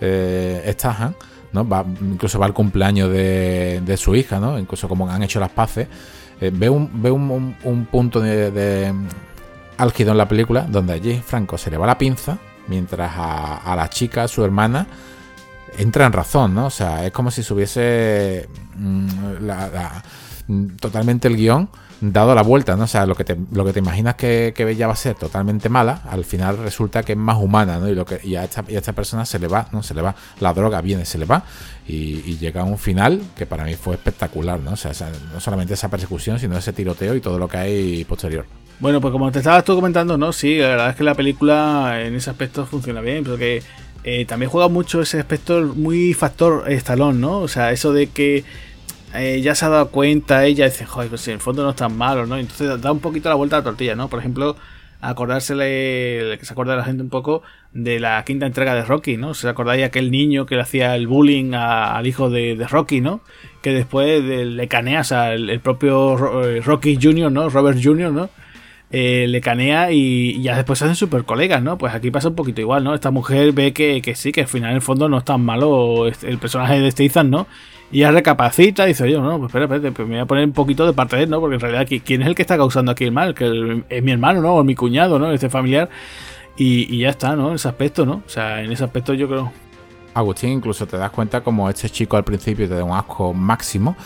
eh, 0.00 0.74
Stahan, 0.74 1.14
¿no? 1.52 1.66
Incluso 2.00 2.38
va 2.38 2.46
al 2.46 2.54
cumpleaños 2.54 3.10
de, 3.10 3.96
su 3.96 4.14
hija, 4.14 4.40
¿no? 4.40 4.58
Incluso 4.58 4.88
como 4.88 5.08
han 5.10 5.22
hecho 5.22 5.40
las 5.40 5.50
paces. 5.50 5.88
Eh, 6.40 6.52
un, 6.68 7.02
veo 7.02 7.14
un, 7.14 7.88
punto 7.90 8.20
de, 8.20 8.92
álgido 9.78 10.12
en 10.12 10.18
la 10.18 10.28
película 10.28 10.66
donde 10.68 10.94
a 10.94 10.98
James 10.98 11.24
Franco 11.24 11.56
se 11.56 11.70
le 11.70 11.78
va 11.78 11.86
la 11.86 11.96
pinza 11.96 12.38
mientras 12.66 13.10
a, 13.16 13.74
la 13.74 13.88
chica, 13.88 14.28
su 14.28 14.44
hermana, 14.44 14.86
entra 15.78 16.04
en 16.04 16.12
razón, 16.12 16.54
¿no? 16.54 16.66
O 16.66 16.70
sea, 16.70 17.06
es 17.06 17.12
como 17.12 17.30
si 17.30 17.42
se 17.42 17.54
hubiese 17.54 18.46
mm, 18.76 20.76
totalmente 20.78 21.28
el 21.28 21.36
guion 21.36 21.70
dado 22.00 22.34
la 22.34 22.42
vuelta, 22.42 22.76
¿no? 22.76 22.84
O 22.84 22.86
sea, 22.86 23.06
lo 23.06 23.14
que 23.14 23.24
te, 23.24 23.36
lo 23.52 23.64
que 23.64 23.72
te 23.72 23.80
imaginas 23.80 24.14
que, 24.14 24.52
que 24.54 24.68
ella 24.68 24.86
va 24.86 24.92
a 24.92 24.96
ser 24.96 25.16
totalmente 25.16 25.68
mala, 25.68 26.02
al 26.08 26.24
final 26.24 26.58
resulta 26.58 27.02
que 27.02 27.12
es 27.12 27.18
más 27.18 27.38
humana, 27.38 27.78
¿no? 27.78 27.88
Y, 27.88 27.94
lo 27.94 28.04
que, 28.04 28.20
y, 28.22 28.36
a, 28.36 28.44
esta, 28.44 28.64
y 28.68 28.76
a 28.76 28.78
esta 28.78 28.92
persona 28.92 29.24
se 29.24 29.38
le 29.38 29.48
va, 29.48 29.68
¿no? 29.72 29.82
Se 29.82 29.94
le 29.94 30.02
va, 30.02 30.14
la 30.40 30.52
droga 30.52 30.80
viene, 30.80 31.04
se 31.04 31.18
le 31.18 31.24
va, 31.24 31.42
y, 31.86 32.22
y 32.26 32.38
llega 32.38 32.60
a 32.60 32.64
un 32.64 32.78
final 32.78 33.20
que 33.36 33.46
para 33.46 33.64
mí 33.64 33.74
fue 33.74 33.94
espectacular, 33.94 34.60
¿no? 34.60 34.72
O 34.72 34.76
sea, 34.76 34.92
no 35.32 35.40
solamente 35.40 35.74
esa 35.74 35.88
persecución, 35.88 36.38
sino 36.38 36.56
ese 36.56 36.72
tiroteo 36.72 37.14
y 37.14 37.20
todo 37.20 37.38
lo 37.38 37.48
que 37.48 37.56
hay 37.56 38.04
posterior. 38.04 38.46
Bueno, 38.80 39.00
pues 39.00 39.10
como 39.10 39.32
te 39.32 39.38
estabas 39.40 39.64
tú 39.64 39.74
comentando, 39.74 40.16
¿no? 40.16 40.32
Sí, 40.32 40.58
la 40.58 40.68
verdad 40.68 40.90
es 40.90 40.96
que 40.96 41.02
la 41.02 41.14
película 41.16 42.00
en 42.04 42.14
ese 42.14 42.30
aspecto 42.30 42.64
funciona 42.64 43.00
bien, 43.00 43.24
porque 43.24 43.60
eh, 44.04 44.24
también 44.24 44.50
juega 44.50 44.68
mucho 44.68 45.02
ese 45.02 45.18
aspecto 45.18 45.60
muy 45.74 46.14
factor 46.14 46.70
estalón, 46.70 47.20
¿no? 47.20 47.40
O 47.40 47.48
sea, 47.48 47.72
eso 47.72 47.92
de 47.92 48.06
que 48.06 48.44
eh, 49.14 49.40
ya 49.42 49.56
se 49.56 49.64
ha 49.64 49.68
dado 49.68 49.88
cuenta 49.88 50.44
ella 50.44 50.66
dice, 50.66 50.86
joder, 50.86 51.08
pues 51.08 51.26
en 51.26 51.34
el 51.34 51.40
fondo 51.40 51.64
no 51.64 51.70
es 51.70 51.76
tan 51.76 51.96
malo, 51.96 52.24
¿no? 52.26 52.36
Entonces 52.36 52.80
da 52.80 52.92
un 52.92 53.00
poquito 53.00 53.28
la 53.28 53.34
vuelta 53.34 53.56
a 53.56 53.58
la 53.60 53.64
tortilla, 53.64 53.96
¿no? 53.96 54.08
Por 54.08 54.20
ejemplo, 54.20 54.54
acordársele, 55.00 56.38
que 56.38 56.44
se 56.44 56.52
acuerda 56.52 56.76
la 56.76 56.84
gente 56.84 57.02
un 57.02 57.08
poco 57.08 57.42
de 57.72 57.98
la 57.98 58.22
quinta 58.24 58.46
entrega 58.46 58.74
de 58.74 58.82
Rocky, 58.82 59.16
¿no? 59.16 59.34
¿Se 59.34 59.48
acordáis 59.48 59.84
aquel 59.84 60.12
niño 60.12 60.46
que 60.46 60.54
le 60.54 60.62
hacía 60.62 60.94
el 60.94 61.08
bullying 61.08 61.52
al 61.54 62.06
hijo 62.06 62.30
de, 62.30 62.64
Rocky, 62.70 63.00
¿no? 63.00 63.22
Que 63.60 63.72
después 63.72 64.22
le 64.22 64.68
caneas 64.68 65.10
al 65.10 65.58
propio 65.60 66.44
eh, 66.44 66.60
Rocky 66.60 66.96
Jr., 67.02 67.32
¿no? 67.32 67.48
Robert 67.48 67.80
Jr., 67.82 68.12
¿no? 68.12 68.30
Eh, 68.90 69.26
le 69.28 69.42
canea 69.42 69.92
y, 69.92 70.40
ya 70.40 70.56
después 70.56 70.78
se 70.78 70.86
hacen 70.86 70.96
super 70.96 71.24
colegas, 71.24 71.62
¿no? 71.62 71.76
Pues 71.76 71.94
aquí 71.94 72.10
pasa 72.10 72.28
un 72.28 72.34
poquito 72.34 72.62
igual, 72.62 72.84
¿no? 72.84 72.94
Esta 72.94 73.10
mujer 73.10 73.52
ve 73.52 73.72
que, 73.74 74.02
sí, 74.14 74.32
que 74.32 74.42
al 74.42 74.46
final 74.46 74.70
en 74.70 74.76
el 74.76 74.82
fondo 74.82 75.08
no 75.10 75.18
es 75.18 75.24
tan 75.24 75.44
malo 75.44 76.06
el 76.06 76.38
personaje 76.38 76.80
de 76.80 76.90
Statham, 76.90 77.28
¿no? 77.28 77.46
Y 77.90 78.00
ya 78.00 78.10
recapacita 78.10 78.84
y 78.84 78.88
dice, 78.88 79.04
oye, 79.04 79.18
no, 79.18 79.38
pues 79.38 79.50
espera, 79.50 79.64
espera, 79.64 79.92
pues 79.94 80.08
me 80.08 80.14
voy 80.14 80.22
a 80.22 80.26
poner 80.26 80.44
un 80.44 80.52
poquito 80.52 80.86
de 80.86 80.92
parte 80.94 81.16
de 81.16 81.24
él, 81.24 81.30
¿no? 81.30 81.40
Porque 81.40 81.56
en 81.56 81.60
realidad, 81.60 81.86
¿quién 82.04 82.22
es 82.22 82.28
el 82.28 82.34
que 82.34 82.42
está 82.42 82.56
causando 82.56 82.92
aquí 82.92 83.04
el 83.04 83.12
mal? 83.12 83.34
Que 83.34 83.82
es 83.88 84.02
mi 84.02 84.12
hermano, 84.12 84.40
¿no? 84.40 84.54
O 84.54 84.64
mi 84.64 84.74
cuñado, 84.74 85.18
¿no? 85.18 85.32
Este 85.32 85.50
familiar. 85.50 85.90
Y 86.56 86.98
ya 86.98 87.10
está, 87.10 87.36
¿no? 87.36 87.50
En 87.50 87.54
ese 87.54 87.68
aspecto, 87.68 88.04
¿no? 88.04 88.22
O 88.26 88.28
sea, 88.28 88.62
en 88.62 88.72
ese 88.72 88.84
aspecto 88.84 89.14
yo 89.14 89.28
creo. 89.28 89.52
Agustín, 90.14 90.50
incluso 90.50 90.86
te 90.86 90.96
das 90.96 91.10
cuenta 91.10 91.42
como 91.42 91.68
este 91.68 91.88
chico 91.88 92.16
al 92.16 92.24
principio 92.24 92.68
te 92.68 92.74
da 92.74 92.82
un 92.82 92.96
asco 92.96 93.32
máximo 93.32 93.96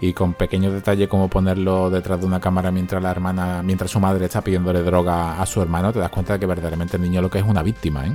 y 0.00 0.12
con 0.12 0.34
pequeños 0.34 0.72
detalles 0.72 1.08
como 1.08 1.28
ponerlo 1.28 1.90
detrás 1.90 2.20
de 2.20 2.26
una 2.26 2.40
cámara 2.40 2.70
mientras 2.70 3.02
la 3.02 3.10
hermana, 3.10 3.62
mientras 3.62 3.90
su 3.90 4.00
madre 4.00 4.26
está 4.26 4.42
pidiéndole 4.42 4.82
droga 4.82 5.40
a 5.40 5.46
su 5.46 5.60
hermano, 5.60 5.92
te 5.92 5.98
das 5.98 6.10
cuenta 6.10 6.34
de 6.34 6.40
que 6.40 6.46
verdaderamente 6.46 6.96
el 6.96 7.02
niño 7.02 7.22
lo 7.22 7.30
que 7.30 7.38
es 7.38 7.44
una 7.44 7.62
víctima, 7.62 8.06
¿eh? 8.06 8.12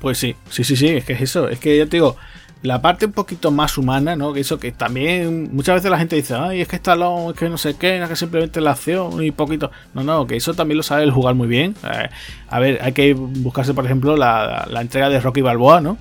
Pues 0.00 0.18
sí, 0.18 0.34
sí, 0.50 0.64
sí, 0.64 0.76
sí, 0.76 0.88
es 0.88 1.04
que 1.04 1.12
es 1.12 1.20
eso, 1.22 1.48
es 1.48 1.60
que 1.60 1.78
ya 1.78 1.84
te 1.84 1.96
digo, 1.98 2.16
la 2.62 2.80
parte 2.80 3.06
un 3.06 3.12
poquito 3.12 3.50
más 3.50 3.76
humana, 3.76 4.16
¿no? 4.16 4.32
Que 4.32 4.40
eso 4.40 4.58
que 4.58 4.72
también 4.72 5.50
muchas 5.52 5.76
veces 5.76 5.90
la 5.90 5.98
gente 5.98 6.16
dice, 6.16 6.34
ay, 6.34 6.60
es 6.60 6.68
que 6.68 6.76
está 6.76 6.94
lo, 6.94 7.30
es 7.30 7.36
que 7.36 7.48
no 7.48 7.58
sé 7.58 7.74
qué, 7.76 8.00
es 8.00 8.08
que 8.08 8.16
simplemente 8.16 8.60
la 8.60 8.72
acción 8.72 9.22
y 9.22 9.32
poquito. 9.32 9.70
No, 9.94 10.04
no, 10.04 10.26
que 10.26 10.36
eso 10.36 10.54
también 10.54 10.76
lo 10.76 10.82
sabe 10.82 11.02
el 11.02 11.10
jugar 11.10 11.34
muy 11.34 11.48
bien. 11.48 11.74
Eh, 11.82 12.08
a 12.48 12.60
ver, 12.60 12.78
hay 12.82 12.92
que 12.92 13.14
buscarse, 13.14 13.74
por 13.74 13.84
ejemplo, 13.84 14.16
la, 14.16 14.66
la 14.70 14.80
entrega 14.80 15.08
de 15.08 15.20
Rocky 15.20 15.40
Balboa, 15.40 15.80
¿no? 15.80 15.98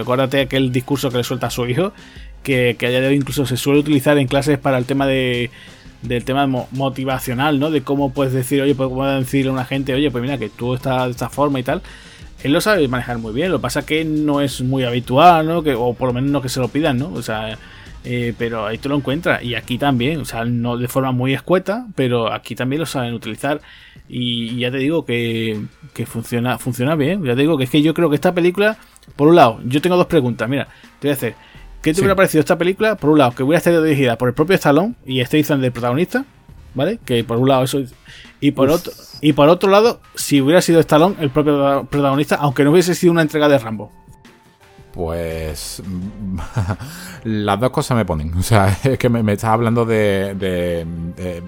Acuérdate 0.00 0.40
aquel 0.40 0.72
discurso 0.72 1.10
que 1.10 1.18
le 1.18 1.24
suelta 1.24 1.48
a 1.48 1.50
su 1.50 1.66
hijo, 1.66 1.92
que, 2.44 2.76
que 2.78 2.86
a 2.86 3.12
incluso 3.12 3.46
se 3.46 3.56
suele 3.56 3.80
utilizar 3.80 4.16
en 4.18 4.28
clases 4.28 4.58
para 4.58 4.78
el 4.78 4.84
tema 4.84 5.06
de 5.06 5.50
del 6.04 6.24
tema 6.24 6.46
motivacional, 6.46 7.58
¿no? 7.58 7.70
De 7.70 7.82
cómo 7.82 8.12
puedes 8.12 8.32
decir, 8.32 8.60
oye, 8.62 8.74
pues 8.74 8.88
cómo 8.88 9.06
decirle 9.06 9.50
a 9.50 9.52
una 9.54 9.64
gente, 9.64 9.94
oye, 9.94 10.10
pues 10.10 10.22
mira, 10.22 10.38
que 10.38 10.50
tú 10.50 10.74
estás 10.74 11.06
de 11.06 11.10
esta 11.12 11.30
forma 11.30 11.58
y 11.60 11.62
tal. 11.62 11.82
Él 12.42 12.52
lo 12.52 12.60
sabe 12.60 12.86
manejar 12.88 13.18
muy 13.18 13.32
bien, 13.32 13.50
lo 13.50 13.58
que 13.58 13.62
pasa 13.62 13.86
que 13.86 14.04
no 14.04 14.40
es 14.40 14.60
muy 14.60 14.84
habitual, 14.84 15.46
¿no? 15.46 15.62
Que, 15.62 15.74
o 15.74 15.94
por 15.94 16.08
lo 16.08 16.14
menos 16.14 16.30
no 16.30 16.42
que 16.42 16.50
se 16.50 16.60
lo 16.60 16.68
pidan, 16.68 16.98
¿no? 16.98 17.10
O 17.12 17.22
sea, 17.22 17.58
eh, 18.04 18.34
pero 18.36 18.66
ahí 18.66 18.76
te 18.76 18.88
lo 18.88 18.96
encuentras. 18.96 19.42
Y 19.42 19.54
aquí 19.54 19.78
también, 19.78 20.20
o 20.20 20.24
sea, 20.26 20.44
no 20.44 20.76
de 20.76 20.88
forma 20.88 21.10
muy 21.10 21.32
escueta, 21.32 21.86
pero 21.94 22.32
aquí 22.32 22.54
también 22.54 22.80
lo 22.80 22.86
saben 22.86 23.14
utilizar. 23.14 23.62
Y, 24.08 24.58
ya 24.58 24.70
te 24.70 24.76
digo 24.76 25.06
que, 25.06 25.62
que, 25.94 26.04
funciona, 26.04 26.58
funciona 26.58 26.94
bien. 26.96 27.24
Ya 27.24 27.34
te 27.34 27.40
digo 27.40 27.56
que 27.56 27.64
es 27.64 27.70
que 27.70 27.80
yo 27.80 27.94
creo 27.94 28.10
que 28.10 28.16
esta 28.16 28.34
película, 28.34 28.76
por 29.16 29.28
un 29.28 29.36
lado, 29.36 29.60
yo 29.64 29.80
tengo 29.80 29.96
dos 29.96 30.06
preguntas. 30.06 30.48
Mira, 30.48 30.68
te 31.00 31.08
voy 31.08 31.12
a 31.12 31.14
hacer. 31.14 31.34
¿Qué 31.84 31.92
te 31.92 32.00
hubiera 32.00 32.16
parecido 32.16 32.40
esta 32.40 32.56
película? 32.56 32.94
Por 32.96 33.10
un 33.10 33.18
lado, 33.18 33.32
que 33.34 33.42
hubiera 33.42 33.58
estado 33.58 33.82
dirigida 33.82 34.16
por 34.16 34.28
el 34.28 34.34
propio 34.34 34.54
Stallone 34.54 34.94
y 35.04 35.22
Statham 35.22 35.60
del 35.60 35.70
protagonista, 35.70 36.24
¿vale? 36.74 36.98
Que 37.04 37.22
por 37.24 37.36
un 37.36 37.46
lado 37.46 37.64
eso 37.64 37.82
y 38.40 38.52
por 38.52 38.70
otro 38.70 38.90
y 39.20 39.34
por 39.34 39.50
otro 39.50 39.70
lado, 39.70 40.00
si 40.14 40.40
hubiera 40.40 40.62
sido 40.62 40.80
Stallone 40.80 41.16
el 41.20 41.28
propio 41.28 41.86
protagonista, 41.90 42.36
aunque 42.36 42.64
no 42.64 42.70
hubiese 42.70 42.94
sido 42.94 43.12
una 43.12 43.20
entrega 43.20 43.50
de 43.50 43.58
Rambo. 43.58 43.92
Pues 44.92 45.82
las 47.24 47.60
dos 47.60 47.70
cosas 47.70 47.98
me 47.98 48.06
ponen. 48.06 48.32
O 48.32 48.42
sea, 48.42 48.78
es 48.84 48.98
que 48.98 49.10
me, 49.10 49.20
estás 49.30 49.50
hablando 49.50 49.84
de, 49.84 50.86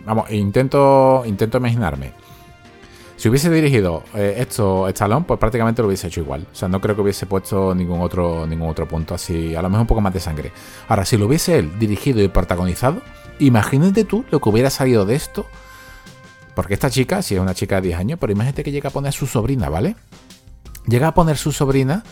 vamos, 0.05 0.31
intento 0.31 1.23
intento 1.25 1.57
imaginarme 1.57 2.13
Si 3.17 3.31
hubiese 3.31 3.49
dirigido 3.49 4.05
eh, 4.15 4.37
esto 4.39 4.87
Stallone, 4.89 5.25
pues 5.27 5.41
prácticamente 5.41 5.81
lo 5.81 5.89
hubiese 5.89 6.09
hecho 6.09 6.21
igual. 6.21 6.47
O 6.53 6.55
sea, 6.55 6.69
no 6.69 6.81
creo 6.81 6.95
que 6.95 7.01
hubiese 7.01 7.25
puesto 7.25 7.75
ningún 7.75 8.01
otro, 8.01 8.47
ningún 8.47 8.69
otro 8.69 8.87
punto 8.87 9.15
así, 9.15 9.55
a 9.55 9.63
lo 9.63 9.71
mejor 9.71 9.83
un 9.83 9.87
poco 9.87 10.01
más 10.03 10.13
de 10.13 10.21
sangre. 10.21 10.53
Ahora, 10.87 11.05
si 11.07 11.17
lo 11.17 11.27
hubiese 11.27 11.59
él 11.59 11.79
dirigido 11.79 12.23
y 12.23 12.29
protagonizado, 12.29 13.01
imagínate 13.39 14.05
tú 14.05 14.25
lo 14.31 14.41
que 14.41 14.49
hubiera 14.51 14.69
salido 14.69 15.07
de 15.07 15.15
esto. 15.15 15.47
Porque 16.55 16.75
esta 16.75 16.91
chica, 16.91 17.23
si 17.23 17.35
es 17.35 17.41
una 17.41 17.55
chica 17.55 17.77
de 17.77 17.89
10 17.89 17.99
años, 17.99 18.19
pero 18.21 18.33
imagínate 18.33 18.63
que 18.63 18.71
llega 18.73 18.89
a 18.89 18.93
poner 18.93 19.11
a 19.11 19.13
su 19.13 19.27
sobrina, 19.27 19.69
¿vale? 19.69 19.97
Llega 20.87 21.09
a 21.09 21.15
poner 21.15 21.39
su 21.39 21.53
sobrina 21.53 22.03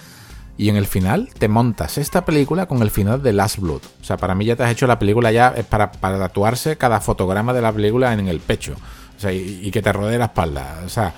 y 0.56 0.68
en 0.68 0.76
el 0.76 0.86
final 0.86 1.30
te 1.38 1.48
montas 1.48 1.98
esta 1.98 2.24
película 2.24 2.66
con 2.66 2.80
el 2.82 2.90
final 2.90 3.22
de 3.22 3.32
Last 3.32 3.58
Blood. 3.58 3.82
O 4.00 4.04
sea, 4.04 4.16
para 4.16 4.34
mí 4.34 4.44
ya 4.44 4.56
te 4.56 4.62
has 4.62 4.70
hecho 4.70 4.86
la 4.86 4.98
película 4.98 5.32
ya 5.32 5.48
es 5.56 5.64
para, 5.64 5.92
para 5.92 6.18
tatuarse 6.18 6.76
cada 6.76 7.00
fotograma 7.00 7.52
de 7.52 7.62
la 7.62 7.72
película 7.72 8.12
en 8.12 8.28
el 8.28 8.40
pecho. 8.40 8.74
O 9.16 9.20
sea, 9.20 9.32
y, 9.32 9.70
que 9.70 9.82
te 9.82 9.92
rodee 9.92 10.18
la 10.18 10.26
espalda. 10.26 10.82
O 10.84 10.88
sea, 10.88 11.14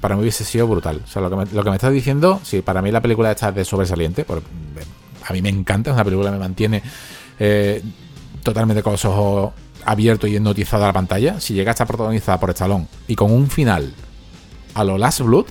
para 0.00 0.14
mí 0.14 0.22
hubiese 0.22 0.44
sido 0.44 0.66
brutal. 0.66 1.02
O 1.04 1.06
sea, 1.06 1.22
lo 1.22 1.30
que 1.30 1.36
me, 1.36 1.46
lo 1.46 1.64
que 1.64 1.70
me 1.70 1.76
estás 1.76 1.92
diciendo, 1.92 2.40
sí, 2.42 2.62
para 2.62 2.82
mí 2.82 2.90
la 2.90 3.00
película 3.00 3.30
está 3.30 3.52
de 3.52 3.64
sobresaliente. 3.64 4.24
a 5.24 5.32
mí 5.32 5.42
me 5.42 5.48
encanta, 5.48 5.90
es 5.90 5.94
una 5.94 6.04
película 6.04 6.30
que 6.30 6.34
me 6.34 6.40
mantiene 6.40 6.82
eh, 7.38 7.82
totalmente 8.42 8.82
con 8.82 8.92
los 8.92 9.04
ojos 9.04 9.52
abiertos 9.84 10.30
y 10.30 10.36
hipnotizado 10.36 10.84
a 10.84 10.88
la 10.88 10.92
pantalla. 10.92 11.40
Si 11.40 11.54
llega 11.54 11.70
a 11.70 11.72
estar 11.72 11.86
protagonizada 11.86 12.38
por 12.38 12.50
Stallone 12.50 12.86
y 13.08 13.16
con 13.16 13.32
un 13.32 13.48
final 13.48 13.92
a 14.74 14.84
lo 14.84 14.98
Last 14.98 15.20
Blood, 15.20 15.46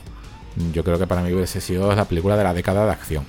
yo 0.73 0.83
creo 0.83 0.99
que 0.99 1.07
para 1.07 1.21
mí 1.21 1.33
hubiese 1.33 1.61
sido 1.61 1.93
la 1.95 2.05
película 2.05 2.35
de 2.37 2.43
la 2.43 2.53
década 2.53 2.85
de 2.85 2.91
acción. 2.91 3.25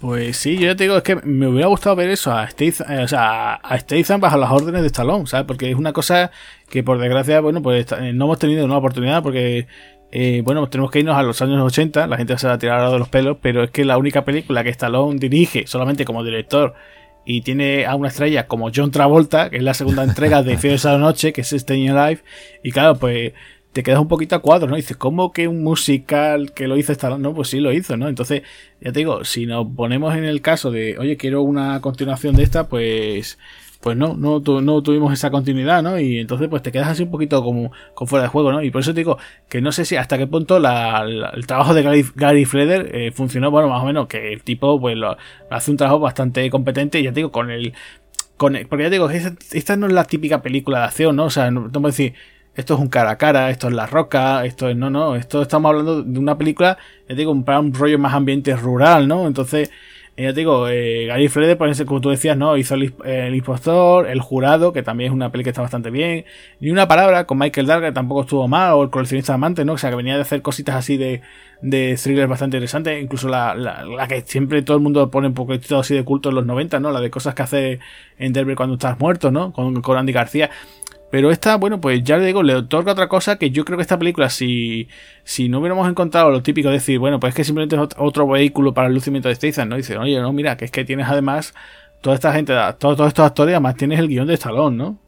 Pues 0.00 0.38
sí, 0.38 0.56
yo 0.56 0.74
te 0.76 0.84
digo, 0.84 0.96
es 0.96 1.02
que 1.02 1.16
me 1.16 1.46
hubiera 1.46 1.66
gustado 1.66 1.94
ver 1.94 2.08
eso 2.08 2.32
a 2.32 2.48
Statham, 2.48 2.90
eh, 2.90 3.04
o 3.04 3.08
sea, 3.08 3.54
a 3.56 3.78
Statham 3.78 4.18
bajo 4.18 4.38
las 4.38 4.50
órdenes 4.50 4.80
de 4.80 4.86
Stallone, 4.86 5.26
¿sabes? 5.26 5.46
Porque 5.46 5.70
es 5.70 5.76
una 5.76 5.92
cosa 5.92 6.30
que 6.70 6.82
por 6.82 6.98
desgracia, 6.98 7.40
bueno, 7.40 7.60
pues 7.60 7.92
eh, 7.92 8.14
no 8.14 8.24
hemos 8.24 8.38
tenido 8.38 8.64
una 8.64 8.78
oportunidad 8.78 9.22
porque, 9.22 9.66
eh, 10.10 10.40
bueno, 10.42 10.66
tenemos 10.70 10.90
que 10.90 11.00
irnos 11.00 11.16
a 11.16 11.22
los 11.22 11.42
años 11.42 11.60
80, 11.62 12.06
la 12.06 12.16
gente 12.16 12.38
se 12.38 12.46
va 12.46 12.54
a 12.54 12.58
tirar 12.58 12.90
de 12.90 12.98
los 12.98 13.10
pelos, 13.10 13.36
pero 13.42 13.62
es 13.62 13.70
que 13.70 13.84
la 13.84 13.98
única 13.98 14.24
película 14.24 14.64
que 14.64 14.70
Stallone 14.70 15.18
dirige 15.18 15.66
solamente 15.66 16.06
como 16.06 16.24
director 16.24 16.72
y 17.26 17.42
tiene 17.42 17.84
a 17.84 17.94
una 17.94 18.08
estrella 18.08 18.46
como 18.46 18.70
John 18.74 18.90
Travolta, 18.90 19.50
que 19.50 19.58
es 19.58 19.62
la 19.62 19.74
segunda 19.74 20.02
entrega 20.02 20.42
de 20.42 20.56
Fieles 20.58 20.86
a 20.86 20.92
la 20.92 20.98
Noche, 20.98 21.34
que 21.34 21.42
es 21.42 21.50
Staying 21.50 21.90
Alive, 21.90 22.22
y 22.62 22.72
claro, 22.72 22.94
pues 22.96 23.34
te 23.72 23.82
quedas 23.82 24.00
un 24.00 24.08
poquito 24.08 24.34
a 24.34 24.40
cuadro, 24.40 24.68
¿no? 24.68 24.76
dices, 24.76 24.96
¿cómo 24.96 25.32
que 25.32 25.46
un 25.46 25.62
musical 25.62 26.52
que 26.52 26.66
lo 26.66 26.76
hizo 26.76 26.92
Stallone? 26.92 27.22
No, 27.22 27.34
pues 27.34 27.48
sí 27.48 27.60
lo 27.60 27.72
hizo, 27.72 27.96
¿no? 27.96 28.08
Entonces, 28.08 28.42
ya 28.80 28.92
te 28.92 29.00
digo, 29.00 29.24
si 29.24 29.46
nos 29.46 29.66
ponemos 29.76 30.14
en 30.16 30.24
el 30.24 30.40
caso 30.42 30.70
de, 30.70 30.98
oye, 30.98 31.16
quiero 31.16 31.42
una 31.42 31.80
continuación 31.80 32.34
de 32.34 32.42
esta, 32.42 32.68
pues 32.68 33.38
pues 33.80 33.96
no, 33.96 34.14
no, 34.14 34.40
no 34.40 34.82
tuvimos 34.82 35.12
esa 35.12 35.30
continuidad, 35.30 35.82
¿no? 35.82 35.98
Y 35.98 36.18
entonces 36.18 36.48
pues 36.48 36.62
te 36.62 36.70
quedas 36.70 36.88
así 36.88 37.02
un 37.02 37.10
poquito 37.10 37.42
como, 37.42 37.72
con 37.94 38.06
fuera 38.06 38.24
de 38.24 38.28
juego, 38.28 38.52
¿no? 38.52 38.62
Y 38.62 38.70
por 38.70 38.82
eso 38.82 38.92
te 38.92 39.00
digo 39.00 39.18
que 39.48 39.62
no 39.62 39.72
sé 39.72 39.86
si 39.86 39.96
hasta 39.96 40.18
qué 40.18 40.26
punto 40.26 40.58
el 40.58 41.46
trabajo 41.46 41.72
de 41.72 41.82
Gary, 41.82 42.04
Gary 42.14 42.44
Freder 42.44 42.90
eh, 42.94 43.10
funcionó, 43.10 43.50
bueno, 43.50 43.68
más 43.68 43.82
o 43.82 43.86
menos, 43.86 44.06
que 44.06 44.34
el 44.34 44.42
tipo 44.42 44.78
pues 44.78 44.96
lo, 44.96 45.16
hace 45.50 45.70
un 45.70 45.78
trabajo 45.78 45.98
bastante 45.98 46.48
competente 46.50 47.00
y 47.00 47.04
ya 47.04 47.10
te 47.10 47.20
digo, 47.20 47.32
con 47.32 47.50
el... 47.50 47.72
Con 48.36 48.56
porque 48.68 48.84
ya 48.84 48.90
te 48.90 48.96
digo, 48.96 49.10
esta, 49.10 49.34
esta 49.52 49.76
no 49.76 49.86
es 49.86 49.92
la 49.92 50.04
típica 50.04 50.42
película 50.42 50.80
de 50.80 50.84
acción, 50.86 51.16
¿no? 51.16 51.24
O 51.24 51.30
sea, 51.30 51.50
no, 51.50 51.68
no 51.68 51.80
decir 51.80 52.14
esto 52.54 52.74
es 52.74 52.80
un 52.80 52.88
cara 52.88 53.10
a 53.10 53.18
cara, 53.18 53.50
esto 53.50 53.68
es 53.68 53.74
La 53.74 53.86
Roca, 53.86 54.44
esto 54.44 54.68
es. 54.68 54.76
No, 54.76 54.90
no, 54.90 55.16
esto 55.16 55.42
estamos 55.42 55.70
hablando 55.70 56.02
de 56.02 56.18
una 56.18 56.36
película, 56.36 56.78
ya 57.08 57.14
digo, 57.14 57.32
un, 57.32 57.44
un 57.48 57.74
rollo 57.74 57.98
más 57.98 58.14
ambiente 58.14 58.54
rural, 58.56 59.08
¿no? 59.08 59.26
Entonces, 59.26 59.70
eh, 60.20 60.24
ya 60.24 60.34
te 60.34 60.40
digo, 60.40 60.68
eh, 60.68 61.06
Gary 61.06 61.28
Frede, 61.28 61.56
por 61.56 61.70
como 61.86 62.00
tú 62.02 62.10
decías, 62.10 62.36
¿no? 62.36 62.56
Hizo 62.56 62.74
el, 62.74 63.34
impostor, 63.34 64.06
El 64.06 64.20
Jurado, 64.20 64.72
que 64.72 64.82
también 64.82 65.10
es 65.10 65.14
una 65.14 65.32
película 65.32 65.44
que 65.44 65.50
está 65.50 65.62
bastante 65.62 65.90
bien. 65.90 66.26
Ni 66.60 66.70
una 66.70 66.86
palabra 66.88 67.24
con 67.26 67.38
Michael 67.38 67.66
Dark, 67.66 67.82
que 67.82 67.92
tampoco 67.92 68.22
estuvo 68.22 68.46
mal, 68.46 68.72
o 68.74 68.82
El 68.82 68.90
coleccionista 68.90 69.32
amante, 69.32 69.64
¿no? 69.64 69.74
O 69.74 69.78
sea, 69.78 69.88
que 69.88 69.96
venía 69.96 70.16
de 70.16 70.22
hacer 70.22 70.42
cositas 70.42 70.74
así 70.74 70.98
de, 70.98 71.22
de 71.62 71.96
thrillers 72.02 72.28
bastante 72.28 72.58
interesantes. 72.58 73.02
Incluso 73.02 73.28
la, 73.28 73.54
la, 73.54 74.08
que 74.08 74.20
siempre 74.22 74.60
todo 74.62 74.76
el 74.76 74.82
mundo 74.82 75.10
pone 75.10 75.28
un 75.28 75.34
poquito 75.34 75.78
así 75.78 75.94
de 75.94 76.04
culto 76.04 76.28
en 76.28 76.34
los 76.34 76.44
90, 76.44 76.80
¿no? 76.80 76.90
La 76.90 77.00
de 77.00 77.10
cosas 77.10 77.34
que 77.34 77.42
hace 77.42 77.78
en 78.18 78.54
cuando 78.56 78.74
estás 78.74 78.98
muerto, 78.98 79.30
¿no? 79.30 79.52
Con, 79.54 79.80
con 79.80 79.96
Andy 79.96 80.12
García. 80.12 80.50
Pero 81.10 81.32
esta, 81.32 81.56
bueno, 81.56 81.80
pues 81.80 82.04
ya 82.04 82.18
le 82.18 82.26
digo, 82.26 82.42
le 82.42 82.54
otorga 82.54 82.92
otra 82.92 83.08
cosa 83.08 83.36
que 83.36 83.50
yo 83.50 83.64
creo 83.64 83.76
que 83.76 83.82
esta 83.82 83.98
película, 83.98 84.30
si, 84.30 84.88
si 85.24 85.48
no 85.48 85.58
hubiéramos 85.58 85.88
encontrado 85.88 86.30
lo 86.30 86.42
típico 86.42 86.68
de 86.68 86.74
decir, 86.74 87.00
bueno, 87.00 87.18
pues 87.18 87.30
es 87.30 87.34
que 87.34 87.44
simplemente 87.44 87.74
es 87.74 87.82
otro 87.98 88.28
vehículo 88.28 88.72
para 88.72 88.86
el 88.86 88.94
lucimiento 88.94 89.28
de 89.28 89.34
Statham, 89.34 89.68
¿no? 89.70 89.76
Dice, 89.76 89.98
oye, 89.98 90.20
no, 90.20 90.32
mira, 90.32 90.56
que 90.56 90.66
es 90.66 90.70
que 90.70 90.84
tienes 90.84 91.08
además 91.08 91.52
toda 92.00 92.14
esta 92.14 92.32
gente, 92.32 92.54
todos, 92.78 93.08
estos 93.08 93.26
actores, 93.26 93.54
además 93.54 93.74
tienes 93.74 93.98
el 93.98 94.06
guion 94.06 94.28
de 94.28 94.34
Stallone, 94.34 94.76
¿no? 94.76 94.98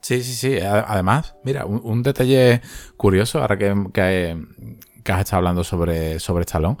Sí, 0.00 0.22
sí, 0.22 0.34
sí. 0.34 0.58
Además, 0.60 1.36
mira, 1.44 1.66
un, 1.66 2.02
detalle 2.02 2.60
curioso, 2.96 3.40
ahora 3.40 3.56
que, 3.56 3.74
que, 3.92 5.12
has 5.12 5.20
estado 5.20 5.38
hablando 5.38 5.62
sobre, 5.62 6.18
sobre 6.18 6.42
Stallone, 6.42 6.78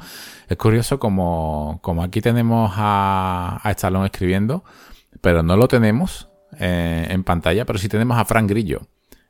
es 0.48 0.56
curioso 0.56 0.98
como, 0.98 1.78
como 1.80 2.02
aquí 2.02 2.20
tenemos 2.20 2.72
a, 2.74 3.60
a 3.62 3.70
Stallone 3.70 4.06
escribiendo, 4.06 4.64
pero 5.20 5.44
no 5.44 5.56
lo 5.56 5.68
tenemos 5.68 6.28
eh, 6.58 7.06
en 7.10 7.24
pantalla, 7.24 7.64
pero 7.64 7.78
si 7.78 7.88
tenemos 7.88 8.18
a 8.18 8.24
Frank 8.24 8.48
Grillo. 8.48 8.82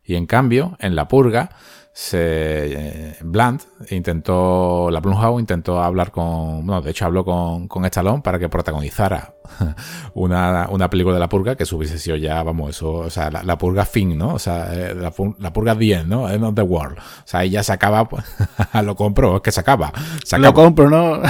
Y 0.04 0.14
en 0.14 0.26
cambio, 0.26 0.76
en 0.80 0.94
La 0.94 1.08
Purga, 1.08 1.50
se, 1.92 2.18
eh, 2.20 3.16
Blunt 3.22 3.62
intentó, 3.90 4.90
la 4.90 5.00
Blumhouse 5.00 5.40
intentó 5.40 5.82
hablar 5.82 6.10
con, 6.10 6.66
bueno, 6.66 6.82
de 6.82 6.90
hecho 6.90 7.06
habló 7.06 7.24
con, 7.24 7.68
con 7.68 7.82
para 8.22 8.38
que 8.38 8.48
protagonizara 8.48 9.34
una, 10.14 10.68
una, 10.70 10.90
película 10.90 11.14
de 11.14 11.20
la 11.20 11.28
purga 11.28 11.57
que 11.57 11.64
hubiese 11.74 11.99
sido 11.99 12.16
ya, 12.16 12.42
vamos, 12.42 12.70
eso, 12.70 12.92
o 12.92 13.11
sea, 13.11 13.30
la, 13.30 13.59
purga 13.59 13.84
fin, 13.84 14.16
¿no? 14.16 14.34
O 14.34 14.38
sea, 14.38 14.72
eh, 14.72 14.94
la, 14.94 15.12
la 15.38 15.53
purga 15.53 15.74
bien, 15.74 16.09
¿no? 16.09 16.28
End 16.28 16.44
of 16.44 16.55
the 16.55 16.62
world. 16.62 16.99
O 16.99 17.03
sea, 17.24 17.44
ya 17.44 17.62
se 17.62 17.72
acaba, 17.72 18.09
pues, 18.09 18.24
lo 18.84 18.94
compro, 18.97 19.36
es 19.36 19.42
que 19.42 19.53
se 19.53 19.61
acaba. 19.61 19.92
Lo 20.38 20.55
compro, 20.55 20.90
¿no? 20.90 21.12
o 21.20 21.22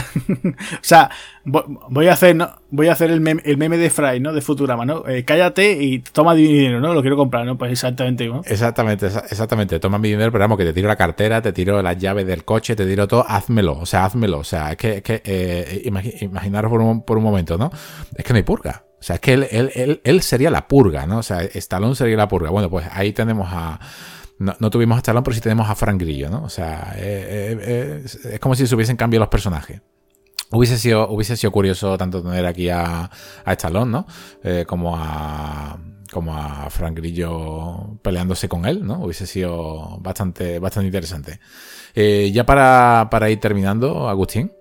sea, 0.82 1.10
voy 1.46 2.08
a 2.08 2.12
hacer, 2.12 2.34
¿no? 2.34 2.50
Voy 2.70 2.88
a 2.88 2.92
hacer 2.92 3.10
el 3.10 3.20
meme, 3.20 3.40
el 3.44 3.56
meme 3.56 3.78
de 3.78 3.88
Fry, 3.88 4.18
¿no? 4.18 4.32
De 4.32 4.40
Futurama, 4.40 4.84
¿no? 4.84 5.06
Eh, 5.06 5.24
cállate 5.24 5.72
y 5.82 6.00
toma 6.00 6.34
dinero, 6.34 6.80
¿no? 6.80 6.92
Lo 6.92 7.00
quiero 7.00 7.16
comprar, 7.16 7.46
¿no? 7.46 7.56
Pues 7.56 7.70
exactamente, 7.70 8.26
¿no? 8.26 8.42
Exactamente, 8.44 9.06
exactamente. 9.06 9.78
Toma 9.78 9.98
mi 9.98 10.10
dinero, 10.10 10.32
pero 10.32 10.42
vamos, 10.42 10.58
que 10.58 10.64
te 10.64 10.72
tiro 10.72 10.88
la 10.88 10.96
cartera, 10.96 11.40
te 11.40 11.52
tiro 11.52 11.80
las 11.82 11.96
llaves 11.98 12.26
del 12.26 12.44
coche, 12.44 12.74
te 12.74 12.84
tiro 12.84 13.06
todo, 13.06 13.24
házmelo, 13.26 13.78
o 13.78 13.86
sea, 13.86 14.04
házmelo. 14.04 14.38
O 14.38 14.44
sea, 14.44 14.72
es 14.72 14.76
que, 14.76 14.96
es 14.96 15.02
que 15.02 15.22
eh, 15.24 15.82
imaginaros 15.84 16.70
por 16.70 16.80
un, 16.80 17.02
por 17.02 17.16
un 17.16 17.22
momento, 17.22 17.56
¿no? 17.56 17.70
Es 18.14 18.24
que 18.24 18.32
no 18.32 18.36
hay 18.36 18.42
purga. 18.42 18.86
O 18.98 19.02
sea, 19.02 19.16
es 19.16 19.20
que 19.20 19.34
él, 20.04 20.22
sería 20.22 20.50
la 20.50 20.66
purga, 20.66 21.06
¿no? 21.06 21.18
O 21.18 21.22
sea, 21.22 21.42
Stallone 21.42 21.94
sería 21.94 22.16
la 22.16 22.28
purga. 22.28 22.50
Bueno, 22.50 22.70
pues 22.70 22.86
ahí 22.90 23.12
tenemos 23.12 23.48
a... 23.50 23.78
No, 24.38 24.70
tuvimos 24.70 24.96
a 24.96 24.98
Stallone, 24.98 25.22
pero 25.22 25.34
sí 25.34 25.40
tenemos 25.40 25.68
a 25.68 25.74
Frank 25.74 26.00
Grillo, 26.00 26.28
¿no? 26.28 26.42
O 26.44 26.48
sea, 26.48 26.94
eh, 26.96 27.56
eh, 27.60 28.04
es 28.04 28.40
como 28.40 28.54
si 28.54 28.66
se 28.66 28.74
hubiesen 28.74 28.96
cambiado 28.96 29.20
los 29.22 29.30
personajes. 29.30 29.80
Hubiese 30.50 30.78
sido, 30.78 31.08
hubiese 31.08 31.36
sido 31.36 31.50
curioso 31.50 31.96
tanto 31.98 32.22
tener 32.22 32.46
aquí 32.46 32.68
a, 32.68 33.10
a 33.44 33.52
Stallone, 33.52 33.90
¿no? 33.90 34.06
Eh, 34.42 34.64
como 34.66 34.96
a 34.96 35.78
como 36.12 36.36
a 36.36 36.70
Frank 36.70 36.96
Grillo 36.96 37.98
peleándose 38.00 38.48
con 38.48 38.64
él, 38.64 38.86
¿no? 38.86 39.04
Hubiese 39.04 39.26
sido 39.26 39.98
bastante, 40.00 40.58
bastante 40.58 40.86
interesante. 40.86 41.40
ya 42.32 42.46
para, 42.46 43.08
para 43.10 43.28
ir 43.28 43.40
terminando, 43.40 44.08
Agustín, 44.08 44.52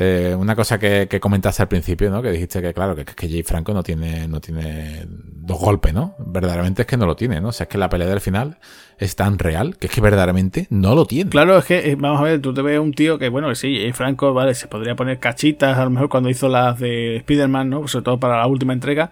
eh, 0.00 0.32
una 0.38 0.54
cosa 0.54 0.78
que, 0.78 1.08
comentaste 1.20 1.60
al 1.60 1.66
principio, 1.66 2.08
¿no? 2.08 2.22
Que 2.22 2.30
dijiste 2.30 2.62
que, 2.62 2.72
claro, 2.72 2.94
que, 2.94 3.04
que 3.04 3.28
Jay 3.28 3.42
Franco 3.42 3.74
no 3.74 3.82
tiene, 3.82 4.28
no 4.28 4.40
tiene 4.40 5.04
dos 5.08 5.58
golpes, 5.58 5.92
¿no? 5.92 6.14
Verdaderamente 6.20 6.82
es 6.82 6.86
que 6.86 6.96
no 6.96 7.04
lo 7.04 7.16
tiene, 7.16 7.40
¿no? 7.40 7.48
O 7.48 7.52
sea, 7.52 7.64
es 7.64 7.68
que 7.68 7.78
la 7.78 7.88
pelea 7.88 8.06
del 8.06 8.20
final 8.20 8.58
es 8.96 9.16
tan 9.16 9.40
real 9.40 9.76
que 9.76 9.88
es 9.88 9.92
que 9.92 10.00
verdaderamente 10.00 10.68
no 10.70 10.94
lo 10.94 11.04
tiene. 11.04 11.30
Claro, 11.30 11.58
es 11.58 11.64
que, 11.64 11.90
eh, 11.90 11.96
vamos 11.96 12.20
a 12.20 12.22
ver, 12.22 12.40
tú 12.40 12.54
te 12.54 12.62
ves 12.62 12.78
un 12.78 12.92
tío 12.92 13.18
que, 13.18 13.28
bueno, 13.28 13.48
que 13.48 13.56
sí, 13.56 13.76
Jay 13.76 13.90
Franco, 13.92 14.32
vale, 14.32 14.54
se 14.54 14.68
podría 14.68 14.94
poner 14.94 15.18
cachitas, 15.18 15.76
a 15.76 15.82
lo 15.82 15.90
mejor 15.90 16.08
cuando 16.08 16.30
hizo 16.30 16.48
las 16.48 16.78
de 16.78 17.16
Spider-Man, 17.16 17.68
¿no? 17.68 17.88
Sobre 17.88 18.04
todo 18.04 18.20
para 18.20 18.36
la 18.36 18.46
última 18.46 18.74
entrega. 18.74 19.10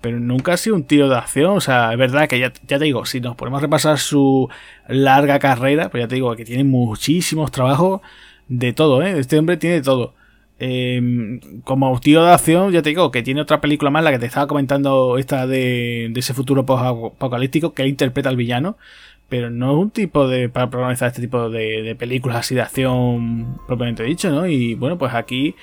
Pero 0.00 0.20
nunca 0.20 0.52
ha 0.52 0.56
sido 0.56 0.76
un 0.76 0.84
tío 0.84 1.08
de 1.08 1.16
acción. 1.16 1.56
O 1.56 1.60
sea, 1.60 1.90
es 1.90 1.98
verdad 1.98 2.28
que 2.28 2.38
ya, 2.38 2.52
ya 2.68 2.78
te 2.78 2.84
digo, 2.84 3.06
si 3.06 3.20
nos 3.20 3.34
ponemos 3.34 3.58
a 3.58 3.62
repasar 3.62 3.98
su 3.98 4.48
larga 4.86 5.40
carrera, 5.40 5.90
pues 5.90 6.04
ya 6.04 6.08
te 6.08 6.14
digo 6.14 6.34
que 6.36 6.44
tiene 6.44 6.62
muchísimos 6.62 7.50
trabajos 7.50 8.02
de 8.48 8.72
todo, 8.72 9.02
¿eh? 9.02 9.18
Este 9.18 9.38
hombre 9.38 9.56
tiene 9.56 9.80
todo. 9.82 10.14
Em, 10.64 11.40
como 11.64 11.98
tío 11.98 12.22
de 12.22 12.30
acción, 12.30 12.70
ya 12.70 12.82
te 12.82 12.90
digo 12.90 13.10
que 13.10 13.24
tiene 13.24 13.40
otra 13.40 13.60
película 13.60 13.90
más, 13.90 14.04
la 14.04 14.12
que 14.12 14.20
te 14.20 14.26
estaba 14.26 14.46
comentando, 14.46 15.18
esta 15.18 15.46
de, 15.48 16.12
ese 16.14 16.34
futuro 16.34 16.60
apocalíptico, 16.62 17.74
que 17.74 17.84
interpreta 17.86 18.28
al 18.28 18.36
villano, 18.36 18.76
pero 19.28 19.50
no 19.50 19.72
es 19.72 19.78
un 19.78 19.90
tipo 19.90 20.28
de. 20.28 20.48
para 20.48 20.70
protagonizar 20.70 21.08
este 21.08 21.22
tipo 21.22 21.50
de, 21.50 21.96
películas 21.98 22.36
así 22.38 22.54
de 22.54 22.60
acción 22.62 23.58
propiamente 23.66 24.04
dicho, 24.04 24.30
¿no? 24.30 24.46
Y 24.46 24.74
bueno, 24.74 24.98
pues 24.98 25.14
aquí. 25.14 25.56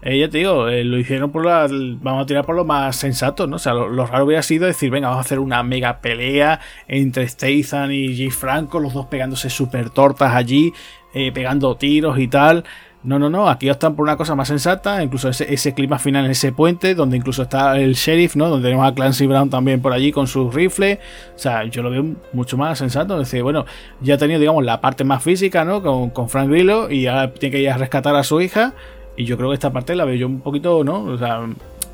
Eh, 0.00 0.16
ya 0.20 0.28
te 0.28 0.38
digo, 0.38 0.68
eh, 0.68 0.84
lo 0.84 0.96
hicieron 0.98 1.32
por 1.32 1.44
la. 1.44 1.66
Vamos 1.68 2.22
a 2.22 2.26
tirar 2.26 2.46
por 2.46 2.54
lo 2.54 2.64
más 2.64 2.96
sensato, 2.96 3.46
¿no? 3.48 3.56
O 3.56 3.58
sea, 3.58 3.74
lo, 3.74 4.06
raro 4.06 4.24
hubiera 4.24 4.42
sido 4.42 4.66
decir, 4.66 4.90
venga, 4.90 5.08
vamos 5.08 5.24
a 5.24 5.26
hacer 5.26 5.40
una 5.40 5.62
mega 5.64 6.00
pelea 6.00 6.60
entre 6.86 7.28
Statham 7.28 7.90
y 7.90 8.16
Jay 8.16 8.30
Franco, 8.30 8.78
los 8.78 8.94
dos 8.94 9.06
pegándose 9.06 9.50
súper 9.50 9.90
tortas 9.90 10.34
allí, 10.34 10.72
eh, 11.14 11.32
pegando 11.32 11.76
tiros 11.76 12.18
y 12.18 12.28
tal. 12.28 12.64
No, 13.04 13.18
no, 13.18 13.30
no, 13.30 13.48
aquí 13.48 13.70
optan 13.70 13.94
por 13.94 14.02
una 14.02 14.16
cosa 14.16 14.34
más 14.34 14.48
sensata, 14.48 15.02
incluso 15.02 15.28
ese, 15.28 15.72
clima 15.72 16.00
final 16.00 16.24
en 16.24 16.32
ese 16.32 16.50
puente, 16.50 16.96
donde 16.96 17.16
incluso 17.16 17.42
está 17.42 17.78
el 17.78 17.94
sheriff, 17.94 18.34
¿no? 18.34 18.48
Donde 18.48 18.68
tenemos 18.68 18.88
a 18.90 18.92
Clancy 18.92 19.26
Brown 19.26 19.48
también 19.48 19.80
por 19.80 19.92
allí 19.92 20.10
con 20.10 20.26
su 20.26 20.50
rifle. 20.50 20.98
O 21.34 21.38
sea, 21.38 21.64
yo 21.64 21.82
lo 21.82 21.90
veo 21.90 22.04
mucho 22.32 22.56
más 22.56 22.78
sensato. 22.78 23.14
Es 23.20 23.30
decir, 23.30 23.44
bueno, 23.44 23.66
ya 24.00 24.16
ha 24.16 24.18
tenido, 24.18 24.40
digamos, 24.40 24.64
la 24.64 24.80
parte 24.80 25.04
más 25.04 25.22
física, 25.22 25.64
¿no? 25.64 25.80
Con, 25.80 26.10
con 26.10 26.28
Frank 26.28 26.50
Grillo 26.50 26.90
y 26.90 27.06
ahora 27.06 27.32
tiene 27.32 27.56
que 27.56 27.62
ir 27.62 27.70
a 27.70 27.78
rescatar 27.78 28.16
a 28.16 28.24
su 28.24 28.40
hija. 28.40 28.74
Y 29.16 29.24
yo 29.24 29.36
creo 29.36 29.50
que 29.50 29.54
esta 29.54 29.72
parte 29.72 29.94
la 29.94 30.04
veo 30.04 30.16
yo 30.16 30.26
un 30.26 30.40
poquito, 30.40 30.82
¿no? 30.82 31.04
O 31.04 31.16
sea, 31.16 31.40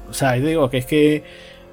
o 0.08 0.12
sea 0.12 0.32
digo 0.32 0.70
que 0.70 0.78
es 0.78 0.86
que 0.86 1.22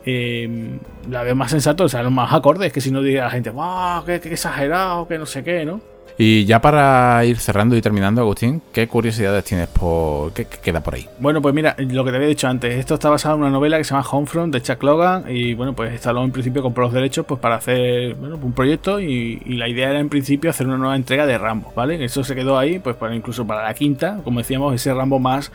eh, 0.05 0.77
la 1.09 1.23
veo 1.23 1.35
más 1.35 1.51
sensato, 1.51 1.85
o 1.85 1.89
sea, 1.89 2.03
lo 2.03 2.11
más 2.11 2.33
acorde. 2.33 2.67
Es 2.67 2.73
que 2.73 2.81
si 2.81 2.91
no 2.91 3.01
diga 3.01 3.23
la 3.23 3.29
gente, 3.29 3.49
¡wow! 3.49 4.03
Qué, 4.05 4.19
qué 4.19 4.33
exagerado! 4.33 5.07
Que 5.07 5.17
no 5.17 5.25
sé 5.25 5.41
qué, 5.41 5.63
¿no? 5.63 5.79
Y 6.17 6.45
ya 6.45 6.61
para 6.61 7.23
ir 7.25 7.37
cerrando 7.37 7.75
y 7.75 7.81
terminando, 7.81 8.21
Agustín, 8.21 8.61
¿qué 8.71 8.87
curiosidades 8.87 9.43
tienes 9.43 9.67
por 9.67 10.33
qué, 10.33 10.45
queda 10.45 10.81
por 10.81 10.95
ahí? 10.95 11.07
Bueno, 11.19 11.41
pues 11.41 11.55
mira, 11.55 11.75
lo 11.77 12.03
que 12.03 12.11
te 12.11 12.17
había 12.17 12.27
dicho 12.27 12.47
antes, 12.47 12.75
esto 12.75 12.95
está 12.95 13.09
basado 13.09 13.35
en 13.35 13.41
una 13.41 13.49
novela 13.49 13.77
que 13.77 13.83
se 13.83 13.93
llama 13.93 14.07
Homefront 14.09 14.53
de 14.53 14.61
Chuck 14.61 14.83
Logan 14.83 15.25
y 15.29 15.53
bueno, 15.53 15.73
pues 15.73 15.93
Stallone 15.93 16.25
en 16.25 16.31
principio 16.31 16.61
compró 16.61 16.83
los 16.83 16.93
derechos 16.93 17.25
pues 17.25 17.39
para 17.39 17.55
hacer 17.55 18.15
bueno, 18.15 18.39
un 18.41 18.53
proyecto 18.53 18.99
y, 18.99 19.39
la 19.51 19.67
idea 19.67 19.89
era 19.89 19.99
en 19.99 20.09
principio 20.09 20.49
hacer 20.49 20.65
una 20.65 20.77
nueva 20.77 20.95
entrega 20.95 21.25
de 21.25 21.37
Rambo, 21.37 21.71
¿vale? 21.75 22.03
Eso 22.03 22.23
se 22.23 22.33
quedó 22.33 22.57
ahí, 22.57 22.79
pues 22.79 22.95
para 22.95 23.15
incluso 23.15 23.45
para 23.45 23.63
la 23.63 23.73
quinta, 23.73 24.19
como 24.23 24.39
decíamos, 24.39 24.73
ese 24.73 24.93
Rambo 24.93 25.19
más 25.19 25.51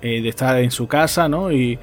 eh, 0.00 0.22
de 0.22 0.28
estar 0.28 0.58
en 0.58 0.70
su 0.70 0.86
casa, 0.88 1.28
¿no? 1.28 1.52
Y, 1.52 1.78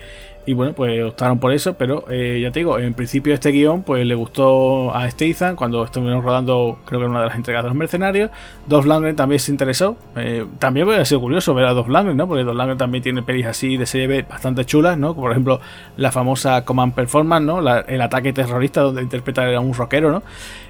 y 0.50 0.54
bueno, 0.54 0.74
pues 0.74 1.04
optaron 1.04 1.38
por 1.38 1.54
eso, 1.54 1.76
pero 1.76 2.06
eh, 2.10 2.40
ya 2.42 2.52
te 2.52 2.62
digo, 2.62 2.80
en 2.80 2.96
principio 2.96 3.36
este 3.36 3.52
guion 3.52 3.84
pues 3.84 4.04
le 4.04 4.16
gustó 4.16 4.92
a 4.96 5.08
Statham 5.08 5.56
cuando 5.56 5.84
estuvimos 5.84 6.24
rodando, 6.24 6.80
creo 6.86 7.00
que 7.00 7.06
en 7.06 7.12
una 7.12 7.20
de 7.20 7.28
las 7.28 7.36
entregas 7.36 7.62
de 7.62 7.70
los 7.70 7.78
mercenarios. 7.78 8.32
Dos 8.66 8.88
Langren 8.88 9.16
también 9.16 9.38
se 9.38 9.52
interesó. 9.52 9.96
Eh, 10.16 10.48
también 10.58 10.88
puede 10.88 11.06
ser 11.06 11.20
curioso 11.20 11.54
ver 11.54 11.66
a 11.66 11.74
Dos 11.74 11.88
Langren, 11.88 12.18
¿no? 12.18 12.28
Porque 12.28 12.44
Dos 12.44 12.56
Langren 12.56 12.80
también 12.80 13.04
tiene 13.04 13.22
pelis 13.22 13.46
así 13.46 13.78
de 13.78 13.86
serie 13.86 14.08
B 14.08 14.26
bastante 14.28 14.66
chulas, 14.66 14.98
¿no? 14.98 15.10
Como 15.10 15.26
por 15.26 15.32
ejemplo 15.34 15.62
la 15.98 16.12
famosa 16.12 16.66
Command 16.66 16.96
Performance, 16.96 17.46
¿no? 17.46 17.60
el 17.60 18.02
ataque 18.02 18.34
terrorista 18.34 18.82
donde 18.82 19.04
interpreta 19.04 19.56
a 19.56 19.60
un 19.60 19.76
rockero, 19.76 20.12
¿no? 20.12 20.24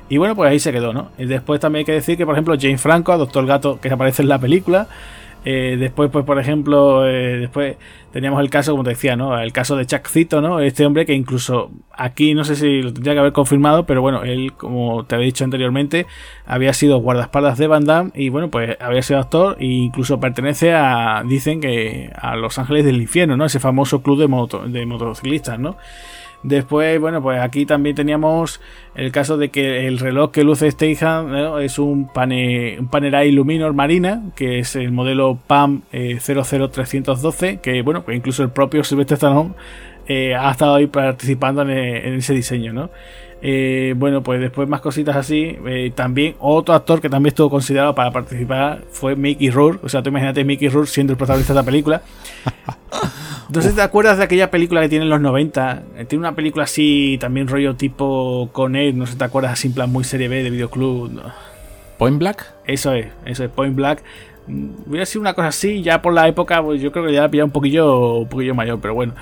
Y 0.09 0.17
bueno, 0.17 0.36
pues 0.36 0.51
ahí 0.51 0.59
se 0.59 0.73
quedó, 0.73 0.91
¿no? 0.91 1.11
Y 1.17 1.23
después 1.23 1.61
también 1.61 1.84
hay 1.84 1.86
que 1.86 1.93
decir 1.93 2.17
que, 2.17 2.25
por 2.25 2.36
ejemplo, 2.36 2.55
Jane 2.59 2.77
Franco, 2.77 3.13
a 3.13 3.17
Doctor 3.17 3.45
Gato, 3.45 3.80
que 3.80 3.89
aparece 3.89 4.23
en 4.23 4.27
la 4.27 4.39
película, 4.39 4.89
eh, 5.45 5.77
después, 5.79 6.09
pues, 6.11 6.25
por 6.25 6.37
ejemplo, 6.39 7.07
eh, 7.07 7.37
después 7.37 7.77
teníamos 8.11 8.41
el 8.41 8.49
caso, 8.49 8.71
como 8.71 8.83
te 8.83 8.91
decía, 8.91 9.15
¿no? 9.15 9.39
El 9.39 9.53
caso 9.53 9.77
de 9.77 9.85
Chuck 9.85 10.07
¿no? 10.41 10.59
Este 10.59 10.85
hombre 10.85 11.05
que 11.05 11.13
incluso 11.13 11.71
aquí 11.93 12.33
no 12.33 12.43
sé 12.43 12.55
si 12.55 12.81
lo 12.81 12.93
tendría 12.93 13.13
que 13.13 13.19
haber 13.19 13.33
confirmado, 13.33 13.85
pero 13.85 14.01
bueno, 14.01 14.23
él, 14.23 14.53
como 14.53 15.05
te 15.05 15.15
había 15.15 15.27
dicho 15.27 15.45
anteriormente, 15.45 16.07
había 16.45 16.73
sido 16.73 16.97
guardaespaldas 16.99 17.57
de 17.57 17.67
Van 17.67 17.85
Damme 17.85 18.11
y 18.15 18.29
bueno, 18.29 18.49
pues 18.49 18.75
había 18.81 19.01
sido 19.01 19.19
actor 19.19 19.55
e 19.59 19.65
incluso 19.65 20.19
pertenece 20.19 20.73
a, 20.73 21.23
dicen 21.25 21.61
que 21.61 22.11
a 22.15 22.35
Los 22.35 22.59
Ángeles 22.59 22.83
del 22.85 23.01
Infierno, 23.01 23.37
¿no? 23.37 23.45
Ese 23.45 23.59
famoso 23.59 24.01
club 24.01 24.19
de, 24.19 24.27
moto, 24.27 24.67
de 24.67 24.85
motociclistas, 24.85 25.57
¿no? 25.57 25.77
Después, 26.43 26.99
bueno, 27.01 27.21
pues 27.21 27.41
aquí 27.41 27.65
también 27.65 27.95
teníamos 27.95 28.61
el 28.95 29.11
caso 29.11 29.37
de 29.37 29.49
que 29.49 29.87
el 29.87 29.99
reloj 29.99 30.31
que 30.31 30.43
luce 30.43 30.71
Statham 30.71 31.59
es 31.59 31.77
un, 31.79 32.07
pane, 32.07 32.79
un 32.79 32.87
Panerai 32.87 33.31
Luminor 33.31 33.73
Marina, 33.73 34.21
que 34.35 34.59
es 34.59 34.75
el 34.75 34.91
modelo 34.91 35.37
PAM 35.47 35.81
00312, 35.91 37.49
eh, 37.49 37.59
que 37.61 37.81
bueno, 37.81 38.03
pues 38.03 38.15
incluso 38.15 38.43
el 38.43 38.51
propio 38.51 38.83
Sylvester 38.83 39.15
Stallone 39.15 39.53
eh, 40.07 40.33
ha 40.33 40.49
estado 40.49 40.75
ahí 40.75 40.87
participando 40.87 41.61
en, 41.63 41.71
en 41.71 42.13
ese 42.15 42.33
diseño, 42.33 42.71
¿no? 42.71 42.89
Eh, 43.41 43.93
bueno, 43.95 44.21
pues 44.21 44.41
después 44.41 44.67
más 44.67 44.81
cositas 44.81 45.15
así. 45.15 45.57
Eh, 45.65 45.91
también 45.95 46.35
otro 46.39 46.73
actor 46.73 47.01
que 47.01 47.09
también 47.09 47.31
estuvo 47.31 47.49
considerado 47.49 47.95
para 47.95 48.11
participar 48.11 48.83
fue 48.91 49.15
Mickey 49.15 49.49
Rourke. 49.49 49.85
O 49.85 49.89
sea, 49.89 50.03
tú 50.03 50.09
imagínate 50.09 50.43
Mickey 50.43 50.69
Rourke 50.69 50.89
siendo 50.89 51.13
el 51.13 51.17
protagonista 51.17 51.53
de 51.53 51.59
la 51.59 51.65
película. 51.65 52.01
Entonces, 53.47 53.73
¿te 53.73 53.81
acuerdas 53.81 54.19
de 54.19 54.25
aquella 54.25 54.51
película 54.51 54.81
que 54.81 54.89
tiene 54.89 55.05
en 55.05 55.09
los 55.09 55.21
90? 55.21 55.83
Eh, 55.97 56.05
tiene 56.05 56.19
una 56.19 56.35
película 56.35 56.65
así, 56.65 57.17
también 57.19 57.47
rollo 57.47 57.75
tipo 57.75 58.49
con 58.51 58.75
él, 58.75 58.95
no 58.95 59.07
sé 59.07 59.13
si 59.13 59.17
te 59.17 59.23
acuerdas, 59.23 59.53
así 59.53 59.69
en 59.69 59.73
plan 59.73 59.91
muy 59.91 60.03
serie 60.03 60.27
B 60.27 60.43
de 60.43 60.51
videoclub. 60.51 61.19
¿Point 61.97 62.19
Black? 62.19 62.45
Eso 62.65 62.93
es, 62.93 63.07
eso 63.25 63.43
es, 63.43 63.49
Point 63.49 63.75
Black. 63.75 64.03
Mm, 64.45 64.69
hubiera 64.85 65.05
sido 65.07 65.21
una 65.21 65.33
cosa 65.33 65.47
así, 65.47 65.81
ya 65.81 65.99
por 65.99 66.13
la 66.13 66.27
época, 66.27 66.61
pues 66.61 66.79
yo 66.79 66.91
creo 66.91 67.07
que 67.07 67.13
ya 67.13 67.21
la 67.21 67.29
pillado 67.29 67.47
un 67.47 67.51
poquillo, 67.51 68.17
un 68.17 68.29
poquillo 68.29 68.53
mayor, 68.53 68.79
pero 68.79 68.93
bueno, 68.93 69.15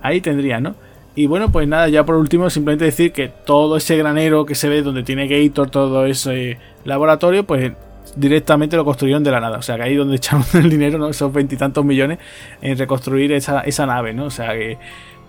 ahí 0.00 0.20
tendría, 0.20 0.60
¿no? 0.60 0.76
Y 1.14 1.26
bueno, 1.26 1.52
pues 1.52 1.68
nada, 1.68 1.88
ya 1.88 2.04
por 2.04 2.14
último, 2.14 2.48
simplemente 2.48 2.86
decir 2.86 3.12
que 3.12 3.28
todo 3.28 3.76
ese 3.76 3.96
granero 3.96 4.46
que 4.46 4.54
se 4.54 4.68
ve 4.68 4.82
donde 4.82 5.02
tiene 5.02 5.28
Gator, 5.28 5.68
todo 5.68 6.06
ese 6.06 6.58
laboratorio, 6.84 7.44
pues 7.44 7.72
directamente 8.16 8.76
lo 8.76 8.84
construyeron 8.84 9.22
de 9.22 9.30
la 9.30 9.40
nada. 9.40 9.58
O 9.58 9.62
sea, 9.62 9.76
que 9.76 9.82
ahí 9.82 9.94
donde 9.94 10.16
echaron 10.16 10.44
el 10.54 10.70
dinero, 10.70 10.98
¿no? 10.98 11.08
Esos 11.08 11.32
veintitantos 11.32 11.84
millones 11.84 12.18
en 12.62 12.78
reconstruir 12.78 13.32
esa, 13.32 13.60
esa 13.60 13.86
nave, 13.86 14.12
¿no? 14.14 14.26
O 14.26 14.30
sea 14.30 14.52
que. 14.52 14.78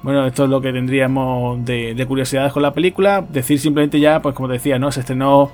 Bueno, 0.03 0.25
esto 0.27 0.43
es 0.43 0.49
lo 0.49 0.59
que 0.59 0.73
tendríamos 0.73 1.63
de, 1.63 1.95
de 1.95 2.05
curiosidades 2.05 2.51
con 2.51 2.61
la 2.61 2.73
película. 2.73 3.25
Decir 3.29 3.57
simplemente 3.57 4.01
ya, 4.01 4.21
pues 4.21 4.35
como 4.35 4.49
decía, 4.49 4.77
¿no? 4.77 4.91
Se 4.91 4.99
estrenó 4.99 5.51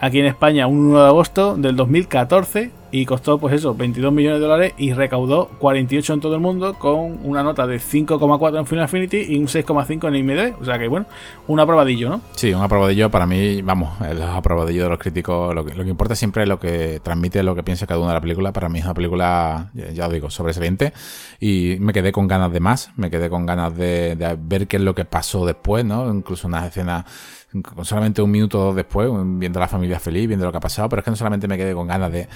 aquí 0.00 0.18
en 0.18 0.26
España 0.26 0.66
un 0.66 0.86
1 0.86 1.02
de 1.02 1.06
agosto 1.06 1.56
del 1.56 1.76
2014 1.76 2.81
y 2.92 3.06
costó 3.06 3.38
pues 3.38 3.54
eso, 3.54 3.74
22 3.74 4.12
millones 4.12 4.38
de 4.38 4.46
dólares 4.46 4.74
y 4.76 4.92
recaudó 4.92 5.48
48 5.58 6.12
en 6.12 6.20
todo 6.20 6.34
el 6.34 6.42
mundo 6.42 6.74
con 6.74 7.18
una 7.24 7.42
nota 7.42 7.66
de 7.66 7.78
5,4 7.78 8.58
en 8.58 8.66
Final 8.66 8.84
Affinity 8.84 9.16
y 9.30 9.38
un 9.38 9.46
6,5 9.46 10.08
en 10.08 10.16
IMDb, 10.16 10.60
o 10.60 10.64
sea 10.64 10.78
que 10.78 10.88
bueno, 10.88 11.06
un 11.48 11.58
aprobadillo, 11.58 12.10
¿no? 12.10 12.20
Sí, 12.36 12.52
un 12.52 12.62
aprobadillo 12.62 13.10
para 13.10 13.26
mí, 13.26 13.62
vamos, 13.62 13.98
el 14.02 14.22
aprobadillo 14.22 14.84
de 14.84 14.88
los 14.90 14.98
críticos, 14.98 15.54
lo 15.54 15.64
que, 15.64 15.74
lo 15.74 15.84
que 15.84 15.90
importa 15.90 16.14
siempre 16.14 16.42
es 16.42 16.48
lo 16.48 16.60
que 16.60 17.00
transmite, 17.02 17.42
lo 17.42 17.54
que 17.54 17.62
piensa 17.62 17.86
cada 17.86 17.98
uno 17.98 18.08
de 18.08 18.14
la 18.14 18.20
película, 18.20 18.52
para 18.52 18.68
mí 18.68 18.80
es 18.80 18.84
una 18.84 18.94
película, 18.94 19.70
ya 19.94 20.06
os 20.06 20.12
digo, 20.12 20.30
sobresaliente 20.30 20.92
y 21.40 21.78
me 21.80 21.94
quedé 21.94 22.12
con 22.12 22.28
ganas 22.28 22.52
de 22.52 22.60
más, 22.60 22.90
me 22.96 23.10
quedé 23.10 23.30
con 23.30 23.46
ganas 23.46 23.74
de, 23.74 24.36
ver 24.38 24.66
qué 24.66 24.76
es 24.76 24.82
lo 24.82 24.94
que 24.94 25.06
pasó 25.06 25.46
después, 25.46 25.82
¿no? 25.82 26.12
Incluso 26.12 26.46
unas 26.46 26.66
escenas 26.66 27.06
solamente 27.82 28.22
un 28.22 28.30
minuto 28.30 28.58
dos 28.58 28.74
después, 28.74 29.10
viendo 29.12 29.58
a 29.58 29.62
la 29.62 29.68
familia 29.68 30.00
feliz, 30.00 30.26
viendo 30.26 30.46
lo 30.46 30.52
que 30.52 30.56
ha 30.56 30.60
pasado, 30.60 30.88
pero 30.88 31.00
es 31.00 31.04
que 31.04 31.10
no 31.10 31.16
solamente 31.18 31.46
me 31.46 31.58
quedé 31.58 31.74
con 31.74 31.86
ganas 31.86 32.10
de 32.10 32.26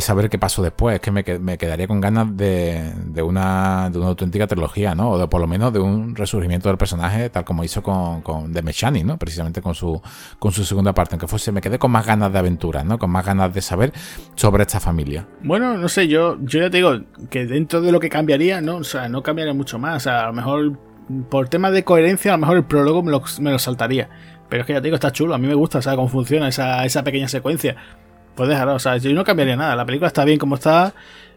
saber 0.00 0.28
qué 0.28 0.38
pasó 0.38 0.62
después, 0.62 0.96
es 0.96 1.00
que 1.00 1.10
me, 1.10 1.24
me 1.38 1.58
quedaría 1.58 1.86
con 1.86 2.00
ganas 2.00 2.36
de, 2.36 2.92
de, 3.06 3.22
una, 3.22 3.90
de 3.90 3.98
una 3.98 4.08
auténtica 4.08 4.46
trilogía, 4.46 4.94
¿no? 4.94 5.10
O 5.10 5.28
por 5.28 5.40
lo 5.40 5.46
menos 5.46 5.72
de 5.72 5.78
un 5.78 6.14
resurgimiento 6.14 6.68
del 6.68 6.78
personaje, 6.78 7.30
tal 7.30 7.44
como 7.44 7.64
hizo 7.64 7.82
con, 7.82 8.22
con 8.22 8.52
The 8.52 8.62
Mechanic, 8.62 9.04
¿no? 9.04 9.18
Precisamente 9.18 9.62
con 9.62 9.74
su, 9.74 10.00
con 10.38 10.52
su 10.52 10.64
segunda 10.64 10.92
parte, 10.92 11.14
aunque 11.14 11.26
fuese, 11.26 11.52
me 11.52 11.60
quedé 11.60 11.78
con 11.78 11.90
más 11.90 12.06
ganas 12.06 12.32
de 12.32 12.38
aventuras, 12.38 12.84
¿no? 12.84 12.98
Con 12.98 13.10
más 13.10 13.24
ganas 13.24 13.52
de 13.52 13.60
saber 13.60 13.92
sobre 14.34 14.62
esta 14.62 14.80
familia. 14.80 15.26
Bueno, 15.42 15.76
no 15.76 15.88
sé, 15.88 16.08
yo, 16.08 16.36
yo 16.40 16.60
ya 16.60 16.70
te 16.70 16.78
digo 16.78 17.00
que 17.30 17.46
dentro 17.46 17.80
de 17.80 17.92
lo 17.92 18.00
que 18.00 18.08
cambiaría, 18.08 18.60
¿no? 18.60 18.76
O 18.76 18.84
sea, 18.84 19.08
no 19.08 19.22
cambiaría 19.22 19.54
mucho 19.54 19.78
más, 19.78 19.96
o 19.96 20.00
sea, 20.00 20.24
a 20.24 20.26
lo 20.28 20.32
mejor 20.32 20.78
por 21.30 21.48
tema 21.48 21.70
de 21.70 21.84
coherencia, 21.84 22.32
a 22.32 22.36
lo 22.36 22.40
mejor 22.40 22.56
el 22.58 22.64
prólogo 22.64 23.02
me 23.02 23.10
lo, 23.10 23.22
me 23.40 23.50
lo 23.50 23.58
saltaría 23.58 24.08
pero 24.48 24.62
es 24.62 24.66
que 24.66 24.72
ya 24.72 24.80
te 24.80 24.84
digo, 24.84 24.94
está 24.94 25.12
chulo. 25.12 25.34
A 25.34 25.38
mí 25.38 25.46
me 25.46 25.54
gusta, 25.54 25.82
¿sabes 25.82 25.96
cómo 25.96 26.08
funciona 26.08 26.48
esa, 26.48 26.84
esa 26.84 27.04
pequeña 27.04 27.28
secuencia? 27.28 27.76
Pues 28.38 28.48
déjalo, 28.48 28.74
o 28.76 28.78
sea, 28.78 28.96
yo 28.98 29.12
no 29.14 29.24
cambiaría 29.24 29.56
nada. 29.56 29.74
La 29.74 29.84
película 29.84 30.06
está 30.06 30.24
bien 30.24 30.38
como 30.38 30.54
está. 30.54 30.94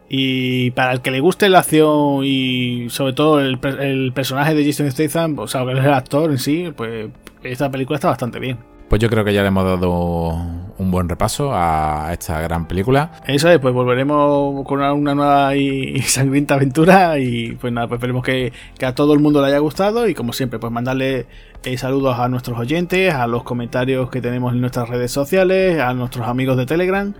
Y 0.07 0.69
para 0.71 0.91
el 0.91 1.01
que 1.01 1.09
le 1.09 1.19
guste 1.19 1.49
la 1.49 1.59
acción 1.59 2.23
y 2.23 2.91
sobre 2.91 3.13
todo 3.13 3.39
el, 3.39 3.57
el 3.79 4.11
personaje 4.13 4.53
de 4.53 4.63
Jason 4.63 4.91
Statham, 4.91 5.39
o 5.39 5.47
sea, 5.47 5.65
que 5.65 5.71
es 5.71 5.79
el 5.79 5.93
actor 5.93 6.29
en 6.29 6.37
sí, 6.37 6.71
pues 6.77 7.09
esta 7.41 7.71
película 7.71 7.95
está 7.95 8.09
bastante 8.09 8.37
bien. 8.37 8.59
Pues 8.91 9.01
yo 9.01 9.09
creo 9.09 9.23
que 9.23 9.33
ya 9.33 9.41
le 9.41 9.47
hemos 9.47 9.63
dado 9.63 10.33
un 10.77 10.91
buen 10.91 11.07
repaso 11.07 11.51
a 11.53 12.09
esta 12.11 12.41
gran 12.41 12.67
película. 12.67 13.21
Eso 13.25 13.49
es, 13.49 13.57
pues 13.59 13.73
volveremos 13.73 14.65
con 14.65 14.81
una, 14.81 15.15
nueva 15.15 15.55
y, 15.55 16.01
sangrienta 16.01 16.55
aventura 16.55 17.17
y 17.17 17.53
pues 17.53 17.71
nada, 17.71 17.87
pues 17.87 17.99
esperemos 17.99 18.21
que, 18.21 18.51
a 18.85 18.93
todo 18.93 19.13
el 19.13 19.21
mundo 19.21 19.41
le 19.41 19.47
haya 19.47 19.59
gustado 19.59 20.09
y 20.09 20.13
como 20.13 20.33
siempre, 20.33 20.59
pues 20.59 20.73
mandarle 20.73 21.25
eh, 21.63 21.77
saludos 21.77 22.19
a 22.19 22.27
nuestros 22.27 22.59
oyentes, 22.59 23.13
a 23.13 23.27
los 23.27 23.43
comentarios 23.43 24.09
que 24.09 24.19
tenemos 24.19 24.51
en 24.51 24.59
nuestras 24.59 24.89
redes 24.89 25.13
sociales, 25.13 25.79
a 25.79 25.93
nuestros 25.93 26.27
amigos 26.27 26.57
de 26.57 26.65
Telegram 26.65 27.13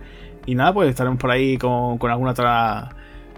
y 0.44 0.54
nada, 0.54 0.74
pues 0.74 0.90
estaremos 0.90 1.18
por 1.18 1.30
ahí 1.30 1.56
con, 1.56 1.98
alguna 2.02 2.32
otra 2.32 2.90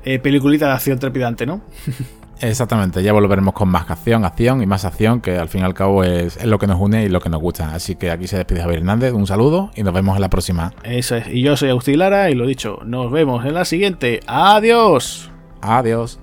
eh, 0.05 0.19
peliculita 0.19 0.67
de 0.67 0.73
acción 0.73 0.99
trepidante, 0.99 1.47
¿no? 1.47 1.61
Exactamente, 2.41 3.03
ya 3.03 3.13
volveremos 3.13 3.55
con 3.55 3.69
más 3.69 3.91
acción, 3.91 4.25
acción 4.25 4.63
y 4.63 4.67
más 4.67 4.85
acción, 4.85 5.21
que 5.21 5.39
al 5.39 5.49
fin 5.49 5.63
y 5.63 5.65
al 5.65 5.75
cabo 5.75 6.05
es, 6.05 6.45
lo 6.45 6.59
que 6.59 6.67
nos 6.67 6.81
une 6.81 7.05
y 7.05 7.09
lo 7.09 7.21
que 7.21 7.29
nos 7.29 7.41
gusta. 7.41 7.75
Así 7.75 7.95
que 7.95 8.11
aquí 8.11 8.27
se 8.27 8.37
despide 8.37 8.61
Javier 8.61 8.81
Hernández, 8.81 9.13
un 9.13 9.27
saludo 9.27 9.71
y 9.75 9.83
nos 9.83 9.95
vemos 9.95 10.17
en 10.17 10.23
la 10.23 10.31
próxima. 10.31 10.73
Eso 10.83 11.17
es, 11.17 11.29
y 11.29 11.43
yo 11.43 11.57
soy 11.57 11.71
Agustín 11.71 11.99
Lara 11.99 12.31
y 12.31 12.35
lo 12.35 12.47
dicho, 12.47 12.81
nos 12.85 13.11
vemos 13.11 13.45
en 13.45 13.55
la 13.55 13.65
siguiente. 13.65 14.21
Adiós. 14.27 15.31
Adiós. 15.61 16.21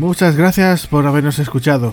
Muchas 0.00 0.34
gracias 0.34 0.86
por 0.86 1.06
habernos 1.06 1.38
escuchado. 1.38 1.92